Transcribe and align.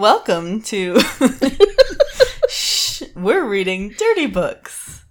Welcome 0.00 0.62
to 0.62 0.98
Shh, 2.48 3.02
We're 3.14 3.44
reading 3.44 3.90
Dirty 3.90 4.24
Books. 4.26 5.04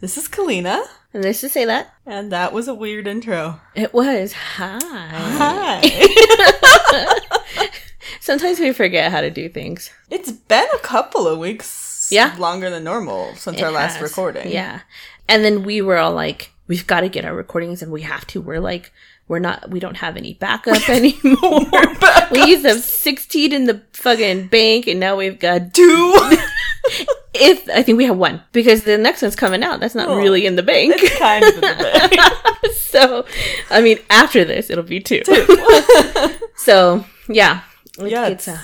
This 0.00 0.18
is 0.18 0.28
Kalina, 0.28 0.82
And 1.14 1.24
this 1.24 1.40
to 1.40 1.48
say 1.48 1.64
that 1.64 1.94
and 2.04 2.30
that 2.30 2.52
was 2.52 2.68
a 2.68 2.74
weird 2.74 3.06
intro. 3.06 3.60
it 3.74 3.94
was 3.94 4.34
hi. 4.34 4.78
Hi. 5.80 5.80
Sometimes 8.20 8.60
we 8.60 8.74
forget 8.74 9.10
how 9.10 9.22
to 9.22 9.30
do 9.30 9.48
things. 9.48 9.90
it's 10.10 10.30
been 10.30 10.68
a 10.74 10.78
couple 10.80 11.26
of 11.26 11.38
weeks 11.38 12.08
Yeah. 12.12 12.34
longer 12.38 12.68
than 12.68 12.84
normal 12.84 13.34
since 13.36 13.56
It 13.58 13.64
our 13.64 13.70
last 13.72 13.94
has. 13.94 14.02
recording. 14.02 14.50
Yeah. 14.52 14.80
And 15.26 15.42
then 15.42 15.62
we 15.64 15.80
were 15.80 15.96
all 15.96 16.12
like, 16.12 16.50
we've 16.66 16.86
got 16.86 17.00
to 17.00 17.08
get 17.08 17.24
our 17.24 17.34
recordings 17.34 17.80
and 17.82 17.90
we 17.90 18.02
have 18.02 18.26
to. 18.26 18.42
We're 18.42 18.60
like, 18.60 18.92
we're 19.28 19.38
not, 19.38 19.70
we 19.70 19.80
don't 19.80 19.96
have 19.96 20.16
any 20.16 20.34
backup 20.34 20.88
anymore. 20.88 21.60
we 22.30 22.44
used 22.46 22.64
to 22.64 22.78
16 22.78 23.52
in 23.52 23.64
the 23.64 23.82
fucking 23.92 24.48
bank 24.48 24.86
and 24.86 25.00
now 25.00 25.16
we've 25.16 25.38
got 25.38 25.72
Two. 25.74 25.82
if 27.34 27.68
I 27.70 27.82
think 27.82 27.96
we 27.98 28.04
have 28.04 28.16
one 28.18 28.42
because 28.52 28.84
the 28.84 28.98
next 28.98 29.22
one's 29.22 29.34
coming 29.36 29.62
out. 29.62 29.80
That's 29.80 29.94
not 29.94 30.08
Oh. 30.08 30.16
really 30.16 30.44
in 30.46 30.56
the 30.56 30.62
bank. 30.62 30.92
it's 30.96 31.18
kind 31.18 31.42
of 31.44 31.54
in 31.54 31.60
the 31.60 32.08
bag. 32.62 32.70
so, 32.74 33.24
I 33.70 33.80
mean, 33.80 33.98
after 34.10 34.44
this, 34.44 34.68
it'll 34.70 34.84
be 34.84 35.00
two. 35.00 35.22
so, 36.56 37.04
yeah. 37.28 37.62
It 37.98 38.10
Yeah, 38.10 38.26
it's- 38.28 38.48
uh, 38.48 38.58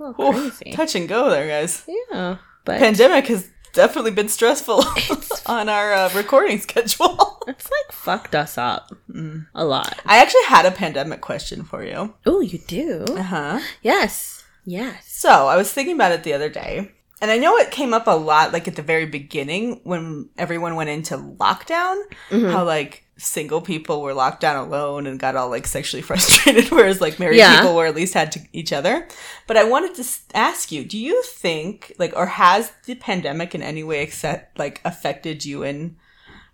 a 0.00 0.04
little 0.04 0.34
Oof, 0.34 0.58
crazy. 0.58 0.74
touch 0.76 0.94
and 0.96 1.08
go 1.08 1.30
there, 1.30 1.46
guys. 1.46 1.84
Yeah. 1.86 2.38
But 2.64 2.78
Pandemic 2.80 3.26
has 3.28 3.48
definitely 3.72 4.10
been 4.12 4.28
stressful 4.28 4.84
on 5.46 5.68
our 5.68 5.92
uh, 5.92 6.10
recording 6.14 6.58
schedule. 6.60 7.42
it's 7.46 7.70
like 7.70 7.92
fucked 7.92 8.34
us 8.34 8.56
up 8.58 8.90
Mm. 9.10 9.46
a 9.54 9.64
lot. 9.64 10.00
I 10.06 10.18
actually 10.22 10.44
had 10.44 10.64
a 10.64 10.70
pandemic 10.70 11.20
question 11.20 11.64
for 11.64 11.84
you. 11.84 12.14
Oh, 12.24 12.40
you 12.40 12.58
do? 12.66 13.04
Uh 13.10 13.22
huh. 13.22 13.60
Yes. 13.82 14.44
Yes. 14.64 15.06
So 15.06 15.28
I 15.48 15.56
was 15.56 15.70
thinking 15.72 15.96
about 15.96 16.12
it 16.12 16.22
the 16.22 16.32
other 16.32 16.48
day, 16.48 16.92
and 17.22 17.30
I 17.30 17.38
know 17.38 17.56
it 17.56 17.70
came 17.70 17.94
up 17.94 18.06
a 18.06 18.10
lot, 18.16 18.52
like 18.52 18.68
at 18.68 18.76
the 18.76 18.82
very 18.82 19.06
beginning 19.06 19.80
when 19.84 20.28
everyone 20.36 20.74
went 20.76 20.90
into 20.90 21.16
lockdown, 21.16 21.96
Mhm. 22.30 22.52
how 22.52 22.64
like 22.64 23.04
single 23.16 23.60
people 23.60 24.02
were 24.02 24.14
locked 24.14 24.40
down 24.40 24.56
alone 24.56 25.06
and 25.06 25.20
got 25.20 25.36
all 25.36 25.48
like 25.48 25.66
sexually 25.66 26.02
frustrated, 26.08 26.70
whereas 26.70 27.00
like 27.00 27.18
married 27.20 27.38
Yeah. 27.38 27.60
people 27.60 27.76
were 27.76 27.86
at 27.86 27.94
least 27.94 28.14
had 28.14 28.32
to 28.32 28.40
each 28.52 28.72
other. 28.72 29.06
But 29.46 29.56
I 29.56 29.64
wanted 29.64 29.94
to 29.94 30.04
ask 30.34 30.72
you, 30.72 30.84
do 30.84 30.98
you 30.98 31.22
think 31.22 31.92
like, 31.98 32.12
or 32.16 32.26
has 32.26 32.72
the 32.86 32.96
pandemic 32.96 33.54
in 33.54 33.62
any 33.62 33.84
way 33.84 34.02
except 34.02 34.58
like 34.58 34.80
affected 34.84 35.44
you 35.44 35.62
and 35.62 35.96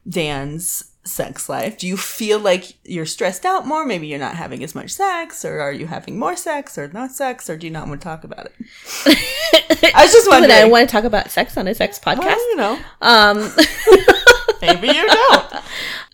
Dan's 0.09 0.88
sex 1.09 1.49
life? 1.49 1.79
Do 1.79 1.87
you 1.87 1.97
feel 1.97 2.39
like 2.39 2.75
you're 2.85 3.07
stressed 3.07 3.45
out 3.45 3.67
more? 3.67 3.85
Maybe 3.85 4.07
you're 4.07 4.19
not 4.19 4.37
having 4.37 4.63
as 4.63 4.75
much 4.75 4.91
sex, 4.91 5.45
or 5.45 5.61
are 5.61 5.73
you 5.73 5.87
having 5.87 6.19
more 6.19 6.37
sex 6.37 6.79
or 6.79 6.89
not 6.89 7.13
sex, 7.13 7.49
or 7.49 7.57
do 7.57 7.67
you 7.67 7.73
not 7.73 7.89
want 7.89 8.01
to 8.01 8.05
talk 8.05 8.25
about 8.25 8.47
it? 8.47 8.55
I 9.95 10.05
was 10.05 10.13
just 10.13 10.29
Would 10.29 10.51
I 10.51 10.69
want 10.69 10.89
to 10.89 10.93
talk 10.93 11.05
about 11.05 11.31
sex 11.31 11.57
on 11.57 11.67
a 11.67 11.75
sex 11.75 11.99
podcast? 11.99 12.19
Well, 12.27 12.51
you 12.51 12.57
know, 12.57 12.79
Um, 13.01 13.39
maybe 14.63 14.89
you 14.89 15.07
don't. 15.07 15.55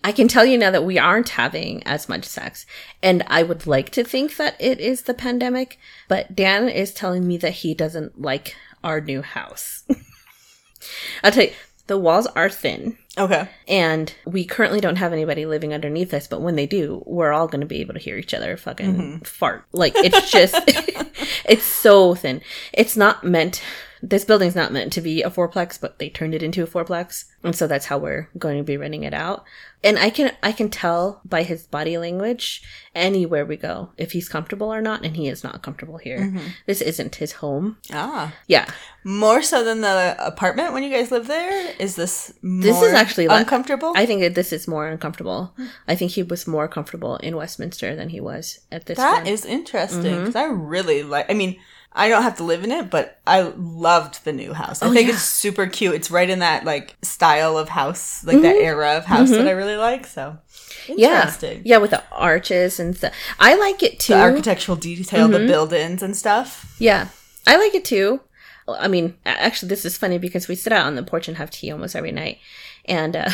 I 0.02 0.12
can 0.12 0.28
tell 0.28 0.44
you 0.44 0.58
now 0.58 0.70
that 0.70 0.84
we 0.84 0.98
aren't 0.98 1.30
having 1.30 1.82
as 1.84 2.08
much 2.08 2.24
sex. 2.26 2.66
And 3.02 3.22
I 3.26 3.42
would 3.42 3.66
like 3.66 3.90
to 3.90 4.04
think 4.04 4.36
that 4.36 4.54
it 4.60 4.78
is 4.78 5.02
the 5.02 5.14
pandemic, 5.14 5.78
but 6.08 6.36
Dan 6.36 6.68
is 6.68 6.92
telling 6.92 7.26
me 7.26 7.36
that 7.38 7.52
he 7.52 7.74
doesn't 7.74 8.20
like 8.20 8.54
our 8.82 9.00
new 9.00 9.22
house. 9.22 9.84
I'll 11.24 11.32
tell 11.32 11.44
you, 11.44 11.52
the 11.86 11.98
walls 11.98 12.26
are 12.28 12.48
thin. 12.48 12.96
Okay. 13.16 13.48
And 13.68 14.12
we 14.24 14.44
currently 14.44 14.80
don't 14.80 14.96
have 14.96 15.12
anybody 15.12 15.46
living 15.46 15.72
underneath 15.72 16.12
us, 16.14 16.26
but 16.26 16.40
when 16.40 16.56
they 16.56 16.66
do, 16.66 17.02
we're 17.06 17.32
all 17.32 17.46
going 17.46 17.60
to 17.60 17.66
be 17.66 17.80
able 17.80 17.94
to 17.94 18.00
hear 18.00 18.16
each 18.16 18.34
other 18.34 18.56
fucking 18.56 18.94
mm-hmm. 18.94 19.18
fart. 19.24 19.64
Like, 19.72 19.92
it's 19.96 20.30
just, 20.30 20.54
it's 21.44 21.64
so 21.64 22.14
thin. 22.14 22.40
It's 22.72 22.96
not 22.96 23.22
meant, 23.22 23.62
this 24.06 24.24
building's 24.24 24.54
not 24.54 24.72
meant 24.72 24.92
to 24.92 25.00
be 25.00 25.22
a 25.22 25.30
fourplex, 25.30 25.80
but 25.80 25.98
they 25.98 26.10
turned 26.10 26.34
it 26.34 26.42
into 26.42 26.62
a 26.62 26.66
fourplex. 26.66 27.24
And 27.42 27.54
so 27.56 27.66
that's 27.66 27.86
how 27.86 27.98
we're 27.98 28.28
going 28.38 28.58
to 28.58 28.64
be 28.64 28.76
renting 28.76 29.02
it 29.04 29.14
out. 29.14 29.44
And 29.82 29.98
I 29.98 30.08
can, 30.10 30.32
I 30.42 30.52
can 30.52 30.70
tell 30.70 31.20
by 31.24 31.42
his 31.42 31.66
body 31.66 31.98
language 31.98 32.62
anywhere 32.94 33.44
we 33.44 33.56
go 33.56 33.90
if 33.98 34.12
he's 34.12 34.28
comfortable 34.28 34.72
or 34.72 34.80
not, 34.80 35.04
and 35.04 35.16
he 35.16 35.28
is 35.28 35.44
not 35.44 35.62
comfortable 35.62 35.98
here. 35.98 36.32
This 36.66 36.80
isn't 36.80 37.16
his 37.16 37.32
home. 37.32 37.76
Ah, 37.92 38.34
Yeah. 38.46 38.66
more 39.04 39.42
so 39.42 39.62
than 39.62 39.82
the 39.82 40.16
apartment 40.18 40.72
when 40.72 40.82
you 40.82 40.90
guys 40.90 41.10
live 41.10 41.26
there. 41.26 41.74
Is 41.78 41.96
this 41.96 42.32
This 42.42 42.80
is 42.82 42.92
actually 42.94 43.26
uncomfortable? 43.26 43.92
I 43.94 44.06
think 44.06 44.22
that 44.22 44.34
this 44.34 44.52
is 44.52 44.66
more 44.66 44.86
uncomfortable. 44.88 45.54
I 45.86 45.94
think 45.96 46.12
he 46.12 46.22
was 46.22 46.46
more 46.46 46.66
comfortable 46.68 47.16
in 47.18 47.36
Westminster 47.36 47.94
than 47.94 48.08
he 48.08 48.20
was 48.20 48.60
at 48.72 48.86
this 48.86 48.96
That 48.98 49.24
one. 49.24 49.26
is 49.26 49.44
interesting 49.44 50.02
Mm-hmm. 50.04 50.20
because 50.20 50.36
I 50.36 50.44
really 50.44 51.02
like. 51.02 51.26
I 51.30 51.34
mean, 51.34 51.56
I 51.96 52.08
don't 52.08 52.22
have 52.24 52.36
to 52.38 52.42
live 52.44 52.64
in 52.64 52.72
it, 52.72 52.90
but 52.90 53.20
I 53.26 53.42
loved 53.56 54.24
the 54.24 54.32
new 54.32 54.52
house. 54.52 54.82
I 54.82 54.88
Oh, 54.88 54.92
think 54.92 55.06
yeah. 55.08 55.14
it's 55.14 55.22
super 55.22 55.66
cute. 55.66 55.94
It's 55.94 56.10
right 56.10 56.28
in 56.28 56.40
that 56.40 56.64
like 56.64 56.96
style 57.02 57.56
of 57.56 57.68
house, 57.68 58.24
like 58.24 58.40
that 58.42 58.56
era 58.56 58.96
of 58.96 59.04
house 59.04 59.30
that 59.30 59.46
I 59.46 59.52
really 59.52 59.76
like. 59.76 60.06
So 60.06 60.38
Mm-hmm. 60.86 60.98
yeah. 60.98 61.60
Yeah, 61.64 61.78
with 61.78 61.92
the 61.92 62.02
arches 62.12 62.78
and 62.78 62.94
stuff. 62.96 63.14
I 63.40 63.54
like 63.54 63.82
it 63.82 63.98
too. 64.00 64.12
The 64.14 64.20
architectural 64.20 64.76
detail, 64.76 65.28
Mm-hmm. 65.28 65.32
the 65.32 65.46
buildings 65.46 66.02
and 66.02 66.14
stuff. 66.16 66.74
yeah. 66.78 67.08
I 67.46 67.56
like 67.56 67.74
it 67.74 67.84
too. 67.84 68.20
I 68.68 68.88
mean, 68.88 69.14
actually, 69.26 69.68
this 69.68 69.84
is 69.84 69.96
funny 69.98 70.18
because 70.18 70.48
we 70.48 70.54
sit 70.56 70.72
out 70.72 70.86
on 70.86 70.94
the 70.94 71.02
porch 71.02 71.28
and 71.28 71.36
have 71.36 71.50
tea 71.50 71.70
almost 71.70 71.94
every 71.94 72.12
night. 72.12 72.38
And 72.86 73.14
uh, 73.14 73.30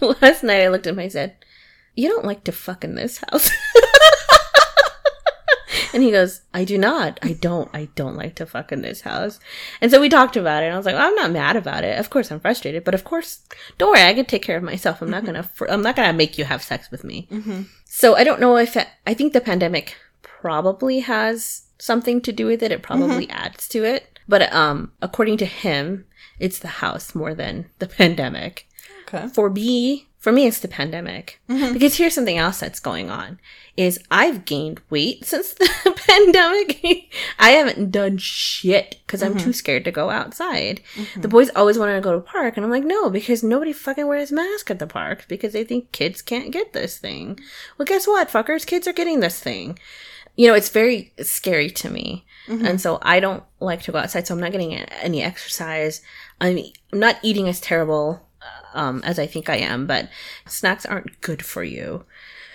last 0.22 0.42
night 0.42 0.62
I 0.62 0.68
looked 0.68 0.86
at 0.86 0.92
him 0.92 0.98
and 0.98 1.06
I 1.06 1.08
said, 1.08 1.36
You 1.94 2.08
don't 2.10 2.24
like 2.24 2.44
to 2.44 2.52
fuck 2.52 2.84
in 2.84 2.94
this 2.94 3.18
house. 3.30 3.50
and 5.96 6.04
he 6.04 6.10
goes, 6.10 6.42
I 6.52 6.64
do 6.64 6.76
not. 6.76 7.18
I 7.22 7.32
don't. 7.32 7.70
I 7.72 7.88
don't 7.94 8.18
like 8.18 8.34
to 8.34 8.44
fuck 8.44 8.70
in 8.70 8.82
this 8.82 9.00
house. 9.00 9.40
And 9.80 9.90
so 9.90 9.98
we 9.98 10.10
talked 10.10 10.36
about 10.36 10.62
it. 10.62 10.66
And 10.66 10.74
I 10.74 10.76
was 10.76 10.84
like, 10.84 10.94
I'm 10.94 11.14
not 11.14 11.30
mad 11.30 11.56
about 11.56 11.84
it. 11.84 11.98
Of 11.98 12.10
course 12.10 12.30
I'm 12.30 12.38
frustrated, 12.38 12.84
but 12.84 12.92
of 12.92 13.02
course, 13.02 13.40
don't 13.78 13.92
worry. 13.92 14.02
I 14.02 14.12
can 14.12 14.26
take 14.26 14.42
care 14.42 14.58
of 14.58 14.62
myself. 14.62 15.00
I'm 15.00 15.08
not 15.08 15.22
mm-hmm. 15.22 15.26
gonna. 15.28 15.42
Fr- 15.44 15.70
I'm 15.70 15.80
not 15.80 15.96
gonna 15.96 16.12
make 16.12 16.36
you 16.36 16.44
have 16.44 16.62
sex 16.62 16.90
with 16.90 17.02
me. 17.02 17.28
Mm-hmm. 17.30 17.62
So 17.86 18.14
I 18.14 18.24
don't 18.24 18.40
know 18.40 18.58
if 18.58 18.76
it, 18.76 18.88
I 19.06 19.14
think 19.14 19.32
the 19.32 19.40
pandemic 19.40 19.96
probably 20.20 21.00
has 21.00 21.62
something 21.78 22.20
to 22.20 22.30
do 22.30 22.44
with 22.44 22.62
it. 22.62 22.72
It 22.72 22.82
probably 22.82 23.26
mm-hmm. 23.26 23.46
adds 23.46 23.66
to 23.68 23.82
it. 23.82 24.18
But 24.28 24.52
um, 24.52 24.92
according 25.00 25.38
to 25.38 25.46
him, 25.46 26.04
it's 26.38 26.58
the 26.58 26.68
house 26.68 27.14
more 27.14 27.32
than 27.32 27.70
the 27.78 27.86
pandemic. 27.98 28.68
Okay. 29.08 29.28
For 29.28 29.48
me, 29.48 30.08
for 30.26 30.32
me, 30.32 30.48
it's 30.48 30.58
the 30.58 30.66
pandemic. 30.66 31.40
Mm-hmm. 31.48 31.72
Because 31.72 31.98
here's 31.98 32.12
something 32.12 32.36
else 32.36 32.58
that's 32.58 32.80
going 32.80 33.10
on: 33.10 33.38
is 33.76 34.00
I've 34.10 34.44
gained 34.44 34.80
weight 34.90 35.24
since 35.24 35.54
the 35.54 35.94
pandemic. 36.08 37.14
I 37.38 37.50
haven't 37.50 37.92
done 37.92 38.18
shit 38.18 38.98
because 39.06 39.22
I'm 39.22 39.34
too 39.34 39.42
mm-hmm. 39.42 39.50
scared 39.52 39.84
to 39.84 39.92
go 39.92 40.10
outside. 40.10 40.80
Mm-hmm. 40.96 41.20
The 41.20 41.28
boys 41.28 41.50
always 41.50 41.78
wanted 41.78 41.94
to 41.94 42.00
go 42.00 42.10
to 42.10 42.18
the 42.18 42.24
park, 42.24 42.56
and 42.56 42.66
I'm 42.66 42.72
like, 42.72 42.82
no, 42.82 43.08
because 43.08 43.44
nobody 43.44 43.72
fucking 43.72 44.08
wears 44.08 44.32
mask 44.32 44.68
at 44.68 44.80
the 44.80 44.88
park 44.88 45.26
because 45.28 45.52
they 45.52 45.62
think 45.62 45.92
kids 45.92 46.22
can't 46.22 46.50
get 46.50 46.72
this 46.72 46.98
thing. 46.98 47.38
Well, 47.78 47.86
guess 47.86 48.08
what, 48.08 48.28
fuckers? 48.28 48.66
Kids 48.66 48.88
are 48.88 48.92
getting 48.92 49.20
this 49.20 49.38
thing. 49.38 49.78
You 50.34 50.48
know, 50.48 50.54
it's 50.54 50.70
very 50.70 51.12
scary 51.22 51.70
to 51.70 51.88
me. 51.88 52.26
And 52.48 52.80
so 52.80 52.98
I 53.00 53.20
don't 53.20 53.44
like 53.60 53.82
to 53.82 53.92
go 53.92 53.98
outside, 53.98 54.26
so 54.26 54.34
I'm 54.34 54.40
not 54.40 54.50
getting 54.52 54.74
any 54.74 55.22
exercise. 55.22 56.02
I'm, 56.40 56.58
I'm 56.92 56.98
not 56.98 57.18
eating 57.22 57.48
as 57.48 57.60
terrible 57.60 58.25
um, 58.74 59.02
as 59.04 59.18
I 59.18 59.26
think 59.26 59.48
I 59.48 59.56
am, 59.56 59.86
but 59.86 60.08
snacks 60.46 60.86
aren't 60.86 61.20
good 61.20 61.44
for 61.44 61.64
you. 61.64 62.04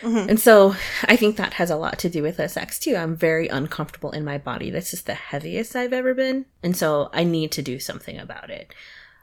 And 0.03 0.40
so 0.40 0.75
I 1.06 1.16
think 1.16 1.35
that 1.38 1.53
has 1.53 1.69
a 1.69 1.75
lot 1.75 2.00
to 2.00 2.09
do 2.09 2.24
with 2.24 2.38
the 2.38 2.50
sex 2.50 2.79
too. 2.79 2.96
I'm 2.96 3.16
very 3.16 3.47
uncomfortable 3.47 4.10
in 4.10 4.25
my 4.25 4.39
body. 4.39 4.71
This 4.71 4.95
is 4.95 5.04
the 5.04 5.13
heaviest 5.13 5.75
I've 5.75 5.94
ever 5.94 6.15
been. 6.15 6.48
And 6.63 6.75
so 6.75 7.12
I 7.13 7.24
need 7.24 7.51
to 7.51 7.62
do 7.62 7.77
something 7.77 8.18
about 8.18 8.50
it. 8.50 8.74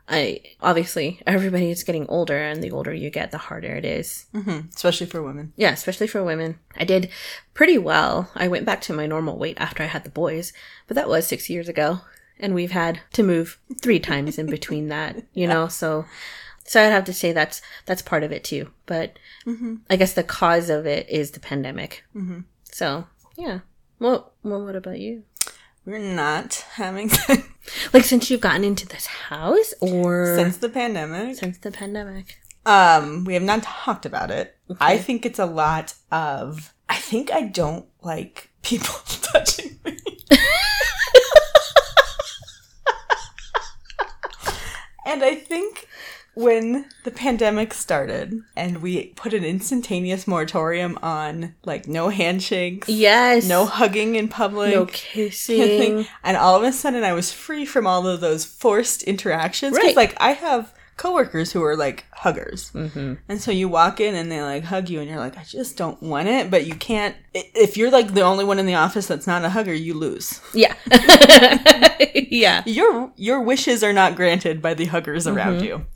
I 0.08 0.40
obviously 0.62 1.20
everybody 1.26 1.70
is 1.70 1.82
getting 1.82 2.06
older 2.08 2.38
and 2.38 2.62
the 2.62 2.70
older 2.70 2.94
you 2.94 3.10
get, 3.10 3.32
the 3.32 3.38
harder 3.38 3.75
it 3.75 3.84
is. 3.84 4.26
hmm 4.32 4.60
Especially 4.75 5.06
for 5.06 5.20
women. 5.20 5.52
Yeah, 5.56 5.72
especially 5.72 6.06
for 6.06 6.22
women. 6.22 6.60
I 6.76 6.84
did 6.84 7.10
pretty 7.54 7.76
well. 7.76 8.31
I 8.37 8.46
went 8.46 8.64
back 8.64 8.81
to 8.82 8.92
my 8.92 9.06
normal 9.06 9.37
weight 9.37 9.58
after 9.60 9.82
I 9.82 9.87
had 9.87 10.04
the 10.04 10.10
boys, 10.10 10.52
but 10.87 10.94
that 10.94 11.08
was 11.08 11.26
six 11.26 11.50
years 11.50 11.69
ago. 11.69 12.02
And 12.38 12.54
we've 12.54 12.70
had 12.70 13.00
to 13.14 13.25
move 13.25 13.58
three 13.82 13.98
times 13.98 14.38
in 14.38 14.46
between 14.46 14.88
that, 14.88 15.25
you 15.34 15.46
know, 15.52 15.66
so 15.66 16.04
so 16.68 16.82
I'd 16.82 16.92
have 16.92 17.04
to 17.04 17.14
say 17.14 17.32
that's 17.32 17.62
that's 17.86 18.02
part 18.02 18.22
of 18.22 18.30
it 18.30 18.44
too. 18.44 18.70
But 18.84 19.18
I 19.88 19.96
guess 19.96 20.12
the 20.12 20.22
cause 20.22 20.68
of 20.68 20.84
it 20.86 21.08
is 21.08 21.30
the 21.30 21.40
pandemic. 21.40 22.04
Mm-hmm. 22.14 22.40
So 22.64 23.06
yeah. 23.36 23.60
Well, 23.98 24.32
well, 24.42 24.64
what 24.64 24.76
about 24.76 25.00
you? 25.00 25.24
We're 25.86 25.98
not 25.98 26.54
having 26.74 27.10
Like 27.94 28.04
since 28.04 28.30
you've 28.30 28.42
gotten 28.42 28.64
into 28.64 28.86
this 28.86 29.06
house, 29.06 29.72
or 29.80 30.36
since 30.36 30.58
the 30.58 30.68
pandemic. 30.68 31.36
since 31.36 31.56
the 31.58 31.70
pandemic? 31.70 32.38
Um, 32.66 33.24
we 33.24 33.32
have 33.32 33.42
not 33.42 33.62
talked 33.62 34.04
about 34.04 34.30
it. 34.30 34.56
I 34.78 34.98
think 34.98 35.24
it's 35.24 35.38
a 35.38 35.46
lot 35.46 35.94
of. 36.12 36.74
I 36.90 36.96
think 36.96 37.32
I 37.32 37.42
don't 37.42 37.86
like 38.02 38.50
people 38.62 38.94
touching 39.22 39.78
me. 39.84 39.96
And 45.08 45.24
I 45.24 45.36
think 45.36 45.88
when 46.38 46.87
the 47.05 47.11
pandemic 47.11 47.75
started 47.75 48.40
and 48.55 48.81
we 48.81 49.06
put 49.17 49.35
an 49.35 49.44
instantaneous 49.44 50.26
moratorium 50.29 50.96
on 51.02 51.55
like 51.64 51.88
no 51.88 52.08
handshakes, 52.11 52.88
Yes. 52.88 53.49
no 53.49 53.67
hugging 53.67 54.14
in 54.14 54.29
public, 54.29 54.73
No 54.73 54.87
kissing. 54.93 56.06
and 56.23 56.37
all 56.37 56.55
of 56.56 56.62
a 56.62 56.73
sudden 56.73 57.02
I 57.02 57.12
was 57.12 57.32
free 57.32 57.64
from 57.64 57.87
all 57.87 58.06
of 58.06 58.20
those 58.20 58.44
forced 58.44 59.02
interactions. 59.02 59.75
Because 59.76 59.88
Right. 59.88 59.96
like 59.96 60.17
I 60.20 60.32
have 60.32 60.73
coworkers 60.96 61.52
who 61.52 61.62
are 61.62 61.76
like 61.76 62.05
huggers, 62.12 62.73
mm-hmm. 62.73 63.14
and 63.29 63.40
so 63.40 63.50
you 63.52 63.69
walk 63.69 64.00
in 64.00 64.17
and 64.17 64.31
they 64.32 64.43
like 64.43 64.64
hug 64.64 64.88
you, 64.88 64.99
and 65.00 65.08
you're 65.08 65.19
like, 65.20 65.37
I 65.38 65.44
just 65.44 65.76
don't 65.76 66.02
want 66.02 66.26
it, 66.29 66.50
but 66.50 66.67
you 66.67 66.75
can't. 66.75 67.14
If 67.35 67.76
you're 67.76 67.90
like 67.93 68.14
the 68.14 68.23
only 68.23 68.44
one 68.44 68.58
in 68.58 68.67
the 68.67 68.75
office 68.75 69.06
that's 69.06 69.26
not 69.26 69.44
a 69.44 69.49
hugger, 69.49 69.73
you 69.75 69.94
lose. 69.94 70.40
Yeah. 70.55 70.75
yeah. 72.14 72.62
Your 72.67 73.12
your 73.17 73.40
wishes 73.40 73.82
are 73.85 73.93
not 73.93 74.17
granted 74.17 74.61
by 74.61 74.75
the 74.75 74.87
huggers 74.87 75.26
around 75.26 75.62
you, 75.62 75.87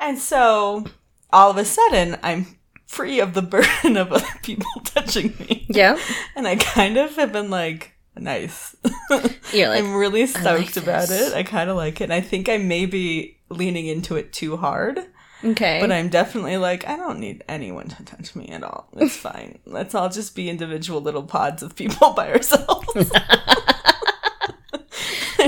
and 0.00 0.18
so 0.18 0.84
all 1.32 1.50
of 1.50 1.56
a 1.56 1.64
sudden 1.64 2.18
I'm 2.22 2.58
free 2.90 3.20
of 3.20 3.34
the 3.34 3.42
burden 3.82 3.96
of 3.96 4.12
other 4.12 4.26
people 4.42 4.70
touching 4.84 5.34
me. 5.38 5.66
Yeah. 5.68 5.98
And 6.34 6.46
I 6.46 6.56
kind 6.56 6.96
of 6.96 7.14
have 7.16 7.32
been 7.32 7.50
like, 7.50 7.92
nice. 8.16 8.76
You're 9.52 9.68
like, 9.68 9.84
I'm 9.84 9.94
really 9.94 10.26
stoked 10.26 10.76
like 10.76 10.76
about 10.76 11.08
this. 11.08 11.32
it. 11.32 11.34
I 11.36 11.44
kind 11.44 11.70
of 11.70 11.76
like 11.76 12.00
it. 12.00 12.04
And 12.04 12.12
I 12.12 12.20
think 12.20 12.48
I 12.48 12.58
may 12.58 12.86
be 12.86 13.38
leaning 13.48 13.86
into 13.86 14.16
it 14.16 14.32
too 14.32 14.56
hard, 14.56 15.00
okay. 15.44 15.78
but 15.80 15.90
I'm 15.90 16.08
definitely 16.08 16.56
like, 16.56 16.86
I 16.86 16.96
don't 16.96 17.20
need 17.20 17.44
anyone 17.48 17.88
to 17.88 18.04
touch 18.04 18.34
me 18.34 18.48
at 18.48 18.62
all. 18.62 18.88
It's 18.96 19.16
fine. 19.16 19.58
Let's 19.66 19.94
all 19.94 20.08
just 20.08 20.34
be 20.34 20.50
individual 20.50 21.00
little 21.00 21.24
pods 21.24 21.62
of 21.62 21.76
people 21.76 22.12
by 22.12 22.32
ourselves. 22.32 23.12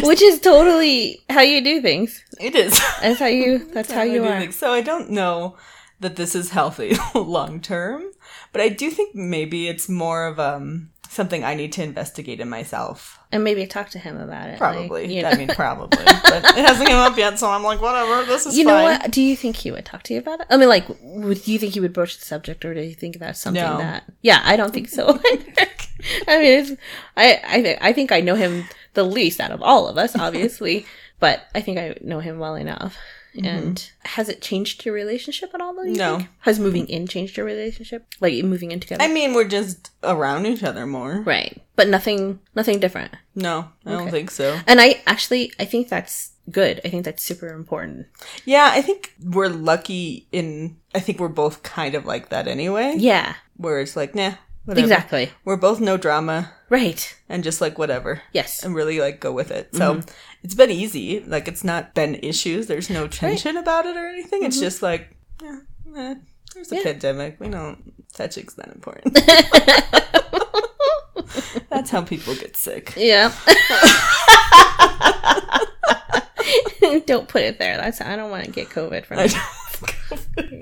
Which 0.02 0.22
is 0.22 0.40
totally 0.40 1.22
how 1.30 1.40
you 1.42 1.62
do 1.62 1.80
things. 1.80 2.22
it 2.40 2.54
is. 2.54 2.78
That's 3.00 3.18
how 3.20 3.26
you. 3.26 3.58
That's 3.72 3.90
how 3.90 4.02
I 4.02 4.04
you 4.04 4.22
do 4.22 4.24
are. 4.26 4.40
think 4.40 4.52
So 4.52 4.72
I 4.72 4.80
don't 4.80 5.10
know 5.10 5.56
that 6.00 6.16
this 6.16 6.34
is 6.34 6.50
healthy 6.50 6.96
long 7.14 7.60
term, 7.60 8.10
but 8.52 8.60
I 8.60 8.68
do 8.68 8.90
think 8.90 9.14
maybe 9.14 9.68
it's 9.68 9.88
more 9.88 10.26
of 10.26 10.38
um 10.40 10.90
something 11.08 11.44
I 11.44 11.54
need 11.54 11.72
to 11.74 11.82
investigate 11.82 12.40
in 12.40 12.48
myself. 12.48 13.18
And 13.32 13.42
maybe 13.42 13.66
talk 13.66 13.88
to 13.90 13.98
him 13.98 14.18
about 14.20 14.48
it. 14.48 14.52
like, 14.52 14.58
Probably. 14.58 15.12
you 15.14 15.22
know. 15.22 15.30
I 15.30 15.36
mean, 15.36 15.48
probably. 15.48 16.04
but 16.04 16.44
it 16.56 16.64
hasn't 16.66 16.86
come 16.88 16.98
up 16.98 17.16
yet, 17.16 17.38
so 17.38 17.48
I'm 17.48 17.62
like, 17.62 17.80
whatever. 17.80 18.24
This 18.26 18.44
is 18.44 18.58
you 18.58 18.64
know 18.64 18.74
fine. 18.74 19.00
what? 19.00 19.10
Do 19.10 19.22
you 19.22 19.34
think 19.36 19.56
he 19.56 19.70
would 19.70 19.86
talk 19.86 20.02
to 20.04 20.12
you 20.14 20.20
about 20.20 20.40
it? 20.42 20.46
I 20.50 20.58
mean, 20.58 20.68
like, 20.68 20.86
would 21.00 21.42
do 21.42 21.50
you 21.52 21.58
think 21.58 21.72
he 21.72 21.80
would 21.80 21.94
broach 21.94 22.18
the 22.18 22.24
subject, 22.26 22.62
or 22.64 22.74
do 22.74 22.80
you 22.82 22.94
think 22.94 23.18
that's 23.18 23.40
something 23.40 23.62
No. 23.62 23.78
that? 23.78 24.04
Yeah, 24.20 24.40
I 24.44 24.56
don't 24.56 24.72
think 24.74 24.88
so. 24.90 25.18
I 26.28 26.38
mean, 26.38 26.58
it's, 26.58 26.72
I 27.16 27.40
I 27.44 27.88
I 27.88 27.92
think 27.94 28.12
I 28.12 28.20
know 28.20 28.34
him 28.34 28.64
the 28.94 29.04
least 29.04 29.40
out 29.40 29.50
of 29.50 29.62
all 29.62 29.88
of 29.88 29.96
us, 29.96 30.14
obviously, 30.14 30.84
but 31.20 31.42
I 31.54 31.60
think 31.62 31.78
I 31.78 31.96
know 32.02 32.20
him 32.20 32.38
well 32.38 32.54
enough. 32.56 32.96
And 33.42 33.90
has 34.04 34.28
it 34.28 34.42
changed 34.42 34.84
your 34.84 34.94
relationship 34.94 35.50
at 35.54 35.60
all? 35.60 35.74
Though 35.74 35.82
you 35.84 35.90
Mm-hmm. 35.92 35.98
No. 35.98 36.16
think? 36.18 36.28
Has 36.40 36.58
moving 36.60 36.86
in 36.88 37.06
changed 37.06 37.36
your 37.36 37.46
relationship? 37.46 38.06
Like 38.20 38.34
moving 38.44 38.70
in 38.72 38.80
together, 38.80 39.02
I 39.02 39.08
mean, 39.08 39.32
we're 39.34 39.48
just 39.48 39.90
around 40.02 40.46
each 40.46 40.62
other 40.62 40.86
more. 40.86 41.20
right? 41.22 41.60
But 41.76 41.88
nothing, 41.88 42.40
nothing 42.54 42.78
different. 42.80 43.12
No, 43.34 43.70
I 43.86 43.90
don't 43.92 44.10
think 44.10 44.30
so. 44.30 44.58
And 44.66 44.80
I 44.80 45.00
actually, 45.06 45.52
I 45.58 45.64
think 45.64 45.88
that's 45.88 46.32
good. 46.50 46.80
I 46.84 46.88
think 46.90 47.04
that's 47.06 47.22
super 47.22 47.48
important. 47.48 48.06
Yeah, 48.44 48.70
I 48.72 48.82
think 48.82 49.14
we're 49.24 49.48
lucky 49.48 50.28
in. 50.32 50.76
I 50.94 51.00
think 51.00 51.18
we're 51.18 51.28
both 51.28 51.62
kind 51.62 51.94
of 51.94 52.04
like 52.04 52.28
that 52.28 52.46
anyway. 52.46 52.94
Yeah, 52.98 53.34
Where 53.56 53.80
it's 53.80 53.96
like, 53.96 54.14
nah, 54.14 54.34
whatever. 54.66 54.84
exactly. 54.84 55.30
We're 55.46 55.56
both 55.56 55.80
no 55.80 55.96
drama 55.96 56.52
Right. 56.72 57.14
and 57.28 57.44
just 57.44 57.60
like 57.60 57.76
whatever. 57.78 58.22
Yes. 58.32 58.64
and 58.64 58.74
really 58.74 58.98
like 58.98 59.20
go 59.20 59.30
with 59.30 59.50
it. 59.50 59.74
So 59.74 59.96
Mm-hmm. 59.96 60.08
it's 60.42 60.54
been 60.54 60.70
easy. 60.70 61.20
Like 61.20 61.46
it's 61.46 61.62
not 61.64 61.94
been 61.94 62.14
issues. 62.16 62.66
There's 62.66 62.88
no 62.88 63.06
tension 63.08 63.58
about 63.58 63.84
it 63.84 63.94
or 63.96 64.06
anything. 64.06 64.42
It's 64.42 64.58
just 64.58 64.80
like, 64.82 65.14
yeah, 65.42 65.58
eh, 65.96 66.14
there's 66.54 66.72
a 66.72 66.76
Mm-hmm. 66.76 66.76
Yeah. 66.76 66.82
pandemic. 66.92 67.36
We 67.40 67.48
don't 67.48 67.92
touching's 68.14 68.56
not 68.56 68.68
important. 68.68 69.14
That's 71.68 71.90
how 71.90 72.00
people 72.02 72.34
get 72.36 72.56
sick. 72.56 72.94
Yeah. 72.96 73.32
don't 77.06 77.28
put 77.28 77.42
it 77.42 77.58
there. 77.58 77.76
That's 77.76 78.00
I 78.00 78.16
don't 78.16 78.30
want 78.30 78.44
to 78.46 78.50
get 78.50 78.70
COVID 78.70 79.04
from 79.04 79.18
it. 79.20 79.34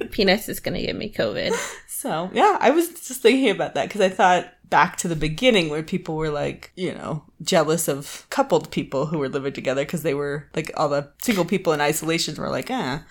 Penis 0.12 0.49
is 0.49 0.59
gonna 0.61 0.81
give 0.81 0.97
me 0.97 1.12
COVID. 1.12 1.53
so 1.87 2.31
yeah, 2.33 2.57
I 2.61 2.71
was 2.71 2.89
just 2.89 3.21
thinking 3.23 3.51
about 3.51 3.75
that 3.75 3.87
because 3.89 4.01
I 4.01 4.09
thought 4.09 4.53
back 4.70 4.96
to 4.99 5.08
the 5.08 5.17
beginning 5.17 5.69
where 5.69 5.82
people 5.82 6.17
were 6.17 6.31
like, 6.31 6.72
you 6.76 6.93
know, 6.94 7.25
jealous 7.43 7.88
of 7.88 8.26
coupled 8.31 8.70
people 8.70 9.06
who 9.06 9.19
were 9.19 9.28
living 9.28 9.52
together 9.52 9.84
because 9.84 10.02
they 10.02 10.14
were 10.14 10.49
like 10.55 10.70
all 10.76 10.88
the 10.88 11.11
single 11.20 11.44
people 11.44 11.72
in 11.72 11.81
isolation 11.81 12.34
were 12.37 12.49
like, 12.50 12.70
ah. 12.70 13.02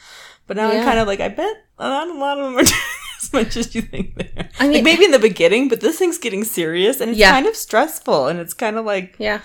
But 0.47 0.57
now 0.57 0.71
I'm 0.71 0.83
kind 0.83 0.97
of 0.99 1.07
like, 1.07 1.19
I 1.19 1.27
bet 1.27 1.55
not 1.77 2.07
a 2.07 2.13
lot 2.13 2.39
of 2.39 2.45
them 2.45 2.57
are 2.57 2.63
doing 2.63 2.81
as 3.21 3.31
much 3.33 3.55
as 3.57 3.75
you 3.75 3.81
think 3.83 4.15
they 4.15 4.31
are. 4.37 4.49
I 4.59 4.63
mean- 4.63 4.73
like 4.75 4.83
maybe 4.83 5.05
in 5.05 5.11
the 5.11 5.19
beginning, 5.19 5.67
but 5.69 5.79
this 5.81 5.99
thing's 5.99 6.17
getting 6.17 6.43
serious 6.43 6.99
and 7.01 7.11
it's 7.11 7.19
Yeah. 7.19 7.31
kind 7.31 7.45
of 7.45 7.55
stressful 7.55 8.27
and 8.27 8.39
it's 8.39 8.53
kind 8.55 8.77
of 8.77 8.85
like, 8.85 9.15
Yeah. 9.19 9.41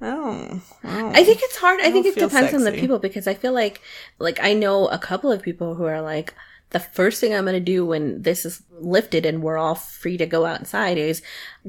oh, 0.00 0.60
oh. 0.84 1.10
I 1.14 1.24
think 1.24 1.40
it's 1.42 1.56
hard. 1.56 1.80
I, 1.80 1.90
think 1.90 2.06
it 2.06 2.14
depends 2.14 2.54
on 2.54 2.62
the 2.62 2.72
people 2.72 2.98
because 2.98 3.26
I 3.26 3.34
feel 3.34 3.52
like 3.52 3.80
like 4.18 4.38
I 4.42 4.52
know 4.54 4.86
a 4.88 4.98
couple 4.98 5.32
of 5.32 5.42
people 5.42 5.74
who 5.74 5.84
are 5.84 6.00
like 6.02 6.34
the 6.74 6.80
first 6.80 7.20
thing 7.20 7.32
I'm 7.32 7.44
going 7.44 7.54
to 7.54 7.60
do 7.60 7.86
when 7.86 8.22
this 8.22 8.44
is 8.44 8.64
lifted 8.72 9.24
and 9.24 9.44
we're 9.44 9.56
all 9.56 9.76
free 9.76 10.16
to 10.16 10.26
go 10.26 10.44
outside 10.44 10.98
is 10.98 11.22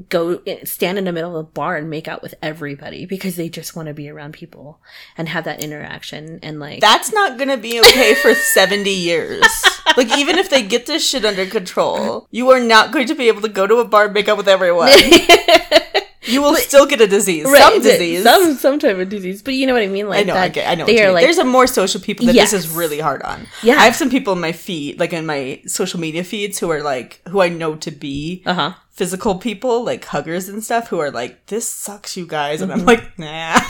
go 0.08 0.42
stand 0.64 0.98
in 0.98 1.04
the 1.04 1.12
middle 1.12 1.36
of 1.36 1.46
a 1.46 1.48
bar 1.48 1.76
and 1.76 1.88
make 1.88 2.08
out 2.08 2.22
with 2.22 2.34
everybody 2.42 3.06
because 3.06 3.36
they 3.36 3.48
just 3.48 3.76
want 3.76 3.86
to 3.86 3.94
be 3.94 4.08
around 4.08 4.32
people 4.32 4.80
and 5.16 5.28
have 5.28 5.44
that 5.44 5.62
interaction 5.62 6.40
and 6.42 6.58
like 6.58 6.80
That's 6.80 7.12
not 7.12 7.38
gonna 7.38 7.56
be 7.56 7.78
okay 7.78 8.14
for 8.16 8.34
70 8.34 8.90
years. 8.90 9.46
Like, 9.96 10.18
even 10.18 10.36
if 10.36 10.50
they 10.50 10.62
get 10.62 10.84
this 10.84 11.08
shit 11.08 11.24
under 11.24 11.46
control, 11.46 12.26
you 12.30 12.50
are 12.50 12.60
not 12.60 12.92
going 12.92 13.06
to 13.06 13.14
be 13.14 13.28
able 13.28 13.40
to 13.42 13.48
go 13.48 13.66
to 13.66 13.76
a 13.76 13.84
bar 13.84 14.06
and 14.06 14.12
make 14.12 14.28
out 14.28 14.36
with 14.36 14.48
everyone. 14.48 14.90
You 16.26 16.42
will 16.42 16.54
still 16.56 16.86
get 16.86 17.00
a 17.00 17.06
disease. 17.06 17.44
Right, 17.44 17.58
some 17.62 17.82
disease. 17.82 18.22
some 18.24 18.54
some 18.54 18.78
type 18.78 18.96
of 18.98 19.08
disease. 19.08 19.42
But 19.42 19.54
you 19.54 19.66
know 19.66 19.72
what 19.74 19.82
I 19.82 19.86
mean? 19.86 20.08
Like 20.08 20.20
I 20.20 20.22
know, 20.24 20.34
I 20.34 20.48
get, 20.48 20.68
I 20.68 20.74
know. 20.74 20.84
what 20.84 20.88
They 20.88 21.04
are 21.04 21.12
like 21.12 21.24
There's 21.24 21.38
a 21.38 21.44
more 21.44 21.66
social 21.66 22.00
people 22.00 22.26
that 22.26 22.32
this 22.34 22.52
is 22.52 22.68
really 22.68 22.98
hard 23.00 23.22
on. 23.22 23.46
Yeah. 23.62 23.74
I 23.76 23.84
have 23.84 23.96
some 23.96 24.10
people 24.10 24.32
in 24.32 24.40
my 24.40 24.52
feed, 24.52 24.98
like 25.00 25.12
in 25.12 25.26
my 25.26 25.62
social 25.66 26.00
media 26.00 26.24
feeds, 26.24 26.58
who 26.58 26.70
are 26.70 26.82
like, 26.82 27.20
who 27.28 27.40
I 27.40 27.48
know 27.48 27.76
to 27.76 27.90
be 27.90 28.42
uh 28.46 28.54
huh. 28.54 28.72
physical 28.90 29.36
people, 29.36 29.84
like 29.84 30.04
huggers 30.04 30.48
and 30.48 30.62
stuff, 30.64 30.88
who 30.88 30.98
are 30.98 31.10
like, 31.10 31.46
this 31.46 31.68
sucks, 31.68 32.16
you 32.16 32.26
guys. 32.26 32.60
And 32.60 32.72
I'm 32.72 32.80
Mm-hmm. 32.80 32.88
like, 32.88 33.18
nah. 33.18 33.60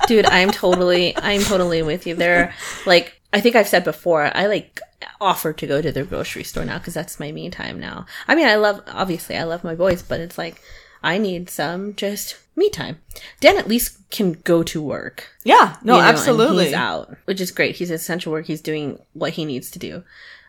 dude 0.06 0.24
i'm 0.26 0.50
totally 0.50 1.14
i'm 1.18 1.42
totally 1.42 1.82
with 1.82 2.06
you 2.06 2.14
there 2.14 2.54
like 2.86 3.20
i 3.34 3.40
think 3.42 3.54
i've 3.54 3.68
said 3.68 3.84
before 3.84 4.34
i 4.34 4.46
like 4.46 4.80
offer 5.20 5.52
to 5.52 5.66
go 5.66 5.82
to 5.82 5.92
the 5.92 6.02
grocery 6.02 6.42
store 6.42 6.64
now 6.64 6.78
because 6.78 6.94
that's 6.94 7.20
my 7.20 7.30
me 7.30 7.50
time 7.50 7.78
now 7.78 8.06
i 8.26 8.34
mean 8.34 8.46
i 8.48 8.54
love 8.54 8.82
obviously 8.88 9.36
i 9.36 9.42
love 9.42 9.62
my 9.62 9.74
boys 9.74 10.00
but 10.02 10.18
it's 10.18 10.38
like 10.38 10.62
i 11.02 11.18
need 11.18 11.48
some 11.50 11.94
just 11.94 12.36
me 12.56 12.68
time 12.70 12.98
dan 13.40 13.56
at 13.56 13.68
least 13.68 13.96
can 14.10 14.32
go 14.44 14.62
to 14.62 14.80
work 14.82 15.28
yeah, 15.44 15.76
no, 15.82 15.96
you 15.96 16.02
know, 16.02 16.08
absolutely. 16.08 16.64
he's 16.66 16.74
out 16.74 17.16
which 17.26 17.40
is 17.40 17.50
great 17.50 17.76
he's 17.76 17.90
essential 17.90 18.32
work 18.32 18.46
he's 18.46 18.60
doing 18.60 18.98
what 19.12 19.32
he 19.34 19.44
needs 19.44 19.70
to 19.70 19.78
do 19.78 20.02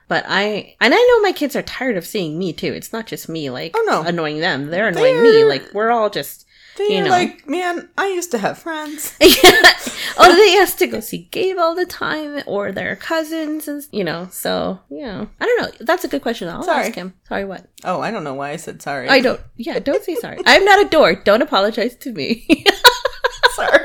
but 0.08 0.26
I 0.28 0.76
and 0.82 0.92
I 0.92 0.98
know 0.98 1.22
my 1.22 1.32
kids 1.32 1.56
are 1.56 1.62
tired 1.62 1.96
of 1.96 2.04
seeing 2.04 2.40
me 2.40 2.52
too. 2.52 2.74
It's 2.74 2.92
not 2.92 3.06
just 3.06 3.30
me 3.30 3.52
like 3.52 3.74
Oh, 3.78 3.86
no. 3.88 4.02
annoying 4.02 4.40
them; 4.40 4.72
they're 4.72 4.88
annoying 4.88 5.22
me. 5.22 5.32
They're- 5.34 5.48
Like 5.48 5.72
we're 5.72 5.92
all 5.92 6.10
just 6.10 6.48
They're 6.80 6.92
you 6.92 7.04
know. 7.04 7.10
like, 7.10 7.46
man, 7.46 7.90
I 7.98 8.08
used 8.08 8.32
to 8.32 8.38
have 8.38 8.58
friends. 8.58 9.14
oh, 9.22 10.34
they 10.34 10.54
used 10.54 10.80
to 10.80 10.88
go 10.88 11.02
see 11.02 11.28
Gabe 11.30 11.58
all 11.58 11.76
the 11.76 11.86
time 11.86 12.42
or 12.46 12.72
their 12.72 12.96
cousins, 12.96 13.68
and 13.68 13.84
you 13.92 14.06
know. 14.06 14.30
So 14.32 14.80
you 14.90 15.02
know, 15.02 15.28
I 15.42 15.46
don't 15.46 15.62
know. 15.62 15.86
That's 15.86 16.06
a 16.06 16.08
good 16.08 16.22
question. 16.22 16.48
I'll 16.48 16.64
Sorry. 16.64 16.86
ask 16.86 16.96
him. 16.96 17.16
Sorry, 17.28 17.44
what? 17.44 17.68
Oh, 17.84 18.00
I 18.00 18.12
don't 18.12 18.24
know 18.24 18.34
why 18.34 18.52
I 18.52 18.56
said 18.56 18.82
sorry. 18.82 19.10
I 19.10 19.20
don't. 19.20 19.42
Yeah, 19.58 19.80
don't 19.80 20.02
say 20.06 20.16
sorry. 20.16 20.40
I'm 20.46 20.64
not 20.64 20.86
a 20.86 20.88
door. 20.88 21.16
Don't 21.16 21.42
apologize 21.42 21.98
to 21.98 22.14
me. 22.14 22.48
sorry. 23.56 23.84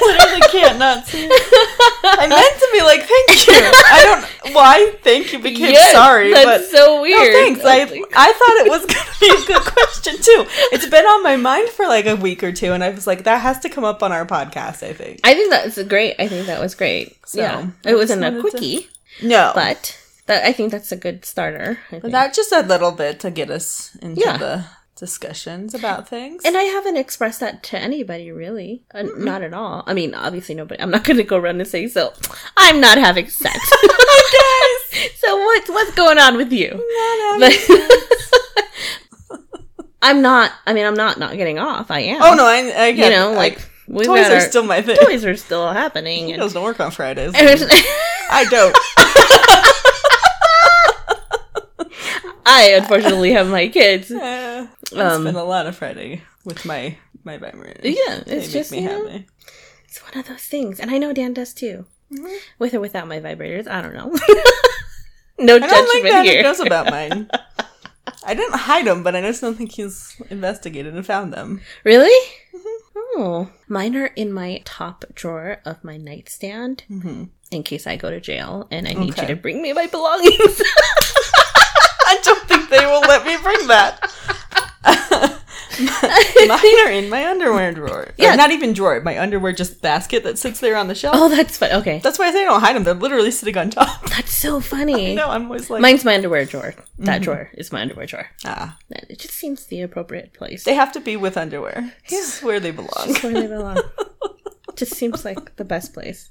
Literally 0.00 0.40
can't 0.50 0.78
not 0.78 1.06
see. 1.06 1.26
I 1.30 2.26
meant 2.28 2.58
to 2.60 2.68
be 2.72 2.82
like, 2.82 3.00
thank 3.02 3.46
you. 3.46 3.54
I 3.92 4.02
don't 4.04 4.54
why 4.54 4.92
thank 5.02 5.32
you 5.32 5.38
became 5.38 5.72
Yes, 5.72 5.92
sorry, 5.92 6.32
That's 6.32 6.70
but 6.70 6.76
so 6.78 6.86
no, 6.96 7.02
weird. 7.02 7.34
thanks. 7.34 7.60
I 7.64 7.80
I 8.14 8.32
thought 8.32 8.66
it 8.66 8.70
was 8.70 8.86
gonna 8.86 9.10
be 9.20 9.28
a 9.42 9.46
good 9.46 9.62
question 9.72 10.14
too. 10.16 10.46
It's 10.72 10.86
been 10.88 11.04
on 11.04 11.22
my 11.22 11.36
mind 11.36 11.68
for 11.70 11.86
like 11.86 12.06
a 12.06 12.16
week 12.16 12.42
or 12.44 12.52
two, 12.52 12.72
and 12.72 12.84
I 12.84 12.90
was 12.90 13.06
like, 13.06 13.24
that 13.24 13.38
has 13.40 13.58
to 13.60 13.68
come 13.68 13.84
up 13.84 14.02
on 14.02 14.12
our 14.12 14.26
podcast. 14.26 14.82
I 14.82 14.92
think. 14.92 15.20
I 15.24 15.34
think 15.34 15.50
that's 15.50 15.82
great. 15.84 16.14
I 16.18 16.28
think 16.28 16.46
that 16.46 16.60
was 16.60 16.74
great. 16.74 17.16
So, 17.26 17.40
yeah, 17.40 17.66
it 17.84 17.94
wasn't 17.94 18.22
a 18.22 18.26
wanted 18.30 18.42
to- 18.42 18.50
quickie, 18.50 18.88
No, 19.22 19.52
but 19.54 19.98
that 20.26 20.44
I 20.44 20.52
think 20.52 20.70
that's 20.72 20.92
a 20.92 20.96
good 20.96 21.24
starter. 21.24 21.78
I 21.90 22.00
think. 22.00 22.12
that 22.12 22.34
just 22.34 22.52
a 22.52 22.60
little 22.62 22.92
bit 22.92 23.20
to 23.20 23.30
get 23.30 23.50
us 23.50 23.96
into 24.02 24.20
Yeah. 24.20 24.36
the 24.36 24.64
discussions 24.96 25.74
about 25.74 26.08
things. 26.08 26.42
And 26.44 26.56
I 26.56 26.62
haven't 26.62 26.96
expressed 26.96 27.40
that 27.40 27.62
to 27.64 27.78
anybody 27.78 28.30
really. 28.32 28.84
Uh, 28.94 29.02
not 29.16 29.42
at 29.42 29.52
all. 29.54 29.82
I 29.86 29.94
mean, 29.94 30.14
obviously 30.14 30.54
nobody. 30.54 30.80
I'm 30.80 30.90
not 30.90 31.04
going 31.04 31.16
to 31.16 31.24
go 31.24 31.36
around 31.36 31.60
and 31.60 31.68
say 31.68 31.88
so. 31.88 32.12
I'm 32.56 32.80
not 32.80 32.98
having 32.98 33.28
sex. 33.28 33.58
so 35.18 35.36
what's 35.36 35.68
what's 35.68 35.94
going 35.94 36.18
on 36.18 36.36
with 36.36 36.52
you? 36.52 36.70
But 37.38 37.52
I'm 40.02 40.20
not. 40.22 40.52
I 40.66 40.72
mean, 40.74 40.84
I'm 40.86 40.94
not 40.94 41.18
not 41.18 41.36
getting 41.36 41.58
off. 41.58 41.90
I 41.90 42.00
am. 42.00 42.22
oh 42.22 42.34
no, 42.34 42.44
I, 42.44 42.58
I 42.86 42.92
get, 42.92 43.10
you 43.12 43.16
know, 43.18 43.32
I- 43.32 43.36
like 43.36 43.70
We've 43.86 44.06
Toys 44.06 44.26
are 44.28 44.34
our- 44.36 44.40
still 44.40 44.62
my 44.64 44.80
thing. 44.80 44.96
toys 44.96 45.26
are 45.26 45.36
still 45.36 45.70
happening. 45.70 46.26
He 46.28 46.32
And 46.32 46.40
doesn't 46.40 46.62
work 46.62 46.80
on 46.80 46.90
Fridays. 46.90 47.32
I 47.34 48.44
I 52.46 52.72
unfortunately 52.76 53.32
have 53.32 53.48
my 53.48 53.68
kids. 53.68 54.10
Eh, 54.10 54.66
I 54.96 55.00
Um, 55.00 55.22
spend 55.22 55.36
a 55.36 55.44
lot 55.44 55.66
of 55.66 55.76
Friday 55.76 56.22
with 56.44 56.64
my 56.64 56.96
my 57.24 57.38
vibrators. 57.38 57.80
Yeah, 57.84 58.20
they 58.26 58.36
it's 58.36 58.46
make 58.46 58.50
just, 58.52 58.72
me 58.72 58.82
you 58.82 58.88
know, 58.88 59.06
happy. 59.08 59.26
It's 59.88 60.02
one 60.02 60.18
of 60.18 60.28
those 60.28 60.42
things, 60.44 60.80
and 60.80 60.90
I 60.90 60.98
know 60.98 61.12
Dan 61.12 61.32
does 61.34 61.54
too, 61.54 61.86
Mhm. 62.12 62.36
with 62.58 62.74
or 62.74 62.80
without 62.80 63.08
my 63.08 63.20
vibrators. 63.20 63.66
I 63.68 63.80
don't 63.80 63.94
know. 63.94 64.10
no 65.38 65.56
I 65.56 65.58
don't 65.58 65.70
judgment 65.70 65.90
think 65.92 66.04
that 66.08 66.24
here. 66.24 66.36
he 66.38 66.42
knows 66.42 66.60
about 66.60 66.90
mine. 66.90 67.30
I 68.26 68.34
didn't 68.34 68.58
hide 68.58 68.86
them, 68.86 69.02
but 69.02 69.14
I 69.16 69.20
just 69.20 69.40
don't 69.40 69.54
think 69.56 69.72
he's 69.72 70.16
investigated 70.30 70.94
and 70.94 71.04
found 71.06 71.32
them. 71.32 71.60
Really? 71.84 72.12
Oh, 73.16 73.50
mine 73.68 73.96
are 73.96 74.06
in 74.16 74.32
my 74.32 74.60
top 74.64 75.04
drawer 75.14 75.60
of 75.64 75.82
my 75.84 75.96
nightstand 75.96 76.84
Mm-hmm. 76.90 77.24
in 77.50 77.62
case 77.62 77.86
I 77.86 77.96
go 77.96 78.10
to 78.10 78.20
jail 78.20 78.66
and 78.70 78.88
I 78.88 78.92
need 78.94 79.12
Okay. 79.12 79.22
you 79.22 79.34
to 79.34 79.40
bring 79.40 79.60
me 79.62 79.72
my 79.72 79.86
belongings. 79.86 80.60
I 82.74 82.80
don't 82.80 82.80
think 82.80 82.80
they 82.80 82.86
will 82.86 83.00
let 83.00 83.24
me 83.26 83.36
bring 83.42 83.66
that. 83.68 84.10
Mine 86.46 86.86
are 86.86 86.90
in 86.92 87.08
my 87.10 87.26
underwear 87.26 87.72
drawer. 87.72 88.08
Yeah. 88.16 88.30
Yeah, 88.30 88.36
not 88.36 88.52
even 88.52 88.72
drawer. 88.74 89.00
My 89.00 89.18
underwear 89.18 89.52
just 89.52 89.82
basket 89.82 90.22
that 90.22 90.38
sits 90.38 90.60
there 90.60 90.76
on 90.76 90.86
the 90.86 90.94
shelf. 90.94 91.16
oh, 91.18 91.28
that's 91.28 91.58
fun. 91.58 91.72
Okay, 91.72 91.98
That's 91.98 92.16
why 92.18 92.28
I 92.28 92.32
say 92.32 92.42
I 92.42 92.44
don't 92.44 92.60
hide 92.60 92.76
them. 92.76 92.84
They're 92.84 92.94
literally 92.94 93.32
sitting 93.32 93.56
on 93.58 93.70
top. 93.70 94.08
that's 94.10 94.32
so 94.32 94.60
funny. 94.60 95.14
No, 95.14 95.28
I'm 95.28 95.46
always 95.46 95.70
like, 95.70 95.80
Mine's 95.80 96.04
my 96.04 96.14
underwear 96.14 96.44
drawer. 96.44 96.74
That 96.98 97.22
drawer 97.22 97.50
is 97.54 97.72
my 97.72 97.80
underwear 97.82 98.06
drawer. 98.06 98.26
ah, 98.44 98.78
It 98.90 99.18
just 99.18 99.34
seems 99.34 99.66
the 99.66 99.80
appropriate 99.82 100.32
place. 100.32 100.62
they 100.64 100.74
have 100.74 100.92
to 100.92 101.00
be 101.00 101.16
with 101.16 101.36
underwear. 101.36 101.92
It's 102.06 102.42
where 102.42 102.60
they 102.60 102.70
belong. 102.70 103.06
It's 103.06 103.22
where 103.22 103.32
they 103.32 103.46
belong. 103.48 103.78
Just 104.76 104.94
seems 104.94 105.24
like 105.24 105.56
the 105.56 105.64
best 105.64 105.92
place. 105.94 106.30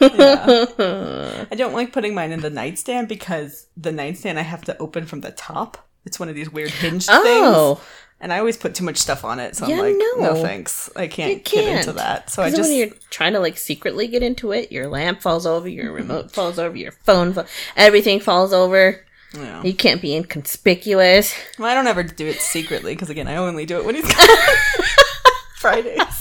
Yeah. 0.00 0.66
I 1.50 1.54
don't 1.54 1.74
like 1.74 1.92
putting 1.92 2.14
mine 2.14 2.32
in 2.32 2.40
the 2.40 2.50
nightstand 2.50 3.08
because 3.08 3.66
the 3.76 3.92
nightstand 3.92 4.38
I 4.38 4.42
have 4.42 4.64
to 4.64 4.78
open 4.78 5.06
from 5.06 5.20
the 5.20 5.30
top. 5.32 5.78
It's 6.04 6.18
one 6.20 6.28
of 6.28 6.34
these 6.34 6.50
weird 6.50 6.70
hinged 6.70 7.08
oh. 7.10 7.22
things. 7.22 7.46
Oh, 7.46 7.80
And 8.20 8.32
I 8.32 8.38
always 8.38 8.56
put 8.56 8.74
too 8.74 8.84
much 8.84 8.98
stuff 8.98 9.24
on 9.24 9.40
it, 9.40 9.56
so 9.56 9.66
Yeah, 9.66 9.76
I'm 9.76 9.80
like, 9.80 9.96
no. 9.96 10.34
no, 10.34 10.42
thanks. 10.42 10.90
I 10.96 11.06
can't, 11.06 11.30
You 11.30 11.38
get 11.40 11.78
into 11.78 11.92
that. 11.94 12.30
So 12.30 12.42
I 12.42 12.50
just 12.50 12.62
when 12.62 12.76
you're 12.78 12.90
trying 13.10 13.32
to 13.34 13.40
like 13.40 13.56
secretly 13.56 14.06
get 14.06 14.22
into 14.22 14.52
it, 14.52 14.70
your 14.72 14.86
lamp 14.88 15.22
falls 15.22 15.46
over, 15.46 15.68
your 15.68 15.92
remote 15.92 16.30
falls 16.30 16.58
over, 16.58 16.76
your 16.76 16.92
phone, 16.92 17.34
everything 17.76 18.20
falls 18.20 18.52
over. 18.52 19.04
yeah. 19.34 19.62
You 19.62 19.74
can't 19.74 20.00
be 20.02 20.14
inconspicuous. 20.14 21.34
Well, 21.58 21.68
I 21.68 21.74
don't 21.74 21.86
ever 21.86 22.02
do 22.02 22.26
it 22.26 22.40
secretly 22.40 22.94
because 22.94 23.10
again, 23.10 23.28
I 23.28 23.36
only 23.36 23.66
do 23.66 23.78
it 23.78 23.84
when 23.84 23.94
he's 23.94 24.12
Fridays. 25.58 26.20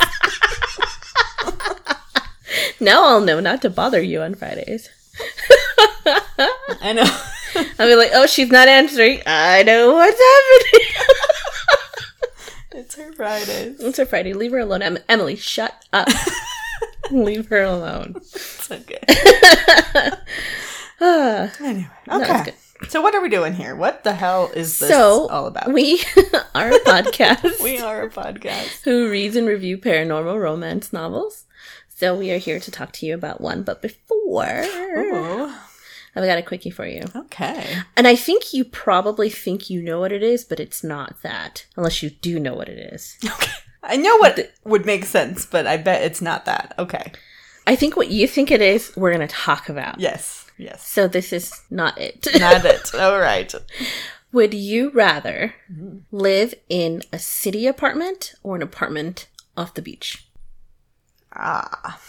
Now 2.84 3.06
I'll 3.06 3.22
know 3.22 3.40
not 3.40 3.62
to 3.62 3.70
bother 3.70 4.02
you 4.02 4.22
on 4.22 4.36
Fridays. 4.36 4.90
I 6.82 6.92
know. 6.94 7.04
I'll 7.80 7.88
be 7.88 7.96
like, 7.96 8.12
oh, 8.14 8.28
she's 8.28 8.52
not 8.52 8.68
answering. 8.68 9.22
I 9.26 9.64
know 9.64 9.94
what's 9.94 10.20
happening. 10.20 10.88
it's 12.84 12.96
her 12.96 13.14
Fridays. 13.14 13.80
it's 13.80 13.98
her 13.98 14.06
Friday. 14.06 14.34
Leave 14.34 14.52
her 14.52 14.60
alone. 14.60 14.82
Em- 14.82 14.98
Emily, 15.08 15.38
shut 15.38 15.86
up. 15.94 16.10
Leave 17.12 17.48
her 17.48 17.62
alone. 17.64 18.16
It's 18.18 18.70
okay. 18.72 19.00
Anyway, 21.02 21.90
okay. 22.10 22.54
so 22.88 23.02
what 23.02 23.14
are 23.14 23.20
we 23.22 23.28
doing 23.28 23.52
here? 23.54 23.76
What 23.76 24.06
the 24.06 24.14
hell 24.14 24.50
is 24.56 24.80
this 24.80 24.88
so 24.88 25.28
all 25.28 25.48
about? 25.48 25.74
we 25.74 26.02
are 26.56 26.72
a 26.72 26.80
podcast. 26.80 27.62
we 27.62 27.78
are 27.78 28.04
a 28.04 28.10
podcast. 28.10 28.84
who 28.84 29.10
reads 29.10 29.36
and 29.36 29.46
review 29.46 29.78
paranormal 29.78 30.40
romance 30.40 30.94
novels. 30.94 31.44
So 32.04 32.14
we 32.14 32.32
are 32.32 32.38
here 32.38 32.60
to 32.60 32.70
talk 32.70 32.92
to 32.94 33.06
you 33.06 33.14
about 33.14 33.40
one. 33.40 33.64
But 33.64 33.82
before, 33.82 34.44
Ooh, 34.66 35.46
I've 36.16 36.26
got 36.26 36.38
a 36.38 36.42
quickie 36.42 36.70
for 36.70 36.86
you. 36.86 37.04
okay. 37.16 37.78
And 37.96 38.06
I 38.06 38.18
think 38.18 38.54
you 38.54 38.66
probably 38.66 39.30
think 39.30 39.70
you 39.70 39.82
know 39.82 40.02
what 40.02 40.12
it 40.12 40.22
is, 40.22 40.44
but 40.44 40.60
it's 40.60 40.84
not 40.84 41.22
that. 41.24 41.66
Unless 41.78 42.04
you 42.04 42.10
do 42.10 42.42
know 42.42 42.56
what 42.56 42.68
it 42.68 42.94
is. 42.94 43.18
Okay. 43.26 43.52
I 43.86 43.96
know 43.98 44.18
what 44.18 44.52
would 44.66 44.86
make 44.86 45.06
sense, 45.06 45.46
but 45.46 45.66
I 45.66 45.78
bet 45.78 46.04
it's 46.04 46.22
not 46.22 46.44
that. 46.46 46.74
Okay. 46.78 47.12
I 47.68 47.78
think 47.78 47.96
what 47.96 48.10
you 48.10 48.28
think 48.28 48.52
it 48.52 48.62
is, 48.62 48.92
we're 48.98 49.14
going 49.14 49.26
to 49.28 49.34
talk 49.34 49.70
about. 49.70 49.98
Yes. 50.00 50.46
Yes. 50.58 50.86
So 50.86 51.08
this 51.08 51.32
is 51.32 51.54
not 51.70 51.98
it. 51.98 52.28
Not 52.40 52.64
it. 52.66 52.94
All 52.96 53.18
right. 53.20 53.54
Would 54.34 54.54
you 54.54 54.90
rather 54.92 55.56
Mm-hmm. 55.72 55.98
live 56.16 56.54
in 56.68 57.02
a 57.14 57.20
city 57.20 57.66
apartment 57.68 58.36
or 58.44 58.56
an 58.58 58.62
apartment 58.62 59.28
off 59.58 59.74
the 59.74 59.82
beach? 59.82 60.23
Ah. 61.36 62.00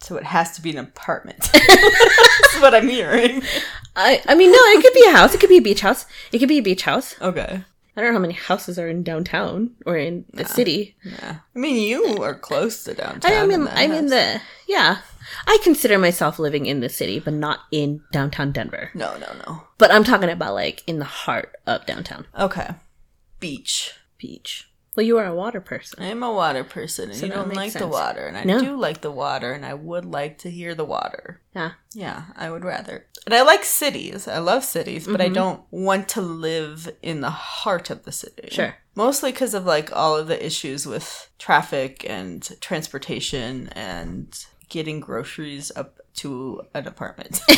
So 0.00 0.16
it 0.16 0.24
has 0.24 0.52
to 0.52 0.62
be 0.62 0.70
an 0.70 0.78
apartment. 0.78 1.38
That's 1.52 2.60
what 2.60 2.74
I'm 2.74 2.88
hearing. 2.88 3.42
I 3.96 4.22
I 4.28 4.34
mean 4.34 4.52
no, 4.52 4.58
it 4.58 4.82
could 4.82 4.92
be 4.94 5.06
a 5.08 5.12
house. 5.12 5.34
It 5.34 5.40
could 5.40 5.48
be 5.48 5.58
a 5.58 5.62
beach 5.62 5.80
house. 5.80 6.06
It 6.32 6.38
could 6.38 6.48
be 6.48 6.58
a 6.58 6.62
beach 6.62 6.82
house. 6.82 7.14
Okay. 7.20 7.64
I 7.96 8.02
don't 8.02 8.10
know 8.10 8.18
how 8.18 8.20
many 8.22 8.34
houses 8.34 8.78
are 8.78 8.88
in 8.88 9.02
downtown 9.02 9.70
or 9.86 9.96
in 9.96 10.26
the 10.34 10.44
city. 10.44 10.96
Yeah. 11.02 11.36
I 11.54 11.58
mean, 11.58 11.76
you 11.76 12.22
are 12.22 12.34
close 12.38 12.84
to 12.84 12.92
downtown. 12.92 13.32
I, 13.32 13.46
mean, 13.46 13.62
in 13.62 13.68
I 13.68 13.86
mean 13.86 14.02
house. 14.02 14.10
the 14.10 14.40
yeah. 14.68 14.98
I 15.46 15.58
consider 15.64 15.98
myself 15.98 16.38
living 16.38 16.66
in 16.66 16.80
the 16.80 16.90
city, 16.90 17.18
but 17.20 17.32
not 17.32 17.60
in 17.72 18.02
downtown 18.12 18.52
Denver. 18.52 18.90
No, 18.92 19.16
no, 19.16 19.32
no. 19.46 19.62
But 19.78 19.92
I'm 19.92 20.04
talking 20.04 20.28
about 20.28 20.52
like 20.54 20.84
in 20.86 20.98
the 20.98 21.06
heart 21.06 21.56
of 21.66 21.86
downtown 21.86 22.26
Okay. 22.38 22.68
Beach. 23.40 23.92
beach. 24.18 24.68
Well, 24.96 25.04
you 25.04 25.18
are 25.18 25.26
a 25.26 25.34
water 25.34 25.60
person. 25.60 26.02
I 26.02 26.06
am 26.06 26.22
a 26.22 26.32
water 26.32 26.64
person, 26.64 27.10
and 27.10 27.18
So 27.18 27.26
you 27.26 27.32
don't 27.32 27.52
like 27.54 27.74
the 27.74 27.86
water, 27.86 28.26
and 28.26 28.36
I 28.38 28.44
No. 28.44 28.58
do 28.58 28.76
like 28.76 29.02
the 29.02 29.10
water, 29.10 29.52
and 29.52 29.66
I 29.66 29.74
would 29.74 30.06
like 30.06 30.38
to 30.38 30.50
hear 30.50 30.74
the 30.74 30.86
water. 30.86 31.42
Yeah. 31.54 31.72
Yeah, 31.92 32.22
I 32.34 32.50
would 32.50 32.64
rather. 32.64 33.04
And 33.26 33.34
I 33.34 33.42
like 33.42 33.64
cities. 33.64 34.26
I 34.26 34.38
love 34.38 34.64
cities, 34.64 35.06
but 35.06 35.20
I 35.20 35.28
Mhm. 35.28 35.34
don't 35.34 35.60
want 35.70 36.08
to 36.10 36.22
live 36.22 36.90
in 37.02 37.20
the 37.20 37.28
heart 37.30 37.90
of 37.90 38.04
the 38.04 38.12
city. 38.12 38.48
Sure. 38.50 38.74
Mostly 38.94 39.32
because 39.32 39.52
of 39.52 39.66
like 39.66 39.94
all 39.94 40.16
of 40.16 40.28
the 40.28 40.44
issues 40.44 40.86
with 40.86 41.28
traffic 41.38 42.06
and 42.08 42.42
transportation 42.62 43.68
and 43.72 44.46
getting 44.70 45.00
groceries 45.00 45.70
up 45.76 46.00
to 46.16 46.62
an 46.72 46.86
apartment. 46.88 47.40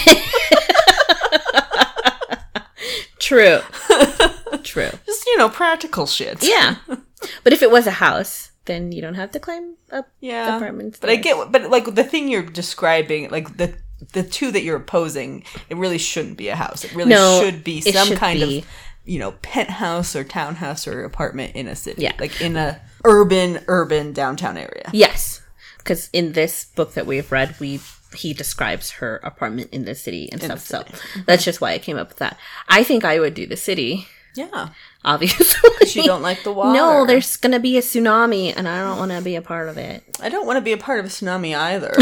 True. 3.20 3.60
True. 4.64 4.90
Just, 5.06 5.26
you 5.26 5.36
know, 5.38 5.48
practical 5.48 6.06
shit. 6.06 6.42
Yeah. 6.42 6.76
But 7.42 7.52
if 7.52 7.62
it 7.62 7.70
was 7.72 7.88
a 7.88 7.90
house, 7.98 8.52
then 8.66 8.92
you 8.92 9.02
don't 9.02 9.16
have 9.16 9.32
to 9.32 9.40
climb 9.40 9.74
up 9.90 10.08
Yeah. 10.20 10.54
apartment. 10.56 10.98
But 11.00 11.10
I 11.10 11.16
get, 11.16 11.50
but 11.50 11.68
like 11.68 11.92
the 11.96 12.04
thing 12.04 12.28
you're 12.28 12.44
describing, 12.44 13.28
like 13.30 13.56
the 13.56 13.74
the 14.12 14.22
two 14.22 14.52
that 14.52 14.62
you're 14.62 14.76
opposing, 14.76 15.42
it 15.68 15.76
really 15.76 15.98
shouldn't 15.98 16.36
be 16.36 16.46
a 16.48 16.54
house. 16.54 16.84
It 16.84 16.94
really 16.94 17.10
No, 17.10 17.40
should 17.42 17.64
be 17.64 17.80
some 17.80 18.06
should 18.08 18.18
kind 18.18 18.38
be- 18.38 18.58
of, 18.60 18.66
you 19.04 19.18
know, 19.18 19.32
penthouse 19.42 20.14
or 20.14 20.22
townhouse 20.22 20.86
or 20.86 21.02
apartment 21.02 21.56
in 21.56 21.66
a 21.66 21.74
city. 21.74 22.02
Yeah. 22.02 22.12
like 22.20 22.40
in 22.40 22.56
a 22.56 22.80
urban, 23.04 23.64
urban 23.66 24.12
downtown 24.12 24.56
area. 24.56 24.88
Yes, 24.92 25.40
because 25.78 26.08
in 26.12 26.34
this 26.34 26.66
book 26.76 26.94
that 26.94 27.04
we've 27.06 27.32
read, 27.32 27.56
we 27.58 27.80
he 28.14 28.32
describes 28.32 28.92
her 28.92 29.16
apartment 29.24 29.70
in 29.72 29.84
the 29.86 29.96
city 29.96 30.30
and 30.30 30.40
In 30.40 30.56
stuff. 30.56 30.88
the 30.88 30.96
So 30.96 31.22
that's 31.26 31.42
just 31.44 31.60
why 31.60 31.72
I 31.72 31.78
came 31.78 31.96
up 31.98 32.08
with 32.10 32.18
that. 32.18 32.38
I 32.68 32.84
think 32.84 33.04
I 33.04 33.18
would 33.18 33.34
do 33.34 33.44
the 33.46 33.56
city, 33.56 34.06
Yeah, 34.38 34.68
obviously. 35.04 36.00
you 36.00 36.06
don't 36.06 36.22
like 36.22 36.44
the 36.44 36.52
water. 36.58 36.72
No, 36.72 37.04
there's 37.04 37.36
gonna 37.36 37.58
be 37.58 37.76
a 37.76 37.80
tsunami, 37.80 38.54
and 38.56 38.68
I 38.68 38.78
don't 38.84 38.96
want 38.98 39.10
to 39.10 39.20
be 39.20 39.34
a 39.34 39.42
part 39.42 39.68
of 39.68 39.76
it. 39.76 40.04
I 40.22 40.28
don't 40.28 40.46
want 40.46 40.58
to 40.58 40.60
be 40.60 40.70
a 40.72 40.76
part 40.78 41.00
of 41.00 41.06
a 41.06 41.08
tsunami 41.08 41.58
either. 41.58 41.92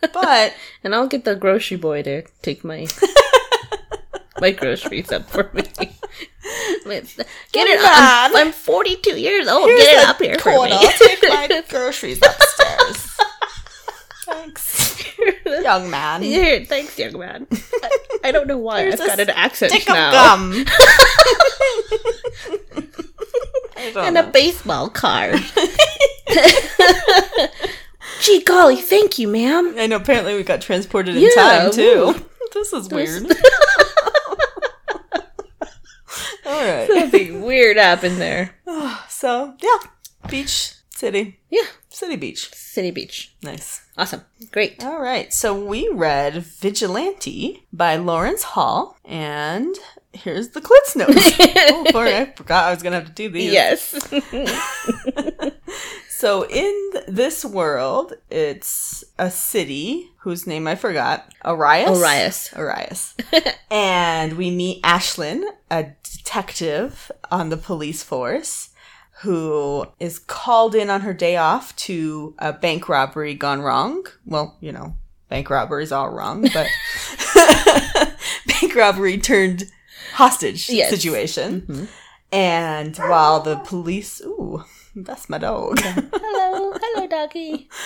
but 0.12 0.54
And 0.84 0.94
I'll 0.94 1.08
get 1.08 1.24
the 1.24 1.34
grocery 1.34 1.76
boy 1.76 2.02
to 2.04 2.22
take 2.42 2.62
my 2.62 2.86
my 4.40 4.52
groceries 4.52 5.10
up 5.10 5.28
for 5.28 5.50
me. 5.52 5.64
Get 6.84 7.66
it 7.66 7.80
on. 7.80 7.86
I'm, 7.86 8.36
I'm 8.36 8.52
42 8.52 9.20
years 9.20 9.48
old. 9.48 9.68
here's 9.68 9.82
get 9.82 10.02
it 10.02 10.08
up 10.08 10.18
here 10.20 10.38
for 10.38 10.64
me. 10.64 10.78
Take 10.96 11.22
my 11.28 11.62
groceries 11.68 12.18
upstairs. 12.18 13.16
Thanks, 14.24 14.97
young 15.62 15.90
man. 15.90 16.22
Here, 16.22 16.64
thanks, 16.64 16.98
young 16.98 17.18
man. 17.18 17.46
I, 17.52 17.90
I 18.24 18.32
don't 18.32 18.46
know 18.46 18.58
why 18.58 18.86
I've 18.88 18.98
got 18.98 19.18
an 19.20 19.30
accent 19.30 19.72
Stick 19.72 19.88
now. 19.88 20.08
of 20.08 20.12
gum. 20.14 20.64
And 23.96 24.14
know. 24.16 24.28
a 24.28 24.30
baseball 24.32 24.90
card. 24.90 25.40
Gee 28.20 28.42
golly, 28.42 28.74
thank 28.76 29.18
you, 29.20 29.28
ma'am. 29.28 29.74
I 29.78 29.86
know. 29.86 29.96
Apparently, 29.96 30.34
we 30.34 30.42
got 30.42 30.60
transported 30.60 31.14
in 31.16 31.22
Yeah, 31.22 31.30
time 31.36 31.70
too. 31.70 32.06
woo. 32.06 32.14
This 32.54 32.72
is 32.72 32.88
weird. 32.88 33.30
All 36.44 36.64
right. 36.66 36.88
Something 36.88 37.42
weird 37.42 37.76
happened 37.76 38.16
there. 38.20 38.54
So 39.08 39.54
yeah, 39.60 39.78
beach, 40.30 40.72
city, 40.90 41.40
Yeah, 41.50 41.66
city, 41.88 42.16
beach. 42.16 42.52
City 42.54 42.90
Beach. 42.90 43.34
Nice. 43.42 43.82
Awesome. 43.96 44.22
Great. 44.52 44.84
All 44.84 45.00
right. 45.00 45.32
So 45.32 45.58
we 45.58 45.88
read 45.88 46.34
Vigilante 46.34 47.66
by 47.72 47.96
Lawrence 47.96 48.42
Hall, 48.42 48.96
and 49.04 49.74
here's 50.12 50.50
the 50.50 50.60
Clit's 50.60 50.96
notes. 50.96 51.14
oh, 51.40 51.86
boy, 51.92 52.16
I 52.16 52.32
forgot 52.36 52.64
I 52.66 52.70
was 52.70 52.82
gonna 52.82 52.96
have 52.96 53.06
to 53.06 53.12
do 53.12 53.28
these. 53.28 53.52
Yes. 53.52 53.94
So 56.18 56.44
in 56.46 56.90
this 57.06 57.44
world, 57.44 58.12
it's 58.28 59.04
a 59.20 59.30
city 59.30 60.10
whose 60.22 60.48
name 60.48 60.66
I 60.66 60.74
forgot. 60.74 61.32
Arias. 61.44 61.88
Arias. 61.96 62.50
Arias. 62.56 63.14
and 63.70 64.32
we 64.32 64.50
meet 64.50 64.82
Ashlyn, 64.82 65.44
a 65.70 65.90
detective 66.02 67.12
on 67.30 67.50
the 67.50 67.56
police 67.56 68.02
force, 68.02 68.70
who 69.22 69.84
is 69.98 70.18
called 70.18 70.74
in 70.74 70.90
on 70.90 71.00
her 71.02 71.12
day 71.14 71.36
off 71.36 71.74
to 71.76 72.34
a 72.38 72.52
bank 72.52 72.88
robbery 72.88 73.34
gone 73.34 73.60
wrong. 73.62 74.06
Well, 74.24 74.56
you 74.60 74.72
know, 74.72 74.96
bank 75.28 75.50
robbery 75.50 75.82
is 75.82 75.92
all 75.92 76.10
wrong, 76.10 76.42
but 76.54 76.66
bank 78.46 78.74
robbery 78.74 79.18
turned 79.18 79.64
hostage 80.14 80.68
Yes. 80.70 80.90
situation. 80.90 81.62
Mhm. 81.62 81.88
And 82.30 82.96
while 82.96 83.40
the 83.40 83.56
police, 83.56 84.20
ooh, 84.20 84.62
that's 84.94 85.28
my 85.30 85.38
dog. 85.38 85.80
Hello, 85.80 86.72
hello, 86.80 87.06
doggy. 87.06 87.68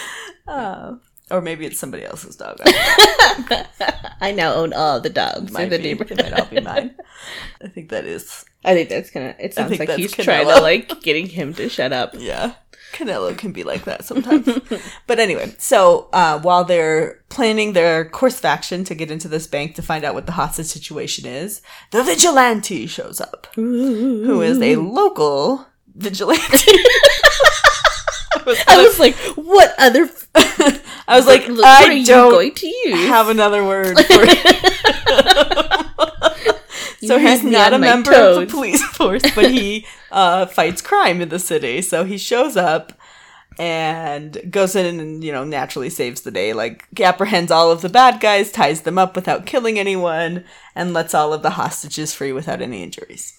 Uh, 0.48 0.96
or 1.30 1.40
maybe 1.40 1.64
it's 1.64 1.78
somebody 1.78 2.04
else's 2.04 2.34
dog. 2.34 2.58
I 4.20 4.32
now 4.36 4.54
own 4.54 4.72
all 4.72 4.98
the 5.00 5.08
dogs 5.08 5.54
in 5.54 5.68
the 5.70 5.76
be. 5.78 5.84
neighborhood. 5.84 6.18
It 6.18 6.30
might 6.30 6.40
all 6.40 6.46
be 6.46 6.60
mine. 6.60 6.96
I 7.62 7.68
think 7.68 7.90
that 7.90 8.04
is, 8.04 8.44
I 8.64 8.74
think 8.74 8.88
that's 8.88 9.10
gonna. 9.10 9.34
It 9.38 9.54
sounds 9.54 9.78
like 9.78 9.90
he's 9.90 10.12
trying 10.12 10.46
to 10.46 10.60
like 10.60 11.00
getting 11.02 11.26
him 11.26 11.54
to 11.54 11.68
shut 11.68 11.92
up. 11.92 12.14
yeah. 12.18 12.54
Canelo 12.92 13.36
can 13.36 13.52
be 13.52 13.64
like 13.64 13.84
that 13.84 14.04
sometimes. 14.04 14.48
but 15.06 15.18
anyway, 15.18 15.54
so 15.58 16.08
uh, 16.12 16.38
while 16.40 16.64
they're 16.64 17.22
planning 17.30 17.72
their 17.72 18.04
course 18.04 18.38
of 18.38 18.44
action 18.44 18.84
to 18.84 18.94
get 18.94 19.10
into 19.10 19.28
this 19.28 19.46
bank 19.46 19.74
to 19.76 19.82
find 19.82 20.04
out 20.04 20.14
what 20.14 20.26
the 20.26 20.32
hostage 20.32 20.66
situation 20.66 21.26
is, 21.26 21.62
the 21.90 22.02
vigilante 22.02 22.86
shows 22.86 23.20
up, 23.20 23.46
who 23.54 24.42
is 24.42 24.60
a 24.60 24.76
local 24.76 25.66
vigilante. 25.94 26.72
I 28.34 28.42
was, 28.44 28.58
I 28.66 28.82
was 28.82 28.98
like, 28.98 29.14
what 29.36 29.72
other? 29.78 30.02
f- 30.02 30.28
I 31.08 31.16
was 31.16 31.26
like, 31.26 31.42
I 31.48 32.02
don't 32.04 32.30
going 32.30 32.54
to 32.54 32.66
use? 32.66 33.08
have 33.08 33.28
another 33.28 33.64
word 33.64 33.96
for 33.96 34.02
it. 34.08 36.11
So 37.08 37.18
he's 37.18 37.42
not 37.42 37.72
a 37.72 37.78
member 37.78 38.12
of 38.14 38.36
the 38.36 38.46
police 38.46 38.82
force, 38.96 39.22
but 39.34 39.50
he 39.50 39.86
uh, 40.10 40.46
fights 40.46 40.80
crime 40.80 41.20
in 41.20 41.28
the 41.30 41.38
city. 41.38 41.82
So 41.82 42.04
he 42.04 42.16
shows 42.18 42.56
up 42.56 42.92
and 43.58 44.38
goes 44.50 44.74
in 44.74 44.98
and, 44.98 45.22
you 45.22 45.32
know, 45.32 45.44
naturally 45.44 45.90
saves 45.90 46.22
the 46.22 46.30
day. 46.30 46.52
Like, 46.52 46.86
apprehends 47.00 47.50
all 47.50 47.70
of 47.70 47.82
the 47.82 47.88
bad 47.88 48.20
guys, 48.20 48.50
ties 48.50 48.82
them 48.82 48.98
up 48.98 49.14
without 49.14 49.46
killing 49.46 49.78
anyone, 49.78 50.44
and 50.74 50.92
lets 50.94 51.14
all 51.14 51.32
of 51.32 51.42
the 51.42 51.50
hostages 51.50 52.14
free 52.14 52.32
without 52.32 52.62
any 52.62 52.82
injuries. 52.82 53.38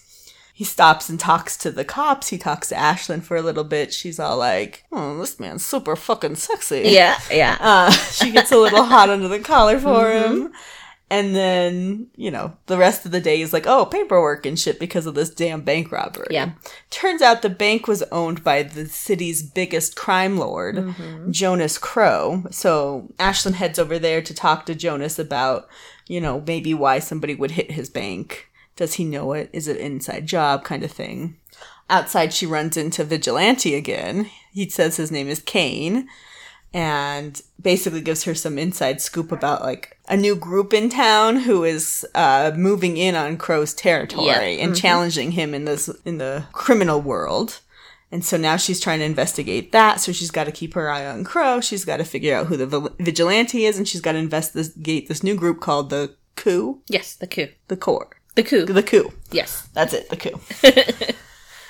He 0.52 0.62
stops 0.62 1.08
and 1.08 1.18
talks 1.18 1.56
to 1.58 1.72
the 1.72 1.84
cops. 1.84 2.28
He 2.28 2.38
talks 2.38 2.68
to 2.68 2.76
Ashlyn 2.76 3.24
for 3.24 3.36
a 3.36 3.42
little 3.42 3.64
bit. 3.64 3.92
She's 3.92 4.20
all 4.20 4.36
like, 4.38 4.84
oh, 4.92 5.18
this 5.18 5.40
man's 5.40 5.64
super 5.64 5.96
fucking 5.96 6.36
sexy. 6.36 6.82
Yeah, 6.84 7.18
yeah. 7.28 7.56
Uh, 7.58 7.90
she 8.12 8.30
gets 8.30 8.52
a 8.52 8.56
little 8.58 8.84
hot 8.84 9.10
under 9.10 9.26
the 9.26 9.40
collar 9.40 9.80
for 9.80 10.04
Mm-hmm. 10.04 10.42
him. 10.44 10.52
And 11.10 11.36
then, 11.36 12.08
you 12.16 12.30
know, 12.30 12.56
the 12.66 12.78
rest 12.78 13.04
of 13.04 13.12
the 13.12 13.20
day 13.20 13.40
is 13.40 13.52
like, 13.52 13.66
oh, 13.66 13.84
paperwork 13.84 14.46
and 14.46 14.58
shit 14.58 14.80
because 14.80 15.06
of 15.06 15.14
this 15.14 15.30
damn 15.30 15.60
bank 15.60 15.92
robbery. 15.92 16.28
Yeah. 16.30 16.52
Turns 16.90 17.20
out 17.20 17.42
the 17.42 17.50
bank 17.50 17.86
was 17.86 18.02
owned 18.04 18.42
by 18.42 18.62
the 18.62 18.86
city's 18.86 19.42
biggest 19.42 19.96
crime 19.96 20.38
lord, 20.38 20.76
Mm-hmm. 20.76 21.30
Jonas 21.30 21.78
Crow. 21.78 22.44
So 22.50 23.12
Ashlyn 23.18 23.54
heads 23.54 23.78
over 23.78 23.98
there 23.98 24.22
to 24.22 24.34
talk 24.34 24.66
to 24.66 24.74
Jonas 24.74 25.18
about, 25.18 25.68
you 26.08 26.20
know, 26.20 26.42
maybe 26.46 26.72
why 26.74 26.98
somebody 26.98 27.34
would 27.34 27.52
hit 27.52 27.72
his 27.72 27.90
bank. 27.90 28.48
Does 28.76 28.94
he 28.94 29.04
know 29.04 29.34
it? 29.34 29.50
Is 29.52 29.68
it 29.68 29.76
an 29.76 29.82
inside 29.82 30.26
job 30.26 30.64
kind 30.64 30.82
of 30.82 30.90
thing? 30.90 31.36
Outside, 31.90 32.32
she 32.32 32.46
runs 32.46 32.76
into 32.76 33.04
Vigilante 33.04 33.74
again. 33.74 34.30
He 34.52 34.68
says 34.70 34.96
his 34.96 35.12
name 35.12 35.28
is 35.28 35.40
Kane 35.40 36.08
and 36.74 37.40
basically 37.62 38.00
gives 38.02 38.24
her 38.24 38.34
some 38.34 38.58
inside 38.58 39.00
scoop 39.00 39.30
about 39.32 39.62
like 39.62 39.96
a 40.08 40.16
new 40.16 40.34
group 40.36 40.74
in 40.74 40.90
town 40.90 41.36
who 41.36 41.64
is 41.64 42.04
uh, 42.14 42.50
moving 42.56 42.96
in 42.98 43.14
on 43.14 43.36
Crow's 43.38 43.72
territory 43.72 44.26
Yeah. 44.26 44.40
and 44.42 44.76
challenging 44.76 45.30
him 45.32 45.54
in 45.54 45.64
this 45.64 45.88
in 46.04 46.18
the 46.18 46.44
criminal 46.52 47.00
world. 47.00 47.60
And 48.12 48.24
so 48.24 48.36
now 48.36 48.56
she's 48.56 48.80
trying 48.80 48.98
to 48.98 49.04
investigate 49.04 49.72
that. 49.72 50.00
So 50.00 50.12
she's 50.12 50.30
got 50.30 50.44
to 50.44 50.52
keep 50.52 50.74
her 50.74 50.90
eye 50.90 51.06
on 51.06 51.24
Crow. 51.24 51.60
She's 51.60 51.84
got 51.84 51.96
to 51.96 52.04
figure 52.04 52.36
out 52.36 52.46
who 52.46 52.56
the 52.56 52.92
vigilante 53.00 53.64
is, 53.64 53.76
and 53.78 53.88
she's 53.88 54.00
got 54.00 54.12
to 54.12 54.18
investigate 54.18 55.08
this 55.08 55.22
new 55.24 55.34
group 55.34 55.60
called 55.60 55.90
the 55.90 56.14
Coup, 56.36 56.80
yes, 56.88 57.14
the 57.14 57.26
coup. 57.28 57.48
the 57.68 57.76
Core, 57.76 58.10
The 58.34 58.42
coup. 58.42 58.66
the 58.66 58.82
Coup. 58.82 59.12
Yes. 59.30 59.68
That's 59.72 59.94
it, 59.94 60.08
the 60.10 60.16
Coup. 60.16 60.40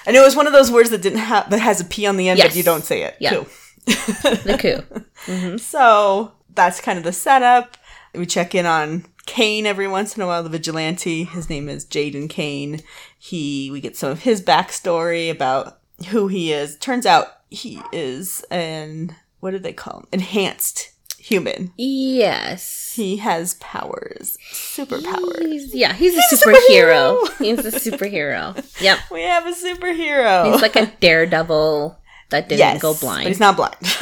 and 0.07 0.17
it 0.17 0.21
was 0.21 0.35
one 0.37 0.47
of 0.47 0.53
those 0.53 0.71
words 0.71 0.91
that 0.91 1.03
didn't 1.03 1.19
have 1.21 1.51
that 1.51 1.61
has 1.61 1.81
a 1.81 1.85
p 1.85 2.07
on 2.07 2.17
the 2.17 2.29
end, 2.31 2.41
but 2.43 2.57
you 2.57 2.63
don't 2.63 2.85
say 2.85 3.03
it. 3.03 3.17
Yeah. 3.21 3.31
Coup. 3.31 3.47
The 3.87 4.57
coup. 4.61 5.01
Mm-hmm. 5.27 5.57
So 5.59 6.33
that's 6.55 6.81
kind 6.81 6.99
of 6.99 7.05
the 7.05 7.13
setup. 7.13 7.77
We 8.15 8.27
check 8.27 8.55
in 8.55 8.67
on 8.67 9.07
Kane 9.27 9.67
every 9.67 9.89
once 9.89 10.17
in 10.17 10.23
a 10.23 10.27
while, 10.27 10.43
the 10.43 10.49
vigilante. 10.49 11.25
His 11.25 11.49
name 11.51 11.69
is 11.69 11.85
Jaden 11.85 12.31
Kane. 12.31 12.81
He 13.19 13.71
we 13.71 13.81
get 13.81 13.97
some 13.97 14.11
of 14.11 14.23
his 14.23 14.43
backstory 14.43 15.31
about 15.31 15.79
who 16.09 16.29
he 16.29 16.53
is. 16.53 16.77
Turns 16.79 17.07
out 17.07 17.29
he 17.51 17.81
is 17.93 18.45
an 18.51 19.15
what 19.41 19.51
do 19.51 19.59
they 19.59 19.73
call 19.73 20.01
him? 20.01 20.07
Enhanced 20.13 20.91
human. 21.19 21.73
Yes. 21.77 22.93
He 22.95 23.17
has 23.17 23.55
powers, 23.55 24.37
superpowers. 24.53 25.41
He's, 25.47 25.75
yeah, 25.75 25.93
he's, 25.95 26.15
He's 26.15 26.43
a 26.43 26.51
a 26.51 26.53
superhero. 26.55 27.21
superhero. 27.23 27.39
he's 27.39 27.59
a 27.65 27.91
superhero. 27.91 28.81
Yep. 28.83 28.99
We 29.11 29.23
have 29.23 29.47
a 29.47 29.53
superhero. 29.53 30.53
He's 30.53 30.63
like 30.63 30.77
a 30.77 30.87
daredevil 31.01 31.99
that 32.35 32.49
didn't 32.49 32.59
yes, 32.59 32.83
go 32.83 32.93
but 32.93 33.01
blind. 33.01 33.29
he's 33.29 33.41
not 33.41 33.57
blind. 33.57 33.77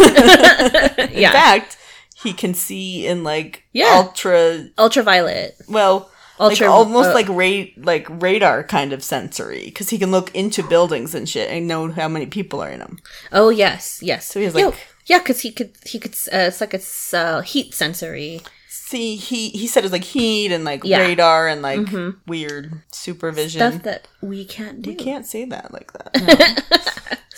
in 0.98 1.20
Yeah. 1.20 1.32
fact, 1.32 1.76
he 2.22 2.32
can 2.32 2.54
see 2.54 3.06
in 3.06 3.22
like 3.24 3.64
Yeah. 3.72 3.92
ultra 3.96 4.66
Ultraviolet. 4.78 5.54
well 5.68 6.08
Ultra- 6.40 6.66
like 6.66 6.74
almost 6.74 7.10
uh, 7.10 7.14
like 7.14 7.28
ra- 7.28 7.72
like 7.76 8.06
radar 8.22 8.64
kind 8.64 8.92
of 8.92 9.04
sensory 9.04 9.64
because 9.66 9.90
he 9.90 9.98
can 9.98 10.10
look 10.10 10.34
into 10.34 10.62
buildings 10.62 11.14
and 11.14 11.28
shit 11.28 11.50
and 11.50 11.68
know 11.68 11.90
how 11.92 12.08
many 12.08 12.26
people 12.26 12.60
are 12.62 12.70
in 12.70 12.80
them. 12.80 12.98
Oh 13.32 13.50
yes, 13.50 14.00
yes. 14.02 14.26
So 14.26 14.40
he 14.40 14.46
has, 14.46 14.54
Yo, 14.54 14.66
like- 14.70 14.86
yeah, 15.06 15.18
because 15.18 15.40
he 15.40 15.52
could 15.52 15.72
he 15.84 15.98
could 15.98 16.14
uh, 16.32 16.48
it's 16.48 16.60
like 16.60 16.74
it's 16.74 17.12
uh, 17.14 17.42
heat 17.42 17.74
sensory. 17.74 18.40
See, 18.68 19.16
he 19.16 19.50
he 19.50 19.66
said 19.66 19.84
it's 19.84 19.92
like 19.92 20.04
heat 20.04 20.50
and 20.52 20.64
like 20.64 20.82
Yeah. 20.84 21.00
radar 21.00 21.48
and 21.48 21.60
like 21.62 21.80
Mhm. 21.80 22.16
weird 22.26 22.72
supervision. 22.92 23.60
Stuff 23.60 23.82
that 23.84 24.08
we 24.20 24.44
can't 24.44 24.80
do. 24.82 24.90
We 24.90 24.96
can't 24.96 25.26
say 25.26 25.44
that 25.46 25.72
like 25.72 25.92
that. 25.92 26.10
no. 26.72 26.78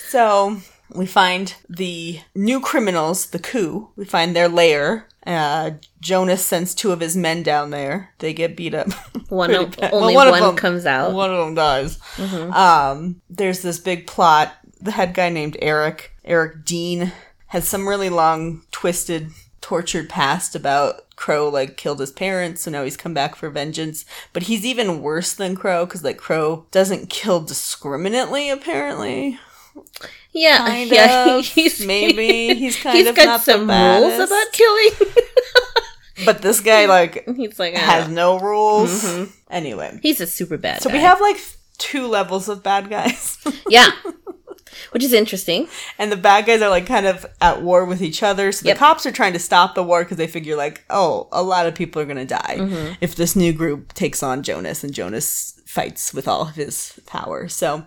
so 0.09 0.57
we 0.95 1.05
find 1.05 1.53
the 1.69 2.19
new 2.33 2.59
criminals, 2.59 3.27
the 3.27 3.39
coup. 3.39 3.89
We 3.95 4.05
find 4.05 4.35
their 4.35 4.49
lair. 4.49 5.07
Uh, 5.25 5.71
Jonas 6.01 6.45
sends 6.45 6.75
two 6.75 6.91
of 6.91 6.99
his 6.99 7.17
men 7.17 7.41
down 7.43 7.71
there. 7.71 8.13
They 8.19 8.33
get 8.33 8.55
beat 8.55 8.73
up. 8.75 8.91
One 9.29 9.53
of, 9.55 9.75
bad. 9.77 9.91
only 9.93 10.15
Well, 10.15 10.31
one, 10.31 10.39
of 10.41 10.47
them- 10.47 10.55
comes 10.55 10.85
out. 10.85 11.13
One 11.13 11.31
of 11.31 11.37
them 11.45 11.55
dies. 11.55 11.97
Mhm. 12.17 12.53
Um, 12.53 13.21
there's 13.29 13.61
this 13.61 13.79
big 13.79 14.05
plot. 14.07 14.53
The 14.79 14.91
head 14.91 15.13
guy 15.15 15.29
named 15.29 15.57
Eric, 15.61 16.11
Eric 16.23 16.63
Dean, 16.63 17.11
has 17.47 17.67
some 17.67 17.87
really 17.87 18.09
long, 18.09 18.63
twisted, 18.71 19.29
tortured 19.61 20.09
past 20.09 20.55
about 20.55 21.01
Crow 21.15 21.49
like 21.49 21.75
killed 21.77 22.01
his 22.01 22.11
parents, 22.11 22.61
so 22.61 22.69
now 22.71 22.83
he's 22.83 22.97
come 22.97 23.13
back 23.15 23.35
for 23.35 23.49
vengeance. 23.49 24.05
But 24.33 24.43
he's 24.43 24.63
even 24.65 25.01
worse 25.01 25.33
than 25.33 25.55
Crow 25.55 25.85
because 25.85 26.03
like 26.03 26.17
Crow 26.17 26.67
doesn't 26.71 27.09
kill 27.09 27.39
discriminately. 27.39 28.49
Apparently, 28.49 29.39
yeah, 30.35 30.57
kind 30.67 30.91
yeah. 30.91 31.37
of. 31.37 31.57
Maybe 31.87 32.53
he's 32.53 32.75
kind 32.77 32.97
he's 32.97 33.07
of 33.07 33.15
got 33.15 33.25
not 33.25 33.45
the 33.45 33.51
some 33.53 33.61
rules 33.69 34.19
about 34.19 34.51
killing. 34.51 34.91
But 36.23 36.41
this 36.41 36.61
guy 36.61 36.85
like 36.85 37.27
he's 37.35 37.59
like 37.59 37.73
has 37.75 38.05
uh, 38.05 38.07
no 38.11 38.39
rules. 38.39 39.03
Mhm. 39.03 39.31
Anyway, 39.49 39.99
he's 40.01 40.21
a 40.21 40.27
super 40.27 40.57
bad. 40.57 40.81
so 40.81 40.89
we 40.89 40.99
have 40.99 41.19
like 41.19 41.35
two 41.77 42.07
levels 42.07 42.47
of 42.47 42.63
bad 42.63 42.89
guys. 42.89 43.37
yeah, 43.67 43.89
which 44.91 45.03
is 45.03 45.11
interesting. 45.11 45.67
and 45.99 46.09
the 46.13 46.15
bad 46.15 46.45
guys 46.45 46.61
are 46.61 46.69
like 46.69 46.85
kind 46.87 47.05
of 47.05 47.25
at 47.41 47.61
war 47.63 47.83
with 47.83 48.01
each 48.01 48.23
other. 48.23 48.53
So 48.53 48.65
Yep. 48.65 48.75
the 48.75 48.79
cops 48.79 49.05
are 49.05 49.11
trying 49.11 49.33
to 49.33 49.39
stop 49.39 49.75
the 49.75 49.83
war 49.83 50.03
because 50.05 50.15
they 50.15 50.27
figure 50.27 50.55
like, 50.55 50.85
oh, 50.89 51.27
a 51.33 51.43
lot 51.43 51.65
of 51.67 51.75
people 51.75 52.01
are 52.01 52.05
gonna 52.05 52.23
die 52.25 52.55
Mm-hmm. 52.59 52.93
if 53.01 53.15
this 53.15 53.35
new 53.35 53.51
group 53.51 53.91
takes 53.93 54.23
on 54.23 54.41
Jonas 54.41 54.85
and 54.85 54.93
Jonas 54.93 55.59
fights 55.65 56.13
with 56.13 56.29
all 56.29 56.43
of 56.47 56.55
his 56.55 56.97
power. 57.07 57.49
So 57.49 57.83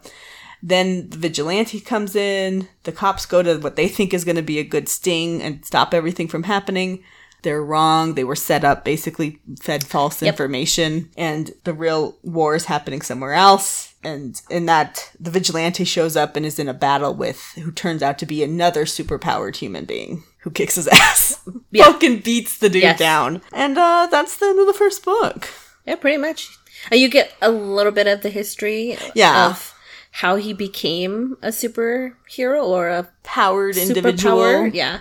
then 0.62 1.08
the 1.10 1.16
vigilante 1.18 1.80
comes 1.80 2.14
in. 2.16 2.68
The 2.84 2.92
cops 2.92 3.26
go 3.26 3.42
to 3.42 3.58
what 3.58 3.76
they 3.76 3.88
think 3.88 4.12
is 4.14 4.24
going 4.24 4.36
to 4.36 4.42
be 4.42 4.58
a 4.58 4.64
good 4.64 4.88
sting 4.88 5.42
and 5.42 5.64
stop 5.64 5.94
everything 5.94 6.28
from 6.28 6.44
happening. 6.44 7.02
They're 7.42 7.62
wrong. 7.62 8.14
They 8.14 8.24
were 8.24 8.34
set 8.34 8.64
up, 8.64 8.84
basically 8.84 9.40
fed 9.60 9.84
false 9.84 10.20
Yep. 10.20 10.32
information, 10.34 11.10
and 11.16 11.52
the 11.62 11.72
real 11.72 12.18
war 12.24 12.56
is 12.56 12.64
happening 12.64 13.00
somewhere 13.00 13.32
else. 13.34 13.94
And 14.02 14.40
in 14.50 14.66
that, 14.66 15.10
the 15.20 15.30
vigilante 15.30 15.84
shows 15.84 16.16
up 16.16 16.34
and 16.34 16.44
is 16.44 16.58
in 16.58 16.68
a 16.68 16.74
battle 16.74 17.14
with 17.14 17.40
who 17.54 17.70
turns 17.70 18.02
out 18.02 18.18
to 18.18 18.26
be 18.26 18.42
another 18.42 18.84
superpowered 18.84 19.56
human 19.56 19.84
being 19.84 20.24
who 20.42 20.50
kicks 20.50 20.74
his 20.74 20.88
ass. 20.92 21.40
Yeah. 21.70 21.84
Fucking 21.84 22.20
beats 22.20 22.58
the 22.58 22.68
dude 22.68 22.82
Yes. 22.82 22.98
down. 22.98 23.40
And 23.52 23.78
uh, 23.78 24.08
that's 24.10 24.36
the 24.38 24.46
end 24.46 24.58
of 24.58 24.66
the 24.66 24.72
first 24.72 25.04
book. 25.04 25.48
Yeah, 25.86 25.94
pretty 25.96 26.16
much. 26.18 26.48
And 26.90 27.00
you 27.00 27.08
get 27.08 27.34
a 27.40 27.50
little 27.50 27.92
bit 27.92 28.06
of 28.08 28.22
the 28.22 28.30
history 28.30 28.96
Yeah. 29.14 29.46
of 29.50 29.74
how 30.18 30.34
he 30.34 30.52
became 30.52 31.36
a 31.42 31.48
superhero 31.48 32.64
or 32.64 32.88
a 32.88 33.08
Powered 33.22 33.76
individual. 33.76 34.66
Yeah. 34.66 35.00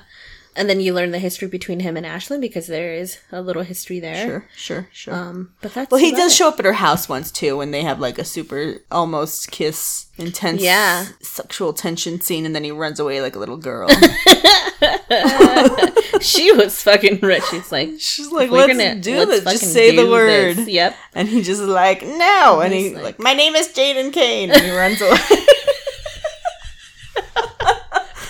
And 0.58 0.68
then 0.70 0.80
you 0.82 0.94
learn 0.94 1.12
the 1.12 1.20
history 1.20 1.48
between 1.48 1.80
him 1.82 1.96
and 1.96 2.06
Ashlyn 2.06 2.42
because 2.42 2.66
there 2.68 2.94
is 2.94 3.20
a 3.32 3.42
little 3.42 3.62
history 3.64 4.00
there. 4.00 4.26
Sure, 4.26 4.46
sure, 4.56 4.90
sure. 4.92 5.14
Um, 5.14 5.54
but 5.62 5.74
that's 5.74 5.92
well, 5.92 6.02
he 6.02 6.12
does 6.12 6.32
it. 6.34 6.36
show 6.36 6.48
up 6.50 6.58
at 6.60 6.66
her 6.66 6.74
house 6.74 7.08
once 7.08 7.32
too, 7.32 7.56
when 7.58 7.72
they 7.72 7.84
have 7.84 8.00
like 8.00 8.18
a 8.18 8.26
super 8.26 8.78
almost 8.92 9.52
kiss, 9.52 10.08
intense, 10.18 10.62
Yeah. 10.64 11.06
sexual 11.22 11.74
tension 11.74 12.20
scene, 12.22 12.46
and 12.46 12.56
then 12.56 12.64
he 12.64 12.72
runs 12.72 13.00
away 13.00 13.22
like 13.22 13.36
a 13.36 13.40
little 13.40 13.58
girl. 13.58 13.88
she 16.22 16.52
was 16.52 16.82
fucking 16.84 17.20
rich. 17.22 17.44
She's 17.50 17.72
like, 17.72 17.90
She's 18.00 18.32
like, 18.32 18.50
"We're 18.52 18.68
"Let's 18.68 18.78
gonna- 18.78 18.96
do 19.02 19.18
let's 19.18 19.44
this. 19.44 19.60
Just 19.62 19.74
say 19.74 19.96
the 19.96 20.08
word." 20.08 20.56
this." 20.58 20.68
Yep. 20.68 20.96
And 21.16 21.28
he 21.28 21.42
just 21.42 21.62
is 21.62 21.68
like, 21.68 22.02
no. 22.04 22.62
And 22.62 22.74
He's 22.74 22.86
he's 22.88 22.94
like- 22.96 23.04
like, 23.04 23.20
my 23.20 23.34
name 23.34 23.56
is 23.56 23.68
Jaden 23.70 24.12
Kane. 24.14 24.52
And 24.52 24.62
he 24.62 24.72
runs 24.72 25.02
away. 25.02 25.18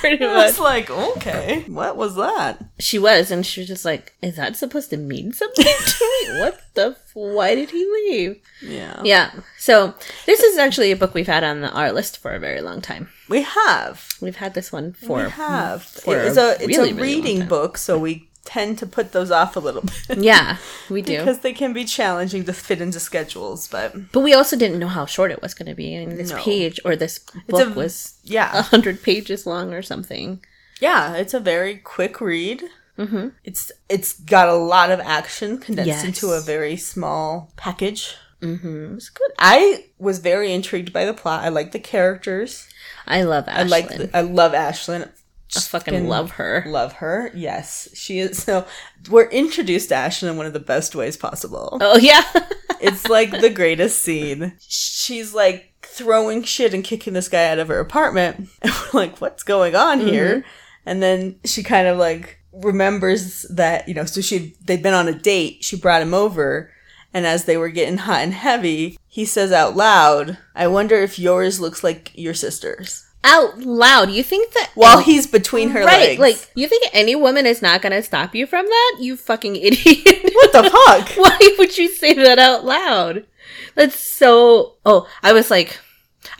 Pretty 0.10 0.26
I 0.26 0.46
was 0.46 0.60
like, 0.60 0.90
okay, 0.90 1.64
what 1.68 1.98
was 1.98 2.16
that? 2.16 2.64
She 2.80 2.98
was, 3.00 3.32
and 3.32 3.46
she 3.46 3.62
was 3.62 3.68
just 3.68 3.86
like, 3.86 4.14
"Is 4.22 4.36
that 4.36 4.56
supposed 4.56 4.90
to 4.92 4.98
mean 4.98 5.34
something 5.34 5.66
to 5.66 6.06
me? 6.24 6.40
What 6.40 6.60
the? 6.74 6.96
F- 6.98 7.12
why 7.14 7.56
did 7.56 7.72
he 7.72 7.86
leave?" 7.86 8.42
Yeah. 8.62 9.02
Yeah. 9.04 9.32
So 9.58 9.94
this 10.26 10.42
is 10.42 10.58
actually 10.58 10.92
a 10.92 10.96
book 10.96 11.14
we've 11.14 11.28
had 11.28 11.44
on 11.44 11.62
the, 11.62 11.72
our 11.72 11.92
list 11.92 12.20
for 12.20 12.32
a 12.32 12.40
very 12.40 12.62
long 12.62 12.82
time. 12.82 13.10
We 13.30 13.42
have. 13.42 14.08
We've 14.22 14.36
had 14.36 14.54
this 14.54 14.72
one 14.72 14.94
for 14.94 15.24
we 15.24 15.30
have. 15.30 15.84
for 15.84 16.18
it's 16.18 16.38
a, 16.38 16.52
it's 16.54 16.68
really, 16.68 16.92
a 16.92 16.94
really 16.96 17.16
reading 17.16 17.40
time. 17.40 17.48
book, 17.48 17.78
so 17.78 17.98
we 17.98 18.30
tend 18.48 18.78
to 18.80 18.86
put 18.88 19.12
those 19.12 19.30
off 19.30 19.56
a 19.56 19.60
little 19.60 19.84
bit. 20.08 20.20
yeah, 20.20 20.58
we 20.90 21.02
do. 21.12 21.18
because 21.20 21.40
they 21.40 21.54
can 21.54 21.74
be 21.74 21.84
challenging 21.86 22.46
to 22.46 22.54
fit 22.54 22.80
into 22.82 23.00
schedules, 23.00 23.68
but 23.68 24.12
but 24.14 24.22
we 24.22 24.34
also 24.34 24.56
didn't 24.56 24.80
know 24.80 24.88
how 24.88 25.06
short 25.06 25.32
it 25.32 25.42
was 25.42 25.54
going 25.54 25.68
to 25.70 25.76
be. 25.76 25.96
I 25.98 26.06
mean, 26.06 26.18
this 26.18 26.32
No. 26.32 26.38
page 26.42 26.80
or 26.86 26.96
this 26.96 27.20
book 27.48 27.68
a- 27.70 27.74
was 27.74 28.18
a 28.26 28.32
yeah. 28.32 28.62
hundred 28.64 29.04
pages 29.04 29.46
long 29.46 29.74
or 29.74 29.82
something. 29.82 30.40
Yeah, 30.80 31.16
it's 31.16 31.34
a 31.34 31.40
very 31.40 31.76
quick 31.78 32.22
read. 32.22 32.64
Mm-hmm. 32.98 33.28
It's 33.44 33.72
it's 33.90 34.14
got 34.14 34.48
a 34.50 34.56
lot 34.56 34.90
of 34.92 35.00
action 35.02 35.58
condensed 35.60 35.88
Yes. 35.88 36.04
into 36.06 36.32
a 36.32 36.42
very 36.42 36.78
small 36.78 37.52
package. 37.58 38.16
Mm-hmm. 38.42 38.96
It's 38.98 39.10
good. 39.10 39.32
I 39.40 39.86
was 40.00 40.20
very 40.20 40.54
intrigued 40.54 40.94
by 40.94 41.06
the 41.06 41.14
plot. 41.14 41.44
I 41.44 41.50
like 41.50 41.72
the 41.74 41.80
characters. 41.80 42.68
I 43.08 43.24
love 43.24 43.46
Ashlyn. 43.46 43.58
I 43.58 43.64
like. 43.64 43.88
The, 43.90 44.10
I 44.18 44.22
love 44.22 44.54
Ashlyn. 44.54 45.10
I 45.56 45.60
fucking 45.60 46.08
love 46.08 46.32
her. 46.32 46.64
Love 46.68 46.94
her. 46.94 47.32
Yes, 47.34 47.90
she 47.94 48.20
is. 48.20 48.44
So 48.44 48.66
we're 49.10 49.30
introduced 49.30 49.90
to 49.90 49.96
Ashlyn 49.96 50.30
in 50.30 50.38
one 50.38 50.46
of 50.46 50.54
the 50.54 50.60
best 50.60 50.96
ways 50.96 51.18
possible. 51.18 51.78
Oh 51.82 51.98
yeah. 51.98 52.24
It's 52.80 53.08
like 53.08 53.32
the 53.32 53.50
greatest 53.50 54.04
scene. 54.04 54.54
She's 54.60 55.34
like 55.34 55.74
throwing 55.82 56.44
shit 56.44 56.76
and 56.76 56.84
kicking 56.84 57.14
this 57.14 57.28
guy 57.28 57.48
out 57.48 57.58
of 57.58 57.70
her 57.70 57.80
apartment. 57.80 58.50
And 58.62 58.72
we're 58.72 59.00
like, 59.00 59.20
what's 59.20 59.42
going 59.42 59.76
on 59.76 59.98
mm-hmm. 59.98 60.10
here? 60.10 60.46
And 60.86 61.02
then 61.02 61.40
she 61.44 61.64
kind 61.64 61.88
of 61.88 61.98
like 61.98 62.40
remembers 62.54 63.48
that, 63.50 63.88
you 63.88 63.96
know, 63.96 64.06
so 64.06 64.22
she 64.22 64.56
they'd 64.64 64.84
been 64.84 64.94
on 64.94 65.08
a 65.08 65.14
date. 65.14 65.64
She 65.64 65.76
brought 65.76 66.04
him 66.04 66.14
over. 66.14 66.72
And 67.14 67.26
as 67.26 67.46
they 67.46 67.58
were 67.58 67.70
getting 67.70 67.98
hot 67.98 68.20
and 68.20 68.34
heavy, 68.34 69.00
he 69.08 69.26
says 69.26 69.52
out 69.52 69.76
loud, 69.76 70.38
I 70.54 70.68
wonder 70.68 70.98
if 70.98 71.18
yours 71.18 71.60
looks 71.60 71.84
like 71.84 72.12
your 72.14 72.36
sister's. 72.36 73.07
Out 73.24 73.60
loud. 73.60 74.12
You 74.12 74.24
think 74.24 74.54
that 74.54 74.72
While 74.76 75.00
he's 75.00 75.28
between 75.28 75.70
her 75.70 75.84
right? 75.84 76.18
legs. 76.18 76.20
Like 76.20 76.52
you 76.56 76.68
think 76.68 76.86
any 76.94 77.16
woman 77.16 77.46
is 77.46 77.62
not 77.62 77.82
going 77.82 77.92
to 77.92 78.04
stop 78.04 78.34
you 78.36 78.48
from 78.48 78.66
that? 78.66 78.98
You 79.00 79.18
fucking 79.18 79.56
idiot. 79.62 80.32
what 80.34 80.54
the 80.54 80.64
fuck? 80.64 81.10
Why 81.18 81.56
would 81.58 81.78
you 81.78 81.90
say 81.90 82.14
that 82.14 82.40
out 82.40 82.64
loud? 82.64 83.26
That's 83.76 84.00
so. 84.00 84.76
Oh, 84.86 85.08
I 85.24 85.34
was 85.34 85.52
like, 85.52 85.80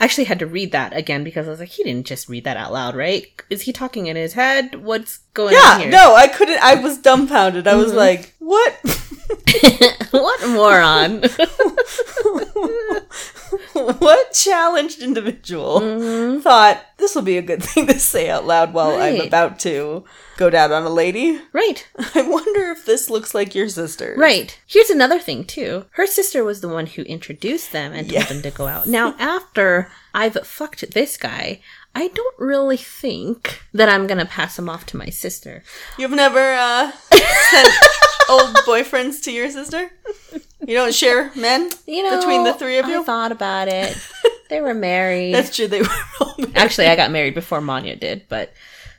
I 0.00 0.04
actually 0.04 0.24
had 0.24 0.38
to 0.38 0.46
read 0.46 0.72
that 0.72 0.96
again 0.96 1.24
because 1.24 1.46
I 1.46 1.50
was 1.50 1.60
like, 1.60 1.68
he 1.70 1.82
didn't 1.84 2.06
just 2.06 2.28
read 2.28 2.44
that 2.44 2.56
out 2.56 2.72
loud, 2.72 2.94
right? 2.96 3.26
Is 3.50 3.62
he 3.62 3.72
talking 3.72 4.06
in 4.06 4.16
his 4.16 4.32
head? 4.34 4.82
What's 4.82 5.20
going 5.34 5.54
Yeah, 5.54 5.88
no, 5.88 6.14
I 6.14 6.28
couldn't. 6.28 6.62
I 6.62 6.76
was 6.76 6.98
dumbfounded. 6.98 7.66
I 7.66 7.76
was 7.76 7.88
mm-hmm. 7.88 7.96
like, 7.96 8.34
what? 8.38 8.74
what 10.10 10.48
moron? 10.48 11.22
what 13.98 14.32
challenged 14.32 15.00
individual 15.00 15.80
mm-hmm. 15.80 16.40
thought 16.40 16.84
this 16.96 17.14
will 17.14 17.22
be 17.22 17.38
a 17.38 17.42
good 17.42 17.62
thing 17.62 17.86
to 17.86 17.98
say 17.98 18.28
out 18.28 18.46
loud 18.46 18.72
while 18.72 19.00
I'm 19.00 19.20
about 19.20 19.58
to 19.60 20.04
go 20.36 20.50
down 20.50 20.72
on 20.72 20.84
a 20.84 20.90
lady? 20.90 21.40
right, 21.52 21.86
I 22.14 22.22
wonder 22.22 22.70
if 22.70 22.86
this 22.86 23.10
looks 23.10 23.34
like 23.34 23.54
your 23.54 23.68
sister. 23.68 24.14
right. 24.16 24.58
Here's 24.66 24.90
another 24.90 25.18
thing 25.18 25.44
too. 25.44 25.86
Her 25.90 26.06
sister 26.06 26.44
was 26.44 26.60
the 26.60 26.68
one 26.68 26.86
who 26.86 27.02
introduced 27.02 27.72
them 27.72 27.92
and 27.92 28.08
told 28.08 28.22
Yeah. 28.22 28.24
them 28.24 28.42
to 28.42 28.50
go 28.50 28.66
out. 28.66 28.86
Now, 28.86 29.14
after 29.18 29.90
I've 30.14 30.46
fucked 30.46 30.92
this 30.94 31.16
guy. 31.16 31.60
I 31.94 32.08
don't 32.08 32.38
really 32.38 32.76
think 32.76 33.62
that 33.74 33.88
I'm 33.88 34.06
gonna 34.06 34.26
pass 34.26 34.58
him 34.58 34.68
off 34.68 34.86
to 34.86 34.96
my 34.96 35.08
sister. 35.10 35.62
You've 35.98 36.12
never 36.12 36.54
uh, 36.54 36.92
sent 36.92 37.68
old 38.30 38.54
boyfriends 38.66 39.22
to 39.24 39.32
your 39.32 39.50
sister? 39.50 39.90
You 40.66 40.74
don't 40.74 40.94
share 40.94 41.32
men 41.34 41.70
You 41.86 42.02
know, 42.04 42.18
between 42.18 42.44
the 42.44 42.54
three 42.54 42.78
of 42.78 42.86
I 42.86 42.90
you? 42.92 43.04
thought 43.04 43.32
about 43.32 43.68
it. 43.68 43.96
They 44.48 44.62
were 44.62 44.72
married. 44.72 45.34
That's 45.34 45.54
true. 45.54 45.66
They 45.68 45.82
were. 45.82 45.88
Actually, 46.54 46.86
I 46.86 46.96
got 46.96 47.10
married 47.10 47.34
before 47.34 47.60
Manya 47.60 47.96
did, 47.96 48.24
but 48.30 48.50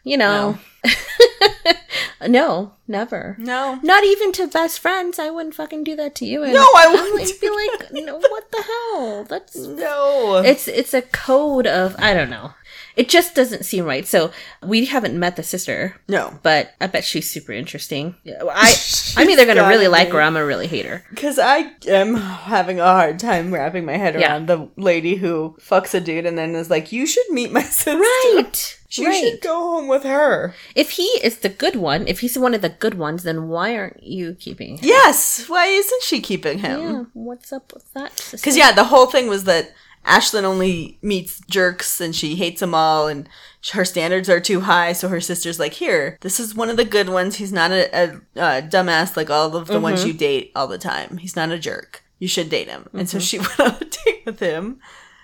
you 0.04 0.16
know, 0.16 0.60
no, 2.28 2.74
never. 2.88 3.36
No. 3.40 3.80
Not 3.82 4.04
even 4.04 4.32
to 4.34 4.46
best 4.48 4.80
friends. 4.80 5.18
I 5.18 5.32
wouldn't 5.32 5.56
fucking 5.56 5.84
do 5.86 5.96
that 5.96 6.14
to 6.18 6.26
you. 6.26 6.44
And 6.44 6.54
No, 6.54 6.62
I 6.78 6.88
wouldn't 6.92 7.16
like, 7.16 7.42
be 7.42 7.50
like, 7.50 7.92
no, 8.06 8.18
what 8.20 8.52
the 8.52 8.62
hell? 8.62 9.24
That's 9.28 9.56
No. 9.56 10.38
it's 10.46 10.68
it's 10.68 10.94
a 10.94 11.02
code 11.02 11.66
of 11.66 11.96
I 11.98 12.14
don't 12.14 12.30
know. 12.30 12.52
It 13.00 13.08
just 13.08 13.34
doesn't 13.34 13.64
seem 13.64 13.86
right. 13.86 14.06
So 14.06 14.32
we 14.62 14.84
haven't 14.86 15.18
met 15.18 15.38
the 15.38 15.44
sister, 15.44 15.96
no. 16.10 16.38
but 16.44 16.74
I 16.82 16.88
bet 16.88 17.06
she's 17.06 17.30
super 17.30 17.54
interesting. 17.54 18.16
I 18.28 18.74
I'm 19.18 19.30
either 19.30 19.46
gonna 19.46 19.62
gotta 19.62 19.70
really 19.74 19.88
like 19.88 20.10
her, 20.10 20.18
or 20.18 20.22
I'm 20.22 20.34
gonna 20.34 20.46
really 20.46 20.68
hate 20.68 20.86
her. 20.86 21.06
Because 21.10 21.40
I 21.40 21.72
am 21.88 22.16
having 22.16 22.82
a 22.82 22.84
hard 22.84 23.18
time 23.18 23.54
wrapping 23.54 23.86
my 23.86 23.96
head 23.96 24.20
Yeah. 24.20 24.34
around 24.34 24.48
the 24.48 24.70
lady 24.76 25.16
who 25.16 25.56
fucks 25.62 25.94
a 25.94 26.02
dude 26.02 26.26
and 26.26 26.38
then 26.38 26.56
is 26.56 26.70
like, 26.70 26.92
you 26.92 27.08
should 27.08 27.30
meet 27.30 27.54
my 27.54 27.62
sister. 27.80 27.98
Right. 27.98 28.76
You 28.92 29.06
right. 29.08 29.20
should 29.20 29.42
go 29.42 29.54
home 29.56 29.88
with 29.88 30.04
her. 30.04 30.54
If 30.76 30.90
he 30.92 31.04
is 31.24 31.38
the 31.38 31.50
good 31.50 31.76
one, 31.78 32.08
if 32.08 32.20
he's 32.22 32.38
one 32.38 32.54
of 32.56 32.62
the 32.62 32.70
good 32.70 32.96
ones, 32.96 33.24
then 33.24 33.48
why 33.48 33.78
aren't 33.78 34.02
you 34.04 34.34
keeping 34.34 34.78
him? 34.78 34.80
Yes. 34.84 35.46
Why 35.48 35.68
isn't 35.68 36.04
she 36.04 36.20
keeping 36.20 36.58
him? 36.60 36.82
Yeah, 36.82 37.04
what's 37.14 37.54
up 37.54 37.72
with 37.74 37.94
that? 37.94 38.28
Because, 38.32 38.58
yeah, 38.58 38.72
the 38.74 38.86
whole 38.86 39.06
thing 39.06 39.28
was 39.30 39.44
that 39.46 39.72
Ashlyn 40.10 40.44
only 40.44 40.98
meets 41.02 41.40
jerks 41.50 42.02
and 42.02 42.16
she 42.16 42.36
hates 42.36 42.62
them 42.62 42.74
all 42.74 43.08
and 43.08 43.30
her 43.74 43.86
standards 43.86 44.30
are 44.30 44.40
too 44.40 44.62
high. 44.62 44.94
So 44.94 45.08
her 45.10 45.22
sister's 45.22 45.60
like, 45.60 45.74
here, 45.74 46.18
this 46.22 46.40
is 46.40 46.56
one 46.56 46.70
of 46.70 46.78
the 46.78 46.86
good 46.86 47.10
ones. 47.10 47.36
He's 47.36 47.54
not 47.54 47.72
a, 47.72 47.90
a, 47.96 48.08
a 48.36 48.62
dumbass 48.62 49.16
like 49.16 49.30
all 49.30 49.56
of 49.56 49.68
the 49.68 49.76
mm-hmm. 49.76 49.84
ones 49.84 50.06
you 50.06 50.14
date 50.14 50.52
all 50.56 50.68
the 50.68 50.78
time. 50.78 51.18
He's 51.18 51.36
not 51.36 51.52
a 51.52 51.60
jerk. 51.60 52.04
You 52.18 52.28
should 52.28 52.50
date 52.50 52.68
him. 52.68 52.90
And 52.94 53.08
so 53.08 53.18
mm-hmm. 53.18 53.24
she 53.24 53.38
went 53.40 53.60
on 53.60 53.76
a 53.82 53.86
date 53.86 54.26
with 54.26 54.40
him. 54.40 54.80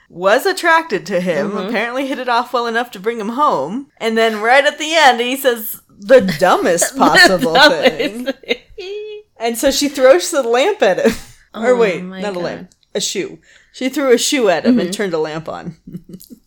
Was 0.08 0.46
attracted 0.46 1.08
to 1.08 1.20
him, 1.20 1.52
mm-hmm. 1.52 1.68
apparently 1.68 2.06
hit 2.06 2.20
it 2.20 2.30
off 2.30 2.54
well 2.54 2.68
enough 2.68 2.92
to 2.92 3.00
bring 3.00 3.20
him 3.20 3.30
home. 3.30 3.92
And 3.98 4.16
then 4.16 4.40
right 4.40 4.64
at 4.64 4.78
the 4.78 4.94
end, 4.94 5.20
he 5.20 5.36
says 5.36 5.82
the 5.90 6.22
dumbest 6.40 6.96
possible 6.96 7.56
thing. 7.70 8.28
And 9.38 9.58
so 9.58 9.72
she 9.72 9.90
throws 9.90 10.30
the 10.30 10.44
lamp 10.44 10.84
at 10.84 11.00
him. 11.00 11.12
Oh 11.56 11.64
or 11.64 11.70
Oh 11.72 11.78
wait, 11.78 12.04
my 12.04 12.22
not 12.22 12.36
a 12.36 12.40
lamp, 12.40 12.72
a 12.94 13.02
shoe. 13.02 13.40
She 13.76 13.90
threw 13.90 14.14
a 14.14 14.18
shoe 14.18 14.48
at 14.48 14.64
him 14.66 14.72
Mm-hmm. 14.72 14.80
and 14.80 14.94
turned 14.94 15.14
a 15.14 15.18
lamp 15.20 15.50
on. 15.50 15.76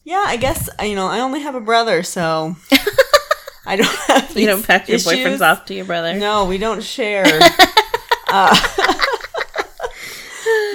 yeah, 0.03 0.25
I 0.27 0.39
guess 0.39 0.71
you 0.83 0.95
know 0.95 1.07
I 1.07 1.21
only 1.21 1.41
have 1.43 1.55
a 1.55 1.61
brother, 1.61 2.03
so 2.03 2.57
I 3.67 3.77
don't 3.77 3.87
have. 4.09 4.35
You 4.35 4.47
don't 4.47 4.57
these 4.59 4.67
pass 4.67 4.89
your 4.89 4.97
issues. 4.97 5.13
boyfriends 5.13 5.41
off 5.43 5.67
to 5.67 5.75
your 5.75 5.85
brother. 5.85 6.15
No, 6.15 6.47
we 6.47 6.57
don't 6.57 6.83
share. 6.83 7.27
uh, 8.29 8.57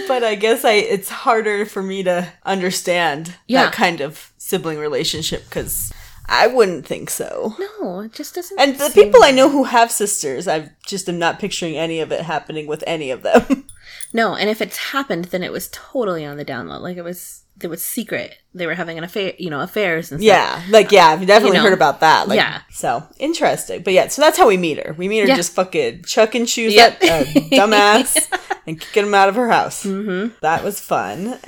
but 0.08 0.24
I 0.24 0.36
guess 0.36 0.63
I 0.63 0.74
it's 0.74 1.10
harder 1.10 1.66
for 1.66 1.82
me 1.82 2.04
to 2.04 2.32
understand 2.46 3.36
Yeah. 3.48 3.66
that 3.66 3.74
kind 3.74 4.02
of 4.02 4.32
sibling 4.38 4.78
relationship 4.78 5.46
because 5.46 5.92
I 6.28 6.48
wouldn't 6.48 6.86
think 6.86 7.10
so. 7.10 7.56
No, 7.82 8.02
it 8.02 8.13
just 8.13 8.36
doesn't. 8.36 8.60
And 8.60 8.76
the 8.78 8.89
seem- 8.89 9.06
people 9.06 9.24
I 9.24 9.32
know 9.32 9.50
who 9.50 9.63
have 9.63 9.92
sisters, 9.92 10.48
I 10.48 10.70
just 10.86 11.10
am 11.10 11.20
not 11.20 11.39
picturing 11.39 11.78
any 11.78 12.00
of 12.00 12.12
it 12.12 12.22
happening 12.22 12.68
with 12.68 12.84
any 12.86 13.12
of 13.12 13.24
them. 13.24 13.66
No, 14.13 14.36
and 14.36 14.49
if 14.49 14.62
it's 14.62 14.78
happened, 14.78 15.26
then 15.26 15.43
it 15.43 15.52
was 15.52 15.69
totally 15.71 16.23
on 16.26 16.38
the 16.38 16.45
download. 16.45 16.82
Like 16.82 16.97
it 16.97 17.02
was, 17.04 17.43
it 17.62 17.67
was 17.67 17.84
secret. 17.84 18.38
They 18.54 18.67
were 18.67 18.76
having 18.76 18.97
an 18.99 19.04
affair, 19.04 19.34
you 19.39 19.49
know, 19.49 19.62
affairs 19.62 20.12
and 20.12 20.21
stuff. 20.21 20.28
yeah, 20.28 20.63
like 20.69 20.91
yeah, 20.91 21.08
I've 21.08 21.26
definitely 21.26 21.58
You 21.58 21.63
know. 21.63 21.69
heard 21.69 21.73
about 21.73 21.99
that. 22.02 22.28
Like, 22.28 22.38
Yeah. 22.38 22.62
so 22.71 23.04
interesting. 23.17 23.82
But 23.84 23.93
yeah, 23.93 24.08
so 24.10 24.21
that's 24.21 24.38
how 24.38 24.47
we 24.47 24.58
meet 24.58 24.78
her. 24.86 24.93
We 24.97 25.08
meet 25.08 25.21
her 25.21 25.28
Yeah. 25.28 25.36
just 25.36 25.54
fucking 25.54 26.04
chucking 26.04 26.45
shoes 26.45 26.73
Yep. 26.76 27.04
at 27.04 27.21
a 27.21 27.26
dumbass 27.52 28.32
and 28.67 28.80
kicking 28.80 29.06
him 29.08 29.13
out 29.15 29.30
of 29.30 29.36
her 29.36 29.49
house. 29.49 29.84
Mm-hmm. 29.84 30.36
That 30.41 30.63
was 30.63 30.80
fun. 30.80 31.39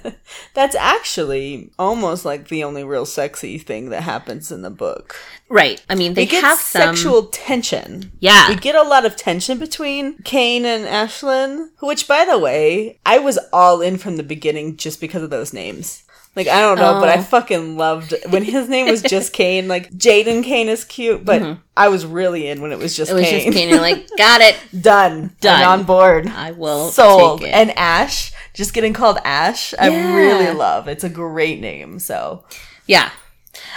that's 0.54 0.74
actually 0.76 1.70
almost 1.78 2.24
like 2.24 2.48
the 2.48 2.64
only 2.64 2.84
real 2.84 3.06
sexy 3.06 3.58
thing 3.58 3.90
that 3.90 4.02
happens 4.02 4.50
in 4.50 4.62
the 4.62 4.70
book. 4.70 5.16
Right. 5.48 5.82
I 5.88 5.94
mean, 5.94 6.14
they 6.14 6.22
We 6.22 6.26
get 6.26 6.44
have 6.44 6.58
some. 6.58 6.94
sexual 6.94 7.24
tension. 7.26 8.12
Yeah. 8.20 8.48
We 8.48 8.56
get 8.56 8.74
a 8.74 8.82
lot 8.82 9.04
of 9.06 9.16
tension 9.16 9.58
between 9.58 10.18
Kane 10.24 10.64
and 10.64 10.84
Ashlyn, 10.86 11.68
which, 11.80 12.06
by 12.08 12.24
the 12.24 12.38
way, 12.38 12.98
I 13.06 13.18
was 13.18 13.38
all 13.52 13.80
in 13.80 13.98
from 13.98 14.16
the 14.16 14.22
beginning 14.22 14.76
just 14.76 15.00
because 15.00 15.22
of 15.22 15.30
those 15.30 15.52
names. 15.52 16.02
Like 16.34 16.48
I 16.48 16.60
don't 16.60 16.76
know, 16.76 17.00
but 17.00 17.08
I 17.08 17.16
Oh. 17.16 17.22
fucking 17.22 17.78
loved 17.78 18.12
when 18.28 18.42
his 18.44 18.68
name 18.68 18.90
was 18.90 19.00
just 19.00 19.32
Kane. 19.40 19.68
Like 19.68 19.90
Jaden 19.92 20.44
Kane 20.44 20.68
is 20.68 20.84
cute, 20.84 21.24
but 21.24 21.56
I 21.78 21.88
was 21.88 22.04
really 22.04 22.46
in 22.48 22.60
when 22.60 22.72
it 22.72 22.78
was 22.78 22.94
just 22.94 23.10
Mm-hmm. 23.10 23.18
It 23.18 23.22
was 23.22 23.30
Kane. 23.30 23.44
just 23.52 23.56
Kane. 23.58 23.68
You're 23.70 23.80
like, 23.80 24.06
got 24.18 24.42
it. 24.42 24.54
Done, 24.78 25.34
Done. 25.40 25.62
I'm 25.62 25.80
on 25.80 25.86
board. 25.86 26.26
I 26.28 26.50
will 26.50 26.90
Sold. 26.90 27.40
take 27.40 27.48
it. 27.48 27.52
And 27.52 27.70
Ash, 27.78 28.32
just 28.52 28.74
getting 28.74 28.92
called 28.92 29.16
Ash, 29.24 29.72
I 29.78 29.86
really 30.14 30.52
love. 30.52 30.88
It's 30.88 31.04
a 31.04 31.08
great 31.08 31.58
name. 31.60 31.98
So 32.00 32.44
yeah. 32.86 33.12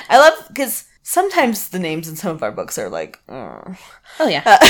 I 0.10 0.18
love 0.20 0.34
because 0.50 0.84
sometimes 1.10 1.70
the 1.70 1.80
names 1.80 2.08
in 2.08 2.16
some 2.16 2.36
of 2.36 2.44
our 2.44 2.52
books 2.52 2.78
are 2.78 2.88
like, 2.88 3.20
uh, 3.28 3.74
Oh 4.20 4.28
yeah. 4.28 4.44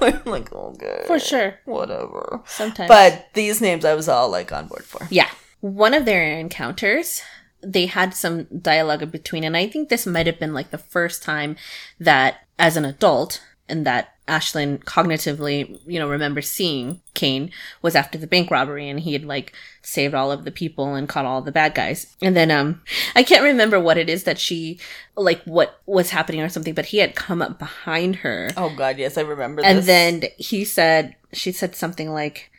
I'm 0.00 0.22
like 0.24 0.52
okay, 0.52 1.02
For 1.08 1.18
sure. 1.18 1.58
whatever. 1.64 2.40
Sometimes. 2.46 2.86
But 2.86 3.26
these 3.34 3.60
names 3.60 3.84
I 3.84 3.94
was 3.94 4.08
all 4.08 4.30
like 4.30 4.52
on 4.52 4.68
board 4.68 4.84
for. 4.84 5.08
Yeah. 5.10 5.28
One 5.60 5.92
of 5.92 6.04
their 6.04 6.38
encounters, 6.38 7.22
they 7.62 7.86
had 7.86 8.14
some 8.14 8.44
dialogue 8.44 9.10
between, 9.10 9.42
and 9.42 9.56
I 9.56 9.66
think 9.66 9.88
this 9.88 10.06
might 10.06 10.26
have 10.26 10.38
been 10.38 10.54
like 10.54 10.70
the 10.70 10.78
first 10.78 11.22
time 11.22 11.56
that, 11.98 12.46
as 12.58 12.76
an 12.76 12.84
adult, 12.84 13.42
and 13.68 13.84
that 13.84 14.11
Ashlyn 14.28 14.82
cognitively, 14.84 15.80
you 15.86 15.98
know, 15.98 16.08
remembers 16.08 16.48
seeing 16.48 17.00
Kane 17.14 17.50
was 17.82 17.96
after 17.96 18.16
the 18.16 18.26
bank 18.26 18.50
robbery, 18.50 18.88
and 18.88 19.00
he 19.00 19.12
had 19.14 19.24
like 19.24 19.52
saved 19.82 20.14
all 20.14 20.30
of 20.30 20.44
the 20.44 20.52
people 20.52 20.94
and 20.94 21.08
caught 21.08 21.24
all 21.24 21.42
the 21.42 21.50
bad 21.50 21.74
guys. 21.74 22.14
And 22.22 22.36
then, 22.36 22.50
um, 22.50 22.82
I 23.16 23.24
can't 23.24 23.42
remember 23.42 23.80
what 23.80 23.98
it 23.98 24.08
is 24.08 24.24
that 24.24 24.38
she, 24.38 24.78
like, 25.16 25.42
what 25.42 25.80
was 25.86 26.10
happening 26.10 26.40
or 26.40 26.48
something, 26.48 26.74
but 26.74 26.86
he 26.86 26.98
had 26.98 27.16
come 27.16 27.42
up 27.42 27.58
behind 27.58 28.16
her. 28.16 28.50
Oh 28.56 28.72
God, 28.74 28.98
yes, 28.98 29.18
I 29.18 29.22
remember. 29.22 29.62
That 29.62 29.68
and 29.68 29.84
then 29.84 30.24
he 30.38 30.64
said, 30.64 31.16
she 31.32 31.50
said 31.50 31.74
something 31.74 32.10
like, 32.12 32.51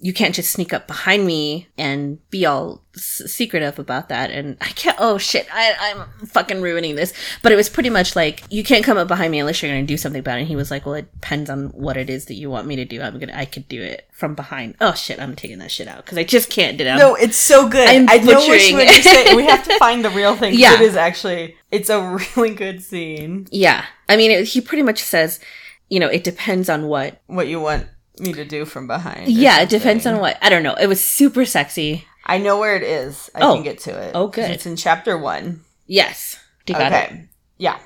you 0.00 0.12
can't 0.12 0.34
just 0.34 0.52
sneak 0.52 0.72
up 0.72 0.86
behind 0.86 1.26
me 1.26 1.66
and 1.76 2.18
be 2.30 2.46
all 2.46 2.84
s- 2.94 3.20
secretive 3.26 3.80
about 3.80 4.08
that. 4.08 4.30
And 4.30 4.56
I 4.60 4.68
can't, 4.68 4.96
oh 5.00 5.18
shit, 5.18 5.48
I, 5.52 5.74
I'm 5.80 6.26
fucking 6.28 6.60
ruining 6.60 6.94
this. 6.94 7.12
But 7.42 7.50
it 7.50 7.56
was 7.56 7.68
pretty 7.68 7.90
much 7.90 8.14
like, 8.14 8.44
you 8.48 8.62
can't 8.62 8.84
come 8.84 8.96
up 8.96 9.08
behind 9.08 9.32
me 9.32 9.40
unless 9.40 9.60
you're 9.60 9.72
going 9.72 9.84
to 9.84 9.92
do 9.92 9.96
something 9.96 10.20
about 10.20 10.38
it. 10.38 10.42
And 10.42 10.48
he 10.48 10.54
was 10.54 10.70
like, 10.70 10.86
well, 10.86 10.94
it 10.94 11.12
depends 11.14 11.50
on 11.50 11.70
what 11.70 11.96
it 11.96 12.08
is 12.08 12.26
that 12.26 12.34
you 12.34 12.48
want 12.48 12.68
me 12.68 12.76
to 12.76 12.84
do. 12.84 13.02
I'm 13.02 13.14
going 13.14 13.28
to, 13.28 13.36
I 13.36 13.44
could 13.44 13.66
do 13.68 13.82
it 13.82 14.08
from 14.12 14.36
behind. 14.36 14.76
Oh 14.80 14.94
shit, 14.94 15.18
I'm 15.18 15.34
taking 15.34 15.58
that 15.58 15.72
shit 15.72 15.88
out 15.88 16.04
because 16.04 16.16
I 16.16 16.22
just 16.22 16.48
can't 16.48 16.78
do 16.78 16.84
it. 16.84 16.96
No, 16.96 17.16
it's 17.16 17.36
so 17.36 17.68
good. 17.68 17.88
I'm 17.88 18.08
I 18.08 18.18
know 18.18 18.38
which 18.48 18.72
one 18.72 18.80
you. 18.80 19.36
We 19.36 19.44
have 19.46 19.64
to 19.64 19.78
find 19.80 20.04
the 20.04 20.10
real 20.10 20.36
thing. 20.36 20.54
Yeah. 20.54 20.74
it 20.74 20.80
is 20.82 20.94
actually. 20.94 21.56
It's 21.72 21.90
a 21.90 22.18
really 22.36 22.54
good 22.54 22.82
scene. 22.84 23.48
Yeah. 23.50 23.84
I 24.08 24.16
mean, 24.16 24.30
it, 24.30 24.44
he 24.44 24.60
pretty 24.60 24.84
much 24.84 25.02
says, 25.02 25.40
you 25.88 25.98
know, 25.98 26.08
it 26.08 26.22
depends 26.22 26.68
on 26.68 26.86
what. 26.86 27.20
What 27.26 27.48
you 27.48 27.60
want 27.60 27.88
me 28.20 28.32
to 28.34 28.44
do 28.44 28.64
from 28.64 28.86
behind? 28.86 29.28
Yeah, 29.30 29.60
it 29.62 29.68
depends 29.68 30.06
on 30.06 30.18
what. 30.20 30.38
I 30.42 30.48
don't 30.48 30.62
know. 30.62 30.74
It 30.74 30.86
was 30.86 31.04
super 31.04 31.44
sexy. 31.44 32.04
I 32.24 32.38
know 32.38 32.58
where 32.58 32.76
it 32.76 32.82
is. 32.82 33.30
I 33.34 33.40
Oh. 33.40 33.54
can 33.54 33.62
get 33.62 33.78
to 33.80 33.90
it. 33.98 34.12
Oh, 34.14 34.28
good. 34.28 34.50
It's 34.50 34.66
in 34.66 34.76
chapter 34.76 35.16
one. 35.16 35.62
Yes. 35.86 36.38
You 36.66 36.74
got 36.74 36.92
it. 36.92 36.96
okay. 37.10 37.24
Yeah. 37.56 37.78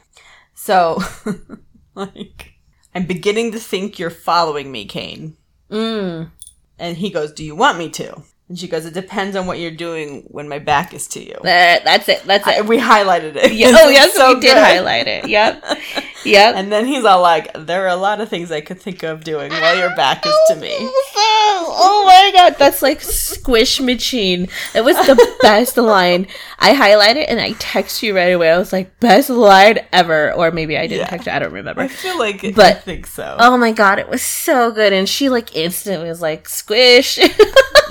So, 0.55 1.01
like, 1.95 2.53
I'm 2.95 3.07
beginning 3.07 3.53
to 3.53 3.59
think 3.61 3.99
you're 3.99 4.11
following 4.11 4.71
me, 4.73 4.85
Kane. 4.87 5.37
Mm. 5.71 6.31
And 6.79 6.97
he 6.97 7.11
goes, 7.11 7.33
"Do 7.33 7.45
you 7.45 7.55
want 7.55 7.79
me 7.79 7.89
to?" 7.91 8.23
And 8.49 8.59
she 8.59 8.69
goes, 8.69 8.85
"It 8.85 8.93
depends 8.95 9.37
on 9.37 9.47
what 9.47 9.59
you're 9.61 9.71
doing 9.71 10.25
when 10.29 10.49
my 10.49 10.59
back 10.59 10.93
is 10.93 11.07
to 11.09 11.25
you." 11.25 11.37
That, 11.43 11.85
that's 11.85 12.09
it. 12.09 12.23
That's 12.25 12.47
it. 12.47 12.59
I, 12.59 12.61
we 12.63 12.79
highlighted 12.79 13.37
it. 13.37 13.53
Yeah, 13.53 13.73
oh, 13.75 13.89
yes, 13.89 14.15
so 14.15 14.35
we 14.35 14.41
did 14.41 14.57
highlight 14.59 15.07
it. 15.07 15.29
Yep. 15.29 15.65
Yep. 16.25 16.55
And 16.57 16.71
then 16.73 16.87
he's 16.87 17.05
all 17.05 17.21
like, 17.23 17.51
"There 17.55 17.85
are 17.85 17.89
a 17.89 17.97
lot 17.97 18.21
of 18.21 18.29
things 18.29 18.51
I 18.53 18.61
could 18.61 18.81
think 18.81 19.03
of 19.03 19.25
doing 19.25 19.51
while 19.51 19.77
your 19.77 19.95
back 19.97 20.25
is 20.27 20.35
to 20.49 20.57
me." 20.57 20.77
Oh, 20.81 21.75
oh 21.79 22.05
my 22.07 22.33
god, 22.37 22.57
that's 22.59 22.83
like 22.83 23.01
squish 23.01 23.81
machine. 23.81 24.49
It 24.75 24.83
was 24.85 24.97
the 25.07 25.37
best 25.43 25.77
line. 25.77 26.27
I 26.59 26.75
highlighted 26.75 27.27
and 27.29 27.41
I 27.41 27.53
text 27.59 28.03
you 28.03 28.15
right 28.17 28.33
away. 28.33 28.51
I 28.51 28.59
was 28.59 28.73
like, 28.73 28.99
best 29.01 29.31
line 29.31 29.81
ever. 29.93 30.33
Or 30.33 30.51
maybe 30.51 30.77
I 30.79 30.87
didn't 30.87 31.01
Yeah. 31.03 31.07
text 31.11 31.27
you. 31.27 31.33
I 31.33 31.39
don't 31.41 31.53
remember. 31.53 31.83
I 31.83 31.89
feel 31.89 32.19
like, 32.19 32.45
I 32.45 32.53
But- 32.53 32.83
think 32.85 33.07
so. 33.07 33.37
Oh 33.39 33.57
my 33.57 33.73
god, 33.73 33.99
it 33.99 34.09
was 34.09 34.23
so 34.23 34.71
good. 34.71 34.93
And 34.93 35.09
she 35.09 35.29
like 35.29 35.55
instantly 35.57 36.09
was 36.09 36.23
like, 36.23 36.49
squish. 36.49 37.19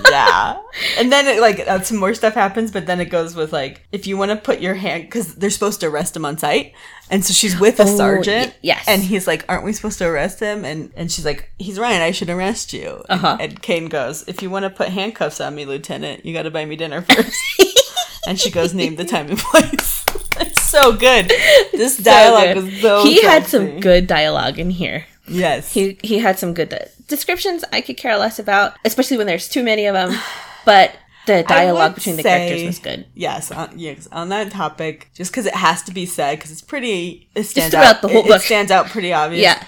yeah. 0.09 0.59
And 0.97 1.11
then 1.11 1.27
it 1.27 1.41
like 1.41 1.59
uh, 1.67 1.81
some 1.81 1.97
more 1.97 2.13
stuff 2.13 2.33
happens, 2.33 2.71
but 2.71 2.85
then 2.85 2.99
it 2.99 3.05
goes 3.05 3.35
with 3.35 3.51
like 3.53 3.85
if 3.91 4.07
you 4.07 4.17
want 4.17 4.31
to 4.31 4.37
put 4.37 4.59
your 4.61 4.73
hand 4.75 5.03
because 5.03 5.35
they're 5.35 5.49
supposed 5.49 5.79
to 5.81 5.87
arrest 5.87 6.15
him 6.15 6.25
on 6.25 6.37
sight, 6.37 6.73
and 7.09 7.23
so 7.25 7.33
she's 7.33 7.59
with 7.59 7.79
a 7.79 7.83
Oh, 7.83 7.97
sergeant. 7.97 8.47
y- 8.53 8.55
yes. 8.61 8.85
And 8.87 9.01
he's 9.03 9.27
like, 9.27 9.43
"Aren't 9.49 9.63
we 9.65 9.73
supposed 9.73 9.97
to 9.99 10.05
arrest 10.05 10.39
him?" 10.39 10.63
And 10.65 10.91
and 10.95 11.11
she's 11.11 11.25
like, 11.25 11.51
"He's 11.59 11.77
Ryan. 11.79 12.01
I 12.01 12.11
should 12.11 12.29
arrest 12.29 12.73
you." 12.73 13.03
And- 13.09 13.19
Uh-huh. 13.21 13.37
And, 13.39 13.61
Kane 13.61 13.87
goes, 13.87 14.23
"If 14.27 14.41
you 14.41 14.49
want 14.49 14.63
to 14.63 14.69
put 14.69 14.89
handcuffs 14.89 15.41
on 15.41 15.55
me, 15.55 15.65
Lieutenant, 15.65 16.25
you 16.25 16.33
got 16.33 16.43
to 16.43 16.51
buy 16.51 16.65
me 16.65 16.75
dinner 16.75 17.01
first. 17.01 17.37
and 18.27 18.39
she 18.39 18.49
goes, 18.49 18.73
"Name 18.73 18.95
the 18.95 19.05
time 19.05 19.27
and 19.29 19.37
place." 19.37 20.05
it's 20.39 20.61
so 20.69 20.93
good. 20.93 21.29
This 21.73 21.97
dialogue 21.97 22.55
So 22.55 22.61
good. 22.61 22.73
is 22.73 22.81
so. 22.81 23.03
he 23.03 23.21
had 23.21 23.45
some 23.47 23.79
good 23.79 24.07
dialogue 24.07 24.57
in 24.59 24.69
here. 24.69 25.05
Yes. 25.27 25.73
He 25.73 25.97
he 26.03 26.19
had 26.19 26.39
some 26.39 26.53
good 26.53 26.69
descriptions 27.11 27.63
I 27.71 27.81
could 27.81 27.97
care 27.97 28.17
less 28.17 28.39
about, 28.39 28.77
especially 28.83 29.17
when 29.17 29.27
there's 29.27 29.47
too 29.47 29.63
many 29.63 29.85
of 29.85 29.93
them. 29.93 30.19
But 30.65 30.95
the 31.25 31.43
dialogue 31.47 31.95
between 31.95 32.17
the 32.17 32.23
say- 32.23 32.29
characters 32.47 32.65
was 32.67 32.79
good. 32.79 33.05
Yes, 33.15 33.51
on, 33.51 33.77
yes, 33.79 34.07
on 34.11 34.29
that 34.29 34.51
topic, 34.51 35.09
just 35.15 35.31
because 35.31 35.45
it 35.47 35.55
has 35.55 35.81
to 35.83 35.91
be 35.91 36.05
said, 36.05 36.37
because 36.37 36.51
it's 36.51 36.61
pretty, 36.61 37.29
it 37.35 37.43
stands 37.45 37.73
out. 37.73 38.01
the 38.03 38.07
whole 38.07 38.21
it, 38.25 38.27
book. 38.27 38.37
It 38.41 38.45
stands 38.45 38.71
out 38.71 38.87
pretty 38.87 39.11
obvious. 39.11 39.41
Yeah. 39.41 39.63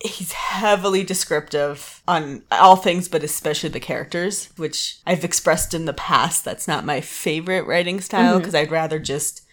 he's 0.00 0.32
heavily 0.32 1.02
descriptive 1.02 2.02
on 2.06 2.42
all 2.50 2.76
things, 2.76 3.08
but 3.08 3.24
especially 3.24 3.70
the 3.70 3.80
characters, 3.80 4.50
which 4.58 4.98
I've 5.06 5.24
expressed 5.24 5.72
in 5.72 5.86
the 5.86 5.94
past. 5.94 6.44
That's 6.44 6.68
not 6.68 6.84
my 6.84 7.00
favorite 7.00 7.66
writing 7.66 8.02
style 8.02 8.32
Mm-hmm. 8.32 8.38
because 8.40 8.54
I'd 8.54 8.70
rather 8.70 8.98
just 8.98 9.43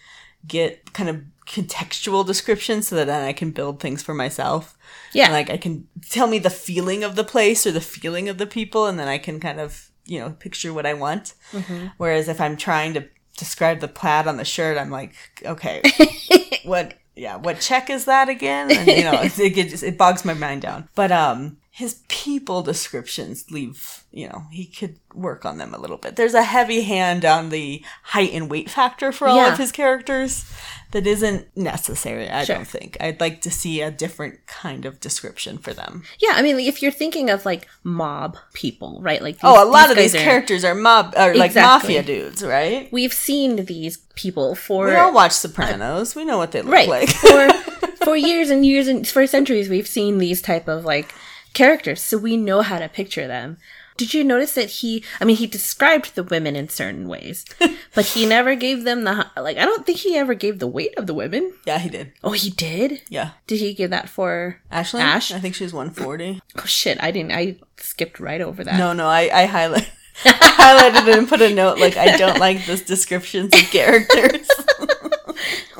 get 0.46 0.92
kind 0.92 1.08
of 1.08 1.22
contextual 1.46 2.26
descriptions 2.26 2.88
so 2.88 2.96
that 2.96 3.06
then 3.06 3.22
I 3.22 3.32
can 3.32 3.50
build 3.50 3.80
things 3.80 4.02
for 4.02 4.14
myself. 4.14 4.76
Yeah. 5.12 5.24
And, 5.24 5.32
like 5.32 5.50
I 5.50 5.56
can 5.56 5.88
tell 6.08 6.26
me 6.26 6.38
the 6.38 6.50
feeling 6.50 7.04
of 7.04 7.16
the 7.16 7.24
place 7.24 7.66
or 7.66 7.72
the 7.72 7.80
feeling 7.80 8.28
of 8.28 8.38
the 8.38 8.46
people, 8.46 8.86
and 8.86 8.98
then 8.98 9.08
I 9.08 9.18
can 9.18 9.40
kind 9.40 9.60
of 9.60 9.90
you 10.04 10.20
know 10.20 10.30
picture 10.30 10.72
what 10.72 10.86
I 10.86 10.94
want. 10.94 11.34
Mm-hmm. 11.52 11.88
Whereas 11.96 12.28
if 12.28 12.40
I'm 12.40 12.56
trying 12.56 12.94
to 12.94 13.08
describe 13.36 13.80
the 13.80 13.88
plaid 13.88 14.26
on 14.26 14.36
the 14.36 14.44
shirt, 14.44 14.78
I'm 14.78 14.90
like, 14.90 15.14
okay, 15.44 15.82
what? 16.64 16.94
Yeah, 17.14 17.36
what 17.36 17.60
check 17.60 17.90
is 17.90 18.06
that 18.06 18.30
again? 18.30 18.70
And 18.70 18.86
you 18.88 19.04
know, 19.04 19.12
it, 19.22 19.38
it, 19.38 19.68
just, 19.68 19.82
it 19.82 19.98
bogs 19.98 20.24
my 20.24 20.34
mind 20.34 20.62
down. 20.62 20.88
But 20.94 21.12
um, 21.12 21.58
his 21.74 22.02
people 22.08 22.60
descriptions 22.62 23.50
leave. 23.50 24.04
You 24.12 24.28
know, 24.28 24.42
he 24.52 24.66
could 24.66 24.96
work 25.14 25.46
on 25.46 25.56
them 25.56 25.72
a 25.72 25.78
little 25.78 25.96
bit. 25.96 26.16
There's 26.16 26.34
a 26.34 26.42
heavy 26.42 26.82
hand 26.82 27.24
on 27.24 27.48
the 27.48 27.82
height 28.02 28.30
and 28.34 28.50
weight 28.50 28.68
factor 28.68 29.10
for 29.10 29.26
all 29.26 29.36
Yeah. 29.36 29.52
of 29.52 29.58
his 29.58 29.72
characters 29.72 30.44
that 30.90 31.06
isn't 31.06 31.46
necessary. 31.56 32.28
I 32.28 32.44
Sure. 32.44 32.56
don't 32.56 32.68
think. 32.68 32.98
I'd 33.00 33.20
like 33.22 33.40
to 33.40 33.50
see 33.50 33.80
a 33.80 33.90
different 33.90 34.46
kind 34.46 34.84
of 34.84 35.00
description 35.00 35.56
for 35.56 35.72
them. 35.72 36.02
Yeah, 36.20 36.32
I 36.34 36.42
mean, 36.42 36.60
if 36.60 36.82
you're 36.82 36.92
thinking 36.92 37.30
of 37.30 37.46
like 37.46 37.66
mob 37.82 38.36
people, 38.52 38.98
right? 39.00 39.22
Like 39.22 39.38
Oh, 39.42 39.64
a 39.64 39.68
lot 39.68 39.90
of 39.90 39.96
these 39.96 40.14
are- 40.14 40.18
characters 40.18 40.66
are 40.66 40.74
mob 40.74 41.14
or 41.16 41.34
like 41.34 41.52
Exactly. 41.52 41.94
mafia 41.96 42.02
dudes, 42.02 42.42
right? 42.44 42.92
we've 42.92 43.14
seen 43.14 43.64
these 43.64 43.96
people 44.14 44.54
for 44.54 44.88
We 44.88 44.94
all 44.94 45.14
watch 45.14 45.32
Sopranos. 45.32 46.14
Uh, 46.14 46.20
we 46.20 46.26
know 46.26 46.36
what 46.36 46.52
they 46.52 46.60
look 46.60 46.74
right 46.74 46.88
like. 46.90 47.08
for 47.08 47.48
for 48.04 48.14
years 48.14 48.50
and 48.50 48.66
years 48.66 48.88
and 48.88 49.08
for 49.08 49.26
centuries. 49.26 49.70
We've 49.70 49.88
seen 49.88 50.18
these 50.18 50.42
type 50.42 50.68
of 50.68 50.84
like 50.84 51.14
characters, 51.54 52.00
so 52.00 52.18
we 52.18 52.36
know 52.36 52.62
how 52.62 52.78
to 52.78 52.88
picture 52.88 53.26
them. 53.26 53.58
Did 53.96 54.14
you 54.14 54.24
notice 54.24 54.54
that 54.54 54.70
he? 54.70 55.04
I 55.20 55.24
mean, 55.24 55.36
he 55.36 55.46
described 55.46 56.14
the 56.14 56.24
women 56.24 56.56
in 56.56 56.68
certain 56.68 57.08
ways, 57.08 57.44
but 57.94 58.06
he 58.06 58.24
never 58.24 58.54
gave 58.54 58.84
them 58.84 59.04
the 59.04 59.26
like. 59.36 59.58
I 59.58 59.64
don't 59.64 59.84
think 59.84 59.98
he 59.98 60.16
ever 60.16 60.34
gave 60.34 60.58
the 60.58 60.66
weight 60.66 60.96
of 60.96 61.06
the 61.06 61.14
women. 61.14 61.52
yeah, 61.66 61.78
he 61.78 61.90
did. 61.90 62.12
Oh, 62.24 62.32
he 62.32 62.50
did. 62.50 63.02
Yeah. 63.10 63.32
Did 63.46 63.60
he 63.60 63.74
give 63.74 63.90
that 63.90 64.08
for 64.08 64.60
Ashley? 64.70 65.02
Ash? 65.02 65.30
I 65.30 65.40
think 65.40 65.54
she 65.54 65.64
was 65.64 65.74
140. 65.74 66.40
Oh 66.58 66.64
shit! 66.64 67.02
I 67.02 67.10
didn't. 67.10 67.32
I 67.32 67.58
skipped 67.76 68.18
right 68.18 68.40
over 68.40 68.64
that. 68.64 68.78
No, 68.78 68.92
no, 68.94 69.06
I, 69.06 69.28
I 69.32 69.44
highlight 69.44 69.90
I 70.24 70.28
highlighted 70.92 71.08
it 71.08 71.18
and 71.18 71.28
put 71.28 71.42
a 71.42 71.54
note 71.54 71.78
like 71.78 71.96
I 71.96 72.16
don't 72.16 72.38
like 72.38 72.64
this 72.66 72.82
descriptions 72.82 73.54
of 73.54 73.60
characters. 73.70 74.48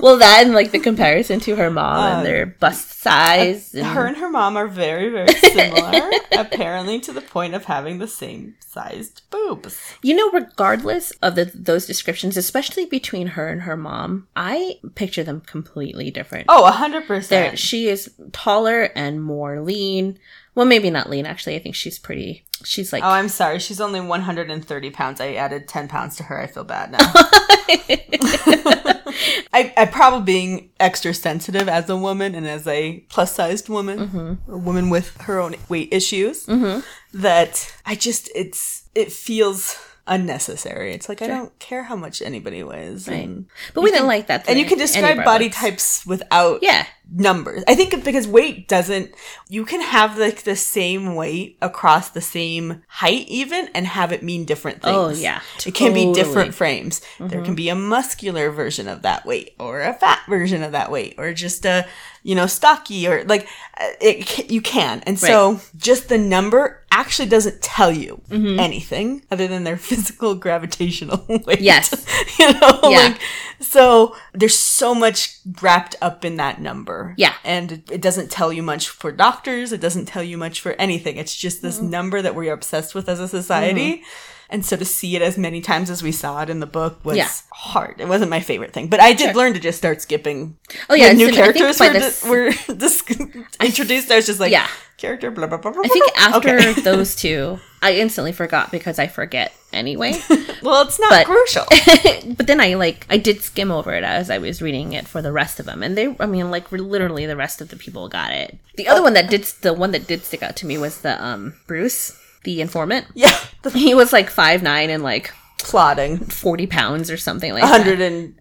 Well, 0.02 0.16
that 0.18 0.42
and 0.44 0.52
like 0.52 0.72
the 0.72 0.80
comparison 0.80 1.38
to 1.40 1.54
her 1.54 1.70
mom 1.70 1.96
Uh, 1.96 2.16
and 2.16 2.26
their 2.26 2.44
bust 2.44 3.00
size. 3.00 3.72
And, 3.72 3.86
Her 3.86 4.04
and 4.04 4.16
her 4.16 4.28
mom 4.28 4.56
are 4.56 4.66
very, 4.66 5.08
very 5.10 5.32
similar, 5.52 6.10
apparently 6.32 6.98
to 7.00 7.12
the 7.12 7.20
point 7.20 7.54
of 7.54 7.66
having 7.66 7.98
the 7.98 8.08
same 8.08 8.56
sized 8.58 9.22
boobs. 9.30 9.78
You 10.02 10.16
know, 10.16 10.30
regardless 10.32 11.12
of 11.22 11.36
the, 11.36 11.44
those 11.54 11.86
descriptions, 11.86 12.36
especially 12.36 12.84
between 12.84 13.28
her 13.28 13.48
and 13.48 13.62
her 13.62 13.76
mom, 13.76 14.26
I 14.34 14.80
picture 14.96 15.22
them 15.22 15.40
completely 15.42 16.10
different. 16.10 16.46
Oh, 16.48 16.68
100%. 16.68 17.28
There, 17.28 17.56
she 17.56 17.86
is 17.88 18.10
taller 18.32 18.90
and 18.96 19.22
more 19.22 19.60
lean. 19.60 20.18
Well, 20.56 20.66
maybe 20.66 20.90
not 20.90 21.08
lean. 21.08 21.26
Actually, 21.26 21.54
I 21.54 21.60
think 21.60 21.76
she's 21.76 21.98
pretty. 22.00 22.44
She's 22.64 22.92
like 22.92 23.04
Oh, 23.04 23.08
I'm 23.08 23.28
sorry. 23.28 23.58
She's 23.60 23.80
only 23.80 24.00
130 24.00 24.90
pounds. 24.90 25.20
I 25.20 25.34
added 25.34 25.68
10 25.68 25.86
pounds 25.88 26.16
to 26.16 26.24
her. 26.24 26.40
I 26.40 26.46
feel 26.48 26.64
bad 26.64 26.90
now. 26.92 26.98
I, 29.53 29.72
I 29.77 29.87
probably 29.87 30.25
being 30.25 30.70
extra 30.81 31.14
sensitive 31.14 31.68
as 31.68 31.88
a 31.88 31.96
woman 31.96 32.35
and 32.35 32.46
as 32.46 32.66
a 32.66 33.01
plus 33.09 33.35
sized 33.35 33.68
woman, 33.68 33.98
mm-hmm. 33.98 34.53
a 34.53 34.59
woman 34.59 34.90
with 34.90 35.16
her 35.22 35.40
own 35.40 35.55
weight 35.68 35.88
issues, 35.92 36.46
mm-hmm. 36.46 36.81
that 37.18 37.75
I 37.87 37.94
just, 37.94 38.31
it's, 38.35 38.88
it 38.94 39.12
feels 39.12 39.79
unnecessary. 40.07 40.92
It's 40.92 41.09
like 41.09 41.22
I 41.22 41.29
don't 41.29 41.57
care 41.59 41.85
how 41.85 41.96
much 41.96 42.22
anybody 42.22 42.62
weighs. 42.62 43.09
Right. 43.09 43.29
But 43.75 43.83
we 43.83 43.90
didn't 43.90 44.09
like 44.09 44.27
that. 44.27 44.48
and 44.48 44.59
you 44.59 44.66
can 44.66 44.79
describe 44.79 45.25
body 45.25 45.48
types 45.48 46.05
without 46.07 46.61
Yeah. 46.62 46.87
Numbers. 47.10 47.62
I 47.68 47.74
think 47.74 48.04
because 48.04 48.26
weight 48.26 48.68
doesn't 48.68 49.12
you 49.48 49.64
can 49.64 49.80
have 49.82 50.16
like 50.18 50.42
the 50.44 50.56
same 50.56 51.14
weight 51.14 51.58
across 51.60 52.08
the 52.10 52.20
same 52.20 52.82
height 52.88 53.26
even 53.28 53.68
and 53.74 53.86
have 53.86 54.12
it 54.12 54.22
mean 54.22 54.44
different 54.44 54.82
things. 54.82 54.96
Oh, 54.96 55.10
yeah. 55.10 55.40
It 55.66 55.74
can 55.74 55.92
be 55.92 56.12
different 56.14 56.54
frames. 56.54 57.02
There 57.20 57.42
can 57.42 57.54
be 57.54 57.68
a 57.68 57.74
muscular 57.74 58.50
version 58.50 58.88
of 58.88 59.02
that 59.02 59.26
weight 59.26 59.54
or 59.58 59.82
a 59.82 59.92
fat 59.94 60.20
version 60.28 60.62
of 60.62 60.72
that 60.72 60.90
weight 60.90 61.14
or 61.18 61.32
just 61.34 61.64
a 61.66 61.86
you 62.24 62.34
know 62.36 62.46
stocky 62.46 63.06
or 63.08 63.24
like 63.24 63.46
uh, 63.78 63.88
it 64.00 64.50
you 64.50 64.62
can. 64.62 65.02
And 65.06 65.18
so 65.18 65.60
just 65.76 66.08
the 66.08 66.18
number 66.18 66.82
actually 66.90 67.28
doesn't 67.28 67.60
tell 67.62 67.90
you 67.92 68.20
Mm-hmm. 68.30 68.58
anything 68.60 69.22
other 69.30 69.46
than 69.48 69.64
their 69.64 69.76
physical 69.88 70.34
gravitational 70.34 71.24
weight. 71.46 71.60
Yes. 71.60 72.06
you 72.38 72.52
know 72.54 72.80
Yeah. 72.84 73.08
like 73.08 73.20
so 73.62 74.14
there's 74.35 74.59
so 74.59 74.94
much 74.94 75.38
wrapped 75.62 75.94
up 76.03 76.25
in 76.25 76.37
that 76.37 76.61
number 76.61 77.14
Yeah. 77.16 77.35
and 77.44 77.72
it, 77.72 77.90
it 77.92 78.03
doesn't 78.03 78.31
tell 78.31 78.53
you 78.53 78.62
much 78.62 78.88
for 78.88 79.12
doctors 79.12 79.72
it 79.72 79.81
doesn't 79.81 80.07
tell 80.07 80.22
you 80.22 80.37
much 80.37 80.61
for 80.61 80.72
anything 80.72 81.16
it's 81.16 81.35
just 81.35 81.62
this 81.62 81.79
Mm-hmm. 81.79 81.90
number 81.90 82.22
that 82.22 82.35
we're 82.35 82.53
obsessed 82.53 82.94
with 82.94 83.09
as 83.09 83.20
a 83.20 83.29
society 83.29 84.03
and 84.51 84.66
so 84.66 84.77
to 84.77 84.85
see 84.85 85.16
it 85.16 85.22
as 85.22 85.38
many 85.38 85.61
times 85.62 85.88
as 85.88 86.03
we 86.03 86.12
saw 86.12 86.42
it 86.42 86.51
in 86.51 86.61
the 86.61 86.66
book 86.66 87.03
was 87.05 87.16
Yeah. 87.16 87.29
hard 87.53 88.01
it 88.01 88.09
wasn't 88.09 88.31
my 88.31 88.40
favorite 88.40 88.72
thing 88.72 88.88
but 88.88 89.01
i 89.01 89.12
did 89.12 89.27
Sure. 89.27 89.35
learn 89.35 89.55
to 89.55 89.61
just 89.61 89.79
start 89.79 90.03
skipping 90.03 90.59
Oh 90.90 90.94
yeah. 90.94 91.12
new 91.12 91.33
so 91.33 91.40
I 91.40 91.53
think 91.53 91.57
characters 91.57 91.81
were, 91.81 91.92
this- 91.92 92.25
were 92.25 93.42
introduced 93.64 94.11
i 94.11 94.16
was 94.16 94.27
just 94.27 94.40
like 94.40 94.53
Yeah. 94.53 94.68
character 94.98 95.31
blah 95.31 95.46
blah 95.46 95.59
blah 95.59 95.70
blah 95.72 95.83
I 95.85 95.88
think 95.88 96.11
after 96.18 96.59
Okay. 96.59 96.72
those 96.83 97.14
two, 97.25 97.59
I 97.81 97.94
instantly 97.94 98.33
forgot 98.33 98.70
because 98.70 98.98
I 98.98 99.07
forget 99.09 99.53
anyway. 99.72 100.12
well 100.62 100.82
it's 100.87 100.98
not 101.00 101.11
but- 101.11 101.26
crucial 101.26 101.64
but 102.37 102.46
then 102.46 102.61
I 102.61 102.74
like 102.74 103.06
I 103.11 103.16
did 103.18 103.42
skim 103.42 103.70
over 103.70 103.92
it 103.92 104.04
as 104.04 104.30
I 104.30 104.38
was 104.38 104.62
reading 104.62 104.92
it 104.92 105.06
for 105.08 105.20
the 105.22 105.32
rest 105.32 105.58
of 105.61 105.66
them, 105.66 105.82
and 105.82 105.96
they 105.96 106.14
I 106.20 106.26
mean 106.26 106.50
like 106.50 106.70
literally 106.72 107.26
the 107.26 107.37
rest 107.37 107.61
of 107.61 107.68
the 107.68 107.76
people 107.76 108.08
got 108.08 108.32
it. 108.32 108.58
The 108.76 108.88
other 108.88 109.02
one 109.02 109.14
that 109.14 109.28
did 109.30 109.44
the 109.62 109.72
one 109.72 109.92
that 109.92 110.06
did 110.06 110.24
stick 110.24 110.42
out 110.42 110.56
to 110.56 110.66
me 110.66 110.78
was 110.78 111.00
the 111.02 111.22
um 111.24 111.54
Bruce, 111.66 112.18
the 112.44 112.61
informant. 112.61 113.06
yeah 113.14 113.37
He 113.72 113.94
was 113.94 114.12
like 114.12 114.30
five 114.30 114.62
nine 114.62 114.90
and 114.90 115.02
like 115.02 115.32
plotting 115.58 116.18
forty 116.18 116.66
pounds 116.66 117.11
or 117.11 117.16
something 117.16 117.52
like 117.52 117.62
one 117.62 117.70
hundred 117.70 117.98
that. 118.00 118.32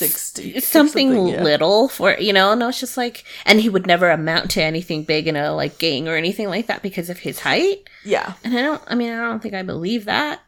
160 0.00 0.60
Something, 0.60 1.28
yeah. 1.28 1.42
little 1.42 1.88
for 1.88 2.16
you 2.18 2.32
know, 2.32 2.52
and 2.52 2.62
I 2.62 2.66
was 2.66 2.80
just 2.80 2.96
like, 2.96 3.24
and 3.44 3.60
he 3.60 3.68
would 3.68 3.86
never 3.86 4.10
amount 4.10 4.50
to 4.52 4.62
anything 4.62 5.04
big 5.04 5.26
in 5.28 5.36
a 5.36 5.54
like 5.54 5.78
gang 5.78 6.08
or 6.08 6.16
anything 6.16 6.48
like 6.48 6.66
that 6.66 6.82
because 6.82 7.10
of 7.10 7.18
his 7.18 7.40
height. 7.40 7.88
yeah 8.04 8.34
And 8.44 8.56
I 8.56 8.62
don't, 8.62 8.82
I 8.86 8.94
mean, 8.94 9.12
I 9.12 9.20
don't 9.26 9.40
think 9.40 9.54
I 9.54 9.62
believe 9.62 10.04
that. 10.06 10.40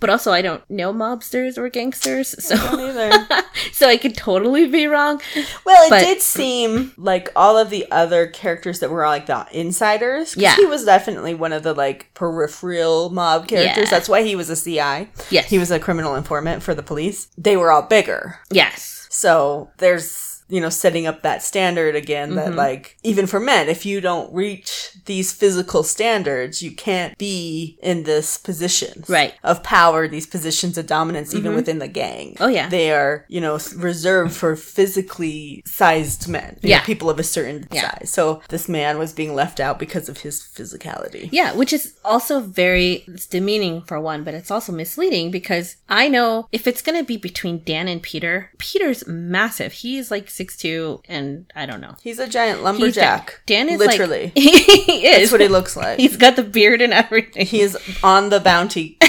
But 0.00 0.08
also, 0.10 0.32
I 0.32 0.40
don't 0.42 0.62
know 0.70 0.92
mobsters 0.94 1.58
or 1.58 1.68
gangsters, 1.68 2.34
so 2.42 2.54
neither 2.76 3.26
so 3.72 3.86
I 3.86 3.98
could 3.98 4.16
totally 4.16 4.66
be 4.66 4.86
wrong. 4.86 5.20
Well, 5.66 5.86
it 5.86 5.90
But- 5.90 6.00
did 6.00 6.22
seem 6.22 6.92
like 6.96 7.28
all 7.36 7.58
of 7.58 7.68
the 7.70 7.86
other 7.90 8.26
characters 8.26 8.80
that 8.80 8.90
were 8.90 9.06
like 9.06 9.26
the 9.26 9.46
insiders. 9.52 10.34
Yeah. 10.36 10.56
he 10.56 10.64
was 10.66 10.84
definitely 10.86 11.34
one 11.34 11.52
of 11.52 11.62
the 11.62 11.74
like 11.74 12.12
peripheral 12.14 13.10
mob 13.10 13.46
characters. 13.48 13.84
Yeah. 13.84 13.90
That's 13.90 14.08
why 14.08 14.22
he 14.22 14.34
was 14.34 14.48
a 14.50 14.56
CI. 14.56 15.10
Yes. 15.30 15.48
he 15.50 15.58
was 15.58 15.70
a 15.70 15.78
criminal 15.78 16.14
informant 16.14 16.62
for 16.62 16.74
the 16.74 16.82
police. 16.82 17.28
They 17.36 17.56
were 17.56 17.70
all 17.70 17.82
bigger, 17.82 18.38
Yes. 18.50 19.06
so 19.10 19.70
there's 19.78 20.29
you 20.50 20.60
know 20.60 20.68
setting 20.68 21.06
up 21.06 21.22
that 21.22 21.42
standard 21.42 21.94
again 21.96 22.30
Mm-hmm. 22.30 22.36
that 22.36 22.54
like 22.54 22.96
even 23.02 23.26
for 23.26 23.40
men 23.40 23.68
if 23.68 23.86
you 23.86 24.00
don't 24.00 24.32
reach 24.34 24.96
these 25.06 25.32
physical 25.32 25.82
standards 25.82 26.62
you 26.62 26.72
can't 26.72 27.16
be 27.18 27.78
in 27.82 28.02
this 28.04 28.36
position 28.36 29.04
Right. 29.08 29.32
Mm-hmm. 29.34 29.46
of 29.46 29.62
power 29.62 30.06
these 30.08 30.26
positions 30.26 30.76
of 30.78 30.86
dominance 30.86 31.34
even 31.34 31.54
within 31.54 31.78
the 31.78 31.88
gang 31.88 32.36
Oh, 32.40 32.48
yeah. 32.48 32.68
they 32.68 32.90
are 32.92 33.24
you 33.28 33.40
know 33.40 33.58
reserved 33.76 34.34
for 34.34 34.56
physically 34.56 35.62
sized 35.66 36.28
men 36.28 36.58
you 36.62 36.68
know, 36.68 36.76
Yeah. 36.76 36.84
people 36.84 37.08
of 37.10 37.18
a 37.18 37.22
certain 37.22 37.66
Yeah. 37.70 37.90
size 37.98 38.10
so 38.10 38.42
this 38.48 38.68
man 38.68 38.98
was 38.98 39.12
being 39.12 39.34
left 39.34 39.60
out 39.60 39.78
because 39.78 40.08
of 40.08 40.18
his 40.18 40.40
physicality 40.42 41.28
Yeah, 41.32 41.54
which 41.54 41.72
is 41.72 41.94
also 42.04 42.40
very 42.40 43.04
it's 43.06 43.26
demeaning 43.26 43.82
for 43.82 44.00
one, 44.00 44.24
but 44.24 44.34
it's 44.34 44.50
also 44.50 44.72
misleading 44.72 45.30
because 45.30 45.76
I 45.88 46.08
know 46.08 46.48
if 46.52 46.66
it's 46.66 46.82
going 46.82 46.98
to 46.98 47.04
be 47.04 47.16
between 47.16 47.62
Dan 47.64 47.88
and 47.88 48.02
Peter, 48.02 48.50
Peter's 48.58 49.06
massive. 49.06 49.72
He's 49.72 50.10
like 50.10 50.28
six 50.40 50.56
two, 50.56 51.02
and 51.06 51.50
I 51.54 51.66
don't 51.66 51.82
know. 51.82 51.94
he's 52.02 52.18
a 52.18 52.26
giant 52.26 52.62
lumberjack 52.62 53.42
Dan 53.44 53.68
is 53.68 53.78
literally 53.78 54.24
Like, 54.24 54.32
he 54.34 55.06
is. 55.06 55.18
that's 55.18 55.32
what 55.32 55.40
he 55.42 55.48
looks 55.48 55.76
like 55.76 55.98
He's 56.04 56.16
got 56.16 56.36
the 56.36 56.42
beard 56.42 56.80
and 56.80 56.94
everything. 56.94 57.44
He 57.44 57.60
is 57.60 57.76
on 58.02 58.30
the 58.30 58.40
bounty. 58.40 58.96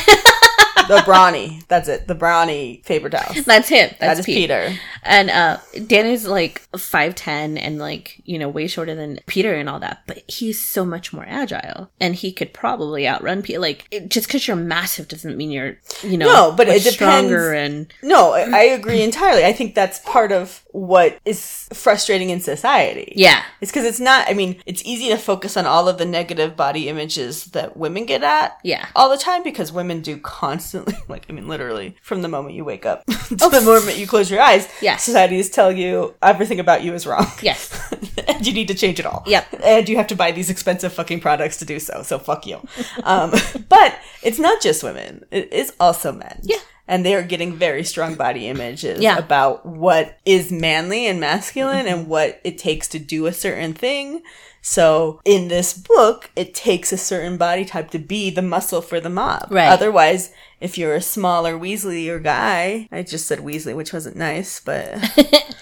the 0.97 1.03
brawny. 1.05 1.61
That's 1.67 1.87
it. 1.87 2.07
The 2.07 2.15
brawny 2.15 2.81
Faber 2.85 3.09
house. 3.15 3.43
That's 3.43 3.69
him. 3.69 3.89
That's 3.99 3.99
That 3.99 4.19
is 4.19 4.25
Pete. 4.25 4.37
Peter. 4.37 4.73
And 5.03 5.29
uh 5.29 5.57
Dan 5.87 6.05
is 6.05 6.27
like 6.27 6.61
five 6.77 7.15
ten 7.15 7.57
and 7.57 7.79
like, 7.79 8.21
you 8.25 8.37
know, 8.37 8.49
way 8.49 8.67
shorter 8.67 8.95
than 8.95 9.19
Peter 9.27 9.53
and 9.53 9.69
all 9.69 9.79
that. 9.79 10.03
But 10.07 10.23
he's 10.27 10.63
so 10.63 10.85
much 10.85 11.13
more 11.13 11.25
agile. 11.27 11.89
And 11.99 12.15
he 12.15 12.31
could 12.31 12.53
probably 12.53 13.07
outrun 13.07 13.41
Peter. 13.41 13.59
Like 13.59 13.87
it, 13.91 14.09
just 14.09 14.27
because 14.27 14.47
you're 14.47 14.57
massive 14.57 15.07
doesn't 15.07 15.37
mean 15.37 15.51
you're 15.51 15.77
you 16.03 16.17
know 16.17 16.25
No, 16.27 16.51
but 16.51 16.67
it 16.67 16.81
stronger 16.81 17.53
and 17.53 17.91
No, 18.01 18.33
I 18.33 18.61
I 18.61 18.63
agree 18.63 19.01
entirely. 19.01 19.45
I 19.45 19.53
think 19.53 19.75
that's 19.75 19.99
part 19.99 20.31
of 20.31 20.63
what 20.71 21.19
is 21.25 21.67
frustrating 21.73 22.29
in 22.29 22.39
society. 22.39 23.13
Yeah. 23.15 23.43
It's 23.59 23.71
because 23.71 23.85
it's 23.85 23.99
not, 23.99 24.29
I 24.29 24.33
mean, 24.33 24.61
it's 24.65 24.83
easy 24.85 25.09
to 25.09 25.17
focus 25.17 25.57
on 25.57 25.65
all 25.65 25.87
of 25.89 25.97
the 25.97 26.05
negative 26.05 26.55
body 26.55 26.87
images 26.89 27.45
that 27.45 27.75
women 27.75 28.05
get 28.05 28.23
at. 28.23 28.57
Yeah. 28.63 28.87
All 28.95 29.09
the 29.09 29.17
time 29.17 29.43
because 29.43 29.71
women 29.71 30.01
do 30.01 30.17
constantly, 30.17 30.80
like, 31.07 31.25
I 31.29 31.33
mean, 31.33 31.47
literally, 31.47 31.95
from 32.01 32.21
the 32.21 32.27
moment 32.27 32.55
you 32.55 32.63
wake 32.65 32.85
up 32.85 33.05
to 33.05 33.37
Oh, 33.41 33.49
the 33.49 33.61
moment 33.61 33.97
you 33.97 34.07
close 34.07 34.29
your 34.31 34.41
eyes, 34.41 34.67
Yes. 34.81 35.03
society 35.03 35.39
is 35.39 35.49
telling 35.49 35.77
you 35.77 36.15
everything 36.21 36.59
about 36.59 36.83
you 36.83 36.93
is 36.93 37.05
wrong. 37.07 37.27
Yes. 37.41 37.69
and 38.27 38.45
you 38.45 38.53
need 38.53 38.67
to 38.67 38.73
change 38.75 38.99
it 38.99 39.05
all. 39.05 39.23
Yep. 39.25 39.61
And 39.63 39.89
you 39.89 39.97
have 39.97 40.07
to 40.07 40.15
buy 40.15 40.31
these 40.31 40.49
expensive 40.49 40.93
fucking 40.93 41.19
products 41.19 41.57
to 41.57 41.65
do 41.65 41.79
so. 41.79 42.03
So 42.03 42.19
fuck 42.19 42.45
you. 42.47 42.59
Um, 43.03 43.31
but 43.69 43.95
it's 44.23 44.39
not 44.39 44.61
just 44.61 44.83
women. 44.83 45.25
It 45.31 45.51
is 45.53 45.73
also 45.79 46.11
men. 46.11 46.39
Yeah. 46.43 46.57
And 46.87 47.05
they 47.05 47.15
are 47.15 47.23
getting 47.23 47.53
very 47.55 47.83
strong 47.85 48.15
body 48.15 48.47
images 48.47 48.99
Yeah. 49.01 49.17
about 49.17 49.65
what 49.65 50.17
is 50.25 50.51
manly 50.51 51.07
and 51.07 51.19
masculine 51.21 51.87
and 51.87 52.07
what 52.07 52.41
it 52.43 52.57
takes 52.57 52.87
to 52.89 52.99
do 52.99 53.27
a 53.27 53.33
certain 53.33 53.73
thing. 53.73 54.23
So 54.61 55.19
in 55.25 55.47
this 55.47 55.73
book, 55.73 56.29
it 56.35 56.53
takes 56.53 56.91
a 56.93 56.97
certain 56.97 57.37
body 57.37 57.65
type 57.65 57.89
to 57.91 57.99
be 57.99 58.29
the 58.29 58.41
muscle 58.43 58.81
for 58.81 58.99
the 58.99 59.09
mob. 59.09 59.47
Right. 59.49 59.67
Otherwise, 59.69 60.31
if 60.59 60.77
you're 60.77 60.93
a 60.93 61.01
smaller 61.01 61.57
Weasley 61.57 62.07
or 62.09 62.19
guy, 62.19 62.87
I 62.91 63.01
just 63.01 63.25
said 63.27 63.39
Weasley, 63.39 63.75
which 63.75 63.91
wasn't 63.91 64.15
nice, 64.17 64.59
but 64.59 64.95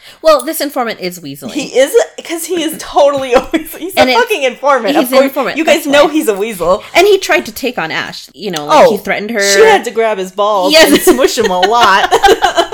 Well, 0.22 0.44
this 0.44 0.60
informant 0.60 1.00
is 1.00 1.20
Weasley. 1.22 1.52
he 1.52 1.68
is 1.80 1.96
because 2.18 2.46
he 2.46 2.62
is 2.62 2.76
totally 2.78 3.32
a 3.34 3.50
weasel. 3.54 3.80
He's 3.80 3.96
And 3.96 4.10
a 4.10 4.14
it- 4.14 4.18
fucking 4.18 4.44
informant. 4.44 4.98
he's 4.98 5.12
an 5.14 5.24
informant, 5.24 5.56
You 5.58 5.64
guys 5.64 5.88
know 5.88 6.06
why. 6.06 6.12
he's 6.12 6.28
a 6.28 6.38
weasel. 6.38 6.84
and 6.94 7.08
he 7.08 7.18
tried 7.20 7.46
to 7.46 7.54
take 7.54 7.78
on 7.78 7.92
Ash. 7.92 8.30
You 8.34 8.52
know, 8.52 8.66
like 8.66 8.88
Oh, 8.88 8.92
he 8.92 8.98
threatened 8.98 9.32
her. 9.32 9.40
She 9.40 9.62
had 9.64 9.86
to 9.86 9.92
grab 9.92 10.18
his 10.18 10.34
balls 10.34 10.74
Yes. 10.74 10.92
and 10.92 11.00
smush 11.16 11.38
him 11.38 11.50
a 11.50 11.60
lot. 11.62 12.10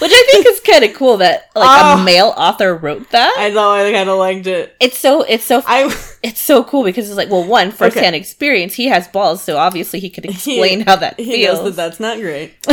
which 0.00 0.10
I 0.12 0.28
think 0.30 0.46
is 0.46 0.60
kind 0.60 0.84
of 0.84 0.94
cool 0.94 1.18
that 1.18 1.50
like 1.54 1.64
Oh. 1.64 1.96
a 1.96 2.00
ah. 2.00 2.02
male 2.04 2.34
author 2.36 2.74
wrote 2.76 3.10
that. 3.10 3.34
I 3.38 3.50
know. 3.50 3.70
I 3.70 3.92
kind 3.92 4.08
of 4.08 4.18
liked 4.18 4.46
it. 4.46 4.76
it's 4.80 4.98
so 4.98 5.22
it's 5.22 5.44
so 5.44 5.62
I 5.66 5.84
it's 6.22 6.40
so 6.40 6.64
cool 6.64 6.84
because 6.84 7.08
it's 7.08 7.16
like 7.16 7.30
well 7.30 7.44
one 7.44 7.70
firsthand 7.70 8.16
experience 8.16 8.74
he 8.74 8.86
has 8.86 9.08
balls 9.08 9.42
so 9.42 9.56
obviously 9.56 10.00
he 10.00 10.10
could 10.10 10.24
explain 10.30 10.80
how 10.80 10.96
that 10.96 11.18
he 11.18 11.44
feels 11.44 11.58
knows 11.58 11.76
that 11.76 11.76
that's 11.76 12.00
not 12.00 12.18
great. 12.18 12.54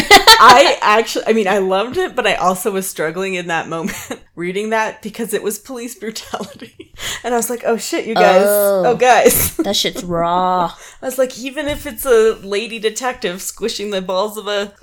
I 0.43 0.77
actually, 0.81 1.25
I 1.27 1.33
mean, 1.33 1.47
I 1.47 1.59
loved 1.59 1.97
it, 1.97 2.15
but 2.15 2.25
I 2.25 2.33
also 2.33 2.71
was 2.71 2.89
struggling 2.89 3.35
in 3.35 3.47
that 3.47 3.67
moment 3.67 3.95
reading 4.35 4.71
that 4.71 5.03
because 5.03 5.35
it 5.35 5.43
was 5.43 5.59
police 5.59 5.93
brutality, 5.93 6.93
and 7.23 7.33
I 7.33 7.37
was 7.37 7.49
like, 7.49 7.61
"Oh 7.63 7.77
shit, 7.77 8.07
you 8.07 8.15
guys! 8.15 8.45
Oh. 8.47 8.83
Oh, 8.87 8.95
guys!" 8.95 9.55
that 9.57 9.75
shit's 9.75 10.03
raw 10.03 10.73
I 11.01 11.05
was 11.05 11.17
like, 11.17 11.37
even 11.39 11.67
if 11.67 11.85
it's 11.85 12.05
a 12.05 12.33
lady 12.35 12.79
detective 12.79 13.41
squishing 13.41 13.91
the 13.91 14.01
balls 14.01 14.37
of 14.37 14.47
a 14.47 14.73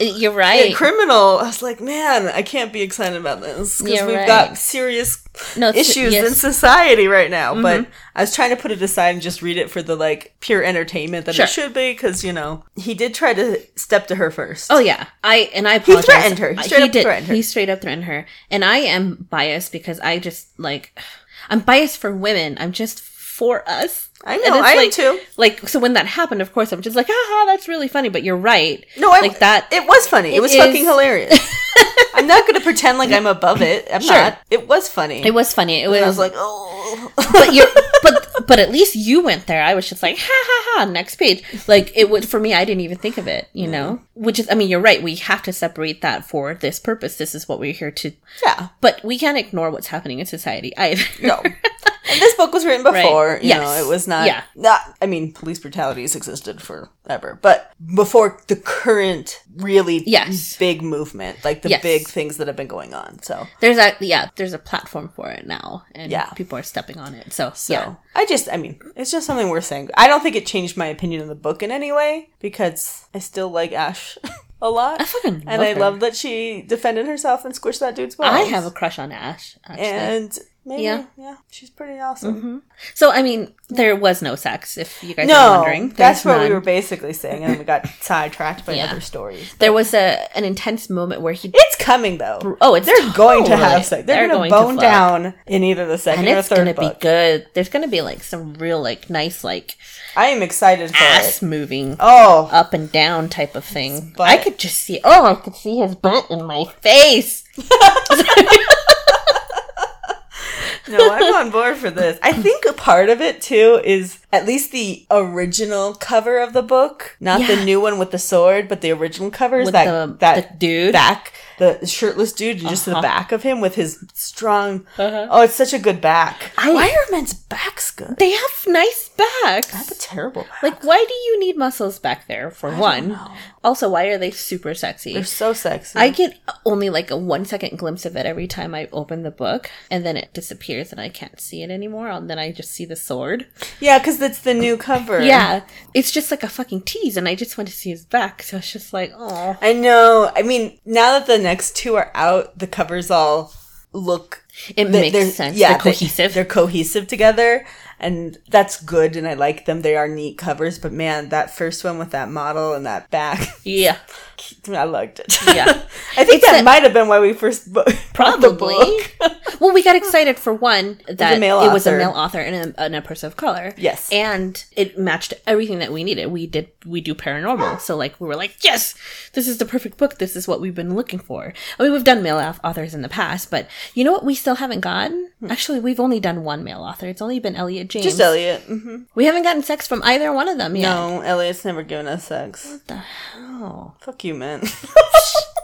you're 0.00 0.32
a 0.32 0.34
right 0.34 0.74
criminal, 0.74 1.38
I 1.38 1.44
was 1.44 1.62
like, 1.62 1.80
man, 1.80 2.26
I 2.28 2.42
can't 2.42 2.72
be 2.72 2.82
excited 2.82 3.16
about 3.18 3.40
this 3.40 3.80
because 3.80 4.06
we've 4.06 4.16
right. 4.16 4.26
got 4.26 4.58
serious 4.58 5.22
no 5.56 5.70
issues 5.70 6.12
yes. 6.12 6.14
Mm-hmm. 6.14 6.26
in 6.26 6.34
society 6.34 7.06
right 7.06 7.30
now. 7.30 7.60
But 7.60 7.86
I 8.14 8.22
was 8.22 8.34
trying 8.34 8.50
to 8.50 8.56
put 8.56 8.70
it 8.70 8.80
aside 8.82 9.10
and 9.10 9.22
just 9.22 9.42
read 9.42 9.56
it 9.56 9.70
for 9.70 9.82
the 9.82 9.96
like 9.96 10.34
pure 10.40 10.62
entertainment 10.62 11.26
that 11.26 11.34
Sure. 11.34 11.44
it 11.44 11.48
should 11.48 11.74
be 11.74 11.92
because 11.92 12.24
you 12.24 12.32
know 12.32 12.64
he 12.76 12.94
did 12.94 13.14
try 13.14 13.34
to 13.34 13.60
step 13.76 14.06
to 14.08 14.16
her 14.16 14.30
first. 14.30 14.70
Oh 14.72 14.78
yeah, 14.78 15.06
I 15.22 15.50
and 15.54 15.66
I 15.68 15.74
apologize. 15.74 16.04
threatened 16.06 16.38
her. 16.38 16.52
He 16.52 16.58
Uh, 16.58 16.62
straight 16.62 16.82
up 16.82 16.92
did. 16.92 17.02
threatened 17.02 17.28
her. 17.28 17.34
He 17.34 17.42
straight 17.42 17.68
up 17.68 17.80
threatened 17.80 18.04
her, 18.04 18.26
and 18.50 18.64
I 18.64 18.78
am 18.78 19.26
biased 19.30 19.72
because 19.72 20.00
I 20.00 20.18
just 20.18 20.58
like 20.58 20.98
I'm 21.50 21.60
biased 21.60 21.98
for 21.98 22.12
women. 22.14 22.56
I'm 22.58 22.72
just 22.72 23.00
for 23.00 23.68
us. 23.68 24.08
I 24.24 24.38
know, 24.38 24.60
I 24.62 24.72
am 24.72 24.90
too. 24.90 25.20
Like 25.36 25.68
so, 25.68 25.78
when 25.78 25.92
that 25.94 26.06
happened, 26.06 26.40
of 26.40 26.52
course, 26.52 26.72
I'm 26.72 26.82
just 26.82 26.96
like, 26.96 27.06
haha, 27.08 27.46
that's 27.46 27.68
really 27.68 27.88
funny. 27.88 28.08
But 28.08 28.22
you're 28.22 28.36
right. 28.36 28.84
No, 28.96 29.12
I, 29.12 29.20
like 29.20 29.38
that. 29.40 29.68
It 29.72 29.86
was 29.86 30.06
funny. 30.06 30.30
It, 30.30 30.36
It 30.36 30.40
was 30.40 30.52
is- 30.52 30.58
fucking 30.58 30.84
hilarious. 30.84 31.38
I'm 32.14 32.28
not 32.28 32.42
going 32.42 32.54
to 32.54 32.60
pretend 32.60 32.98
like 32.98 33.10
I'm 33.10 33.26
above 33.26 33.60
it. 33.60 33.88
I'm 33.92 34.00
Sure. 34.00 34.14
not. 34.14 34.38
It 34.50 34.68
was 34.68 34.88
funny. 34.88 35.26
It 35.26 35.34
was 35.34 35.52
funny. 35.52 35.82
It 35.82 35.88
was, 35.88 36.02
I 36.02 36.06
was 36.06 36.18
like, 36.18 36.32
oh. 36.36 37.12
but 37.16 37.52
you 37.52 37.66
but 38.02 38.28
but 38.46 38.58
at 38.58 38.70
least 38.70 38.94
you 38.94 39.22
went 39.22 39.46
there. 39.46 39.62
I 39.62 39.74
was 39.74 39.88
just 39.88 40.02
like, 40.02 40.16
ha 40.18 40.24
ha 40.28 40.78
ha, 40.78 40.84
next 40.84 41.16
page. 41.16 41.42
Like 41.66 41.92
it 41.96 42.08
would 42.10 42.26
for 42.28 42.38
me, 42.38 42.54
I 42.54 42.64
didn't 42.64 42.82
even 42.82 42.98
think 42.98 43.18
of 43.18 43.26
it, 43.26 43.48
you 43.52 43.66
know? 43.66 43.94
Mm-hmm. 44.14 44.24
Which 44.24 44.38
is 44.38 44.48
I 44.50 44.54
mean, 44.54 44.68
you're 44.68 44.80
right, 44.80 45.02
we 45.02 45.16
have 45.16 45.42
to 45.42 45.52
separate 45.52 46.02
that 46.02 46.24
for 46.24 46.54
this 46.54 46.78
purpose. 46.78 47.16
This 47.16 47.34
is 47.34 47.48
what 47.48 47.58
we're 47.58 47.72
here 47.72 47.90
to 47.90 48.12
yeah. 48.44 48.68
but 48.80 49.02
we 49.04 49.18
can't 49.18 49.36
ignore 49.38 49.70
what's 49.70 49.88
happening 49.88 50.20
in 50.20 50.26
society 50.26 50.76
either. 50.76 51.02
No. 51.20 51.42
And 52.10 52.20
this 52.20 52.34
book 52.34 52.52
was 52.52 52.64
written 52.66 52.82
before. 52.84 53.38
You 53.42 53.48
Yes. 53.48 53.60
know, 53.62 53.84
it 53.84 53.88
was 53.88 54.06
not. 54.06 54.26
Yeah. 54.26 54.42
Not. 54.54 54.80
I 55.00 55.06
mean, 55.06 55.32
police 55.32 55.58
brutalities 55.58 56.14
existed 56.14 56.60
forever, 56.60 57.38
but 57.40 57.72
before 57.94 58.40
the 58.48 58.56
current 58.56 59.42
really 59.56 60.02
Yes. 60.06 60.56
big 60.58 60.82
movement, 60.82 61.44
like 61.44 61.62
the 61.62 61.70
Yes. 61.70 61.82
big 61.82 62.06
things 62.06 62.36
that 62.36 62.46
have 62.46 62.56
been 62.56 62.66
going 62.66 62.92
on. 62.94 63.22
So, 63.22 63.46
There's 63.60 63.78
a 63.78 63.96
yeah, 64.00 64.28
there's 64.36 64.52
a 64.52 64.58
platform 64.58 65.10
for 65.16 65.30
it 65.30 65.46
now 65.46 65.84
and 65.94 66.10
Yeah. 66.12 66.26
people 66.30 66.58
are 66.58 66.62
stepping 66.62 66.98
on 66.98 67.14
it. 67.14 67.32
So, 67.32 67.52
so 67.54 67.72
yeah. 67.72 67.94
I 68.14 68.26
just, 68.26 68.48
I 68.52 68.56
mean, 68.58 68.78
it's 68.96 69.10
just 69.10 69.26
something 69.26 69.48
worth 69.48 69.64
saying. 69.64 69.90
I 69.96 70.06
don't 70.06 70.22
think 70.22 70.36
it 70.36 70.46
changed 70.46 70.76
my 70.76 70.86
opinion 70.86 71.22
of 71.22 71.28
the 71.28 71.34
book 71.34 71.62
in 71.62 71.70
any 71.70 71.90
way 71.92 72.28
because 72.40 73.06
I 73.14 73.18
still 73.20 73.48
like 73.50 73.72
Ash 73.72 74.18
a 74.62 74.68
lot, 74.70 75.00
I 75.00 75.06
and 75.24 75.44
love 75.46 75.60
I 75.60 75.72
her. 75.74 75.80
love 75.80 76.00
that 76.00 76.16
she 76.16 76.62
defended 76.62 77.06
herself 77.06 77.44
and 77.44 77.54
squished 77.54 77.80
that 77.80 77.94
dude's 77.94 78.16
balls. 78.16 78.30
I 78.30 78.42
have 78.42 78.64
a 78.66 78.70
crush 78.70 78.98
on 78.98 79.10
Ash, 79.12 79.56
actually. 79.66 79.86
and 79.86 80.38
maybe, 80.64 80.82
Yeah. 80.82 81.04
yeah, 81.16 81.36
she's 81.50 81.70
pretty 81.70 82.00
awesome. 82.00 82.34
Mm-hmm. 82.36 82.58
so 82.94 83.10
I 83.10 83.22
mean, 83.22 83.54
there 83.68 83.96
was 83.96 84.22
no 84.22 84.34
sex, 84.34 84.76
if 84.78 85.02
you 85.02 85.14
guys 85.14 85.24
are 85.24 85.28
No, 85.28 85.60
wondering. 85.60 85.88
that's 85.90 86.22
There's 86.22 86.38
what 86.38 86.48
we 86.48 86.54
were 86.54 86.60
basically 86.60 87.12
saying, 87.12 87.42
and 87.44 87.52
then 87.52 87.58
we 87.58 87.64
got 87.64 87.86
sidetracked 88.00 88.66
by 88.66 88.74
Yeah. 88.74 88.86
other 88.90 89.00
stories. 89.00 89.54
There 89.58 89.72
was 89.72 89.94
a 89.94 90.28
an 90.36 90.44
intense 90.44 90.88
moment 90.90 91.20
where 91.22 91.32
he 91.32 91.50
It's 91.54 91.76
coming 91.76 92.18
though. 92.18 92.56
Oh, 92.60 92.74
it's 92.74 92.86
they're 92.86 93.12
going 93.12 93.44
to 93.44 93.56
have 93.56 93.84
sex. 93.84 94.06
They're, 94.06 94.26
they're 94.26 94.28
going 94.28 94.50
to 94.50 94.56
going 94.56 94.76
to 94.76 94.82
bone 94.82 94.82
down 94.82 95.34
in 95.46 95.62
either 95.64 95.86
the 95.86 95.98
second 95.98 96.26
and 96.26 96.36
or 96.36 96.40
it's 96.40 96.48
third 96.48 96.56
gonna 96.58 96.74
book. 96.74 97.00
be 97.00 97.02
good. 97.02 97.46
There's 97.54 97.68
gonna 97.68 97.88
be 97.88 98.00
like 98.00 98.22
some 98.22 98.54
real 98.54 98.80
like 98.82 99.08
nice 99.10 99.44
like 99.44 99.76
I 100.16 100.26
am 100.26 100.42
excited 100.42 100.90
for 100.90 101.02
ass 101.02 101.42
it. 101.42 101.46
moving 101.46 101.96
Oh, 102.00 102.48
up 102.52 102.72
and 102.72 102.90
down 102.92 103.28
type 103.28 103.54
of 103.56 103.64
thing. 103.64 104.12
butt. 104.16 104.28
I 104.28 104.36
could 104.36 104.58
just 104.58 104.78
see. 104.78 105.00
Oh, 105.04 105.26
I 105.26 105.34
could 105.34 105.56
see 105.56 105.78
his 105.78 105.94
butt 105.96 106.30
in 106.30 106.44
my 106.44 106.64
face. 106.80 107.42
no, 110.88 111.10
I'm 111.12 111.34
on 111.46 111.50
board 111.50 111.73
for 111.84 111.90
this. 111.90 112.18
I 112.22 112.32
think 112.32 112.64
a 112.66 112.72
part 112.72 113.10
of 113.10 113.20
it 113.20 113.42
too 113.42 113.80
is 113.84 114.18
at 114.32 114.46
least 114.46 114.72
the 114.72 115.04
original 115.10 115.94
cover 115.94 116.38
of 116.38 116.52
the 116.54 116.62
book, 116.62 117.16
not 117.20 117.46
the 117.46 117.62
new 117.64 117.80
one 117.80 117.98
with 117.98 118.10
the 118.10 118.18
sword, 118.18 118.68
but 118.68 118.80
the 118.80 118.90
original 118.90 119.30
cover 119.30 119.60
is 119.60 119.66
With 119.66 119.74
that 119.74 119.84
the- 120.08 120.16
that 120.20 120.52
the 120.52 120.56
dude. 120.56 120.92
back, 120.92 121.32
the 121.58 121.86
shirtless 121.86 122.32
dude, 122.32 122.60
and 122.60 122.68
just 122.68 122.84
the 122.84 122.92
Uh-huh. 122.92 123.02
back 123.02 123.32
of 123.32 123.42
him 123.42 123.60
with 123.60 123.74
his 123.76 124.04
strong. 124.14 124.86
Uh-huh. 124.98 125.26
Oh, 125.30 125.42
it's 125.42 125.54
such 125.54 125.72
a 125.72 125.78
good 125.78 126.00
back. 126.00 126.50
I- 126.58 126.72
Why 126.72 126.88
are 126.90 127.10
men's 127.10 127.34
backs 127.34 127.90
good? 127.90 128.16
They 128.18 128.30
have 128.32 128.66
nice 128.66 129.10
backs. 129.16 129.72
I 129.72 129.76
have 129.78 129.90
a 129.90 129.94
terrible 129.94 130.42
back. 130.42 130.62
Like, 130.62 130.84
why 130.84 131.04
do 131.06 131.14
you 131.14 131.38
need 131.40 131.56
muscles 131.56 131.98
back 131.98 132.26
there? 132.26 132.50
For 132.50 132.70
one. 132.74 133.18
Also, 133.62 133.88
why 133.88 134.06
are 134.06 134.18
they 134.18 134.30
super 134.30 134.74
sexy? 134.74 135.14
They're 135.14 135.24
so 135.24 135.52
sexy. 135.52 135.98
I 135.98 136.10
get 136.10 136.38
only 136.66 136.90
like 136.90 137.10
a 137.10 137.16
one 137.16 137.44
second 137.44 137.78
glimpse 137.78 138.04
of 138.04 138.16
it 138.16 138.26
every 138.26 138.46
time 138.46 138.74
I 138.74 138.88
open 138.92 139.22
the 139.22 139.30
book, 139.30 139.70
and 139.90 140.04
then 140.04 140.16
it 140.16 140.34
disappears, 140.34 140.92
and 140.92 141.00
I 141.00 141.08
can't 141.08 141.40
see 141.40 141.62
it 141.62 141.70
anymore. 141.70 142.08
And 142.10 142.28
then 142.28 142.38
I 142.38 142.52
just 142.52 142.70
see 142.72 142.84
the 142.84 142.96
sword. 142.96 143.46
yeah, 143.80 143.98
because 143.98 144.20
it's 144.20 144.40
the 144.40 144.54
new 144.54 144.76
cover. 144.76 145.22
Yeah, 145.22 145.62
it's 145.94 146.10
just 146.10 146.30
like 146.30 146.42
a 146.42 146.48
fucking 146.48 146.82
tease, 146.82 147.16
and 147.16 147.26
I 147.28 147.34
just 147.34 147.56
want 147.56 147.68
to 147.68 147.74
see 147.74 147.90
his 147.90 148.04
back. 148.04 148.42
So 148.42 148.58
it's 148.58 148.70
just 148.72 148.92
like, 148.92 149.12
oh, 149.16 149.56
I 149.62 149.72
know. 149.72 150.30
I 150.34 150.42
mean, 150.42 150.78
now 150.84 151.12
that 151.18 151.26
the 151.26 151.38
next 151.44 151.76
two 151.76 151.94
are 151.96 152.10
out, 152.14 152.58
the 152.58 152.66
covers 152.66 153.10
all 153.10 153.52
look. 153.92 154.42
it 154.76 154.90
they- 154.90 155.10
makes 155.12 155.34
sense. 155.34 155.56
Yeah, 155.56 155.70
They're 155.70 155.78
they- 155.78 155.92
cohesive. 155.92 156.34
They're 156.34 156.44
cohesive 156.44 157.06
together, 157.06 157.64
and 158.00 158.38
that's 158.48 158.80
good. 158.82 159.16
And 159.16 159.26
I 159.28 159.34
like 159.34 159.66
them. 159.66 159.82
They 159.82 159.96
are 159.96 160.08
neat 160.08 160.36
covers. 160.38 160.78
But 160.78 160.92
man, 160.92 161.28
that 161.28 161.54
first 161.54 161.84
one 161.84 161.98
with 161.98 162.10
that 162.10 162.28
model 162.30 162.74
and 162.74 162.84
that 162.86 163.10
back, 163.10 163.48
yeah, 163.64 163.98
I 164.68 164.84
liked 164.84 165.20
it. 165.20 165.38
Yeah. 165.54 165.64
I 166.16 166.24
think 166.24 166.42
It's 166.42 166.46
that 166.50 166.60
a- 166.60 166.62
might 166.64 166.82
have 166.82 166.92
been 166.92 167.08
why 167.08 167.20
we 167.20 167.32
first 167.32 167.72
bo- 167.72 167.84
bought 168.14 168.40
the 168.40 168.54
probably. 168.54 168.74
book. 168.74 169.36
well, 169.60 169.72
we 169.72 169.82
got 169.82 169.96
excited 169.96 170.38
for 170.38 170.52
one 170.54 171.00
that 171.08 171.40
it 171.42 171.72
was 171.72 171.86
a 171.86 171.90
author. 171.90 171.98
male 171.98 172.10
author 172.10 172.40
and 172.40 172.74
a, 172.76 172.80
and 172.82 172.96
a 172.96 173.02
person 173.02 173.26
of 173.26 173.36
color. 173.36 173.74
Yes. 173.76 174.10
and 174.12 174.64
it 174.72 174.98
matched 174.98 175.34
everything 175.46 175.78
that 175.80 175.92
we 175.92 176.04
needed. 176.04 176.26
We 176.30 176.46
did 176.46 176.68
we 176.86 177.00
do 177.00 177.14
paranormal, 177.14 177.80
so 177.80 177.96
like 177.96 178.20
we 178.20 178.28
were 178.28 178.36
like, 178.36 178.56
yes, 178.62 178.94
this 179.32 179.48
is 179.48 179.58
the 179.58 179.64
perfect 179.64 179.96
book. 179.96 180.18
This 180.18 180.36
is 180.36 180.46
what 180.46 180.60
we've 180.60 180.74
been 180.74 180.94
looking 180.94 181.18
for. 181.18 181.52
I 181.78 181.82
mean, 181.82 181.92
we've 181.92 182.04
done 182.04 182.22
male 182.22 182.38
au- 182.38 182.68
authors 182.68 182.94
in 182.94 183.02
the 183.02 183.08
past, 183.08 183.50
but 183.50 183.68
you 183.94 184.04
know 184.04 184.12
what? 184.12 184.24
We 184.24 184.34
still 184.34 184.56
haven't 184.56 184.80
gotten. 184.80 185.30
Actually, 185.48 185.80
we've 185.80 186.00
only 186.00 186.20
done 186.20 186.42
one 186.44 186.64
male 186.64 186.80
author. 186.80 187.06
It's 187.06 187.20
only 187.22 187.38
been 187.38 187.54
Elliot 187.56 187.88
James. 187.88 188.04
Just 188.04 188.20
Elliot. 188.20 188.62
hmm 188.62 189.02
We 189.14 189.24
haven't 189.26 189.42
gotten 189.42 189.62
sex 189.62 189.86
from 189.86 190.02
either 190.02 190.32
one 190.32 190.48
of 190.48 190.56
them 190.58 190.74
yet. 190.76 190.88
No, 190.94 191.20
Elliot's 191.20 191.64
never 191.64 191.82
given 191.82 192.06
us 192.06 192.24
sex. 192.24 192.70
What 192.70 192.86
the 192.86 192.96
hell? 192.96 193.96
Fuck 194.00 194.23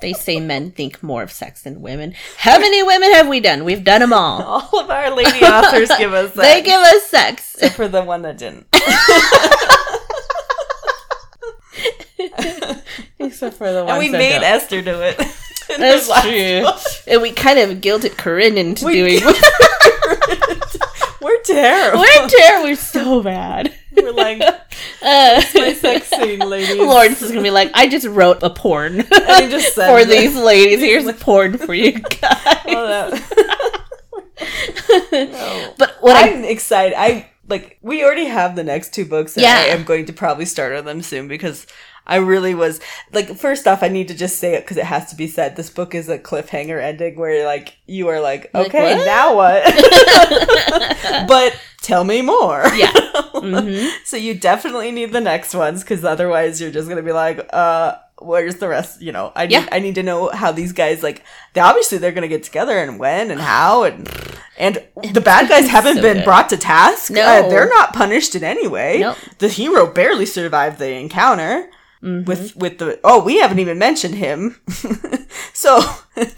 They 0.01 0.15
say 0.15 0.41
men 0.41 0.71
think 0.71 1.03
more 1.03 1.23
of 1.23 1.31
sex 1.31 1.61
than 1.61 1.83
women. 1.83 2.15
How 2.39 2.59
many 2.59 2.83
women 2.83 3.13
have 3.13 3.29
we 3.29 3.39
done? 3.39 3.65
We've 3.67 3.85
done 3.85 4.01
them 4.01 4.15
all. 4.15 4.43
All 4.43 4.81
of 4.81 4.89
our 4.89 5.15
lady 5.15 5.45
authors 5.45 5.91
give 5.99 6.15
us 6.15 6.33
that. 6.33 6.41
They 6.41 6.63
give 6.63 6.81
us 6.81 7.03
sex. 7.05 7.55
except 7.57 7.75
for 7.75 7.87
the 7.87 8.03
one 8.03 8.23
that 8.23 8.39
didn't. 8.39 8.67
Except 13.19 13.57
for 13.57 13.71
the 13.73 13.85
one 13.85 13.91
And 13.91 13.99
we 13.99 14.11
made 14.11 14.43
Esther 14.43 14.81
do 14.83 15.01
it. 15.03 15.17
That's 15.69 16.07
true. 16.23 16.63
book. 16.63 16.81
And 17.07 17.23
we 17.23 17.33
kind 17.33 17.59
of 17.59 17.79
guilted 17.79 18.17
Corinne 18.17 18.59
into 18.59 18.87
We 18.87 18.95
doing. 18.95 19.21
We're 21.49 21.55
terrible. 21.55 22.01
We're 22.01 22.29
terrible. 22.29 22.69
We're 22.69 22.77
so 22.77 23.23
bad. 23.23 23.75
We're 23.97 24.13
like 24.13 24.41
Uh, 25.03 25.43
my 25.55 25.73
sex 25.75 26.09
scene, 26.09 26.39
ladies. 26.41 26.77
Lawrence 26.79 27.21
is 27.23 27.31
gonna 27.31 27.43
be 27.43 27.51
like, 27.51 27.71
I 27.75 27.89
just 27.89 28.07
wrote 28.07 28.43
a 28.43 28.51
porn 28.51 29.01
And 29.01 29.51
just 29.51 29.75
said 29.75 29.91
for 29.93 30.01
it. 30.01 30.09
these 30.09 30.37
ladies. 30.37 30.81
Here's 30.81 31.07
a 31.07 31.13
porn 31.27 31.57
for 31.59 31.75
you 31.75 31.93
guys. 31.93 32.59
Oh, 32.67 32.87
that- 32.87 33.77
No. 35.13 35.75
But 35.79 35.97
what 36.01 36.17
I 36.17 36.31
I'm 36.31 36.45
excited. 36.45 36.95
I 36.99 37.31
like. 37.49 37.79
We 37.83 38.05
already 38.05 38.27
have 38.27 38.57
the 38.57 38.65
next 38.65 38.95
two 38.95 39.05
books, 39.05 39.37
and 39.37 39.43
Yeah. 39.43 39.57
I 39.57 39.65
am 39.75 39.85
going 39.85 40.07
to 40.07 40.13
probably 40.13 40.45
start 40.47 40.75
on 40.75 40.85
them 40.85 41.03
soon 41.03 41.29
because 41.29 41.67
I 42.11 42.17
really 42.17 42.55
was 42.55 42.81
like. 43.13 43.35
First 43.37 43.67
off, 43.67 43.83
I 43.83 43.89
need 43.89 44.09
to 44.09 44.15
just 44.15 44.37
say 44.39 44.55
it 44.55 44.65
because 44.65 44.77
it 44.77 44.85
has 44.85 45.09
to 45.11 45.17
be 45.17 45.27
said. 45.27 45.57
This 45.57 45.71
book 45.71 45.95
is 45.95 46.09
a 46.09 46.19
cliffhanger 46.19 46.79
ending 46.83 47.17
where 47.19 47.47
like 47.47 47.77
you 47.87 48.09
are 48.09 48.21
like, 48.21 48.51
Like, 48.53 48.67
okay, 48.69 48.97
what? 48.97 49.07
now 49.07 49.35
what? 49.37 49.65
but 51.29 51.59
tell 51.83 52.05
me 52.05 52.23
more. 52.23 52.65
yeah. 52.75 52.93
hmm 53.35 53.87
So 54.05 54.17
you 54.17 54.35
definitely 54.35 54.91
need 54.93 55.13
the 55.13 55.21
next 55.21 55.55
ones 55.55 55.83
because 55.83 56.05
otherwise 56.05 56.61
you're 56.61 56.71
just 56.71 56.89
gonna 56.89 57.03
be 57.03 57.13
like, 57.13 57.49
uh, 57.53 57.95
where's 58.19 58.57
the 58.57 58.69
rest? 58.69 59.01
You 59.01 59.13
know, 59.13 59.33
I 59.35 59.47
need 59.47 59.53
Yeah. 59.55 59.69
I 59.73 59.79
need 59.79 59.95
to 59.97 60.03
know 60.03 60.29
how 60.31 60.53
these 60.53 60.73
guys 60.73 61.03
like. 61.03 61.25
They 61.55 61.61
obviously 61.61 61.99
they're 61.99 62.13
gonna 62.13 62.29
get 62.29 62.43
together 62.43 62.77
and 62.79 62.99
when 62.99 63.31
and 63.31 63.41
how 63.41 63.85
and 63.85 64.09
and 64.59 64.75
the 65.15 65.21
bad 65.23 65.49
guys 65.53 65.69
haven't 65.69 65.97
So 65.97 66.03
been 66.03 66.19
good. 66.19 66.25
brought 66.25 66.49
to 66.51 66.57
task. 66.57 67.11
No. 67.11 67.23
Uh, 67.23 67.49
they're 67.49 67.69
not 67.69 67.95
punished 67.95 68.35
in 68.35 68.45
any 68.45 68.69
way. 68.69 68.99
Nope. 69.01 69.17
The 69.39 69.49
hero 69.49 69.87
barely 69.87 70.27
survived 70.27 70.79
the 70.79 70.91
encounter. 70.93 71.71
Mm-hmm. 72.03 72.25
With 72.25 72.57
with 72.57 72.79
the 72.79 72.99
oh 73.05 73.23
we 73.23 73.39
haven't 73.41 73.59
even 73.59 73.79
mentioned 73.79 74.15
him, 74.15 74.57
so 75.53 75.81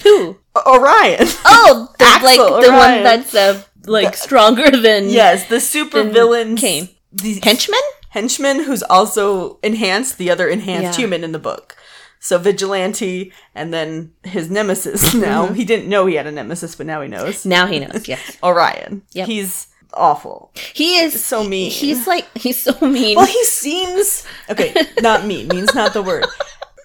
Who? 0.03 0.39
Orion 0.67 1.27
Oh, 1.45 1.89
the, 1.99 2.21
like 2.25 2.37
the 2.39 2.73
one 2.73 3.03
that's 3.05 3.35
uh, 3.35 3.63
like 3.87 4.17
stronger 4.17 4.71
than 4.71 5.09
yes 5.09 5.49
the 5.49 5.61
super 5.61 6.03
villain 6.03 6.57
Kane. 6.57 6.89
the 7.13 7.39
henchman. 7.45 7.79
henchman 8.11 8.65
who's 8.65 8.83
also 8.83 9.59
enhanced 9.63 10.19
the 10.19 10.31
other 10.31 10.49
enhanced 10.49 10.99
Yeah. 10.99 11.03
human 11.05 11.23
in 11.25 11.31
the 11.33 11.39
book. 11.39 11.77
So 12.19 12.39
vigilante 12.39 13.33
and 13.55 13.73
then 13.75 14.13
his 14.25 14.49
nemesis 14.51 15.13
now. 15.15 15.47
Mm-hmm. 15.47 15.55
He 15.55 15.65
didn't 15.65 15.89
know 15.89 16.07
he 16.07 16.15
had 16.15 16.27
a 16.27 16.33
nemesis, 16.33 16.75
but 16.77 16.87
now 16.87 17.01
he 17.03 17.09
knows. 17.09 17.45
Now 17.45 17.67
he 17.67 17.81
knows. 17.81 18.07
Yes, 18.07 18.37
Orion. 18.43 19.03
Yeah, 19.13 19.27
He's 19.27 19.67
awful. 19.95 20.51
he 20.75 20.97
is 20.99 21.25
So 21.25 21.45
mean. 21.45 21.71
He's 21.71 22.07
like 22.07 22.27
he's 22.37 22.63
so 22.63 22.75
mean. 22.81 23.17
Well, 23.17 23.27
he 23.27 23.45
seems 23.45 24.27
okay, 24.51 24.75
not 25.01 25.27
mean, 25.27 25.49
means 25.49 25.75
not 25.75 25.93
the 25.93 26.03
word. 26.03 26.27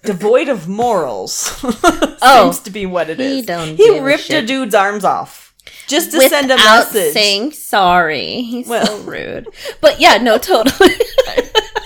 Devoid 0.04 0.48
of 0.48 0.68
morals. 0.68 1.54
Oh, 2.20 2.50
seems 2.50 2.60
to 2.64 2.70
be 2.72 2.84
what 2.84 3.08
it 3.10 3.20
he 3.20 3.38
is. 3.40 3.46
don't 3.46 3.68
he 3.76 3.76
give 3.76 3.96
a 3.96 4.02
ripped 4.02 4.28
a 4.30 4.44
dude's 4.44 4.74
arms 4.74 5.04
off. 5.04 5.54
Just 5.86 6.10
to 6.10 6.16
Without 6.18 6.30
send 6.30 6.50
a 6.50 6.56
message. 6.56 7.12
saying 7.12 7.52
sorry. 7.52 8.42
He's 8.42 8.66
so 8.66 8.98
rude. 9.02 9.46
But 9.80 10.00
yeah, 10.00 10.16
no, 10.18 10.36
totally. 10.36 10.90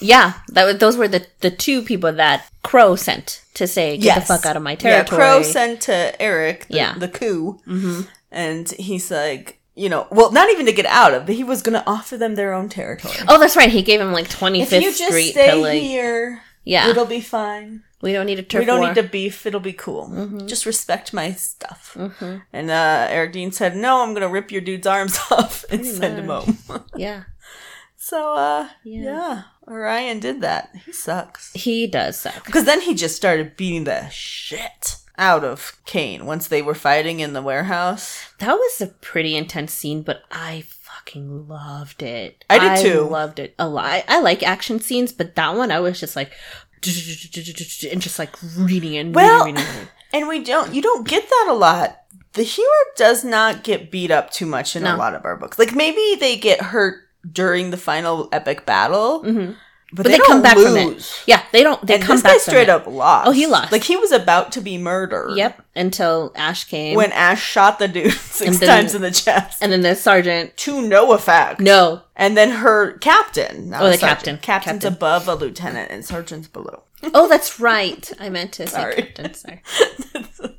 yeah, 0.00 0.34
that 0.48 0.64
was, 0.64 0.78
those 0.78 0.96
were 0.96 1.08
the 1.08 1.26
the 1.40 1.50
two 1.50 1.82
people 1.82 2.12
that 2.12 2.46
Crow 2.62 2.96
sent 2.96 3.42
to 3.54 3.66
say, 3.66 3.96
"Get 3.98 4.14
the 4.20 4.20
fuck 4.26 4.46
out 4.46 4.56
of 4.56 4.62
my 4.62 4.72
Yeah, 4.72 4.76
territory." 4.76 5.18
Crow 5.20 5.42
sent 5.42 5.80
to 5.82 6.20
Eric 6.22 6.66
the, 6.68 6.76
Yeah. 6.76 6.94
the 6.98 7.08
coup, 7.08 7.60
hmm 7.64 8.00
and 8.30 8.68
he's 8.72 9.10
like, 9.10 9.58
you 9.74 9.88
know, 9.88 10.06
well, 10.10 10.30
not 10.32 10.50
even 10.50 10.66
to 10.66 10.72
get 10.72 10.84
out 10.86 11.14
of, 11.14 11.24
but 11.24 11.34
he 11.34 11.42
was 11.44 11.62
going 11.62 11.72
to 11.72 11.88
offer 11.88 12.18
them 12.18 12.34
their 12.34 12.52
own 12.52 12.68
territory. 12.68 13.14
Oh, 13.26 13.38
that's 13.40 13.56
right. 13.56 13.70
He 13.70 13.80
gave 13.82 14.00
him 14.02 14.12
like 14.12 14.28
Twenty 14.28 14.60
if 14.60 14.70
you 14.70 14.82
just 14.82 15.02
Street 15.02 15.30
stay 15.30 15.50
to 15.52 15.56
like, 15.56 15.80
here, 15.80 16.42
Yeah. 16.64 16.90
It'll 16.90 17.06
be 17.06 17.22
fine. 17.22 17.84
we 18.02 18.12
don't 18.12 18.26
need 18.26 18.38
a 18.38 18.42
turf 18.42 18.60
we 18.60 18.66
don't 18.66 18.80
war. 18.80 18.88
need 18.88 19.00
to 19.00 19.08
beef. 19.08 19.46
It'll 19.46 19.60
be 19.60 19.72
cool. 19.72 20.08
Mm-hmm. 20.08 20.46
Just 20.46 20.66
respect 20.66 21.12
my 21.14 21.32
stuff. 21.32 21.96
And 22.52 22.70
uh, 22.70 23.06
Eric 23.08 23.32
Dean 23.32 23.50
said, 23.50 23.74
"No, 23.76 24.02
I'm 24.02 24.12
gonna 24.12 24.28
rip 24.28 24.52
your 24.52 24.60
dude's 24.60 24.86
arms 24.86 25.18
off 25.30 25.64
and 25.70 25.86
send 25.86 26.18
him 26.18 26.26
home." 26.28 26.58
Yeah. 26.94 27.22
so, 27.96 28.34
uh, 28.34 28.68
Yeah. 28.84 29.02
yeah. 29.02 29.42
Orion 29.68 30.20
did 30.20 30.40
that. 30.40 30.70
He 30.86 30.92
sucks 30.92 31.52
He 31.52 31.86
does 31.86 32.18
suck. 32.18 32.44
because 32.46 32.64
then 32.64 32.80
he 32.80 32.94
just 32.94 33.16
started 33.16 33.56
beating 33.56 33.84
the 33.84 34.08
shit 34.10 34.96
out 35.16 35.44
of 35.44 35.76
Kane 35.84 36.26
once 36.26 36.46
they 36.48 36.62
were 36.62 36.74
fighting 36.74 37.20
in 37.20 37.32
the 37.32 37.42
warehouse. 37.42 38.30
That 38.38 38.54
was 38.54 38.80
a 38.80 38.86
pretty 38.86 39.36
intense 39.36 39.72
scene, 39.72 40.02
but 40.02 40.22
I 40.30 40.64
fucking 40.68 41.48
loved 41.48 42.02
it. 42.02 42.44
I 42.48 42.76
did 42.76 42.92
too. 42.92 43.00
loved 43.02 43.38
it 43.38 43.54
a 43.58 43.68
lot. 43.68 43.84
I, 43.84 44.04
I 44.06 44.20
like 44.20 44.42
action 44.42 44.80
scenes, 44.80 45.12
but 45.12 45.34
that 45.34 45.56
one 45.56 45.70
I 45.72 45.80
was 45.80 45.98
just 45.98 46.14
like, 46.16 46.32
and 46.86 48.00
just 48.02 48.18
like 48.18 48.34
reading 48.56 48.96
and 48.96 49.14
Well- 49.14 49.44
reading, 49.44 49.56
reading, 49.56 49.72
reading. 49.74 49.88
And 50.10 50.26
we 50.26 50.42
don't, 50.42 50.72
you 50.74 50.80
don't 50.80 51.06
get 51.06 51.28
that 51.28 51.46
a 51.50 51.52
lot. 51.52 51.98
The 52.32 52.42
hero 52.42 52.66
does 52.96 53.24
not 53.24 53.62
get 53.62 53.90
beat 53.90 54.10
up 54.10 54.30
too 54.30 54.46
much 54.46 54.74
in 54.74 54.86
a 54.86 54.96
lot 54.96 55.14
of 55.14 55.22
our 55.26 55.36
books. 55.36 55.58
Like 55.58 55.74
maybe 55.74 56.16
they 56.18 56.38
get 56.38 56.62
hurt 56.62 57.02
during 57.30 57.70
the 57.70 57.76
final 57.76 58.28
epic 58.32 58.64
battle, 58.66 59.22
Mhm. 59.24 59.56
but, 59.92 60.02
But 60.04 60.06
they, 60.12 60.18
come 60.18 60.26
don't 60.26 60.42
back 60.42 60.54
from 60.56 60.74
lose. 60.74 61.10
it. 61.10 61.22
Yeah, 61.26 61.42
they 61.52 61.62
don't. 61.62 61.84
They 61.86 61.94
and 61.94 62.02
come 62.04 62.16
this 62.16 62.22
back 62.22 62.32
guy 62.32 62.38
from 62.38 62.50
straight 62.52 62.62
it. 62.64 62.68
up 62.70 62.86
lost. 62.86 63.26
Oh, 63.28 63.30
he 63.32 63.46
lost. 63.46 63.72
Like 63.72 63.84
he 63.84 63.96
was 63.96 64.12
about 64.12 64.52
to 64.52 64.60
be 64.60 64.76
murdered. 64.78 65.32
Yep. 65.36 65.62
Until 65.74 66.32
Ash 66.36 66.64
came, 66.64 66.96
When 66.96 67.10
Ash 67.12 67.42
shot 67.42 67.78
the 67.78 67.88
dude 67.88 68.12
six 68.20 68.58
then- 68.58 68.68
times 68.68 68.94
in 68.94 69.02
the 69.02 69.10
chest. 69.10 69.58
and 69.62 69.72
then 69.72 69.80
the 69.82 69.94
sergeant. 69.96 70.56
to 70.58 70.82
no 70.82 71.12
effect. 71.12 71.60
No, 71.60 72.02
And 72.16 72.36
then 72.36 72.50
her 72.50 72.98
captain. 72.98 73.72
Oh, 73.74 73.84
the 73.86 73.92
sergeant. 73.92 74.00
captain. 74.00 74.38
Captain's 74.38 74.82
Captain. 74.82 74.92
above 74.92 75.26
a 75.28 75.34
lieutenant 75.34 75.90
and 75.90 76.04
sergeant's 76.04 76.48
below. 76.48 76.82
oh, 77.14 77.28
that's 77.28 77.58
right. 77.60 78.10
I 78.20 78.28
meant 78.28 78.52
to 78.54 78.66
say 78.66 78.72
Sorry. 78.80 78.94
captain. 79.14 79.34
Sorry. 79.34 79.62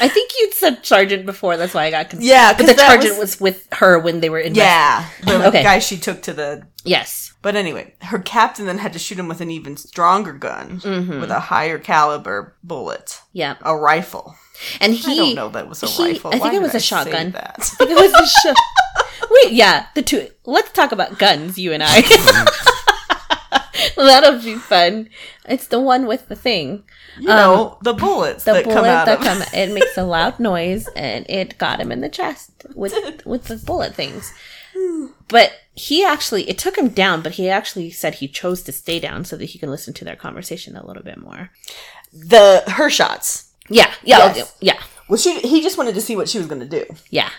I 0.00 0.08
think 0.08 0.30
you'd 0.38 0.54
said 0.54 0.84
sergeant 0.84 1.26
before. 1.26 1.56
That's 1.56 1.74
why 1.74 1.84
I 1.86 1.90
got 1.90 2.10
confused. 2.10 2.28
Yeah, 2.30 2.52
but 2.56 2.66
the 2.66 2.74
sergeant 2.76 3.18
was, 3.18 3.40
with 3.40 3.66
her 3.72 3.98
when 3.98 4.20
they 4.20 4.28
were 4.30 4.38
in. 4.38 4.54
Yeah. 4.54 5.06
The 5.24 5.46
Okay. 5.48 5.62
guy 5.62 5.78
she 5.78 5.96
took 5.96 6.22
to 6.22 6.32
the 6.32 6.66
Yes. 6.84 7.32
But 7.42 7.54
anyway, 7.56 7.94
her 8.02 8.18
captain 8.18 8.66
then 8.66 8.78
had 8.78 8.92
to 8.94 8.98
shoot 8.98 9.18
him 9.18 9.28
with 9.28 9.40
an 9.40 9.50
even 9.50 9.76
stronger 9.76 10.32
gun, 10.32 10.80
Mm-hmm. 10.80 11.20
with 11.20 11.30
a 11.30 11.38
higher 11.40 11.78
caliber 11.78 12.56
bullet, 12.62 13.20
Yeah. 13.32 13.56
a 13.62 13.76
rifle. 13.76 14.34
And 14.80 14.94
he. 14.94 15.12
I 15.12 15.16
don't 15.16 15.34
know 15.34 15.48
that 15.50 15.68
was 15.68 15.82
a 15.82 15.86
he- 15.86 16.12
rifle. 16.12 16.30
I 16.34 16.38
think 16.38 16.54
it 16.54 16.62
was 16.62 16.72
did 16.72 16.78
a 16.78 16.80
shotgun. 16.80 17.32
That? 17.32 17.56
I 17.60 17.62
think 17.84 17.90
it 17.90 17.94
was 17.96 18.12
a 18.12 18.26
show. 18.40 18.54
Wait, 19.42 19.52
yeah, 19.52 19.86
the 19.94 20.02
two. 20.02 20.28
Let's 20.44 20.72
talk 20.72 20.92
about 20.92 21.18
guns, 21.18 21.58
you 21.58 21.72
and 21.72 21.82
I. 21.84 22.02
That'll 24.06 24.40
be 24.42 24.54
fun. 24.56 25.08
It's 25.48 25.66
the 25.68 25.80
one 25.80 26.06
with 26.06 26.28
the 26.28 26.36
thing. 26.36 26.84
You 27.18 27.28
know 27.28 27.78
the 27.82 27.94
bullets 27.94 28.46
Um, 28.46 28.54
The 28.54 28.58
that 28.60 28.64
bullet 28.64 28.74
come 28.74 28.84
out 28.84 29.06
that 29.06 29.18
of. 29.18 29.24
come. 29.24 29.42
It 29.54 29.72
makes 29.72 29.96
a 29.96 30.04
loud 30.16 30.38
noise, 30.38 30.86
and 30.96 31.24
it 31.30 31.56
got 31.58 31.80
him 31.80 31.90
in 31.90 32.00
the 32.02 32.08
chest 32.08 32.50
with 32.74 32.94
with 33.26 33.44
the 33.44 33.56
bullet 33.56 33.94
things. 33.94 34.32
But 35.28 35.52
he 35.74 36.04
actually, 36.04 36.48
it 36.48 36.56
took 36.58 36.78
him 36.78 36.88
down. 36.90 37.20
But 37.22 37.32
he 37.32 37.48
actually 37.48 37.90
said 37.90 38.14
he 38.16 38.28
chose 38.28 38.62
to 38.62 38.72
stay 38.72 39.00
down 39.00 39.24
so 39.24 39.36
that 39.36 39.46
he 39.46 39.58
can 39.58 39.70
listen 39.70 39.92
to 39.94 40.04
their 40.04 40.14
conversation 40.14 40.76
a 40.76 40.86
little 40.86 41.02
bit 41.02 41.18
more. 41.18 41.50
the 42.12 42.62
her 42.68 42.88
shots. 42.90 43.50
Yeah, 43.68 43.92
yeah, 44.04 44.32
Yes. 44.34 44.56
yeah, 44.60 44.80
Well, 45.08 45.18
she 45.18 45.40
he 45.40 45.60
just 45.62 45.76
wanted 45.76 45.96
to 45.96 46.00
see 46.00 46.14
what 46.14 46.28
she 46.28 46.38
was 46.38 46.46
going 46.46 46.60
to 46.60 46.68
do. 46.68 46.84
yeah. 47.10 47.30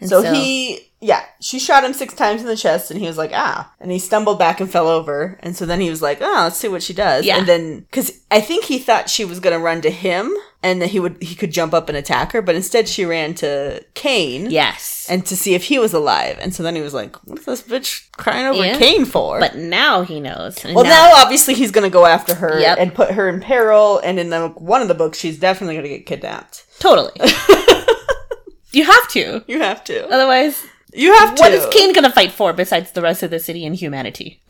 And 0.00 0.08
So, 0.10 0.20
he, 0.34 0.90
yeah, 1.00 1.24
she 1.40 1.58
shot 1.58 1.84
him 1.84 1.92
six 1.92 2.14
times 2.14 2.40
in 2.40 2.46
the 2.46 2.56
chest, 2.56 2.90
and 2.90 2.98
he 2.98 3.06
was 3.06 3.18
like, 3.18 3.30
ah, 3.34 3.70
and 3.80 3.90
he 3.90 3.98
stumbled 3.98 4.38
back 4.38 4.60
and 4.60 4.70
fell 4.70 4.88
over, 4.88 5.38
and 5.40 5.54
so 5.54 5.66
then 5.66 5.80
he 5.80 5.90
was 5.90 6.00
like, 6.00 6.18
oh, 6.22 6.42
let's 6.44 6.56
see 6.56 6.68
what 6.68 6.82
she 6.82 6.94
does. 6.94 7.26
Yeah. 7.26 7.36
And 7.38 7.46
then, 7.46 7.80
because 7.80 8.20
I 8.30 8.40
think 8.40 8.64
he 8.64 8.78
thought 8.78 9.10
she 9.10 9.24
was 9.24 9.38
gonna 9.38 9.58
run 9.58 9.82
to 9.82 9.90
him, 9.90 10.34
and 10.62 10.80
that 10.80 10.88
he 10.88 10.98
would 10.98 11.22
he 11.22 11.34
could 11.34 11.52
jump 11.52 11.74
up 11.74 11.90
and 11.90 11.98
attack 11.98 12.32
her, 12.32 12.40
but 12.40 12.54
instead 12.54 12.88
she 12.88 13.04
ran 13.04 13.34
to 13.34 13.84
Kane, 13.92 14.50
yes. 14.50 15.06
and 15.10 15.24
to 15.26 15.36
see 15.36 15.54
if 15.54 15.64
he 15.64 15.78
was 15.78 15.92
alive, 15.92 16.38
and 16.40 16.54
so 16.54 16.62
then 16.62 16.74
he 16.74 16.80
was 16.80 16.94
like, 16.94 17.14
what's 17.26 17.44
this 17.44 17.62
bitch 17.62 18.10
crying 18.12 18.46
over 18.46 18.64
Yeah. 18.64 18.78
Kane 18.78 19.04
for? 19.04 19.38
But 19.38 19.54
now 19.56 20.00
he 20.00 20.18
knows. 20.18 20.64
Well, 20.64 20.84
now, 20.84 21.12
obviously 21.16 21.52
he's 21.52 21.70
gonna 21.72 21.90
go 21.90 22.06
after 22.06 22.34
her 22.36 22.58
Yep. 22.58 22.78
and 22.80 22.94
put 22.94 23.10
her 23.10 23.28
in 23.28 23.40
peril, 23.40 23.98
and 23.98 24.18
in 24.18 24.30
the 24.30 24.48
one 24.48 24.80
of 24.80 24.88
the 24.88 24.94
books, 24.94 25.18
she's 25.18 25.38
definitely 25.38 25.76
gonna 25.76 25.88
get 25.88 26.06
kidnapped. 26.06 26.64
totally. 26.78 27.12
you 28.72 28.84
have 28.84 29.08
to. 29.10 29.44
You 29.46 29.60
have 29.60 29.84
to. 29.84 30.08
Otherwise, 30.08 30.64
You 30.96 31.14
have 31.14 31.34
to. 31.34 31.40
what 31.42 31.52
is 31.52 31.66
Kane 31.66 31.92
gonna 31.92 32.10
fight 32.12 32.32
for 32.32 32.52
besides 32.52 32.92
the 32.92 33.02
rest 33.02 33.22
of 33.22 33.30
the 33.30 33.38
city 33.38 33.64
and 33.66 33.74
humanity? 33.76 34.40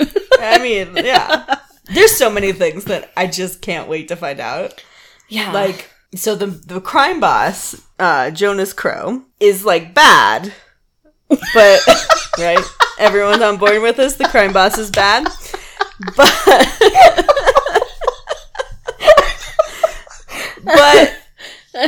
I 0.41 0.59
mean, 0.59 0.97
yeah. 0.97 1.57
There's 1.95 2.17
so 2.17 2.31
many 2.31 2.53
things 2.53 2.85
that 2.87 3.11
I 3.17 3.27
just 3.27 3.61
can't 3.63 3.89
wait 3.89 4.09
to 4.09 4.17
find 4.17 4.41
out. 4.41 4.83
yeah. 5.29 5.53
Like, 5.53 5.91
so 6.15 6.35
the 6.35 6.47
the 6.47 6.81
crime 6.81 7.21
boss, 7.21 7.81
uh, 7.99 8.31
Jonas 8.31 8.73
Crow, 8.73 9.23
is 9.41 9.65
like 9.65 9.93
bad, 9.95 10.53
but 11.29 11.81
right, 12.39 12.65
everyone's 12.99 13.43
on 13.43 13.57
board 13.57 13.83
with 13.83 13.99
us. 13.99 14.17
The 14.17 14.25
crime 14.29 14.53
boss 14.53 14.79
is 14.79 14.91
bad, 14.91 15.25
but 16.17 16.33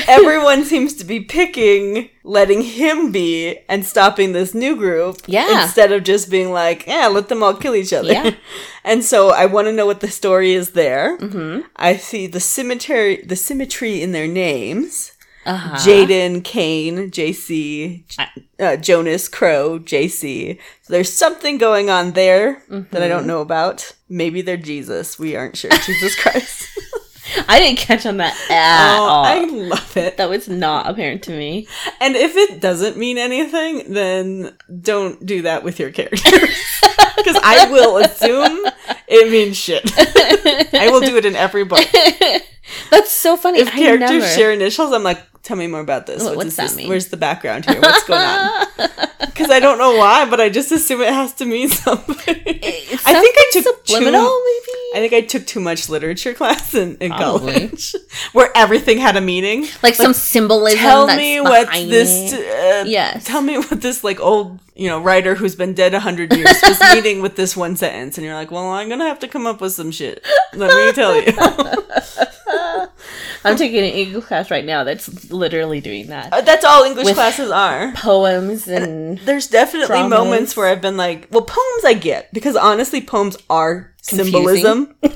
everyone 0.08 0.64
seems 0.64 0.94
to 0.94 1.04
be 1.04 1.20
picking 1.20 2.08
letting 2.24 2.62
him 2.62 3.12
be 3.12 3.58
and 3.68 3.84
stopping 3.86 4.32
this 4.32 4.54
new 4.54 4.76
group 4.76 5.16
Yeah. 5.26 5.62
instead 5.62 5.92
of 5.92 6.04
just 6.04 6.30
being 6.30 6.52
like 6.52 6.86
yeah 6.86 7.06
let 7.06 7.28
them 7.28 7.42
all 7.42 7.54
kill 7.54 7.74
each 7.74 7.92
other. 7.92 8.12
Yeah. 8.12 8.30
and 8.84 9.04
so 9.04 9.30
i 9.30 9.46
want 9.46 9.66
to 9.68 9.72
know 9.72 9.86
what 9.86 10.00
the 10.00 10.08
story 10.10 10.52
is 10.52 10.70
there. 10.72 11.16
Mm-hmm. 11.18 11.60
i 11.76 11.96
see 11.96 12.26
the 12.26 12.40
symmetry 12.40 13.22
the 13.22 13.36
symmetry 13.36 14.02
in 14.02 14.12
their 14.12 14.28
names. 14.28 15.12
Uh-huh. 15.46 15.76
jaden 15.76 16.44
kane 16.44 17.10
jc 17.10 18.02
uh, 18.60 18.76
jonas 18.76 19.28
crow 19.28 19.78
jc 19.78 20.58
so 20.82 20.92
there's 20.92 21.10
something 21.10 21.56
going 21.56 21.88
on 21.88 22.12
there 22.12 22.60
that 22.68 23.02
i 23.02 23.08
don't 23.08 23.26
know 23.26 23.40
about. 23.40 23.92
Maybe 24.10 24.42
they're 24.42 24.58
jesus. 24.58 25.18
We 25.18 25.36
aren't 25.36 25.56
sure. 25.56 25.70
Jesus 25.70 26.14
christ 26.20 26.68
I 27.48 27.58
didn't 27.58 27.78
catch 27.78 28.06
on 28.06 28.18
that 28.18 28.34
at 28.50 28.98
oh 28.98 29.02
all. 29.02 29.24
i 29.24 29.44
love 29.44 29.96
it 29.96 30.16
that 30.16 30.28
was 30.28 30.48
not 30.48 30.88
apparent 30.88 31.22
to 31.24 31.30
me. 31.30 31.66
And 32.00 32.16
if 32.16 32.36
it 32.36 32.60
doesn't 32.60 32.96
mean 32.96 33.18
anything, 33.18 33.92
then 33.92 34.56
don't 34.80 35.24
do 35.24 35.42
that 35.42 35.64
with 35.64 35.78
your 35.78 35.90
characters. 35.90 36.82
Because 37.16 37.42
I 37.42 37.68
will 37.68 37.96
assume 37.96 38.64
it 39.08 39.30
means 39.30 39.56
shit. 39.56 39.82
I 40.72 40.88
will 40.88 41.00
do 41.00 41.16
it 41.16 41.24
in 41.24 41.34
every 41.34 41.64
book. 41.64 41.84
That's 42.90 43.10
so 43.10 43.36
funny. 43.36 43.60
If 43.60 43.68
I 43.68 43.78
characters 43.78 44.10
never- 44.10 44.26
share 44.26 44.52
initials, 44.52 44.92
I'm 44.92 45.02
like, 45.02 45.20
tell 45.42 45.56
me 45.56 45.66
more 45.66 45.80
about 45.80 46.06
this. 46.06 46.22
What- 46.22 46.30
What 46.30 46.36
what's 46.38 46.48
does 46.50 46.56
that 46.56 46.62
this- 46.68 46.76
mean? 46.76 46.88
Where's 46.88 47.08
the 47.08 47.16
background 47.16 47.64
here? 47.66 47.80
What's 47.80 48.04
going 48.06 48.20
on? 48.20 48.66
Because 49.38 49.50
I 49.52 49.60
don't 49.60 49.78
know 49.78 49.96
why, 49.96 50.28
but 50.28 50.40
I 50.40 50.48
just 50.48 50.72
assume 50.72 51.00
it 51.00 51.12
has 51.12 51.32
to 51.34 51.44
mean 51.46 51.68
something. 51.68 52.16
It 52.26 53.00
I 53.06 53.20
think 53.20 53.36
I 53.38 53.50
took 53.52 53.86
subliminal, 53.86 54.24
too, 54.24 54.42
maybe. 54.44 54.78
I 54.96 54.98
think 55.08 55.12
I 55.12 55.20
took 55.26 55.46
too 55.46 55.60
much 55.60 55.88
literature 55.88 56.34
class 56.34 56.74
in, 56.74 56.96
in 56.96 57.12
college, 57.12 57.94
where 58.32 58.50
everything 58.56 58.98
had 58.98 59.16
a 59.16 59.20
meaning. 59.20 59.66
Like 59.80 59.94
some 59.94 60.12
symbolism. 60.12 60.80
tell 60.80 61.06
me 61.16 61.40
what 61.40 61.68
this 61.72 62.32
uh, 62.32 62.84
Yes. 62.88 63.24
tell 63.26 63.40
me 63.42 63.58
what 63.58 63.80
this 63.80 64.02
like 64.02 64.18
old 64.18 64.58
you 64.74 64.88
know 64.88 65.00
writer 65.00 65.36
who's 65.36 65.54
been 65.54 65.72
dead 65.74 65.94
a 65.94 66.00
hundred 66.00 66.32
years 66.34 66.56
was 66.62 66.80
meaning 66.92 67.20
with 67.22 67.36
this 67.36 67.56
one 67.56 67.76
sentence 67.76 68.16
and 68.18 68.24
you're 68.24 68.34
like 68.36 68.52
well 68.52 68.66
i'm 68.70 68.88
gonna 68.88 69.06
have 69.08 69.18
to 69.18 69.26
come 69.26 69.44
up 69.44 69.60
with 69.60 69.72
some 69.72 69.90
shit 69.90 70.24
let 70.54 70.70
me 70.86 70.92
tell 70.92 71.16
you 71.20 71.32
I'm 73.44 73.56
taking 73.56 73.78
an 73.78 73.84
English 73.84 74.24
class 74.24 74.50
right 74.50 74.64
now 74.64 74.84
that's 74.84 75.30
literally 75.30 75.80
doing 75.80 76.08
that. 76.08 76.32
Uh, 76.32 76.40
that's 76.40 76.64
all 76.64 76.84
english 76.84 77.06
With- 77.06 77.14
classes 77.14 77.50
are 77.50 77.92
Poems 77.94 78.66
and 78.68 79.18
there's 79.20 79.46
definitely 79.46 79.86
Dramas. 79.88 80.10
moments 80.10 80.56
where 80.56 80.68
i've 80.68 80.80
been 80.80 80.96
like 80.96 81.28
well 81.30 81.42
poems 81.42 81.84
i 81.84 81.94
get 81.94 82.32
because 82.32 82.56
honestly 82.56 83.00
poems 83.00 83.36
are 83.48 83.92
Confusing. 84.06 84.32
symbolism 84.32 84.94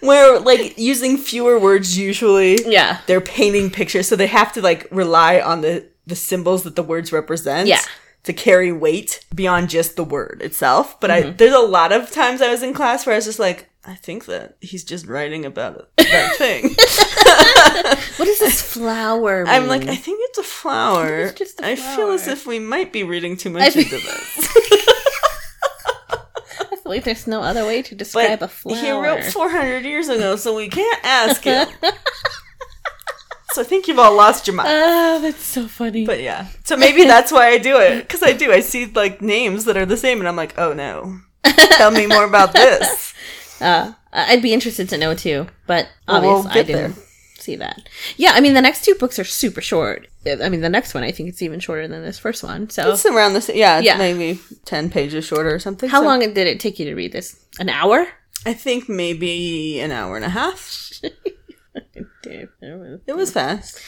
where 0.00 0.38
like 0.40 0.76
using 0.78 1.16
fewer 1.16 1.58
words 1.58 1.96
usually 1.96 2.58
yeah, 2.66 2.98
they're 3.06 3.20
painting 3.20 3.70
pictures 3.70 4.06
so 4.08 4.16
they 4.16 4.26
have 4.26 4.52
to 4.52 4.60
like 4.60 4.86
rely 4.90 5.40
on 5.40 5.60
the 5.62 5.86
the 6.06 6.16
symbols 6.16 6.64
that 6.64 6.76
the 6.76 6.82
words 6.82 7.12
represent 7.12 7.68
Yeah. 7.68 7.80
To 8.24 8.32
carry 8.32 8.72
weight 8.72 9.24
beyond 9.34 9.68
just 9.70 9.96
the 9.96 10.04
word 10.04 10.40
itself 10.42 10.98
but 11.00 11.10
Mm-hmm. 11.10 11.28
i 11.28 11.32
there's 11.32 11.54
a 11.54 11.58
lot 11.60 11.92
of 11.92 12.10
times 12.10 12.40
i 12.42 12.50
was 12.50 12.62
in 12.62 12.74
class 12.74 13.06
where 13.06 13.14
i 13.14 13.18
was 13.18 13.24
just 13.26 13.38
like 13.38 13.68
i 13.84 13.94
think 13.94 14.24
that 14.26 14.56
he's 14.60 14.82
just 14.84 15.06
writing 15.06 15.44
about 15.44 15.88
that 15.98 16.34
thing 16.38 16.64
what 18.18 18.28
is 18.28 18.38
this 18.40 18.60
flower? 18.74 19.44
i'm 19.46 19.66
like 19.66 19.86
i 19.86 19.94
think 19.96 20.18
it's 20.24 20.38
a 20.38 20.42
flower 20.42 21.20
It's 21.26 21.38
just 21.38 21.60
a 21.60 21.66
i 21.68 21.76
feel 21.76 22.10
as 22.10 22.26
if 22.28 22.46
we 22.46 22.58
might 22.58 22.92
be 22.92 23.02
reading 23.04 23.36
too 23.36 23.50
much 23.50 23.72
think- 23.74 23.92
into 23.92 24.04
this 24.04 24.48
I 26.70 26.76
feel 26.76 26.92
like 26.92 27.04
there's 27.04 27.26
no 27.26 27.40
other 27.40 27.64
way 27.64 27.80
to 27.82 27.94
describe 27.94 28.40
but 28.40 28.44
a 28.46 28.48
flower. 28.48 28.76
he 28.76 28.90
wrote 28.90 29.24
400 29.24 29.84
years 29.84 30.08
ago 30.10 30.36
so 30.36 30.54
we 30.54 30.68
can't 30.68 31.00
ask 31.02 31.42
him 31.42 31.66
so 33.54 33.60
i 33.62 33.64
think 33.64 33.86
you've 33.88 33.98
all 33.98 34.14
lost 34.14 34.46
your 34.46 34.56
mind 34.56 34.68
Ah, 34.68 35.18
that's 35.22 35.44
so 35.44 35.66
funny. 35.68 36.04
But 36.04 36.20
yeah. 36.20 36.46
So 36.64 36.76
maybe 36.76 37.04
that's 37.12 37.30
why 37.32 37.48
I 37.48 37.58
do 37.58 37.78
it. 37.78 38.00
Because 38.02 38.22
I 38.22 38.32
do. 38.32 38.52
I 38.52 38.60
see 38.60 38.86
like 38.86 39.22
names 39.22 39.64
that 39.66 39.76
are 39.76 39.86
the 39.86 39.96
same 39.96 40.18
and 40.18 40.28
I'm 40.28 40.36
like, 40.36 40.54
oh 40.58 40.72
no. 40.72 41.18
Tell 41.78 41.90
me 41.90 42.06
more 42.06 42.24
about 42.24 42.52
this. 42.52 43.12
Uh, 43.60 43.92
I'd 44.12 44.42
be 44.42 44.52
interested 44.52 44.88
to 44.90 44.98
know 44.98 45.14
too, 45.14 45.46
but 45.68 45.88
Well, 46.08 46.20
we'll 46.20 46.30
obviously 46.38 46.60
I 46.60 46.64
get 46.64 46.72
there. 46.76 46.92
see 47.38 47.56
that. 47.56 47.88
Yeah, 48.16 48.32
I 48.34 48.40
mean 48.40 48.52
the 48.52 48.60
next 48.60 48.84
two 48.84 48.94
books 48.96 49.16
are 49.18 49.24
super 49.24 49.60
short. 49.60 50.08
I 50.26 50.48
mean 50.48 50.60
the 50.60 50.68
next 50.68 50.92
one 50.92 51.04
I 51.04 51.12
think 51.12 51.28
it's 51.28 51.40
even 51.40 51.60
shorter 51.60 51.86
than 51.86 52.02
this 52.02 52.18
first 52.18 52.42
one. 52.42 52.68
So 52.68 52.90
It's 52.92 53.06
around 53.06 53.32
the 53.34 53.40
same. 53.40 53.56
Yeah, 53.56 53.78
it's 53.78 53.86
Yeah. 53.86 53.96
maybe 53.96 54.40
10 54.64 54.90
pages 54.90 55.24
shorter 55.24 55.54
or 55.54 55.60
something. 55.60 55.88
how 55.88 56.00
so- 56.00 56.06
long 56.06 56.18
did 56.20 56.36
it 56.36 56.58
take 56.60 56.78
you 56.80 56.86
to 56.86 56.94
read 56.96 57.12
this? 57.12 57.36
An 57.60 57.68
hour? 57.68 58.06
I 58.44 58.52
think 58.54 58.88
maybe 58.88 59.78
an 59.80 59.92
hour 59.92 60.16
and 60.16 60.24
a 60.24 60.30
half. 60.30 60.90
It 63.06 63.16
was 63.16 63.30
fast. 63.30 63.80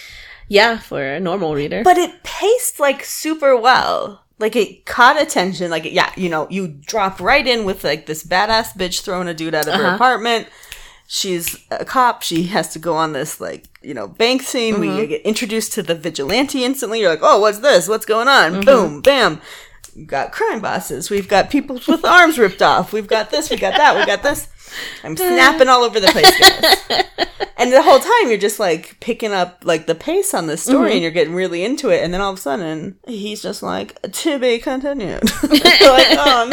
Yeah, 0.48 0.78
for 0.78 1.02
a 1.02 1.18
normal 1.20 1.54
reader. 1.54 1.82
But 1.82 1.98
it 1.98 2.22
paced 2.22 2.78
like 2.78 3.04
super 3.04 3.56
well. 3.56 4.22
Like 4.38 4.54
it 4.54 4.84
caught 4.86 5.20
attention. 5.20 5.70
Like 5.70 5.84
yeah, 5.84 6.12
you 6.16 6.28
know, 6.28 6.46
you 6.50 6.68
drop 6.68 7.20
right 7.20 7.46
in 7.46 7.64
with 7.64 7.82
like 7.84 8.06
this 8.06 8.22
badass 8.22 8.76
bitch 8.76 9.02
throwing 9.02 9.28
a 9.28 9.34
dude 9.34 9.54
out 9.54 9.66
of 9.66 9.74
her 9.74 9.84
Uh-huh. 9.86 9.94
apartment. 9.96 10.48
She's 11.08 11.64
a 11.70 11.84
cop. 11.84 12.22
She 12.22 12.44
has 12.44 12.72
to 12.72 12.78
go 12.80 12.94
on 12.96 13.12
this 13.12 13.40
like 13.40 13.64
you 13.82 13.94
know 13.94 14.06
bank 14.08 14.42
scene. 14.42 14.80
We 14.80 15.06
get 15.06 15.22
introduced 15.22 15.72
to 15.74 15.82
the 15.82 15.94
vigilante 15.94 16.64
instantly. 16.64 17.00
You're 17.00 17.10
like, 17.10 17.20
oh, 17.22 17.40
what's 17.40 17.58
this? 17.60 17.88
What's 17.88 18.06
going 18.06 18.28
on? 18.28 18.64
Boom, 18.64 19.00
bam. 19.02 19.40
We've 19.94 20.06
got 20.06 20.30
crime 20.32 20.60
bosses. 20.60 21.08
We've 21.08 21.28
got 21.28 21.48
people 21.48 21.80
with 21.88 22.04
arms 22.04 22.38
ripped 22.38 22.60
off. 22.60 22.92
We've 22.92 23.06
got 23.06 23.30
this. 23.30 23.48
We 23.50 23.56
got 23.56 23.76
that. 23.78 23.96
We 23.96 24.04
got 24.04 24.22
this. 24.22 24.48
I'm 25.04 25.16
snapping 25.16 25.68
all 25.68 25.82
over 25.82 26.00
the 26.00 26.08
place, 26.08 26.38
guys. 26.38 27.04
And 27.58 27.72
the 27.72 27.82
whole 27.82 27.98
time 27.98 28.28
you're 28.28 28.36
just 28.36 28.60
like 28.60 29.00
picking 29.00 29.32
up 29.32 29.62
like 29.64 29.86
the 29.86 29.94
pace 29.94 30.34
on 30.34 30.46
this 30.46 30.62
story 30.62 30.76
mm-hmm. 30.76 30.92
and 30.92 31.02
you're 31.02 31.10
getting 31.10 31.34
really 31.34 31.64
into 31.64 31.88
it. 31.88 32.04
And 32.04 32.12
then 32.12 32.20
all 32.20 32.32
of 32.32 32.38
a 32.38 32.40
sudden 32.40 32.98
he's 33.08 33.40
just 33.42 33.62
like, 33.62 34.00
to 34.02 34.38
be 34.38 34.58
continued. 34.58 35.22
Like, 35.42 36.06
oh 36.18 36.46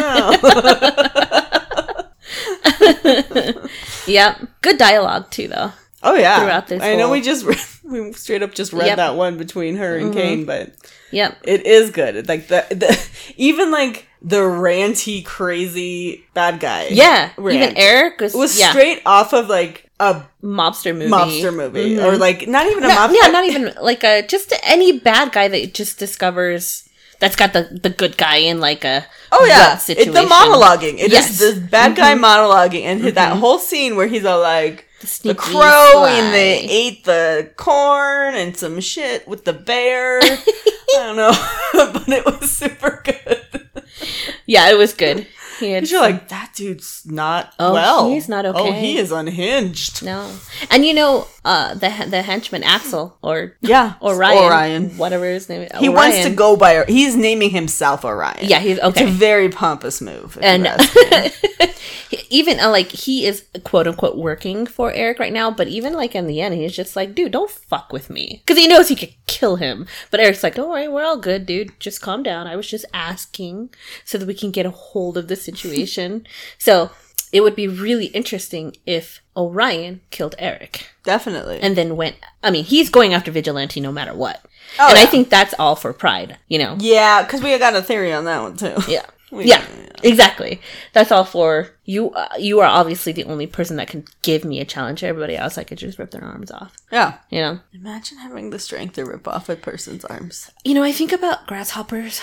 no. 3.04 3.80
yep, 4.06 4.40
good 4.62 4.78
dialogue 4.78 5.30
too, 5.30 5.48
though. 5.48 5.72
Oh 6.02 6.14
yeah. 6.14 6.40
Throughout 6.40 6.68
this 6.68 6.82
I 6.82 6.96
know 6.96 7.10
we 7.10 7.20
just 7.20 7.44
read, 7.44 7.58
we 7.84 8.12
straight 8.14 8.42
up 8.42 8.54
just 8.54 8.72
read 8.72 8.86
Yep. 8.86 8.96
that 8.96 9.14
one 9.14 9.36
between 9.36 9.76
her 9.76 9.96
and 9.96 10.06
mm-hmm. 10.06 10.18
Kane, 10.18 10.44
but 10.46 10.74
Yep. 11.10 11.38
it 11.44 11.66
is 11.66 11.90
good. 11.90 12.16
It's 12.16 12.28
Like 12.28 12.48
the, 12.48 12.66
the 12.70 13.08
even 13.36 13.70
like 13.70 14.08
the 14.26 14.38
ranty 14.40 15.22
crazy 15.24 16.24
bad 16.32 16.58
guy. 16.58 16.88
Yeah, 16.90 17.30
rant 17.36 17.62
even 17.62 17.76
Eric 17.76 18.20
was, 18.20 18.34
was 18.34 18.58
yeah, 18.58 18.70
straight 18.70 19.02
off 19.04 19.32
of 19.34 19.48
like 19.48 19.90
a 20.00 20.22
mobster 20.42 20.92
movie. 20.96 21.10
mobster 21.10 21.54
movie. 21.54 21.96
Mhm. 21.96 22.04
Or 22.04 22.16
like 22.16 22.48
not 22.48 22.66
even 22.66 22.84
a 22.84 22.88
No- 22.88 22.94
mobster 22.94 23.16
yeah, 23.22 23.28
not 23.28 23.44
even 23.44 23.74
like 23.82 24.02
a 24.02 24.22
just 24.26 24.52
any 24.62 24.98
bad 24.98 25.30
guy 25.32 25.48
that 25.48 25.74
just 25.74 25.98
discovers 25.98 26.88
that's 27.20 27.36
got 27.36 27.52
the 27.52 27.78
the 27.82 27.90
good 27.90 28.16
guy 28.16 28.36
in 28.36 28.60
like 28.60 28.84
a 28.84 29.04
Oh 29.30 29.44
yeah, 29.44 29.58
gut 29.68 29.74
it's 29.74 29.84
situation. 29.84 30.14
the 30.14 30.20
monologuing. 30.22 30.94
It 30.98 31.06
is 31.06 31.12
Yes. 31.12 31.40
Mm-hmm. 31.42 31.60
the 31.60 31.66
bad 31.68 31.94
guy 31.96 32.14
monologuing, 32.14 32.82
and 32.84 33.02
that 33.04 33.36
whole 33.36 33.58
scene 33.58 33.94
where 33.96 34.06
he's 34.06 34.24
all 34.24 34.40
like, 34.40 34.86
"The 35.00 35.06
sneaky 35.06 35.38
crow 35.38 35.90
sly." 35.92 36.10
and 36.12 36.32
they 36.34 36.58
ate 36.60 37.04
the 37.04 37.50
corn 37.56 38.34
and 38.34 38.56
some 38.56 38.80
shit 38.80 39.26
with 39.28 39.44
the 39.44 39.52
bear." 39.52 40.20
I 40.22 41.12
don't 41.12 41.16
know, 41.16 41.32
but 41.92 42.08
it 42.08 42.24
was 42.24 42.50
super 42.50 43.02
good. 43.04 43.63
Yeah, 44.46 44.70
it 44.70 44.78
was 44.78 44.92
good. 44.92 45.26
Because 45.60 45.90
you're 45.90 46.00
like, 46.00 46.28
that 46.28 46.52
dude's 46.54 47.02
not 47.06 47.52
Oh, 47.58 47.72
well. 47.72 48.10
he's 48.10 48.28
not 48.28 48.44
okay. 48.46 48.58
Oh, 48.58 48.72
he 48.72 48.98
is 48.98 49.10
unhinged. 49.12 50.02
no, 50.04 50.30
and 50.70 50.84
you 50.84 50.94
know 50.94 51.26
uh 51.44 51.74
the 51.74 51.90
the 52.08 52.22
henchman 52.22 52.62
Axel 52.62 53.16
or 53.22 53.56
Yeah, 53.60 53.94
Orion, 54.02 54.38
Orion. 54.44 54.90
whatever 54.96 55.26
his 55.26 55.48
name. 55.48 55.62
is. 55.62 55.78
He 55.80 55.88
wants 55.88 56.22
to 56.24 56.30
go 56.30 56.56
by. 56.56 56.84
He's 56.86 57.16
naming 57.16 57.50
himself 57.50 58.04
Orion. 58.04 58.38
Yeah, 58.42 58.58
he's 58.60 58.78
okay. 58.78 59.04
It's 59.04 59.10
a 59.10 59.12
very 59.12 59.48
pompous 59.48 60.00
move. 60.00 60.38
and 60.42 60.64
you 60.64 60.68
ask 60.70 60.94
me. 61.60 61.68
even 62.30 62.60
uh, 62.60 62.70
like 62.70 62.90
he 62.90 63.26
is 63.26 63.44
quote 63.64 63.86
unquote 63.86 64.16
working 64.16 64.66
for 64.66 64.92
Eric 64.92 65.18
right 65.18 65.32
now, 65.32 65.50
but 65.50 65.68
even 65.68 65.92
like 65.94 66.14
in 66.14 66.26
the 66.26 66.40
end, 66.40 66.54
he's 66.54 66.74
just 66.74 66.96
like, 66.96 67.14
dude, 67.14 67.32
don't 67.32 67.50
fuck 67.50 67.92
with 67.92 68.10
me 68.10 68.42
because 68.44 68.58
he 68.60 68.66
knows 68.68 68.88
he 68.88 68.96
could 68.96 69.14
kill 69.26 69.56
him. 69.56 69.86
But 70.10 70.20
Eric's 70.20 70.42
like, 70.42 70.54
don't 70.54 70.68
worry, 70.70 70.88
we're 70.88 71.04
all 71.04 71.16
good, 71.16 71.46
dude. 71.46 71.78
Just 71.80 72.00
calm 72.00 72.22
down. 72.22 72.46
I 72.46 72.56
was 72.56 72.68
just 72.68 72.84
asking 72.94 73.70
so 74.04 74.18
that 74.18 74.26
we 74.26 74.34
can 74.34 74.50
get 74.50 74.66
a 74.66 74.70
hold 74.70 75.16
of 75.16 75.28
the 75.28 75.36
situation. 75.44 76.26
so 76.58 76.90
it 77.32 77.42
would 77.42 77.56
be 77.56 77.66
really 77.66 78.06
interesting 78.06 78.76
if 78.86 79.20
Orion 79.36 80.00
killed 80.10 80.36
Eric 80.38 80.86
definitely. 81.02 81.58
and 81.60 81.74
then 81.76 81.96
went. 81.96 82.16
I 82.44 82.50
mean, 82.50 82.64
he's 82.64 82.90
going 82.90 83.12
after 83.12 83.30
Vigilante 83.32 83.80
no 83.80 83.90
matter 83.92 84.14
what, 84.14 84.40
Oh, 84.78 84.88
and 84.88 84.98
I 84.98 85.04
think 85.06 85.30
that's 85.30 85.54
all 85.58 85.74
for 85.76 85.92
pride. 85.92 86.38
You 86.48 86.58
know. 86.58 86.76
yeah, 86.78 87.22
because 87.22 87.42
we 87.42 87.56
got 87.58 87.74
a 87.74 87.82
theory 87.82 88.12
on 88.12 88.24
that 88.26 88.40
one 88.42 88.56
too. 88.56 88.74
Yeah. 88.88 89.04
We- 89.32 89.46
yeah, 89.46 89.64
exactly. 90.04 90.60
That's 90.92 91.10
all 91.10 91.24
for 91.24 91.70
you. 91.84 92.10
Uh, 92.10 92.28
you 92.38 92.60
are 92.60 92.66
obviously 92.68 93.10
the 93.12 93.24
only 93.24 93.48
person 93.48 93.76
that 93.78 93.88
can 93.88 94.04
give 94.22 94.44
me 94.44 94.60
a 94.60 94.64
challenge. 94.64 95.02
Everybody 95.02 95.34
else, 95.36 95.58
I 95.58 95.64
could 95.64 95.78
just 95.78 95.98
rip 95.98 96.12
their 96.12 96.22
arms 96.22 96.52
off. 96.52 96.76
Yeah. 96.92 97.14
You 97.30 97.40
know. 97.40 97.58
Imagine 97.72 98.18
having 98.18 98.50
the 98.50 98.60
strength 98.60 98.94
to 98.94 99.04
rip 99.04 99.26
off 99.26 99.48
a 99.48 99.56
person's 99.56 100.04
arms. 100.04 100.52
You 100.62 100.74
know, 100.74 100.84
I 100.84 100.92
think 100.92 101.10
about 101.10 101.48
grasshoppers 101.48 102.20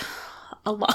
a 0.64 0.72
lot. 0.72 0.94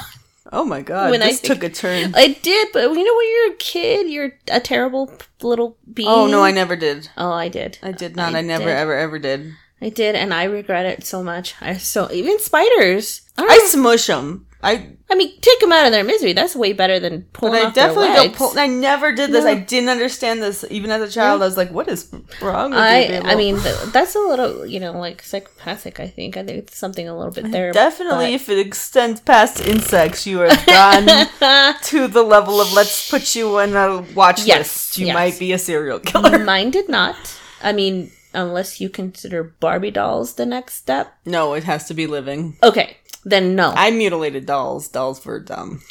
Oh 0.54 0.64
my 0.66 0.82
god, 0.82 1.12
When 1.12 1.22
I 1.22 1.28
this 1.28 1.40
think- 1.42 1.54
took 1.62 1.64
a 1.64 1.74
turn. 1.74 2.14
I 2.16 2.28
did, 2.42 2.70
but 2.74 2.82
you 2.82 3.04
know, 3.04 3.16
when 3.16 3.28
you're 3.34 3.54
a 3.54 3.58
kid, 3.58 4.10
you're 4.10 4.32
a 4.50 4.60
terrible 4.60 5.12
little 5.42 5.78
being. 5.94 6.08
Oh 6.10 6.28
no, 6.28 6.44
I 6.44 6.52
never 6.52 6.76
did. 6.76 7.10
Oh, 7.18 7.32
I 7.32 7.48
did. 7.50 7.78
I 7.84 7.92
did 7.92 8.16
not. 8.16 8.34
I 8.36 8.40
I, 8.40 8.42
never, 8.42 8.66
did. 8.66 8.72
ever, 8.78 8.94
ever 8.98 9.20
did. 9.20 9.54
I 9.82 9.90
did, 9.90 10.16
and 10.16 10.34
I 10.34 10.46
regret 10.46 10.86
it 10.86 11.06
so 11.06 11.22
much. 11.24 11.54
I 11.62 11.78
so 11.78 12.12
even 12.12 12.40
spiders. 12.40 13.22
I, 13.38 13.46
I 13.46 13.60
smush 13.68 14.08
them. 14.08 14.46
I, 14.64 14.98
I 15.08 15.14
mean, 15.14 15.40
take 15.40 15.60
them 15.60 15.72
out 15.72 15.86
of 15.86 15.92
their 15.92 16.04
misery. 16.04 16.34
That's 16.34 16.56
way 16.56 16.74
better 16.74 17.00
than 17.00 17.20
but 17.20 17.34
pulling 17.34 17.62
I 17.62 17.66
off 17.66 17.76
their 17.76 17.88
definitely 17.90 18.14
don't 18.16 18.36
pull. 18.36 18.58
I 18.58 18.66
never 18.66 19.14
did 19.14 19.32
this. 19.32 19.46
No. 19.46 19.52
I 19.52 19.54
didn't 19.54 19.90
understand 19.90 20.42
this. 20.42 20.66
Even 20.72 20.90
as 20.90 21.02
a 21.08 21.14
child, 21.14 21.44
I 21.44 21.46
was 21.46 21.56
like, 21.58 21.70
"What 21.70 21.88
is 21.88 22.12
wrong 22.42 22.72
with 22.72 22.80
I 22.80 23.06
you?" 23.06 23.22
I 23.24 23.36
mean 23.36 23.58
that's 23.94 24.16
a 24.16 24.20
little 24.20 24.66
you 24.66 24.80
know 24.80 24.94
like 24.94 25.22
psychopathic. 25.22 26.00
I 26.00 26.08
think 26.08 26.38
I 26.38 26.44
think 26.44 26.58
it's 26.58 26.76
something 26.76 27.08
a 27.08 27.16
little 27.16 27.32
bit 27.32 27.52
there. 27.52 27.72
definitely, 27.72 28.34
if 28.34 28.50
it 28.50 28.58
extends 28.58 29.22
past 29.22 29.62
insects, 29.62 30.26
you 30.26 30.42
are 30.42 30.50
gone 30.66 31.06
to 31.84 32.08
the 32.08 32.24
level 32.24 32.60
of 32.60 32.74
let's 32.74 33.12
put 33.12 33.36
you 33.36 33.60
on 33.60 33.76
a 33.76 34.02
watch 34.16 34.44
Yes, 34.44 34.58
list. 34.60 34.98
You 34.98 35.06
yes. 35.06 35.14
might 35.14 35.38
be 35.40 35.54
a 35.54 35.60
serial 35.60 36.00
killer. 36.00 36.40
Mine 36.40 36.72
did 36.72 36.90
not. 36.90 37.16
I 37.62 37.74
mean, 37.74 38.12
unless 38.38 38.80
you 38.80 38.88
consider 38.88 39.44
Barbie 39.44 39.92
dolls 39.92 40.36
the 40.36 40.46
next 40.46 40.76
step. 40.76 41.18
no, 41.26 41.54
it 41.54 41.64
has 41.66 41.88
to 41.88 41.94
be 41.94 42.08
living. 42.08 42.58
Okay, 42.64 42.98
then 43.26 43.56
no. 43.56 43.74
I 43.76 43.92
mutilated 43.92 44.46
dolls. 44.46 44.88
Dolls 44.88 45.26
were 45.26 45.40
dumb. 45.40 45.82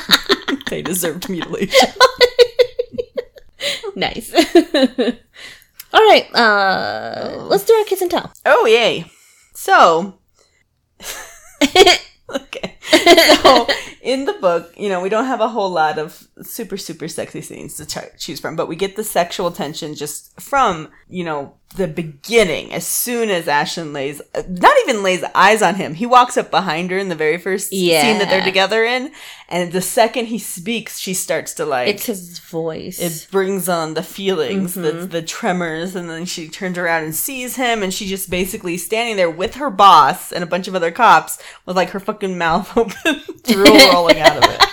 they 0.68 0.82
deserved 0.82 1.30
mutilation. 1.30 1.88
nice. 3.94 4.34
All 5.94 6.00
right, 6.00 6.26
uh, 6.34 7.46
let's 7.48 7.64
do 7.64 7.72
our 7.72 7.84
kiss 7.84 8.02
and 8.02 8.10
tell. 8.10 8.32
Oh 8.44 8.66
yay! 8.66 9.06
So, 9.54 10.18
okay. 11.00 12.76
So 12.90 13.68
in 14.02 14.24
the 14.24 14.32
book, 14.34 14.74
you 14.76 14.88
know, 14.88 15.00
we 15.00 15.08
don't 15.08 15.26
have 15.26 15.40
a 15.40 15.48
whole 15.48 15.70
lot 15.70 15.98
of 15.98 16.26
super 16.42 16.76
super 16.76 17.06
sexy 17.06 17.40
scenes 17.40 17.76
to 17.76 17.86
ch- 17.86 18.18
choose 18.18 18.40
from, 18.40 18.56
but 18.56 18.66
we 18.66 18.74
get 18.74 18.96
the 18.96 19.04
sexual 19.04 19.52
tension 19.52 19.94
just 19.94 20.38
from 20.40 20.88
you 21.08 21.22
know 21.22 21.54
the 21.76 21.88
beginning. 21.88 22.72
As 22.72 22.86
soon 22.86 23.30
as 23.30 23.46
Ashlyn 23.46 23.92
lays, 23.92 24.22
not 24.48 24.76
even 24.82 25.02
lays 25.02 25.24
eyes 25.34 25.60
on 25.62 25.74
him, 25.74 25.94
he 25.94 26.06
walks 26.06 26.36
up 26.36 26.50
behind 26.50 26.90
her 26.90 26.98
in 26.98 27.08
the 27.08 27.14
very 27.14 27.36
first 27.38 27.72
scene 28.02 28.18
that 28.18 28.28
they're 28.30 28.44
together 28.44 28.84
in, 28.84 29.10
and 29.48 29.72
the 29.72 29.80
second 29.80 30.26
he 30.26 30.38
speaks, 30.38 30.98
she 30.98 31.14
starts 31.14 31.52
to 31.54 31.64
like. 31.66 31.88
It's 31.88 32.06
his 32.06 32.38
voice. 32.38 33.00
it 33.00 33.26
brings 33.30 33.68
on 33.68 33.94
the 33.94 34.02
feelings, 34.02 34.74
the, 34.74 34.92
Mm-hmm. 34.92 35.06
the 35.08 35.22
tremors, 35.22 35.96
and 35.96 36.08
then 36.08 36.24
she 36.26 36.48
turns 36.48 36.78
around 36.78 37.04
and 37.04 37.14
sees 37.14 37.56
him, 37.56 37.82
and 37.82 37.92
she 37.92 38.06
just 38.06 38.30
basically 38.30 38.76
standing 38.76 39.16
there 39.16 39.30
with 39.30 39.54
her 39.56 39.70
boss 39.70 40.30
and 40.32 40.44
a 40.44 40.46
bunch 40.46 40.68
of 40.68 40.74
other 40.74 40.90
cops 40.92 41.38
with 41.66 41.76
like 41.76 41.90
her 41.90 42.00
fucking 42.00 42.38
mouth 42.38 42.70
open, 42.76 43.20
drool 43.42 43.76
rolling 43.92 44.20
out 44.20 44.36
of 44.36 44.44
it. 44.44 44.60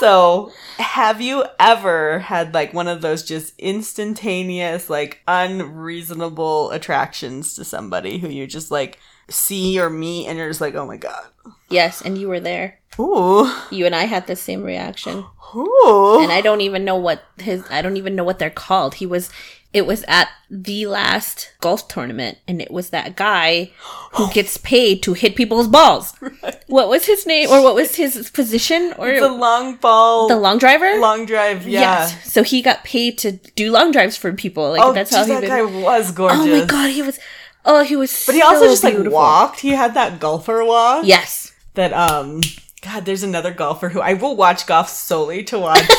So, 0.00 0.52
have 0.78 1.20
you 1.20 1.44
ever 1.58 2.20
had 2.20 2.54
like 2.54 2.72
one 2.72 2.88
of 2.88 3.00
those 3.00 3.22
just 3.22 3.54
instantaneous, 3.58 4.88
like 4.88 5.20
unreasonable 5.26 6.70
attractions 6.70 7.54
to 7.54 7.64
somebody 7.64 8.18
who 8.18 8.28
you 8.28 8.46
just 8.46 8.70
like 8.70 8.98
see 9.28 9.78
or 9.80 9.90
meet, 9.90 10.26
and 10.26 10.38
you're 10.38 10.48
just 10.48 10.60
like, 10.60 10.74
oh 10.74 10.86
my 10.86 10.96
god, 10.96 11.26
yes, 11.68 12.00
and 12.02 12.16
you 12.18 12.28
were 12.28 12.40
there. 12.40 12.78
ooh, 12.98 13.50
You 13.70 13.86
and 13.86 13.94
I 13.94 14.04
had 14.04 14.26
the 14.26 14.36
same 14.36 14.62
reaction. 14.62 15.24
ooh, 15.54 16.18
and 16.22 16.32
I 16.32 16.40
don't 16.42 16.60
even 16.60 16.84
know 16.84 16.96
what 16.96 17.22
his 17.38 17.64
I 17.70 17.82
don't 17.82 17.96
even 17.96 18.14
know 18.14 18.24
what 18.24 18.38
they're 18.38 18.50
called. 18.50 18.94
He 18.94 19.06
was 19.06 19.30
it 19.72 19.86
was 19.86 20.02
at 20.08 20.28
the 20.50 20.86
last 20.86 21.52
golf 21.60 21.88
tournament 21.88 22.38
and 22.48 22.62
it 22.62 22.70
was 22.70 22.88
that 22.90 23.16
guy 23.16 23.70
who 24.12 24.30
gets 24.32 24.56
paid 24.56 25.02
to 25.02 25.12
hit 25.12 25.36
people's 25.36 25.68
balls. 25.68 26.14
What 26.68 26.88
was 26.88 27.04
his 27.06 27.26
name 27.26 27.50
or 27.50 27.62
what 27.62 27.74
was 27.74 27.96
his 27.96 28.30
position 28.30 28.94
or 28.98 29.12
the 29.20 29.28
long 29.30 29.76
ball, 29.76 30.26
the 30.28 30.36
long 30.38 30.58
driver? 30.58 30.98
long 30.98 31.26
drive, 31.26 31.66
yeah. 31.68 31.80
Yes. 31.80 32.32
So 32.32 32.42
he 32.42 32.62
got 32.62 32.82
paid 32.84 33.18
to 33.18 33.32
do 33.32 33.70
long 33.70 33.92
drives 33.92 34.16
for 34.16 34.32
people. 34.32 34.70
Like 34.70 34.82
Oh, 34.82 34.92
that's 34.92 35.10
geez, 35.10 35.18
how 35.18 35.24
he 35.26 35.32
that 35.32 35.42
was. 35.42 35.48
guy 35.50 35.62
was 35.62 36.10
gorgeous. 36.12 36.38
Oh 36.40 36.46
my 36.60 36.64
god, 36.64 36.90
he 36.90 37.02
was 37.02 37.18
Oh, 37.64 37.82
he 37.84 37.96
was 37.96 38.24
But 38.24 38.34
he 38.36 38.40
also 38.42 38.60
so 38.64 38.70
just 38.70 38.84
like 38.84 39.12
walked. 39.12 39.60
He 39.60 39.70
had 39.70 39.92
that 39.94 40.18
golfer 40.20 40.64
walk 40.64 41.04
Yes. 41.04 41.52
that 41.74 41.92
um 41.92 42.40
God, 42.80 43.04
there's 43.04 43.22
another 43.24 43.52
golfer 43.52 43.88
who 43.90 44.00
I 44.00 44.14
will 44.14 44.34
watch 44.36 44.66
golf 44.66 44.88
solely 44.88 45.42
to 45.44 45.58
watch. 45.58 45.82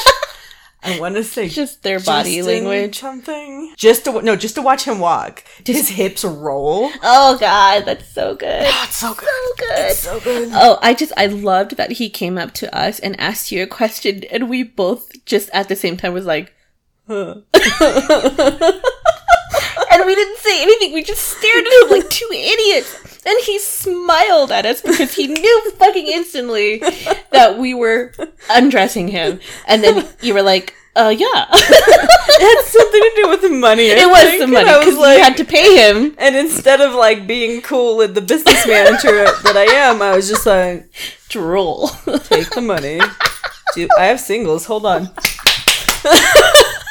I 0.82 0.98
want 1.00 1.16
to 1.16 1.24
say 1.26 1.50
Just 1.50 1.84
their 1.84 2.00
body 2.00 2.38
Justin 2.38 2.64
language. 2.66 3.00
something. 3.00 3.74
Just 3.76 4.06
to 4.06 4.22
no, 4.22 4.36
just 4.38 4.56
to 4.56 4.62
watch 4.62 4.84
him 4.86 5.00
walk. 5.00 5.44
His 5.66 5.90
hips 5.90 6.24
roll. 6.24 6.90
Oh 7.04 7.38
god, 7.38 7.84
that's 7.86 8.08
so 8.14 8.34
good. 8.36 8.64
Oh, 8.66 8.84
it's 8.86 8.96
so 8.96 9.14
good. 9.14 9.28
So 9.28 9.54
good. 9.58 9.94
So 9.96 10.20
good. 10.22 10.50
Oh, 10.54 10.80
I 10.82 10.94
just 10.94 11.12
I 11.18 11.26
loved 11.26 11.76
that 11.78 11.92
he 11.94 12.10
came 12.10 12.38
up 12.38 12.54
to 12.56 12.74
us 12.76 13.00
and 13.00 13.20
asked 13.20 13.52
you 13.52 13.62
a 13.64 13.68
question, 13.68 14.24
and 14.32 14.50
we 14.50 14.64
both 14.64 15.10
just 15.26 15.50
at 15.54 15.68
the 15.68 15.76
same 15.76 15.98
time 15.98 16.14
was 16.14 16.26
like, 16.26 16.54
Huh. 17.08 17.36
and 19.92 20.06
we 20.06 20.16
didn't 20.16 20.38
say 20.38 20.62
anything. 20.62 20.94
We 20.94 21.04
just 21.04 21.24
stared 21.38 21.66
at 21.66 21.84
him 21.84 21.90
like 21.90 22.10
two 22.10 22.30
idiots, 22.32 23.09
and 23.26 23.38
he 23.46 23.60
smiled 23.60 24.52
at 24.52 24.66
us 24.66 24.82
because 24.82 25.14
he 25.14 25.28
knew 25.28 25.72
fucking 25.78 26.08
instantly 26.08 26.80
that 27.32 27.58
we 27.58 27.74
were 27.74 28.12
undressing 28.50 29.08
him, 29.08 29.40
and 29.68 29.84
then 29.84 30.08
you 30.22 30.34
were 30.34 30.42
like, 30.42 30.74
"Uh, 30.96 31.14
yeah." 31.16 31.46
It 32.42 32.42
had 32.42 32.64
something 32.66 33.02
to 33.02 33.12
do 33.24 33.30
with 33.30 33.42
the 33.42 33.50
money. 33.50 33.92
I 33.92 33.96
it 33.96 34.08
was 34.10 34.22
think, 34.24 34.40
the 34.40 34.48
money 34.48 34.70
I 34.70 34.78
was 34.78 34.86
because 34.86 35.00
like, 35.00 35.18
you 35.18 35.24
had 35.24 35.38
to 35.38 35.44
pay 35.46 35.76
him. 35.76 36.16
and 36.18 36.36
instead 36.38 36.80
of 36.80 36.94
like 36.94 37.28
being 37.28 37.62
cool 37.62 38.00
and 38.02 38.16
the 38.16 38.22
business 38.22 38.66
manager 38.66 39.26
that 39.44 39.58
I 39.58 39.66
am, 39.66 40.02
I 40.02 40.16
was 40.16 40.30
just 40.30 40.46
like, 40.46 40.90
Drool. 41.28 41.90
take 42.24 42.50
the 42.52 42.62
money. 42.62 43.02
Dude, 43.76 43.90
I 43.98 44.06
have 44.06 44.20
singles. 44.22 44.66
Hold 44.66 44.86
on. 44.86 45.10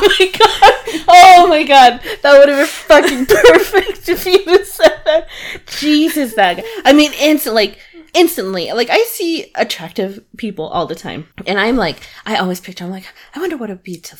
Oh 0.10 0.16
my 0.18 0.30
god! 0.38 1.04
Oh 1.08 1.46
my 1.48 1.62
god! 1.64 2.00
That 2.22 2.38
would 2.38 2.48
have 2.48 2.58
been 2.58 2.66
fucking 2.66 3.26
perfect 3.26 4.08
if 4.08 4.24
you 4.26 4.42
had 4.44 4.66
said 4.66 5.00
that. 5.04 5.28
Jesus, 5.66 6.34
that 6.34 6.58
guy. 6.58 6.64
I 6.84 6.92
mean, 6.92 7.12
instant 7.14 7.54
like 7.54 7.78
instantly. 8.14 8.72
Like 8.72 8.90
I 8.90 9.02
see 9.04 9.50
attractive 9.54 10.24
people 10.36 10.66
all 10.66 10.86
the 10.86 10.94
time, 10.94 11.28
and 11.46 11.58
I'm 11.58 11.76
like, 11.76 12.00
I 12.26 12.36
always 12.36 12.60
picture. 12.60 12.84
I'm 12.84 12.90
like, 12.90 13.06
I 13.34 13.40
wonder 13.40 13.56
what 13.56 13.70
it'd 13.70 13.82
be 13.82 13.96
to. 13.96 14.16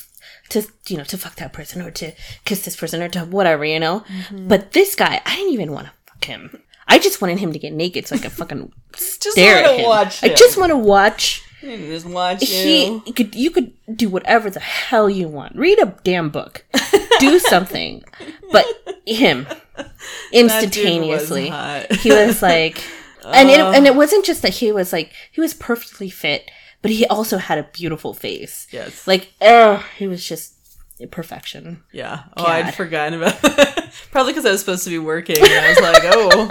To 0.50 0.66
you 0.86 0.96
know, 0.96 1.04
to 1.04 1.18
fuck 1.18 1.34
that 1.36 1.52
person 1.52 1.82
or 1.82 1.90
to 1.90 2.12
kiss 2.46 2.64
this 2.64 2.74
person 2.74 3.02
or 3.02 3.08
to 3.10 3.20
whatever, 3.26 3.66
you 3.66 3.78
know. 3.78 4.00
Mm-hmm. 4.00 4.48
But 4.48 4.72
this 4.72 4.94
guy, 4.94 5.20
I 5.26 5.36
didn't 5.36 5.52
even 5.52 5.72
want 5.72 5.88
to 5.88 5.92
fuck 6.06 6.24
him. 6.24 6.62
I 6.86 6.98
just 6.98 7.20
wanted 7.20 7.38
him 7.38 7.52
to 7.52 7.58
get 7.58 7.74
naked 7.74 8.06
so 8.06 8.16
I 8.16 8.18
could 8.18 8.32
fucking 8.32 8.72
Just 8.92 9.32
stare 9.32 9.62
at 9.62 9.78
him. 9.78 9.86
watch 9.86 10.24
I 10.24 10.30
just 10.30 10.56
want 10.56 10.70
to 10.70 10.76
watch 10.76 11.42
You 11.62 11.76
just 11.88 12.06
watch 12.06 12.44
he 12.44 12.86
you. 12.86 13.12
could 13.12 13.34
you 13.34 13.50
could 13.50 13.72
do 13.94 14.08
whatever 14.08 14.50
the 14.50 14.60
hell 14.60 15.10
you 15.10 15.28
want. 15.28 15.56
Read 15.56 15.78
a 15.80 15.94
damn 16.04 16.30
book. 16.30 16.64
do 17.18 17.38
something. 17.38 18.04
But 18.52 18.66
him 19.06 19.46
instantaneously. 20.32 21.50
Was 21.50 22.00
he 22.00 22.10
was 22.10 22.42
like 22.42 22.82
and 23.26 23.50
it 23.50 23.60
and 23.60 23.86
it 23.86 23.94
wasn't 23.94 24.24
just 24.24 24.42
that 24.42 24.54
he 24.54 24.72
was 24.72 24.92
like 24.92 25.12
he 25.32 25.40
was 25.40 25.54
perfectly 25.54 26.10
fit, 26.10 26.50
but 26.82 26.90
he 26.90 27.06
also 27.06 27.38
had 27.38 27.58
a 27.58 27.64
beautiful 27.64 28.14
face. 28.14 28.66
Yes. 28.70 29.06
Like 29.06 29.32
oh, 29.40 29.84
he 29.96 30.06
was 30.06 30.26
just 30.26 30.54
perfection. 31.06 31.82
Yeah. 31.92 32.24
Oh, 32.36 32.44
I'd 32.44 32.74
forgotten 32.74 33.14
about 33.14 33.40
that. 33.42 33.92
Probably 34.10 34.32
because 34.32 34.46
I 34.46 34.50
was 34.50 34.60
supposed 34.60 34.84
to 34.84 34.90
be 34.90 34.98
working. 34.98 35.36
And 35.38 35.46
I 35.46 35.68
was 35.68 35.80
like, 35.80 36.02
oh, 36.06 36.48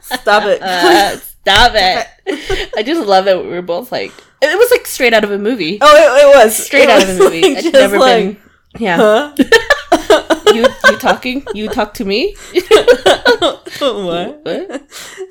stop 0.00 0.44
it. 0.44 0.60
Uh, 0.62 1.16
stop 1.48 1.72
it. 1.74 2.70
I 2.76 2.82
just 2.82 3.06
love 3.06 3.24
that 3.26 3.42
we 3.42 3.48
were 3.48 3.62
both 3.62 3.90
like 3.92 4.12
it 4.40 4.56
was 4.58 4.70
like 4.70 4.86
straight 4.86 5.12
out 5.14 5.24
of 5.24 5.30
a 5.30 5.38
movie. 5.38 5.78
oh, 5.80 5.96
it, 5.96 6.24
it 6.24 6.36
was. 6.36 6.56
straight 6.56 6.84
It 6.84 6.90
out 6.90 7.02
of 7.02 7.08
a 7.08 7.18
movie. 7.18 7.42
like 7.42 7.56
I'd 7.58 7.62
just 7.62 7.74
never 7.74 7.98
like, 7.98 8.24
been 8.24 8.38
Yeah. 8.78 8.96
Huh? 8.96 9.34
you 10.54 10.66
you 10.90 10.98
talking? 10.98 11.46
You 11.54 11.68
talk 11.68 11.94
to 11.94 12.04
me? 12.04 12.36
what? 12.52 14.40
What? 14.44 14.82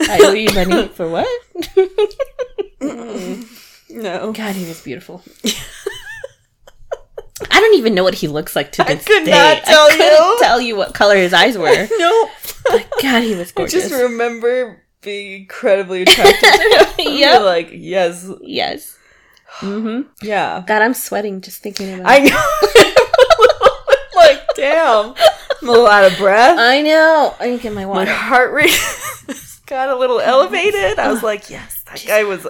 I 0.09 0.19
owe 0.23 0.33
you 0.33 0.53
money 0.53 0.87
for 0.89 1.09
what? 1.09 1.27
Mm, 2.81 3.45
no. 3.91 4.31
God, 4.33 4.55
he 4.55 4.65
was 4.67 4.81
beautiful. 4.81 5.23
I 7.51 7.59
don't 7.59 7.75
even 7.75 7.93
know 7.93 8.03
what 8.03 8.15
he 8.15 8.27
looks 8.27 8.55
like 8.55 8.71
to 8.73 8.83
I 8.83 8.95
this 8.95 9.05
could 9.05 9.25
day. 9.25 9.31
not 9.31 9.63
tell 9.63 9.85
I 9.87 9.91
couldn't 9.91 10.11
you. 10.11 10.37
tell 10.39 10.61
you 10.61 10.75
what 10.75 10.93
color 10.95 11.15
his 11.15 11.33
eyes 11.33 11.57
were. 11.57 11.87
No. 11.97 12.29
But 12.69 12.87
God, 13.01 13.23
he 13.23 13.35
was 13.35 13.51
gorgeous. 13.51 13.85
I 13.85 13.89
just 13.89 14.01
remember 14.01 14.81
being 15.07 15.41
incredibly 15.41 16.03
attracted 16.03 16.95
Yeah, 16.99 17.37
Like, 17.53 17.69
yes. 17.71 18.29
yes. 18.41 18.97
Mm-hmm. 19.59 20.09
Yeah. 20.21 20.63
God, 20.67 20.81
I'm 20.81 20.93
sweating 20.93 21.41
just 21.41 21.63
thinking 21.63 21.99
about 21.99 22.11
it. 22.11 22.21
I 22.21 22.25
it. 22.25 22.31
know. 24.15 24.21
like, 24.21 24.43
damn. 24.55 25.15
I'm 25.61 25.67
a 25.69 25.71
little 25.71 25.87
out 25.87 26.11
of 26.11 26.17
breath. 26.17 26.57
I 26.59 26.81
know. 26.81 27.35
I 27.39 27.47
didn't 27.47 27.61
get 27.63 27.73
my 27.73 27.85
My 27.85 28.05
heart 28.05 28.51
rate 28.51 28.77
got 29.67 29.89
a 29.89 29.95
little 29.95 30.19
elevated. 30.19 30.97
I 30.97 31.11
was 31.11 31.21
like, 31.23 31.49
yes, 31.49 31.83
that 31.83 32.03
guy 32.05 32.23
was 32.23 32.47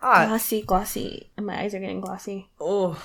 hot. 0.00 0.28
Glossy, 0.28 0.62
glossy. 0.62 1.30
And 1.36 1.46
my 1.46 1.60
eyes 1.60 1.74
are 1.74 1.80
getting 1.80 2.00
glossy. 2.00 2.48
Oh. 2.60 3.00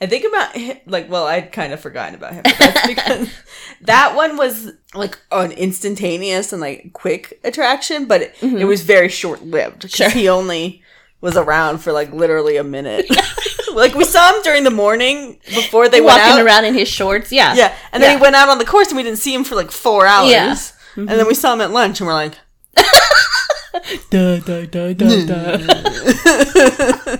I 0.00 0.06
think 0.06 0.26
about 0.26 0.54
him, 0.56 0.76
like, 0.86 1.08
well, 1.10 1.26
I'd 1.26 1.52
kind 1.52 1.72
of 1.72 1.80
forgotten 1.80 2.14
about 2.14 2.34
him. 2.34 2.42
That's 2.44 2.86
because 2.86 3.28
that 3.82 4.14
one 4.14 4.36
was 4.36 4.72
like 4.94 5.18
an 5.32 5.52
instantaneous 5.52 6.52
and 6.52 6.60
like 6.60 6.92
quick 6.92 7.40
attraction, 7.44 8.04
but 8.06 8.20
it, 8.22 8.34
it 8.42 8.64
was 8.66 8.82
very 8.82 9.08
short 9.08 9.42
lived 9.42 9.90
Sure. 9.90 10.10
he 10.10 10.28
only 10.28 10.82
was 11.22 11.36
around 11.36 11.78
for 11.78 11.92
like 11.92 12.12
literally 12.12 12.56
a 12.58 12.64
minute. 12.64 13.06
like 13.74 13.94
we 13.94 14.04
saw 14.04 14.34
him 14.36 14.42
during 14.42 14.64
the 14.64 14.70
morning 14.70 15.38
before 15.46 15.88
they 15.88 16.00
went 16.00 16.18
Walking 16.20 16.40
out. 16.40 16.46
around 16.46 16.64
in 16.66 16.74
his 16.74 16.88
shorts. 16.88 17.32
Yeah. 17.32 17.54
Yeah, 17.54 17.74
and 17.92 18.02
then 18.02 18.10
Yeah. 18.12 18.16
he 18.18 18.22
went 18.22 18.36
out 18.36 18.48
on 18.50 18.58
the 18.58 18.64
course 18.66 18.88
and 18.88 18.96
we 18.98 19.02
didn't 19.02 19.18
see 19.18 19.32
him 19.34 19.44
for 19.44 19.54
like 19.54 19.70
four 19.70 20.06
hours. 20.06 20.30
Yeah. 20.30 20.52
Mm-hmm. 20.54 21.00
And 21.08 21.18
then 21.18 21.26
we 21.26 21.34
saw 21.34 21.52
him 21.54 21.60
at 21.62 21.70
lunch 21.70 22.00
and 22.00 22.06
we're 22.06 22.12
like, 22.14 22.34
Da, 24.10 24.38
da, 24.38 24.64
da, 24.66 24.92
da, 24.94 25.26
da. 25.26 27.16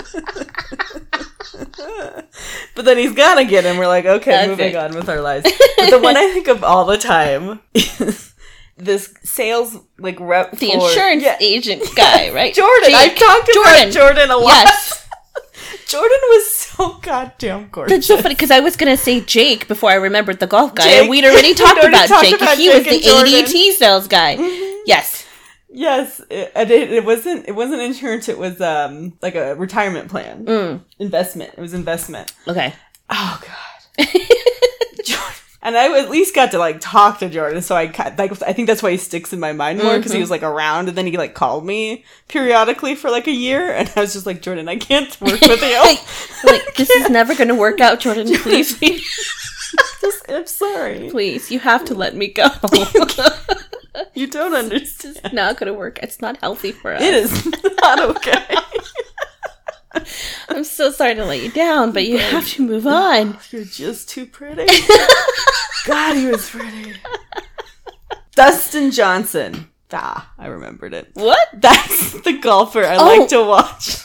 but 2.74 2.84
then 2.84 2.98
he's 2.98 3.12
gonna 3.12 3.44
get 3.44 3.64
him. 3.64 3.76
We're 3.78 3.86
like, 3.86 4.04
okay, 4.04 4.30
That's 4.30 4.48
moving 4.48 4.70
it. 4.70 4.76
on 4.76 4.94
with 4.94 5.08
our 5.08 5.20
lives. 5.20 5.50
But 5.78 5.90
the 5.90 5.98
one 5.98 6.16
I 6.16 6.32
think 6.32 6.48
of 6.48 6.64
all 6.64 6.84
the 6.86 6.96
time 6.98 7.60
is 7.74 8.32
this 8.78 9.12
sales 9.22 9.76
like 9.98 10.18
rep 10.18 10.52
The 10.52 10.68
for- 10.72 10.88
insurance 10.88 11.22
Yeah, 11.22 11.36
agent 11.40 11.82
guy, 11.94 12.30
right? 12.34 12.54
Jordan. 12.54 12.94
I've 12.94 13.10
Jake. 13.10 13.18
talked 13.18 13.50
Jordan. 13.52 13.72
about 13.74 13.92
Jordan 13.92 14.30
a 14.30 14.36
lot. 14.36 14.64
Yes. 14.64 15.06
Jordan 15.86 16.18
was 16.30 16.50
so 16.56 16.94
goddamn 17.02 17.68
gorgeous. 17.70 17.92
That's 17.94 18.06
so 18.06 18.16
funny 18.16 18.34
because 18.34 18.50
I 18.50 18.60
was 18.60 18.76
gonna 18.76 18.96
say 18.96 19.20
Jake 19.20 19.68
before 19.68 19.90
I 19.90 19.94
remembered 19.94 20.40
the 20.40 20.46
golf 20.46 20.74
guy, 20.74 20.84
Jake. 20.84 21.00
and 21.02 21.10
we'd 21.10 21.24
already 21.24 21.48
We'd 21.48 21.56
talked 21.58 21.78
already 21.78 21.88
about 21.94 22.08
talked 22.08 22.24
Jake. 22.24 22.40
about 22.40 22.56
he 22.58 22.68
was 22.70 22.82
Jake 22.84 23.02
the 23.02 23.08
Jordan. 23.08 23.32
ADT 23.34 23.72
sales 23.74 24.08
guy. 24.08 24.36
Mm-hmm. 24.36 24.82
Yes. 24.86 25.25
Yes, 25.68 26.20
it, 26.30 26.52
it, 26.54 26.70
it 26.70 27.04
wasn't. 27.04 27.48
It 27.48 27.52
wasn't 27.54 27.82
insurance. 27.82 28.28
It 28.28 28.38
was 28.38 28.60
um 28.60 29.14
like 29.20 29.34
a 29.34 29.54
retirement 29.56 30.08
plan, 30.08 30.44
Mm. 30.46 30.80
investment. 30.98 31.52
It 31.56 31.60
was 31.60 31.74
investment. 31.74 32.32
Okay. 32.48 32.72
Oh 33.10 33.40
god. 33.98 34.06
And 35.62 35.76
I 35.76 35.98
at 35.98 36.10
least 36.10 36.32
got 36.32 36.52
to 36.52 36.58
like 36.58 36.76
talk 36.80 37.18
to 37.18 37.28
Jordan, 37.28 37.60
so 37.60 37.74
I 37.74 37.86
like 38.16 38.40
I 38.42 38.52
think 38.52 38.68
that's 38.68 38.84
why 38.84 38.92
he 38.92 38.96
sticks 38.98 39.32
in 39.32 39.40
my 39.40 39.52
mind 39.52 39.82
more 39.82 39.96
because 39.96 40.12
he 40.12 40.20
was 40.20 40.30
like 40.30 40.44
around, 40.44 40.86
and 40.86 40.96
then 40.96 41.06
he 41.08 41.16
like 41.16 41.34
called 41.34 41.66
me 41.66 42.04
periodically 42.28 42.94
for 42.94 43.10
like 43.10 43.26
a 43.26 43.32
year, 43.32 43.72
and 43.72 43.90
I 43.96 44.00
was 44.02 44.12
just 44.12 44.26
like 44.26 44.42
Jordan, 44.42 44.68
I 44.68 44.76
can't 44.76 45.20
work 45.20 45.40
with 45.40 45.60
you. 45.62 45.96
like 46.52 46.76
this 46.76 46.88
is 46.88 47.10
never 47.10 47.34
gonna 47.34 47.56
work 47.56 47.80
out, 47.80 47.98
Jordan. 47.98 48.28
Please, 48.42 48.78
Just- 48.78 50.24
I'm 50.30 50.46
sorry, 50.46 51.08
please, 51.10 51.50
you 51.50 51.58
have 51.58 51.84
to 51.86 51.94
let 51.94 52.14
me 52.14 52.28
go. 52.28 52.46
You 54.14 54.26
don't 54.26 54.54
understand. 54.54 55.18
it's 55.22 55.32
not 55.34 55.56
gonna 55.58 55.72
work. 55.74 55.98
It's 56.02 56.20
not 56.20 56.36
healthy 56.38 56.72
for 56.72 56.92
us. 56.94 57.02
It 57.02 57.14
is 57.14 57.46
not 57.80 58.00
okay. 58.00 58.44
I'm 60.48 60.64
so 60.64 60.90
sorry 60.90 61.14
to 61.14 61.24
let 61.24 61.42
you 61.42 61.50
down, 61.50 61.92
but 61.92 62.06
you 62.06 62.18
have 62.18 62.46
to 62.50 62.62
move 62.66 62.86
on. 62.86 63.38
You're 63.50 63.64
just 63.64 64.08
too 64.08 64.26
pretty. 64.26 64.66
God, 65.86 66.16
he 66.16 66.26
was 66.26 66.48
pretty. 66.50 66.94
Dustin 68.34 68.90
Johnson. 68.90 69.70
Ah, 69.92 70.32
I 70.38 70.46
remembered 70.48 70.92
it. 70.92 71.10
What? 71.14 71.48
That's 71.54 72.20
the 72.22 72.34
golfer 72.38 72.84
I 72.84 72.96
Oh. 72.96 73.04
like 73.18 73.28
to 73.28 73.42
watch. 73.42 74.02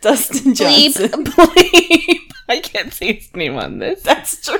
Dustin 0.00 0.52
Bleep, 0.54 0.96
Johnson. 0.96 1.24
bleep. 1.32 2.18
I 2.48 2.60
can't 2.60 2.92
say 2.92 3.14
his 3.14 3.34
name 3.34 3.56
on 3.56 3.78
this. 3.78 4.02
That's 4.02 4.40
true. 4.46 4.58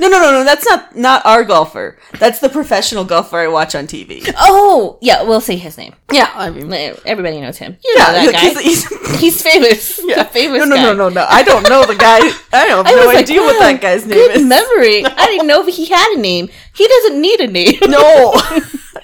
No, 0.00 0.08
no, 0.08 0.20
no, 0.20 0.30
no. 0.32 0.44
That's 0.44 0.64
not 0.66 0.96
not 0.96 1.24
our 1.26 1.44
golfer. 1.44 1.98
That's 2.18 2.38
the 2.40 2.48
professional 2.48 3.04
golfer 3.04 3.38
I 3.38 3.48
watch 3.48 3.74
on 3.74 3.86
TV. 3.86 4.32
Oh, 4.38 4.98
yeah, 5.00 5.22
we'll 5.22 5.40
say 5.40 5.56
his 5.56 5.76
name. 5.76 5.94
Yeah, 6.12 6.30
I 6.34 6.50
mean, 6.50 6.72
Everybody 7.04 7.40
knows 7.40 7.58
him. 7.58 7.76
You 7.84 7.98
know 7.98 8.04
that 8.12 8.24
yeah, 8.24 8.32
guy. 8.32 8.60
he's, 8.62 8.88
he's, 8.88 8.98
He's 9.20 9.42
famous. 9.42 10.00
yeah. 10.04 10.22
The 10.22 10.28
famous 10.28 10.60
no, 10.60 10.64
no, 10.64 10.76
guy. 10.76 10.82
no, 10.82 10.94
no, 10.94 11.08
no. 11.08 11.26
I 11.28 11.42
don't 11.42 11.68
know 11.68 11.84
the 11.84 11.96
guy. 11.96 12.18
I 12.52 12.66
have 12.66 12.86
I 12.86 12.94
no 12.94 13.06
like, 13.06 13.18
idea 13.18 13.40
what 13.40 13.58
that 13.58 13.80
guy's 13.80 14.06
name 14.06 14.18
good 14.18 14.36
is. 14.36 14.46
memory. 14.46 15.04
I 15.04 15.26
didn't 15.26 15.46
know 15.46 15.66
if 15.66 15.74
he 15.74 15.86
had 15.86 16.14
a 16.16 16.20
name. 16.20 16.48
He 16.74 16.86
doesn't 16.86 17.20
need 17.20 17.40
a 17.40 17.46
name. 17.46 17.78
No. 17.88 18.32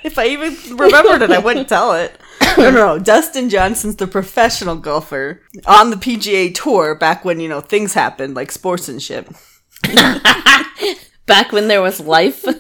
if 0.05 0.19
I 0.19 0.27
even 0.27 0.77
remembered 0.77 1.23
it, 1.23 1.31
I 1.31 1.39
wouldn't 1.39 1.69
tell 1.69 1.93
it. 1.95 2.19
No, 2.57 2.71
no, 2.71 2.97
no. 2.97 2.99
Dustin 2.99 3.49
Johnson's 3.49 3.97
the 3.97 4.07
professional 4.07 4.77
golfer 4.77 5.41
on 5.67 5.91
the 5.91 5.97
PGA 5.97 6.55
Tour 6.55 6.95
back 6.95 7.25
when, 7.25 7.41
you 7.41 7.49
know, 7.49 7.61
things 7.61 7.95
happened, 7.95 8.35
like 8.35 8.53
sportsmanship. 8.53 9.29
Back 11.27 11.53
when 11.53 11.69
there 11.69 11.83
was 11.83 12.01
life. 12.01 12.45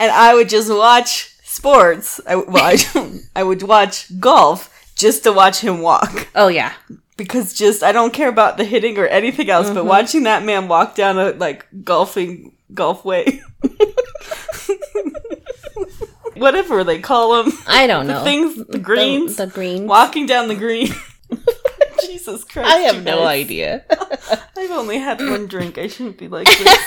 And 0.00 0.10
I 0.10 0.34
would 0.34 0.48
just 0.48 0.68
watch 0.72 1.30
sports, 1.44 2.20
I, 2.26 2.34
well, 2.34 2.64
I, 2.64 3.20
I 3.36 3.42
would 3.44 3.62
watch 3.62 4.08
golf 4.18 4.68
just 4.96 5.22
to 5.22 5.32
watch 5.32 5.60
him 5.60 5.80
walk. 5.82 6.26
Oh 6.34 6.48
yeah. 6.48 6.72
Because 7.16 7.54
just, 7.54 7.84
I 7.84 7.92
don't 7.92 8.12
care 8.12 8.28
about 8.28 8.56
the 8.56 8.64
hitting 8.64 8.98
or 8.98 9.06
anything 9.06 9.48
else, 9.50 9.66
Mm-hmm. 9.66 9.76
but 9.76 9.84
watching 9.86 10.24
that 10.24 10.42
man 10.44 10.66
walk 10.66 10.96
down 10.96 11.16
a, 11.16 11.30
like, 11.30 11.64
golfing, 11.84 12.56
golf 12.74 13.04
way. 13.04 13.40
Whatever 16.34 16.82
they 16.82 16.98
call 16.98 17.44
them. 17.44 17.52
I 17.68 17.86
don't 17.86 18.08
know. 18.08 18.24
things, 18.24 18.56
the 18.66 18.80
greens. 18.80 19.36
The, 19.36 19.46
the 19.46 19.52
green. 19.52 19.86
Walking 19.86 20.26
down 20.26 20.48
the 20.48 20.56
green. 20.56 20.88
Jesus 22.06 22.44
Christ. 22.44 22.68
I 22.70 22.78
have 22.80 23.02
no 23.04 23.24
idea. 23.24 23.84
I've 24.56 24.70
only 24.70 24.98
had 24.98 25.20
one 25.20 25.46
drink. 25.48 25.78
I 25.78 25.86
shouldn't 25.88 26.18
be 26.18 26.28
like 26.28 26.46
this. 26.46 26.86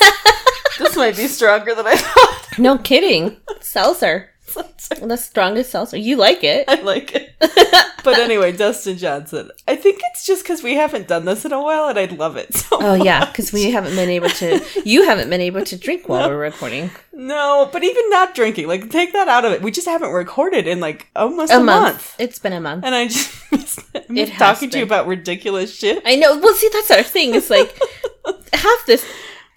this 0.80 0.96
might 0.96 1.16
be 1.18 1.28
stronger 1.28 1.74
than 1.76 1.88
I 1.88 1.96
thought. 1.96 2.46
no 2.58 2.78
kidding. 2.78 3.38
Seltzer. 3.62 4.30
The 5.02 5.18
strongest 5.18 5.72
seltzer. 5.72 5.98
You 5.98 6.16
like 6.16 6.44
it. 6.44 6.66
I 6.68 6.82
like 6.82 7.14
it. 7.14 7.34
But 8.04 8.20
anyway, 8.20 8.54
Dustin 8.54 8.98
Johnson. 8.98 9.52
I 9.68 9.76
think 9.76 10.00
it's 10.12 10.26
just 10.26 10.42
because 10.44 10.64
we 10.64 10.76
haven't 10.76 11.10
done 11.10 11.26
this 11.26 11.44
in 11.44 11.52
a 11.52 11.62
while 11.62 11.90
and 11.90 12.00
I 12.00 12.06
love 12.06 12.38
it 12.38 12.54
so 12.54 12.78
Oh 12.80 12.94
yeah, 12.94 13.26
because 13.26 13.52
we 13.52 13.70
haven't 13.72 13.98
been 13.98 14.10
able 14.10 14.30
to. 14.30 14.64
You 14.86 15.04
haven't 15.04 15.30
been 15.30 15.42
able 15.42 15.66
to 15.66 15.78
drink 15.78 16.08
while 16.08 16.30
we're 16.30 16.38
recording. 16.38 16.90
No, 17.12 17.68
but 17.70 17.84
even 17.84 18.10
not 18.10 18.34
drinking, 18.34 18.68
like 18.70 18.90
take 18.92 19.12
that 19.12 19.28
out 19.28 19.44
of 19.44 19.52
it. 19.52 19.62
We 19.62 19.72
just 19.72 19.88
haven't 19.88 20.12
recorded 20.14 20.68
in 20.68 20.80
like 20.80 21.08
almost 21.18 21.52
A 21.52 21.58
a, 21.58 21.60
month. 21.60 21.96
month. 21.96 22.16
It's 22.18 22.40
been 22.40 22.54
a 22.54 22.62
month. 22.62 22.86
And 22.86 22.96
I 22.96 23.08
just 23.10 23.52
miss, 23.52 23.78
I 23.94 24.04
miss 24.08 24.30
It 24.30 24.36
talking 24.36 24.70
to 24.70 24.78
you 24.78 24.86
about 24.86 25.06
ridiculous 25.08 25.76
shit. 25.76 26.02
I 26.06 26.16
know. 26.16 26.38
Well, 26.40 26.54
see, 26.54 26.70
that's 26.72 26.92
our 26.92 27.04
thing. 27.04 27.36
It's 27.36 27.50
like 27.50 27.78
half 28.54 28.86
this. 28.86 29.06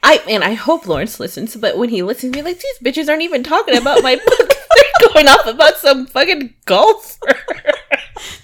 I 0.03 0.23
and 0.29 0.43
I 0.43 0.55
hope 0.55 0.87
Lawrence 0.87 1.21
listens, 1.21 1.57
but 1.57 1.77
when 1.77 1.91
he 1.91 2.03
listens, 2.03 2.35
he's 2.35 2.45
like, 2.45 2.61
"These 2.61 2.79
bitches 2.95 3.09
aren't 3.09 3.23
even 3.23 3.43
talking 3.43 3.77
about 3.77 4.03
my 4.03 4.17
book. 4.17 4.49
They're 5.01 5.09
going 5.13 5.29
off 5.29 5.47
about 5.47 5.77
some 5.77 6.07
fucking 6.07 6.55
golfer." 6.65 7.37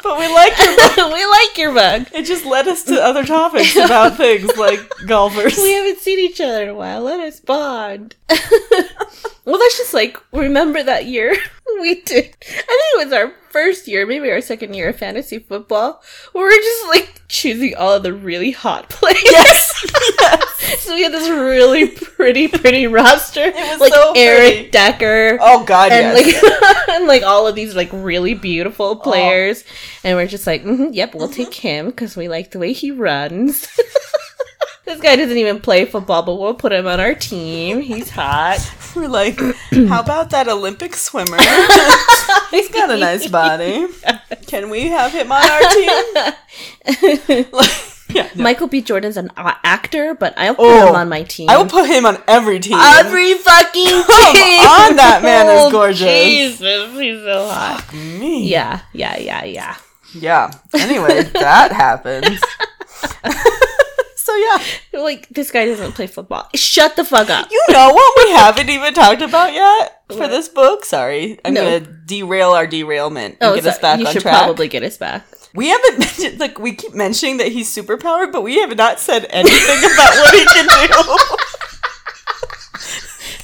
But 0.03 0.19
we 0.19 0.33
like 0.33 0.57
your 0.59 0.77
book. 0.77 0.97
we 1.13 1.27
like 1.27 1.59
your 1.59 1.75
book. 1.75 2.09
It 2.15 2.23
just 2.25 2.47
led 2.47 2.67
us 2.69 2.85
to 2.85 3.03
other 3.03 3.25
topics 3.25 3.77
about 3.77 4.17
things 4.17 4.57
like 4.57 4.81
golfers. 5.07 5.59
We 5.59 5.73
haven't 5.73 5.99
seen 5.99 6.19
each 6.19 6.41
other 6.41 6.63
in 6.63 6.69
a 6.71 6.75
while. 6.75 7.03
Let 7.03 7.21
us 7.21 7.41
bond. 7.41 8.15
well, 8.31 9.59
that's 9.59 9.79
just 9.79 9.93
like 9.93 10.17
remember 10.33 10.83
that 10.83 11.07
year 11.07 11.37
we 11.81 12.01
did. 12.03 12.25
I 12.43 12.47
think 12.47 12.61
it 12.69 13.05
was 13.05 13.13
our 13.13 13.33
first 13.51 13.89
year, 13.89 14.07
maybe 14.07 14.31
our 14.31 14.41
second 14.41 14.75
year 14.75 14.91
of 14.91 14.97
fantasy 14.97 15.39
football, 15.39 16.03
where 16.33 16.47
we 16.47 16.55
are 16.57 16.61
just 16.61 16.89
like 16.89 17.23
choosing 17.29 17.75
all 17.75 17.95
of 17.95 18.03
the 18.03 18.13
really 18.13 18.51
hot 18.51 18.89
players. 18.91 19.23
Yes. 19.25 19.87
yes. 20.21 20.53
So 20.81 20.95
we 20.95 21.03
had 21.03 21.13
this 21.13 21.29
really 21.29 21.89
pretty, 21.89 22.49
pretty 22.49 22.87
roster. 22.87 23.43
It 23.43 23.55
was 23.55 23.81
like 23.81 23.93
so 23.93 24.13
Eric 24.17 24.55
pretty. 24.55 24.71
Decker. 24.71 25.39
Oh 25.41 25.65
God, 25.65 25.93
and 25.93 26.17
yes. 26.17 26.43
like 26.43 26.89
and 26.91 27.07
like 27.07 27.23
all 27.23 27.47
of 27.47 27.55
these 27.55 27.77
like 27.77 27.91
really 27.93 28.35
beautiful 28.35 28.97
players, 28.97 29.65
and 30.03 30.17
we're 30.17 30.27
just 30.27 30.47
like, 30.47 30.65
mhm, 30.65 30.91
yep, 30.93 31.15
we'll 31.15 31.29
take 31.29 31.55
him 31.55 31.87
because 31.87 32.17
we 32.17 32.29
like 32.29 32.51
the 32.51 32.59
way 32.59 32.73
he 32.73 32.91
runs. 32.91 33.69
This 34.87 35.01
guy 35.01 35.17
doesn't 35.17 35.37
even 35.37 35.61
play 35.61 35.85
football, 35.85 36.23
but 36.23 36.37
we'll 36.37 36.55
put 36.55 36.73
him 36.73 36.87
on 36.87 37.01
our 37.01 37.15
team. 37.15 37.81
He's 37.81 38.09
hot. 38.11 38.59
We're 38.97 39.09
like, 39.09 39.39
how 39.89 40.01
about 40.01 40.31
that 40.31 40.49
Olympic 40.49 40.95
swimmer? 40.95 41.37
He's 42.51 42.69
got 42.71 42.91
a 42.91 42.97
nice 42.97 43.27
body. 43.29 43.87
Can 44.47 44.71
we 44.71 44.87
have 44.87 45.13
him 45.13 45.31
on 45.31 45.43
our 45.43 45.61
team? 45.71 47.45
yeah, 48.09 48.31
no. 48.35 48.43
Michael 48.43 48.69
B. 48.69 48.81
Jordan's 48.81 49.17
an 49.19 49.31
actor, 49.37 50.15
but 50.15 50.33
I'll 50.39 50.55
put 50.55 50.65
Oh, 50.65 50.89
him 50.89 50.95
on 50.95 51.09
my 51.11 51.25
team. 51.25 51.51
I 51.51 51.59
will 51.59 51.67
put 51.67 51.87
him 51.91 52.07
on 52.07 52.23
every 52.29 52.61
team. 52.61 52.79
Every 52.81 53.35
fucking 53.35 53.85
team. 53.85 54.61
on, 54.65 54.97
that 54.97 55.21
man 55.23 55.47
is 55.47 55.63
Oh, 55.65 55.71
gorgeous. 55.71 56.01
Jesus, 56.09 56.93
he's 56.99 57.21
so 57.23 57.49
hot. 57.49 57.85
Me. 57.93 58.49
Yeah, 58.49 58.81
yeah, 58.93 59.19
yeah, 59.19 59.45
yeah. 59.45 59.77
Yeah. 60.15 60.51
Anyway, 60.73 61.25
that 61.35 61.73
happens. 61.73 62.41
So 64.27 64.35
yeah, 64.37 65.01
Like 65.03 65.29
this 65.29 65.51
guy 65.51 65.67
doesn't 65.67 65.93
play 65.93 66.07
football. 66.09 66.49
Shut 66.55 66.97
the 66.97 67.05
fuck 67.05 67.31
up. 67.31 67.49
you 67.51 67.63
know 67.71 67.91
what 67.95 68.13
we 68.27 68.33
haven't 68.33 68.69
even 68.69 68.93
talked 68.95 69.23
about 69.23 69.53
yet 69.53 70.03
for 70.09 70.19
What? 70.19 70.31
this 70.31 70.49
book. 70.49 70.85
Sorry, 70.85 71.39
I'm 71.45 71.55
No. 71.55 71.63
gonna 71.65 71.81
derail 71.81 72.51
our 72.53 72.67
derailment 72.67 73.37
and 73.41 73.51
Oh, 73.51 73.55
get 73.55 73.67
us 73.67 73.75
sorry. 73.81 73.83
back 73.83 74.01
you 74.01 74.07
on 74.07 74.13
should 74.13 74.23
track. 74.23 74.37
probably 74.37 74.69
get 74.69 74.83
us 74.83 74.97
back. 74.97 75.25
We 75.55 75.69
haven't 75.69 75.99
mentioned 76.07 76.41
like 76.41 76.59
we 76.59 76.75
keep 76.75 76.95
mentioning 76.95 77.37
that 77.39 77.49
he's 77.53 77.75
superpowered, 77.75 78.33
but 78.33 78.43
we 78.43 78.59
have 78.61 78.77
not 78.77 79.01
said 79.01 79.27
anything 79.31 79.79
about 79.95 80.15
what 80.17 80.35
he 80.35 80.45
can 80.45 80.67
do. 80.67 81.17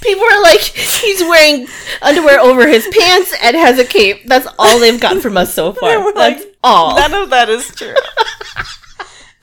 People 0.02 0.24
are 0.24 0.42
like, 0.42 0.60
he's 0.60 1.20
wearing 1.20 1.68
underwear 2.02 2.40
over 2.40 2.66
his 2.66 2.88
pants 2.98 3.32
and 3.40 3.56
has 3.56 3.78
a 3.78 3.84
cape. 3.84 4.26
That's 4.26 4.48
all 4.58 4.80
they've 4.80 5.00
got 5.00 5.22
from 5.22 5.36
us 5.36 5.54
so 5.54 5.70
They 5.72 5.78
far. 5.78 6.04
were 6.04 6.12
That's 6.12 6.42
like, 6.44 6.56
all. 6.64 6.96
None 6.96 7.14
of 7.14 7.30
that 7.30 7.48
is 7.48 7.68
true. 7.68 7.94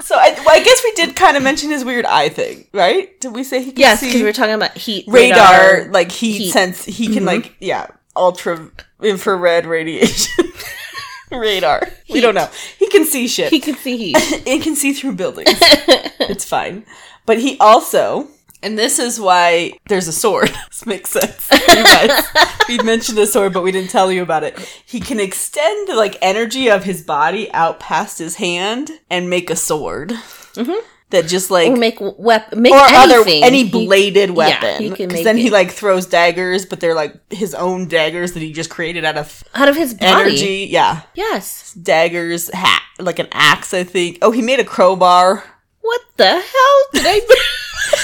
So 0.10 0.16
I, 0.18 0.32
well, 0.44 0.56
I 0.60 0.64
guess 0.64 0.82
we 0.84 0.92
did 0.94 1.16
kind 1.16 1.38
of 1.38 1.44
mention 1.44 1.70
his 1.70 1.86
weird 1.86 2.04
eye 2.06 2.30
thing, 2.30 2.66
right? 2.74 3.20
Did 3.22 3.36
we 3.36 3.44
say 3.44 3.60
he 3.64 3.72
can 3.74 3.80
yes, 3.80 4.00
because 4.02 4.16
we 4.16 4.24
were 4.24 4.34
talking 4.34 4.56
about 4.56 4.76
heat 4.76 5.06
radar, 5.08 5.88
like 5.92 6.12
heat, 6.12 6.40
heat. 6.40 6.50
sense? 6.52 6.84
He 6.84 7.08
can 7.14 7.24
Mhm. 7.24 7.28
like 7.28 7.56
yeah, 7.60 7.86
ultra 8.16 8.72
infrared 9.04 9.68
radiation. 9.68 10.46
radar. 11.32 11.88
We 12.10 12.22
don't 12.22 12.34
know. 12.34 12.50
He 12.80 12.90
can 12.90 13.06
see 13.06 13.28
shit. 13.28 13.52
He 13.52 13.60
can 13.60 13.76
see 13.76 13.98
heat. 13.98 14.16
it 14.48 14.64
can 14.64 14.76
see 14.76 14.94
through 14.94 15.14
buildings. 15.14 15.50
it's 15.62 16.44
fine. 16.44 16.86
But 17.28 17.38
he 17.38 17.56
also, 17.60 18.30
and 18.62 18.78
this 18.78 19.00
is 19.00 19.20
why 19.20 19.74
there's 19.88 20.08
a 20.08 20.12
sword. 20.14 20.50
this 20.70 20.86
makes 20.86 21.12
sense. 21.12 21.50
We 22.70 22.78
mentioned 22.84 23.18
the 23.18 23.26
sword, 23.26 23.54
but 23.54 23.64
we 23.64 23.72
didn't 23.72 23.90
tell 23.90 24.12
you 24.12 24.22
about 24.22 24.44
it. 24.44 24.60
He 24.86 25.00
can 25.00 25.20
extend 25.20 25.88
the 25.88 25.96
like 25.96 26.18
energy 26.22 26.70
of 26.70 26.84
his 26.84 27.02
body 27.02 27.52
out 27.52 27.80
past 27.80 28.20
his 28.20 28.36
hand 28.36 28.92
and 29.10 29.28
make 29.28 29.50
a 29.50 29.56
sword 29.56 30.10
mm-hmm. 30.10 30.86
that 31.10 31.26
just 31.28 31.50
like 31.50 31.72
or 31.72 31.76
make 31.76 31.98
wep- 32.00 32.56
make 32.56 32.72
or 32.72 32.78
other 32.80 33.16
anything. 33.22 33.44
any 33.44 33.64
He- 33.64 33.72
bladed 33.88 34.30
yeah, 34.30 34.36
weapon. 34.36 34.84
he 34.84 34.90
can 34.90 35.08
Because 35.08 35.14
make 35.14 35.24
then 35.24 35.38
he 35.38 35.50
like 35.50 35.72
throws 35.72 36.06
daggers, 36.06 36.68
but 36.68 36.80
they're 36.80 36.94
like 36.94 37.16
his 37.34 37.56
own 37.56 37.88
daggers 37.88 38.34
that 38.34 38.42
he 38.42 38.54
just 38.54 38.70
created 38.70 39.04
out 39.04 39.18
of 39.18 39.44
out 39.56 39.68
of 39.68 39.76
his 39.76 39.96
body. 39.96 40.06
energy. 40.30 40.68
Yeah, 40.70 41.02
Yes. 41.16 41.74
daggers, 41.74 42.54
hat, 42.54 42.84
like 43.00 43.18
an 43.18 43.30
axe. 43.32 43.74
I 43.74 43.84
think. 43.84 44.20
Oh, 44.22 44.30
he 44.30 44.44
made 44.44 44.60
a 44.60 44.64
crowbar. 44.64 45.44
What 45.90 46.02
the 46.18 46.26
hell 46.30 46.80
did 46.94 47.04
I? 47.08 47.20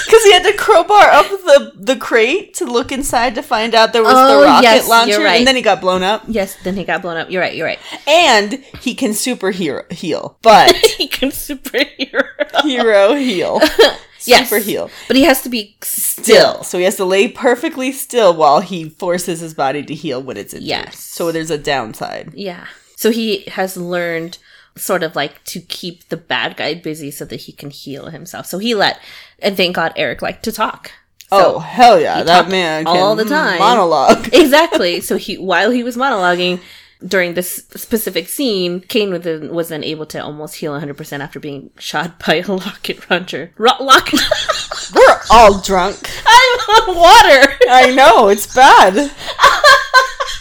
Because 0.04 0.22
he 0.24 0.32
had 0.32 0.42
to 0.44 0.52
crowbar 0.54 1.06
up 1.08 1.28
the, 1.28 1.72
the 1.76 1.94
crate 1.96 2.54
to 2.54 2.64
look 2.64 2.90
inside 2.90 3.34
to 3.36 3.42
find 3.42 3.74
out 3.76 3.92
there 3.92 4.02
was 4.02 4.12
Oh, 4.16 4.40
the 4.40 4.44
rocket 4.46 4.62
yes, 4.64 4.88
launcher, 4.88 5.22
right. 5.22 5.36
and 5.38 5.46
then 5.46 5.54
he 5.54 5.62
got 5.62 5.80
blown 5.80 6.02
up. 6.02 6.24
yes. 6.26 6.56
Then 6.64 6.74
he 6.76 6.82
got 6.84 7.02
blown 7.02 7.16
up. 7.16 7.30
You're 7.30 7.42
right. 7.42 7.54
You're 7.54 7.66
right. 7.66 7.78
And 8.08 8.54
he 8.80 8.94
can 8.96 9.12
superhero 9.12 9.90
heal, 9.92 10.36
but 10.42 10.74
he 10.98 11.06
can 11.06 11.30
superhero. 11.30 12.24
hero 12.62 13.14
heal, 13.14 13.60
Yes. 14.24 14.48
super 14.48 14.60
heal 14.60 14.90
But 15.06 15.16
he 15.16 15.22
has 15.22 15.42
to 15.42 15.48
be 15.48 15.76
still. 15.82 16.24
still. 16.24 16.64
So 16.64 16.78
he 16.78 16.84
has 16.84 16.96
to 16.96 17.04
lay 17.04 17.28
perfectly 17.28 17.92
still 17.92 18.34
while 18.34 18.58
he 18.60 18.88
forces 18.88 19.38
his 19.38 19.54
body 19.54 19.84
to 19.84 19.94
heal 19.94 20.20
when 20.20 20.36
it's 20.36 20.54
injured. 20.54 20.66
Yes. 20.68 20.98
So 20.98 21.30
there's 21.30 21.50
a 21.52 21.58
downside. 21.58 22.32
Yeah. 22.34 22.66
So 22.96 23.10
he 23.12 23.42
has 23.52 23.76
learned 23.76 24.38
sort 24.76 25.02
of 25.02 25.16
like 25.16 25.42
to 25.44 25.60
keep 25.60 26.08
the 26.08 26.16
bad 26.16 26.56
guy 26.56 26.74
busy 26.74 27.10
so 27.10 27.24
that 27.24 27.42
he 27.42 27.52
can 27.52 27.70
heal 27.70 28.06
himself. 28.06 28.46
So 28.46 28.58
he 28.58 28.74
let, 28.74 29.00
and 29.38 29.56
thank 29.56 29.76
God 29.76 29.92
Eric 29.96 30.22
liked 30.22 30.44
to 30.44 30.52
talk. 30.52 30.92
oh 31.32 31.58
hell 31.58 32.00
yeah, 32.00 32.22
that 32.22 32.48
man 32.48 32.84
can 32.84 32.96
all 32.96 33.16
the 33.16 33.24
time. 33.24 33.58
monologue. 33.58 34.28
exactly. 34.32 35.00
So 35.00 35.16
he, 35.16 35.38
while 35.38 35.70
he 35.70 35.82
was 35.82 35.96
monologuing 35.96 36.60
during 37.06 37.34
this 37.34 37.66
specific 37.74 38.28
scene, 38.28 38.80
Kane 38.80 39.10
was 39.10 39.22
then, 39.22 39.52
was 39.52 39.68
then 39.68 39.84
able 39.84 40.06
to 40.06 40.22
almost 40.22 40.56
heal 40.56 40.72
100% 40.72 41.20
after 41.20 41.38
being 41.40 41.70
shot 41.78 42.18
by 42.26 42.36
a 42.36 42.46
rocket 42.46 43.10
launcher. 43.10 43.50
Ro- 43.58 43.72
rocket. 43.80 44.20
We're 44.94 45.18
all 45.30 45.60
drunk. 45.60 46.08
I'm 46.26 46.58
on 46.60 46.96
water. 46.96 47.52
I 47.68 47.92
know 47.94 48.28
it's 48.28 48.54
bad. 48.54 49.10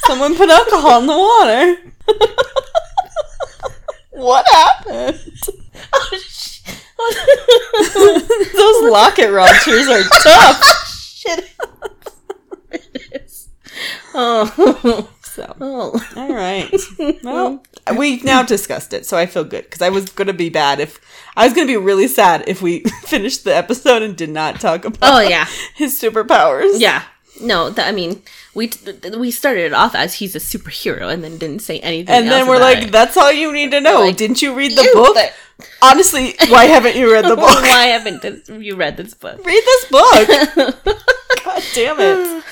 Someone 0.05 0.35
put 0.35 0.49
alcohol 0.49 1.01
in 1.01 1.07
the 1.07 1.17
water. 1.17 1.77
What 4.15 4.45
happened? 4.51 5.19
Oh, 6.97 8.21
Those 8.53 8.91
locket 8.91 9.31
launchers 9.31 9.87
are 9.89 10.01
tough. 10.23 10.63
Shit. 11.15 11.51
oh. 14.13 15.09
So, 15.23 15.55
Oh. 15.59 16.01
all 16.15 16.33
right. 16.33 16.73
Well, 17.23 17.61
we've 17.97 18.23
now 18.23 18.43
discussed 18.43 18.93
it, 18.93 19.05
so 19.05 19.17
I 19.17 19.25
feel 19.25 19.43
good 19.43 19.65
because 19.65 19.81
I 19.81 19.89
was 19.89 20.05
going 20.09 20.27
to 20.27 20.33
be 20.33 20.49
bad 20.49 20.79
if 20.79 20.99
I 21.35 21.43
was 21.45 21.53
going 21.53 21.67
to 21.67 21.73
be 21.73 21.77
really 21.77 22.07
sad 22.07 22.45
if 22.47 22.61
we 22.61 22.79
finished 23.03 23.43
the 23.43 23.53
episode 23.55 24.01
and 24.01 24.15
did 24.15 24.29
not 24.29 24.61
talk 24.61 24.85
about 24.85 24.99
Oh, 25.01 25.19
yeah. 25.19 25.45
his 25.75 25.99
superpowers. 25.99 26.79
Yeah. 26.79 27.03
No, 27.41 27.71
th- 27.71 27.85
I 27.87 27.91
mean, 27.91 28.21
we 28.53 28.71
we 29.17 29.29
started 29.31 29.65
it 29.65 29.73
off 29.73 29.93
as 29.95 30.15
he's 30.15 30.35
a 30.35 30.39
superhero, 30.39 31.11
and 31.13 31.23
then 31.23 31.37
didn't 31.37 31.59
say 31.61 31.79
anything. 31.79 32.15
And 32.15 32.27
then 32.27 32.47
we're 32.47 32.59
like, 32.59 32.83
it. 32.85 32.91
that's 32.91 33.17
all 33.17 33.31
you 33.31 33.51
need 33.51 33.71
to 33.71 33.81
know. 33.81 34.01
Like, 34.01 34.17
Didn't 34.17 34.41
you 34.41 34.53
read 34.55 34.71
the 34.77 34.83
You- 34.83 34.93
book? 34.93 35.17
Honestly, 35.81 36.35
why 36.49 36.65
haven't 36.65 36.95
you 36.97 37.11
read 37.11 37.25
the 37.25 37.35
book? 37.45 37.61
Why 37.61 37.87
haven't 37.87 38.21
this- 38.21 38.47
you 38.49 38.75
read 38.75 38.97
this 38.97 39.13
book? 39.13 39.45
Read 39.45 39.63
this 39.63 39.85
book. 39.85 40.27
God 41.45 41.63
damn 41.73 41.97
it. 41.99 42.43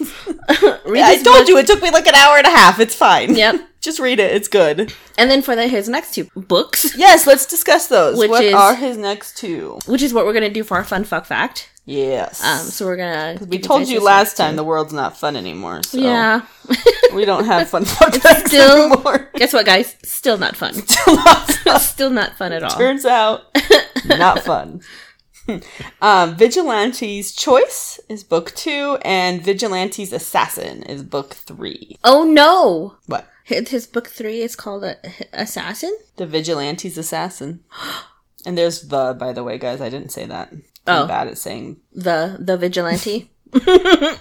I 0.48 1.20
told 1.22 1.38
book. 1.40 1.48
you 1.48 1.58
it 1.58 1.66
took 1.66 1.82
me 1.82 1.90
like 1.90 2.06
an 2.06 2.14
hour 2.14 2.36
and 2.38 2.46
a 2.46 2.50
half. 2.50 2.80
It's 2.80 2.94
fine. 2.94 3.34
Yep. 3.34 3.56
Just 3.80 3.98
read 3.98 4.18
it. 4.20 4.32
It's 4.34 4.48
good. 4.48 4.92
And 5.18 5.30
then 5.30 5.42
for 5.42 5.56
the, 5.56 5.66
his 5.68 5.88
next 5.88 6.14
two 6.14 6.28
books, 6.36 6.96
Yes, 6.96 7.26
let's 7.26 7.46
discuss 7.46 7.86
those. 7.88 8.18
Which 8.18 8.30
what 8.30 8.44
is- 8.44 8.54
are 8.54 8.74
his 8.74 8.96
next 8.96 9.36
two? 9.36 9.78
which 9.86 10.02
is 10.02 10.12
what 10.14 10.24
we're 10.26 10.32
gonna 10.32 10.50
do 10.50 10.64
for 10.64 10.76
our 10.76 10.84
fun 10.84 11.04
fuck 11.04 11.26
fact. 11.26 11.68
Yes. 11.84 12.42
Um, 12.44 12.58
so 12.66 12.86
we're 12.86 12.96
gonna. 12.96 13.38
we 13.46 13.58
told 13.58 13.88
you 13.88 14.00
last 14.00 14.36
time 14.36 14.54
the 14.56 14.62
world's 14.64 14.92
not 14.92 15.16
fun 15.16 15.34
anymore. 15.36 15.82
So 15.82 15.98
Yeah. 15.98 16.42
we 17.14 17.24
don't 17.24 17.44
have 17.44 17.68
fun 17.68 17.84
facts 17.86 18.18
still- 18.46 18.92
anymore. 18.92 19.30
Guess 19.34 19.52
what, 19.52 19.66
guys? 19.66 19.96
Still 20.04 20.38
not 20.38 20.56
fun. 20.56 20.74
Still 21.80 22.10
not 22.10 22.36
fun 22.38 22.52
at 22.52 22.62
all. 22.62 22.70
Turns 22.70 23.04
out, 23.04 23.42
not 24.06 24.40
fun. 24.40 24.80
um, 26.00 26.36
Vigilante's 26.36 27.34
Choice 27.34 27.98
is 28.08 28.22
book 28.22 28.52
two, 28.54 28.96
and 29.04 29.42
Vigilante's 29.42 30.12
Assassin 30.12 30.84
is 30.84 31.02
book 31.02 31.34
three. 31.34 31.96
Oh 32.04 32.22
no! 32.22 32.96
What? 33.06 33.26
His, 33.44 33.70
his 33.70 33.86
book 33.88 34.06
three 34.06 34.40
is 34.40 34.54
called 34.54 34.84
a, 34.84 34.96
Assassin. 35.32 35.96
The 36.16 36.26
Vigilante's 36.26 36.96
Assassin. 36.96 37.64
And 38.44 38.58
there's 38.58 38.88
the, 38.88 39.14
by 39.16 39.32
the 39.32 39.44
way, 39.44 39.56
guys. 39.56 39.80
I 39.80 39.88
didn't 39.88 40.08
say 40.10 40.26
that. 40.26 40.52
Oh. 40.86 41.06
Bad 41.06 41.28
at 41.28 41.38
saying. 41.38 41.76
The 41.92 42.36
the 42.40 42.56
vigilante 42.56 43.30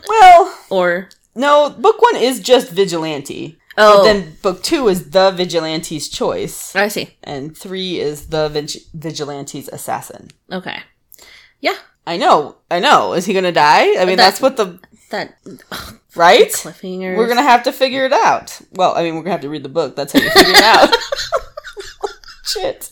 Well, 0.07 0.57
or 0.70 1.09
no, 1.36 1.70
book 1.70 2.01
one 2.01 2.18
is 2.18 2.39
just 2.41 2.70
Vigilante. 2.72 3.57
oh 3.78 4.03
then 4.03 4.36
book 4.41 4.62
two 4.62 4.88
is 4.89 5.12
The 5.12 5.32
Vigilante's 5.32 6.09
Choice. 6.09 6.76
I 6.76 6.89
see. 6.89 7.18
And 7.24 7.57
three 7.57 7.99
is 7.99 8.28
The 8.28 8.49
Vig- 8.49 8.84
Vigilante's 8.93 9.70
Assassin. 9.70 10.30
Okay. 10.51 10.80
Yeah, 11.62 11.78
I 12.05 12.18
know, 12.18 12.57
I 12.70 12.80
know. 12.80 13.14
Is 13.14 13.26
he 13.26 13.34
gonna 13.34 13.51
die? 13.53 13.95
I 13.99 14.05
mean, 14.05 14.18
That- 14.18 14.26
that's 14.26 14.41
what 14.41 14.57
the. 14.57 14.80
that 15.12 15.36
Right? 16.16 16.51
cliffhanger. 16.51 17.16
We're 17.16 17.28
gonna 17.30 17.41
have 17.43 17.64
to 17.64 17.72
figure 17.72 18.05
it 18.05 18.12
out. 18.14 18.59
Well, 18.74 18.93
I 18.95 19.03
mean, 19.03 19.16
we're 19.16 19.22
gonna 19.24 19.32
have 19.32 19.41
to 19.41 19.49
read 19.49 19.64
the 19.64 19.70
book. 19.70 19.95
That's 19.95 20.12
how 20.12 20.20
you 20.20 20.30
figure 20.32 20.53
it 20.53 20.64
out. 20.64 20.89
Shit. 22.43 22.89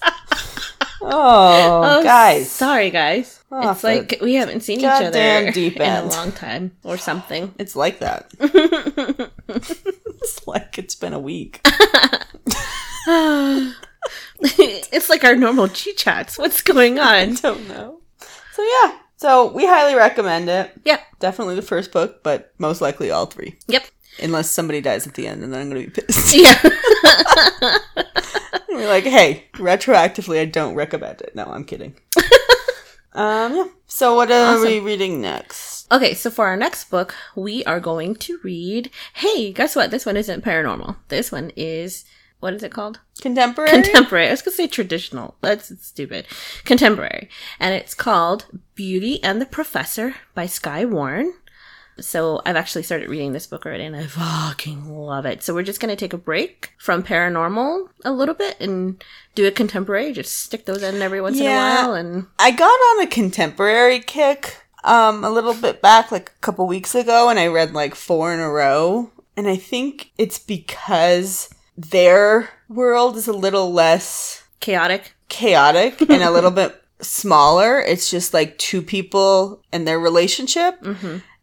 Oh, 1.02 1.82
oh, 2.00 2.04
guys. 2.04 2.50
Sorry, 2.52 2.90
guys. 2.90 3.39
Oh, 3.52 3.72
it's 3.72 3.84
like 3.84 4.20
we 4.22 4.36
haven't 4.36 4.62
seen 4.62 4.80
each 4.80 4.86
other 4.86 5.52
deep 5.52 5.78
in 5.78 5.82
a 5.82 6.06
long 6.06 6.32
time 6.32 6.72
or 6.84 6.98
something. 6.98 7.54
It's 7.60 7.76
like 7.76 8.00
that. 8.00 8.32
it's 9.50 10.48
like 10.48 10.78
it's 10.78 10.96
been 10.96 11.14
a 11.14 11.20
week. 11.20 11.62
it's 14.40 15.10
like 15.10 15.24
our 15.24 15.36
normal 15.36 15.68
G 15.68 15.94
chats. 15.94 16.38
What's 16.38 16.62
going 16.62 17.00
on? 17.00 17.08
I 17.08 17.26
don't 17.34 17.68
know. 17.68 18.02
So 18.54 18.64
yeah. 18.64 19.00
So 19.18 19.52
we 19.52 19.66
highly 19.66 19.96
recommend 19.96 20.48
it. 20.50 20.72
Yep. 20.86 21.02
Definitely 21.20 21.56
the 21.56 21.62
first 21.64 21.92
book, 21.92 22.24
but 22.24 22.54
most 22.60 22.82
likely 22.82 23.10
all 23.12 23.26
three. 23.26 23.58
Yep. 23.68 23.84
Unless 24.22 24.52
somebody 24.52 24.80
dies 24.82 25.08
at 25.08 25.16
the 25.16 25.28
end, 25.28 25.44
and 25.44 25.52
then 25.52 25.62
I'm 25.62 25.70
gonna 25.70 25.82
be 25.82 25.90
pissed. 25.90 26.36
Yeah. 26.36 26.62
We're 28.70 28.88
like, 28.88 29.06
hey, 29.06 29.46
retroactively, 29.56 30.40
I 30.40 30.46
don't 30.46 30.76
recommend 30.76 31.22
it. 31.22 31.36
No, 31.36 31.46
I'm 31.46 31.66
kidding. 31.66 31.96
Um, 33.20 33.56
yeah. 33.56 33.66
So 33.88 34.16
what 34.16 34.32
are 34.32 34.56
Awesome. 34.56 34.64
we 34.68 34.80
reading 34.80 35.20
next? 35.22 35.92
okay, 35.92 36.14
so 36.14 36.30
for 36.30 36.46
our 36.48 36.56
next 36.56 36.90
book, 36.90 37.16
we 37.36 37.64
are 37.66 37.80
going 37.80 38.16
to 38.16 38.40
read. 38.44 38.90
Hey, 39.14 39.52
guess 39.52 39.76
what? 39.76 39.92
This 39.92 40.06
one 40.06 40.16
isn't 40.18 40.44
paranormal. 40.46 40.96
This 41.10 41.32
one 41.32 41.52
is 41.56 42.06
what 42.40 42.54
is 42.54 42.64
it 42.64 42.72
called? 42.72 43.00
Contemporary. 43.20 43.70
Contemporary. 43.72 44.28
I 44.28 44.32
was 44.32 44.42
gonna 44.42 44.56
say 44.56 44.68
traditional. 44.68 45.36
That's 45.42 45.68
stupid. 45.86 46.26
Contemporary. 46.64 47.28
And 47.60 47.74
it's 47.74 47.94
called 47.94 48.46
Beauty 48.76 49.22
and 49.22 49.42
the 49.42 49.46
Professor 49.46 50.16
by 50.34 50.46
Skye 50.46 50.86
Warren. 50.86 51.34
So 52.04 52.42
I've 52.46 52.56
actually 52.56 52.84
started 52.84 53.10
reading 53.10 53.34
this 53.34 53.48
book 53.48 53.66
already 53.66 53.86
and 53.86 53.96
I 53.96 54.06
fucking 54.08 54.90
love 54.90 55.26
it. 55.26 55.44
So 55.44 55.54
we're 55.54 55.64
just 55.64 55.80
gonna 55.80 55.96
take 55.96 56.14
a 56.14 56.18
break 56.18 56.72
from 56.78 57.04
paranormal 57.04 57.88
a 58.06 58.12
little 58.12 58.36
bit 58.36 58.60
and 58.60 59.04
do 59.36 59.48
a 59.48 59.52
contemporary. 59.52 60.12
Just 60.14 60.36
stick 60.38 60.66
those 60.66 60.84
in 60.84 61.02
every 61.02 61.22
once 61.22 61.38
Yeah. 61.38 61.50
in 61.50 61.86
a 61.86 61.88
while 61.88 61.94
and 61.96 62.28
I 62.40 62.52
got 62.52 62.66
on 62.66 63.04
a 63.04 63.08
contemporary 63.08 64.00
kick 64.00 64.58
um 64.84 65.24
a 65.26 65.30
little 65.30 65.54
bit 65.54 65.82
back, 65.82 66.12
like 66.12 66.30
a 66.30 66.40
couple 66.42 66.66
weeks 66.68 66.96
ago, 66.96 67.30
and 67.30 67.38
I 67.40 67.48
read 67.48 67.74
like 67.74 67.96
four 67.96 68.34
in 68.34 68.40
a 68.40 68.50
row. 68.50 69.12
And 69.36 69.48
I 69.48 69.56
think 69.58 70.12
it's 70.18 70.40
because 70.40 71.50
their 71.78 72.50
world 72.68 73.16
is 73.18 73.28
a 73.28 73.34
little 73.34 73.72
less 73.72 74.44
chaotic. 74.60 75.14
chaotic 75.30 76.02
and 76.10 76.24
a 76.24 76.32
little 76.32 76.52
bit 76.52 76.76
smaller. 77.02 77.80
It's 77.80 78.10
just 78.12 78.34
like 78.34 78.58
two 78.58 78.82
people 78.82 79.62
and 79.72 79.88
their 79.88 80.00
relationship. 80.00 80.82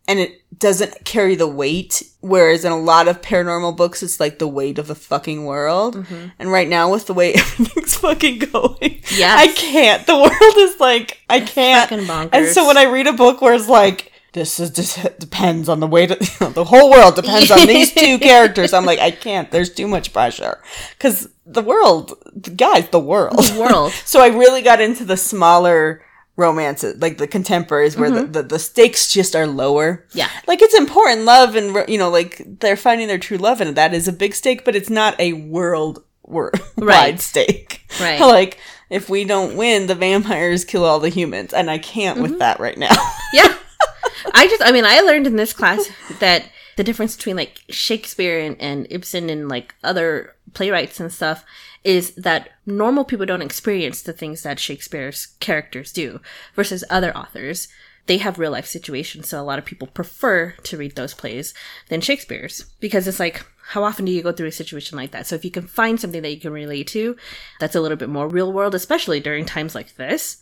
And 0.08 0.18
it 0.20 0.42
doesn't 0.58 1.04
carry 1.04 1.34
the 1.34 1.48
weight. 1.48 2.02
Whereas 2.20 2.64
in 2.64 2.72
a 2.72 2.78
lot 2.78 3.08
of 3.08 3.20
paranormal 3.22 3.76
books, 3.76 4.02
it's 4.02 4.20
like 4.20 4.38
the 4.38 4.46
weight 4.48 4.78
of 4.78 4.86
the 4.86 4.94
fucking 4.94 5.44
world. 5.44 6.06
And 6.38 6.50
right 6.52 6.68
now, 6.68 6.90
with 6.92 7.06
the 7.06 7.14
way 7.14 7.32
everything's 7.34 7.96
fucking 7.96 8.38
going, 8.38 9.02
Yes. 9.14 9.38
I 9.38 9.52
can't. 9.52 10.06
The 10.06 10.16
world 10.16 10.56
is 10.58 10.78
like, 10.80 11.18
I 11.28 11.40
can't. 11.40 11.90
And 12.32 12.46
so 12.54 12.66
when 12.66 12.76
I 12.76 12.84
read 12.84 13.06
a 13.06 13.12
book 13.12 13.40
where 13.40 13.54
it's 13.54 13.68
like, 13.68 14.12
this 14.32 14.60
is 14.60 14.70
just 14.70 15.18
depends 15.18 15.68
on 15.68 15.80
the 15.80 15.86
way 15.86 16.06
to, 16.06 16.14
you 16.20 16.28
know, 16.40 16.50
the 16.50 16.64
whole 16.64 16.90
world 16.90 17.14
depends 17.16 17.50
on 17.50 17.66
these 17.66 17.92
two 17.94 18.18
characters. 18.20 18.72
I'm 18.74 18.84
like, 18.84 18.98
I 18.98 19.10
can't. 19.10 19.50
There's 19.50 19.70
too 19.72 19.88
much 19.88 20.12
pressure. 20.12 20.60
Cause 20.98 21.28
the 21.46 21.62
world, 21.62 22.12
guys, 22.56 22.88
the 22.90 23.00
world. 23.00 23.38
World. 23.56 23.92
So 24.04 24.20
I 24.20 24.28
really 24.28 24.60
got 24.62 24.80
into 24.80 25.04
the 25.04 25.16
smaller 25.16 26.02
romances, 26.36 27.00
like 27.00 27.18
the 27.18 27.26
contemporaries, 27.26 27.96
where 27.96 28.10
the, 28.10 28.24
the, 28.24 28.42
the 28.42 28.58
stakes 28.58 29.10
just 29.12 29.34
are 29.34 29.46
lower. 29.46 30.04
Mm-hmm. 30.08 30.18
Yeah. 30.18 30.30
Like 30.46 30.60
it's 30.62 30.74
important, 30.74 31.22
love, 31.22 31.56
and 31.56 31.88
you 31.88 31.98
know, 31.98 32.10
like 32.10 32.42
they're 32.60 32.76
finding 32.76 33.08
their 33.08 33.18
true 33.18 33.38
love, 33.38 33.60
and 33.60 33.74
that 33.76 33.94
is 33.94 34.06
a 34.08 34.12
big 34.12 34.34
stake, 34.34 34.64
but 34.64 34.76
it's 34.76 34.90
not 34.90 35.18
a 35.18 35.32
world 35.32 36.04
wor- 36.22 36.52
Right. 36.76 37.12
wide 37.12 37.20
stake. 37.20 37.82
Right. 38.00 38.20
Like 38.36 38.58
if 38.90 39.08
we 39.08 39.24
don't 39.24 39.56
win, 39.56 39.86
the 39.88 39.94
vampires 39.94 40.64
kill 40.64 40.84
all 40.84 41.00
the 41.00 41.08
humans, 41.08 41.52
and 41.52 41.70
I 41.70 41.78
can't 41.78 42.18
Mm-hmm. 42.18 42.22
with 42.30 42.38
that 42.40 42.60
right 42.60 42.76
now. 42.78 42.94
yeah. 43.32 43.54
I 44.34 44.46
just, 44.48 44.62
I 44.62 44.72
mean, 44.72 44.84
I 44.84 45.00
learned 45.00 45.26
in 45.26 45.36
this 45.36 45.52
class 45.52 45.88
that 46.20 46.44
the 46.76 46.84
difference 46.84 47.16
between 47.16 47.36
like 47.36 47.62
Shakespeare 47.70 48.38
and, 48.40 48.60
and 48.60 48.86
Ibsen 48.90 49.30
and 49.30 49.48
like 49.48 49.74
other 49.82 50.34
playwrights 50.52 51.00
and 51.00 51.12
stuff 51.12 51.44
is 51.86 52.12
that 52.16 52.48
normal 52.66 53.04
people 53.04 53.24
don't 53.24 53.42
experience 53.42 54.02
the 54.02 54.12
things 54.12 54.42
that 54.42 54.58
Shakespeare's 54.58 55.26
characters 55.38 55.92
do 55.92 56.20
versus 56.56 56.82
other 56.90 57.16
authors. 57.16 57.68
They 58.06 58.18
have 58.18 58.40
real 58.40 58.50
life 58.50 58.66
situations, 58.66 59.28
so 59.28 59.40
a 59.40 59.44
lot 59.44 59.60
of 59.60 59.64
people 59.64 59.86
prefer 59.86 60.50
to 60.64 60.76
read 60.76 60.96
those 60.96 61.14
plays 61.14 61.54
than 61.88 62.00
Shakespeare's 62.00 62.64
because 62.80 63.06
it's 63.06 63.20
like, 63.20 63.46
how 63.68 63.82
often 63.84 64.04
do 64.04 64.12
you 64.12 64.22
go 64.22 64.32
through 64.32 64.46
a 64.46 64.52
situation 64.52 64.96
like 64.96 65.10
that? 65.10 65.26
So 65.26 65.34
if 65.34 65.44
you 65.44 65.50
can 65.50 65.66
find 65.66 66.00
something 66.00 66.22
that 66.22 66.30
you 66.30 66.40
can 66.40 66.52
relate 66.52 66.86
to, 66.88 67.16
that's 67.60 67.74
a 67.74 67.80
little 67.80 67.96
bit 67.96 68.08
more 68.08 68.28
real 68.28 68.52
world, 68.52 68.74
especially 68.74 69.18
during 69.20 69.44
times 69.44 69.74
like 69.74 69.96
this, 69.96 70.38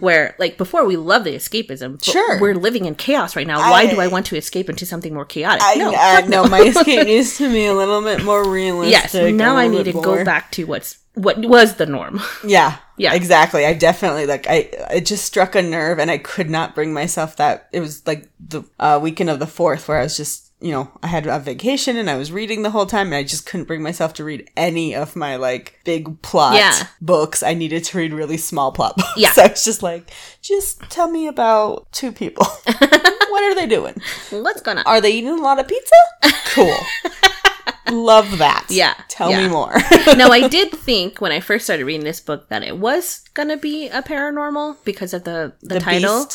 where 0.00 0.34
like 0.38 0.58
before 0.58 0.84
we 0.84 0.96
love 0.96 1.24
the 1.24 1.34
escapism, 1.34 2.02
Sure. 2.04 2.40
we're 2.40 2.54
living 2.54 2.84
in 2.84 2.94
chaos 2.94 3.36
right 3.36 3.46
now. 3.46 3.58
Why 3.70 3.86
do 3.86 4.00
I 4.00 4.08
want 4.08 4.26
to 4.26 4.36
escape 4.36 4.68
into 4.68 4.86
something 4.86 5.14
more 5.14 5.24
chaotic? 5.24 5.62
I 5.64 5.74
no, 5.76 5.92
I 5.94 6.20
fuck 6.20 6.28
know 6.30 6.44
my 6.48 6.60
escape 6.72 7.06
needs 7.06 7.36
to 7.38 7.50
be 7.50 7.66
a 7.66 7.74
little 7.74 8.02
bit 8.02 8.24
more 8.24 8.48
realistic. 8.48 9.12
yes. 9.12 9.34
Now 9.34 9.56
I 9.56 9.68
need 9.68 9.84
to 9.84 9.92
bit 9.92 10.02
go 10.02 10.24
back 10.24 10.50
to 10.52 10.64
what's 10.64 10.98
what 11.14 11.38
was 11.38 11.76
the 11.76 11.86
norm. 11.86 12.20
Yeah. 12.44 12.76
Yeah. 12.96 13.14
Exactly. 13.14 13.64
I 13.64 13.72
definitely 13.72 14.26
like 14.26 14.46
I 14.48 14.68
it 14.92 15.06
just 15.06 15.24
struck 15.24 15.54
a 15.54 15.62
nerve 15.62 15.98
and 15.98 16.10
I 16.10 16.18
could 16.18 16.50
not 16.50 16.74
bring 16.74 16.92
myself 16.92 17.36
that 17.36 17.68
it 17.72 17.80
was 17.80 18.06
like 18.06 18.28
the 18.40 18.62
uh, 18.80 18.98
weekend 19.02 19.30
of 19.30 19.38
the 19.38 19.46
4th 19.46 19.86
where 19.88 19.98
I 19.98 20.02
was 20.02 20.16
just, 20.16 20.50
you 20.64 20.72
know, 20.72 20.90
I 21.02 21.08
had 21.08 21.26
a 21.26 21.38
vacation 21.38 21.98
and 21.98 22.08
I 22.08 22.16
was 22.16 22.32
reading 22.32 22.62
the 22.62 22.70
whole 22.70 22.86
time 22.86 23.08
and 23.08 23.16
I 23.16 23.22
just 23.22 23.44
couldn't 23.44 23.66
bring 23.66 23.82
myself 23.82 24.14
to 24.14 24.24
read 24.24 24.48
any 24.56 24.94
of 24.94 25.14
my 25.14 25.36
like 25.36 25.78
big 25.84 26.22
plot 26.22 26.54
Yeah. 26.56 26.72
books. 27.02 27.42
I 27.42 27.52
needed 27.52 27.84
to 27.84 27.98
read 27.98 28.14
really 28.14 28.38
small 28.38 28.72
plot 28.72 28.96
books. 28.96 29.12
Yeah. 29.16 29.30
So 29.32 29.42
I 29.42 29.48
was 29.48 29.62
just 29.62 29.82
like, 29.82 30.10
just 30.40 30.80
tell 30.88 31.10
me 31.10 31.26
about 31.26 31.86
two 31.92 32.12
people. 32.12 32.46
what 32.64 33.42
are 33.42 33.54
they 33.54 33.66
doing? 33.66 33.94
What's 34.30 34.62
going 34.62 34.78
on? 34.78 34.84
Are 34.86 35.02
they 35.02 35.10
eating 35.12 35.30
a 35.38 35.42
lot 35.42 35.58
of 35.60 35.68
pizza? 35.68 35.94
Cool. 36.54 36.72
Love 37.90 38.38
that. 38.38 38.66
Yeah. 38.70 38.94
Tell 39.08 39.30
Yeah. 39.30 39.42
me 39.42 39.48
more. 39.48 39.72
now 40.16 40.28
I 40.30 40.48
did 40.56 40.72
think 40.72 41.20
when 41.20 41.32
I 41.32 41.40
first 41.40 41.64
started 41.64 41.84
reading 41.84 42.04
this 42.04 42.20
book 42.20 42.48
that 42.48 42.62
it 42.62 42.78
was 42.78 43.20
gonna 43.34 43.56
be 43.56 43.88
a 43.88 44.02
paranormal 44.02 44.76
because 44.84 45.12
of 45.14 45.24
the 45.24 45.52
the, 45.60 45.74
The 45.74 45.80
title. 45.80 46.26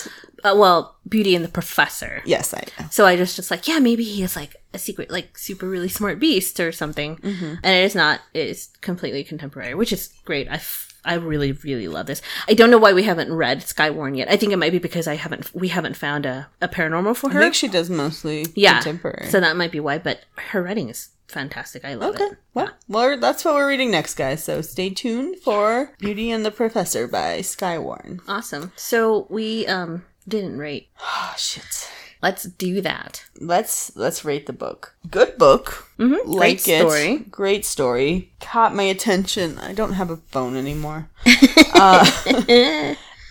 Uh, 0.42 0.56
well, 0.58 0.96
Beauty 1.08 1.36
and 1.36 1.44
the 1.44 1.50
Professor. 1.50 2.22
yes, 2.26 2.54
I 2.54 2.62
know. 2.80 2.88
So 2.92 3.06
I 3.06 3.18
just 3.18 3.36
just 3.36 3.52
like, 3.52 3.68
yeah, 3.68 3.80
maybe 3.80 4.06
he 4.06 4.24
is 4.24 4.36
like 4.38 4.56
a 4.74 4.80
secret, 4.80 5.12
like 5.12 5.38
super 5.38 5.68
really 5.68 5.90
smart 5.90 6.18
beast 6.20 6.60
or 6.62 6.72
something. 6.72 7.18
Mm-hmm. 7.18 7.56
And 7.62 7.76
it 7.76 7.84
is 7.84 7.94
not. 7.96 8.22
It 8.34 8.48
is 8.48 8.70
completely 8.82 9.24
contemporary, 9.26 9.74
which 9.76 9.92
is 9.92 10.14
great. 10.24 10.48
I, 10.48 10.54
f- 10.56 10.89
I 11.06 11.16
really 11.16 11.52
really 11.54 11.88
love 11.88 12.08
this. 12.08 12.22
I 12.48 12.54
don't 12.54 12.70
know 12.72 12.78
why 12.78 12.94
we 12.94 13.04
haven't 13.04 13.32
read 13.34 13.64
Skye 13.64 13.90
Warren 13.90 14.16
yet. 14.16 14.30
I 14.30 14.38
think 14.38 14.52
it 14.52 14.58
might 14.58 14.72
be 14.72 14.80
because 14.80 15.08
I 15.08 15.16
haven't 15.16 15.54
we 15.56 15.70
haven't 15.70 15.96
found 15.96 16.26
a, 16.26 16.48
a 16.62 16.68
paranormal 16.68 17.16
for 17.16 17.30
her. 17.30 17.40
I 17.40 17.44
think 17.44 17.56
she 17.56 17.68
does 17.68 17.90
mostly 17.90 18.46
yeah, 18.56 18.76
contemporary. 18.82 19.28
so 19.30 19.40
that 19.40 19.56
might 19.58 19.72
be 19.72 19.80
why. 19.80 19.98
But 19.98 20.22
her 20.52 20.62
writing 20.62 20.90
is 20.90 21.10
fantastic. 21.28 21.86
I 21.86 21.94
love 21.94 22.16
Okay. 22.16 22.24
it. 22.26 22.38
Well, 22.54 22.72
well, 22.88 23.18
that's 23.18 23.46
what 23.46 23.54
we're 23.56 23.68
reading 23.68 23.92
next, 23.92 24.16
guys. 24.16 24.44
So 24.44 24.62
stay 24.62 24.90
tuned 24.90 25.38
for 25.40 25.92
Beauty 26.00 26.32
and 26.32 26.44
the 26.46 26.52
Professor 26.52 27.08
by 27.08 27.42
Skye 27.42 27.78
Warren. 27.80 28.20
Awesome. 28.28 28.72
So 28.76 29.28
we 29.30 29.66
um 29.68 30.04
didn't 30.28 30.58
rate 30.58 30.90
Oh, 31.02 31.34
shit. 31.38 31.90
Let's 32.22 32.44
do 32.44 32.82
that. 32.82 33.24
Let's 33.40 33.96
let's 33.96 34.26
rate 34.26 34.46
the 34.46 34.54
book. 34.54 34.96
Good 35.10 35.38
book. 35.38 35.88
Mm-hmm. 35.98 36.30
Like 36.30 36.64
Great 36.64 36.68
it. 36.68 36.80
story. 36.80 37.18
Great 37.30 37.66
story. 37.66 38.34
Caught 38.42 38.76
my 38.76 38.84
attention. 38.84 39.58
I 39.60 39.74
don't 39.74 39.94
have 39.94 40.10
a 40.10 40.18
phone 40.18 40.58
anymore. 40.58 41.10
uh, 41.74 42.06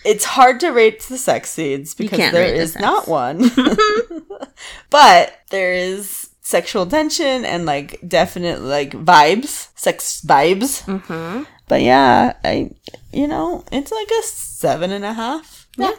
it's 0.03 0.25
hard 0.25 0.59
to 0.61 0.71
rate 0.71 1.01
the 1.03 1.19
sex 1.19 1.51
scenes 1.51 1.93
because 1.93 2.31
there 2.31 2.53
is 2.53 2.75
not 2.75 3.05
the 3.05 3.11
not 3.11 3.51
one. 3.51 3.51
but 4.89 5.39
there 5.51 5.73
is 5.73 6.29
sexual 6.41 6.87
tension 6.87 7.45
and 7.45 7.67
like 7.67 7.99
definite 8.07 8.61
like 8.61 8.91
vibes, 8.91 9.69
sex 9.75 10.21
vibes. 10.25 10.83
Mm-hmm. 10.85 11.43
But 11.67 11.83
yeah, 11.83 12.33
I 12.43 12.71
you 13.13 13.27
know 13.27 13.63
it's 13.71 13.91
like 13.91 14.09
a 14.09 14.23
seven 14.23 14.91
and 14.91 15.05
a 15.05 15.13
half. 15.13 15.67
Yeah. 15.77 15.93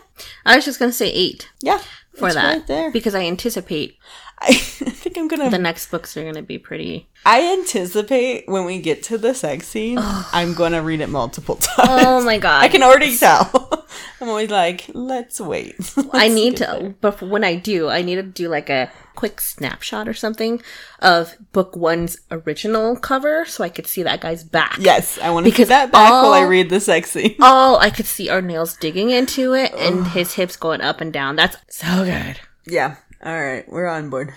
I 0.45 0.57
was 0.57 0.65
just 0.65 0.79
gonna 0.79 0.93
say 0.93 1.11
eight 1.11 1.49
Yeah, 1.63 1.81
for 2.21 2.27
it's 2.29 2.37
that 2.37 2.57
right 2.57 2.67
there. 2.67 2.91
because 2.93 3.15
I 3.15 3.23
anticipate 3.23 3.99
I 4.43 4.53
think 4.55 5.19
I'm 5.19 5.29
gonna 5.29 5.51
the 5.51 5.59
next 5.59 5.91
books 5.91 6.17
are 6.17 6.25
gonna 6.25 6.43
be 6.43 6.59
pretty. 6.59 7.09
I 7.27 7.53
anticipate 7.53 8.49
when 8.49 8.65
we 8.65 8.81
get 8.81 9.03
to 9.05 9.19
the 9.19 9.35
sex 9.35 9.69
scene, 9.69 9.99
I'm 10.01 10.55
going 10.55 10.73
to 10.73 10.79
read 10.79 11.01
it 11.01 11.09
multiple 11.09 11.59
oh 11.61 11.85
times. 11.85 12.03
Oh 12.05 12.25
my 12.25 12.39
god! 12.39 12.63
I 12.65 12.69
can 12.69 12.83
already 12.83 13.17
tell. 13.17 13.87
I'm 14.21 14.29
always 14.29 14.51
like, 14.51 14.87
let's 14.95 15.41
wait. 15.41 15.75
I 15.97 16.29
Let's 16.29 16.35
need 16.35 16.57
to, 16.59 16.65
there. 16.65 16.95
but 17.01 17.21
when 17.23 17.43
I 17.45 17.57
do, 17.57 17.89
I 17.89 18.03
need 18.03 18.17
to 18.17 18.23
do 18.23 18.49
like 18.49 18.71
a 18.71 18.91
quick 19.15 19.41
snapshot 19.41 20.09
or 20.09 20.15
something 20.15 20.63
of 21.01 21.37
book 21.53 21.75
one's 21.77 22.19
original 22.31 22.97
cover 22.97 23.45
so 23.45 23.65
I 23.65 23.69
could 23.69 23.87
see 23.87 24.03
that 24.03 24.21
guy's 24.21 24.45
back. 24.45 24.77
Yes, 24.79 25.19
I 25.19 25.31
want 25.31 25.45
to 25.47 25.51
Because 25.51 25.69
get 25.69 25.91
that 25.91 25.93
back 25.93 26.11
while 26.11 26.33
I 26.33 26.43
read 26.43 26.71
the 26.71 26.81
sex 26.81 27.11
scene. 27.11 27.37
All 27.41 27.79
I 27.79 27.91
could 27.91 28.07
see 28.07 28.29
are 28.29 28.41
nails 28.43 28.77
digging 28.77 29.11
into 29.11 29.55
it 29.55 29.73
and 29.75 30.07
his 30.09 30.35
hips 30.35 30.57
going 30.57 30.81
up 30.81 31.01
and 31.01 31.13
down. 31.13 31.37
That's 31.37 31.57
so 31.69 32.05
good. 32.05 32.41
Yeah. 32.67 32.97
All 33.23 33.39
right, 33.41 33.69
we're 33.71 33.87
on 33.87 34.09
board. 34.11 34.33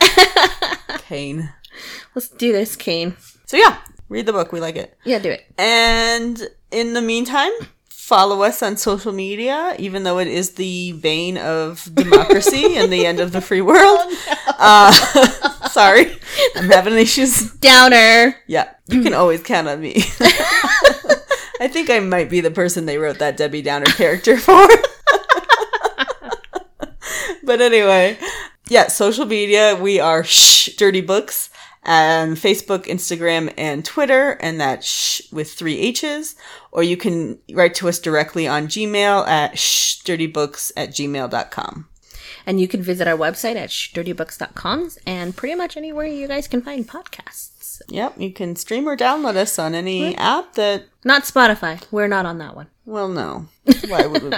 Kane. 1.07 1.49
Let's 2.15 2.27
do 2.27 2.51
this, 2.51 2.75
Kane. 2.75 3.15
So 3.45 3.55
yeah, 3.57 3.77
read 4.09 4.25
the 4.25 4.34
book. 4.34 4.51
We 4.51 4.59
like 4.59 4.75
it. 4.75 4.97
Yeah, 5.05 5.19
do 5.19 5.29
it. 5.29 5.45
And 5.57 6.41
in 6.71 6.93
the 6.93 7.01
meantime, 7.01 7.51
follow 7.89 8.43
us 8.43 8.61
on 8.61 8.75
social 8.75 9.13
media, 9.13 9.75
even 9.79 10.03
though 10.03 10.19
it 10.19 10.27
is 10.27 10.51
the 10.51 10.91
bane 10.93 11.38
of 11.38 11.89
democracy 11.93 12.75
and 12.77 12.91
the 12.91 13.05
end 13.05 13.19
of 13.21 13.31
the 13.31 13.39
free 13.41 13.61
world. 13.61 13.99
uh, 14.59 14.91
sorry, 15.69 16.11
I'm 16.55 16.69
having 16.69 16.93
issues. 16.95 17.51
Downer. 17.53 18.36
Yeah, 18.47 18.69
you 18.88 19.01
can 19.01 19.13
always 19.13 19.41
count 19.43 19.69
on 19.69 19.79
me. 19.79 19.93
I 21.61 21.69
think 21.69 21.89
I 21.89 21.99
might 21.99 22.29
be 22.29 22.41
the 22.41 22.51
person 22.51 22.86
they 22.86 22.97
wrote 22.97 23.19
that 23.19 23.38
Debbie 23.38 23.61
Downer 23.61 23.86
character 23.86 24.38
for. 24.38 24.67
but 27.43 27.61
anyway, 27.61 28.17
yeah, 28.68 28.88
social 28.88 29.26
media, 29.26 29.78
we 29.80 29.99
are 29.99 30.24
shh 30.24 30.76
dirty 30.78 31.01
books 31.01 31.49
and 31.84 32.38
Facebook, 32.38 32.86
Instagram, 32.86 33.53
and 33.57 33.84
Twitter, 33.84 34.32
and 34.39 34.59
that 34.61 34.84
shh 34.84 35.22
with 35.32 35.51
three 35.51 35.80
H's. 35.80 36.36
Or 36.72 36.84
you 36.84 36.97
can 36.97 37.39
write 37.51 37.76
to 37.76 37.89
us 37.89 37.99
directly 37.99 38.47
on 38.47 38.68
Gmail 38.68 39.28
at 39.28 39.53
shdirtybooks 39.53 40.72
at 40.78 40.89
gmail.com. 40.89 41.88
And 42.45 42.59
you 42.59 42.68
can 42.68 42.82
visit 42.82 43.07
our 43.07 43.18
website 43.18 43.55
at 43.55 43.70
dirtybooks.com 43.70 44.91
and 45.05 45.36
pretty 45.36 45.55
much 45.55 45.78
anywhere 45.78 46.07
you 46.07 46.28
guys 46.28 46.47
can 46.47 46.61
find 46.61 46.88
podcasts. 46.88 47.53
Yep, 47.89 48.19
you 48.19 48.32
can 48.32 48.55
stream 48.55 48.88
or 48.88 48.95
download 48.97 49.36
us 49.36 49.57
on 49.59 49.74
any 49.76 50.15
app 50.17 50.53
that, 50.53 50.86
Not 51.03 51.24
Spotify. 51.24 51.84
We're 51.91 52.07
not 52.07 52.26
on 52.26 52.38
that 52.39 52.55
one. 52.55 52.67
well, 52.86 53.07
no. 53.07 53.47
Why 53.88 54.05
would 54.05 54.24
we 54.24 54.30
be? 54.30 54.36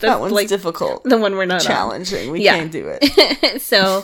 That 0.00 0.18
one's 0.20 0.32
like 0.32 0.48
difficult. 0.48 1.04
the 1.04 1.16
one 1.18 1.36
we're 1.36 1.44
not 1.46 1.60
on. 1.60 1.66
challenging. 1.66 2.30
We 2.32 2.42
Yeah. 2.42 2.56
can't 2.56 2.72
do 2.72 2.88
it. 3.00 3.62
so 3.62 4.02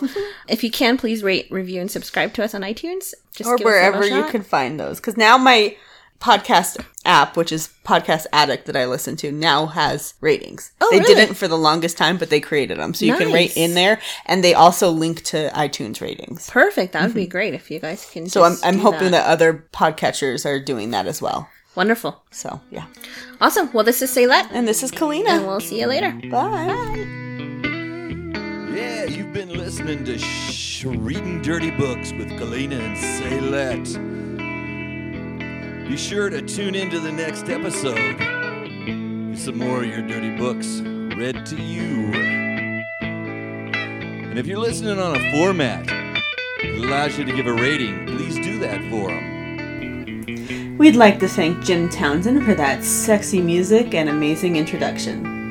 if 0.48 0.62
you 0.62 0.70
can 0.70 0.96
please 0.96 1.22
rate 1.24 1.48
review 1.50 1.80
and 1.80 1.90
subscribe 1.90 2.32
to 2.34 2.44
us 2.44 2.54
on 2.54 2.62
itunes 2.62 3.12
just 3.34 3.48
or 3.50 3.56
give 3.56 3.66
us 3.66 3.72
a 3.72 3.74
wherever 3.74 4.06
you 4.06 4.24
can 4.30 4.42
find 4.42 4.78
those. 4.78 4.98
Because 5.00 5.16
now 5.16 5.36
my 5.36 5.76
podcast 6.20 6.82
app, 7.04 7.36
which 7.36 7.52
is 7.52 7.68
Podcast 7.84 8.26
Addict 8.32 8.66
that 8.66 8.76
I 8.76 8.86
listen 8.86 9.16
to, 9.16 9.30
now 9.30 9.66
has 9.66 10.14
ratings. 10.20 10.72
Oh, 10.80 10.88
they 10.90 11.00
really? 11.00 11.14
didn't 11.14 11.34
for 11.34 11.48
the 11.48 11.58
longest 11.58 11.98
time, 11.98 12.16
but 12.16 12.30
they 12.30 12.40
created 12.40 12.78
them. 12.78 12.94
So 12.94 13.04
you 13.04 13.16
can 13.16 13.30
rate 13.32 13.56
in 13.56 13.74
there, 13.74 14.00
and 14.26 14.42
they 14.42 14.54
also 14.54 14.90
link 14.90 15.22
to 15.24 15.50
iTunes 15.54 16.00
ratings. 16.00 16.48
perfect 16.48 16.92
that 16.94 17.04
would 17.06 17.14
be 17.14 17.26
great 17.26 17.52
if 17.54 17.70
you 17.70 17.78
guys 17.78 18.08
can 18.10 18.24
Mm-hmm. 18.24 18.28
So 18.30 18.42
I'm, 18.44 18.56
I'm 18.64 18.76
do 18.76 18.82
hoping 18.82 19.10
that. 19.10 19.26
other 19.26 19.66
podcatchers 19.72 20.46
are 20.46 20.58
doing 20.58 20.90
that 20.92 21.06
as 21.06 21.20
well. 21.20 21.48
wonderful 21.74 22.22
So 22.30 22.60
yeah. 22.70 22.86
awesome 23.40 23.70
well 23.72 23.84
this 23.84 24.00
is 24.00 24.14
Saylet 24.14 24.46
And 24.52 24.66
this 24.66 24.82
is 24.82 24.90
Kalina. 24.92 25.28
and 25.28 25.46
we'll 25.46 25.60
see 25.60 25.80
you 25.80 25.86
later 25.88 26.12
Bye. 26.30 26.94
Yeah, 28.74 29.04
you've 29.04 29.32
been 29.32 29.50
listening 29.50 30.04
to 30.04 30.16
Shh, 30.18 30.84
Reading 30.84 31.42
Dirty 31.42 31.70
Books 31.72 32.12
with 32.12 32.28
Galena 32.38 32.76
and 32.76 32.96
Saylet. 32.96 34.33
Be 35.88 35.98
sure 35.98 36.30
to 36.30 36.40
tune 36.40 36.74
into 36.74 36.98
the 36.98 37.12
next 37.12 37.50
episode. 37.50 38.18
Get 38.18 39.38
some 39.38 39.58
more 39.58 39.82
of 39.82 39.86
your 39.86 40.00
dirty 40.00 40.34
books 40.34 40.80
read 41.14 41.44
to 41.44 41.56
you. 41.56 42.10
And 43.00 44.38
if 44.38 44.46
you're 44.46 44.58
listening 44.58 44.98
on 44.98 45.14
a 45.14 45.30
format 45.32 45.86
that 45.86 46.74
allows 46.78 47.18
you 47.18 47.26
to 47.26 47.32
give 47.32 47.46
a 47.46 47.52
rating, 47.52 48.06
please 48.06 48.36
do 48.36 48.58
that 48.60 48.80
for 48.90 49.08
them. 49.08 50.76
We'd 50.78 50.96
like 50.96 51.20
to 51.20 51.28
thank 51.28 51.62
Jim 51.62 51.90
Townsend 51.90 52.44
for 52.44 52.54
that 52.54 52.82
sexy 52.82 53.42
music 53.42 53.94
and 53.94 54.08
amazing 54.08 54.56
introduction. 54.56 55.43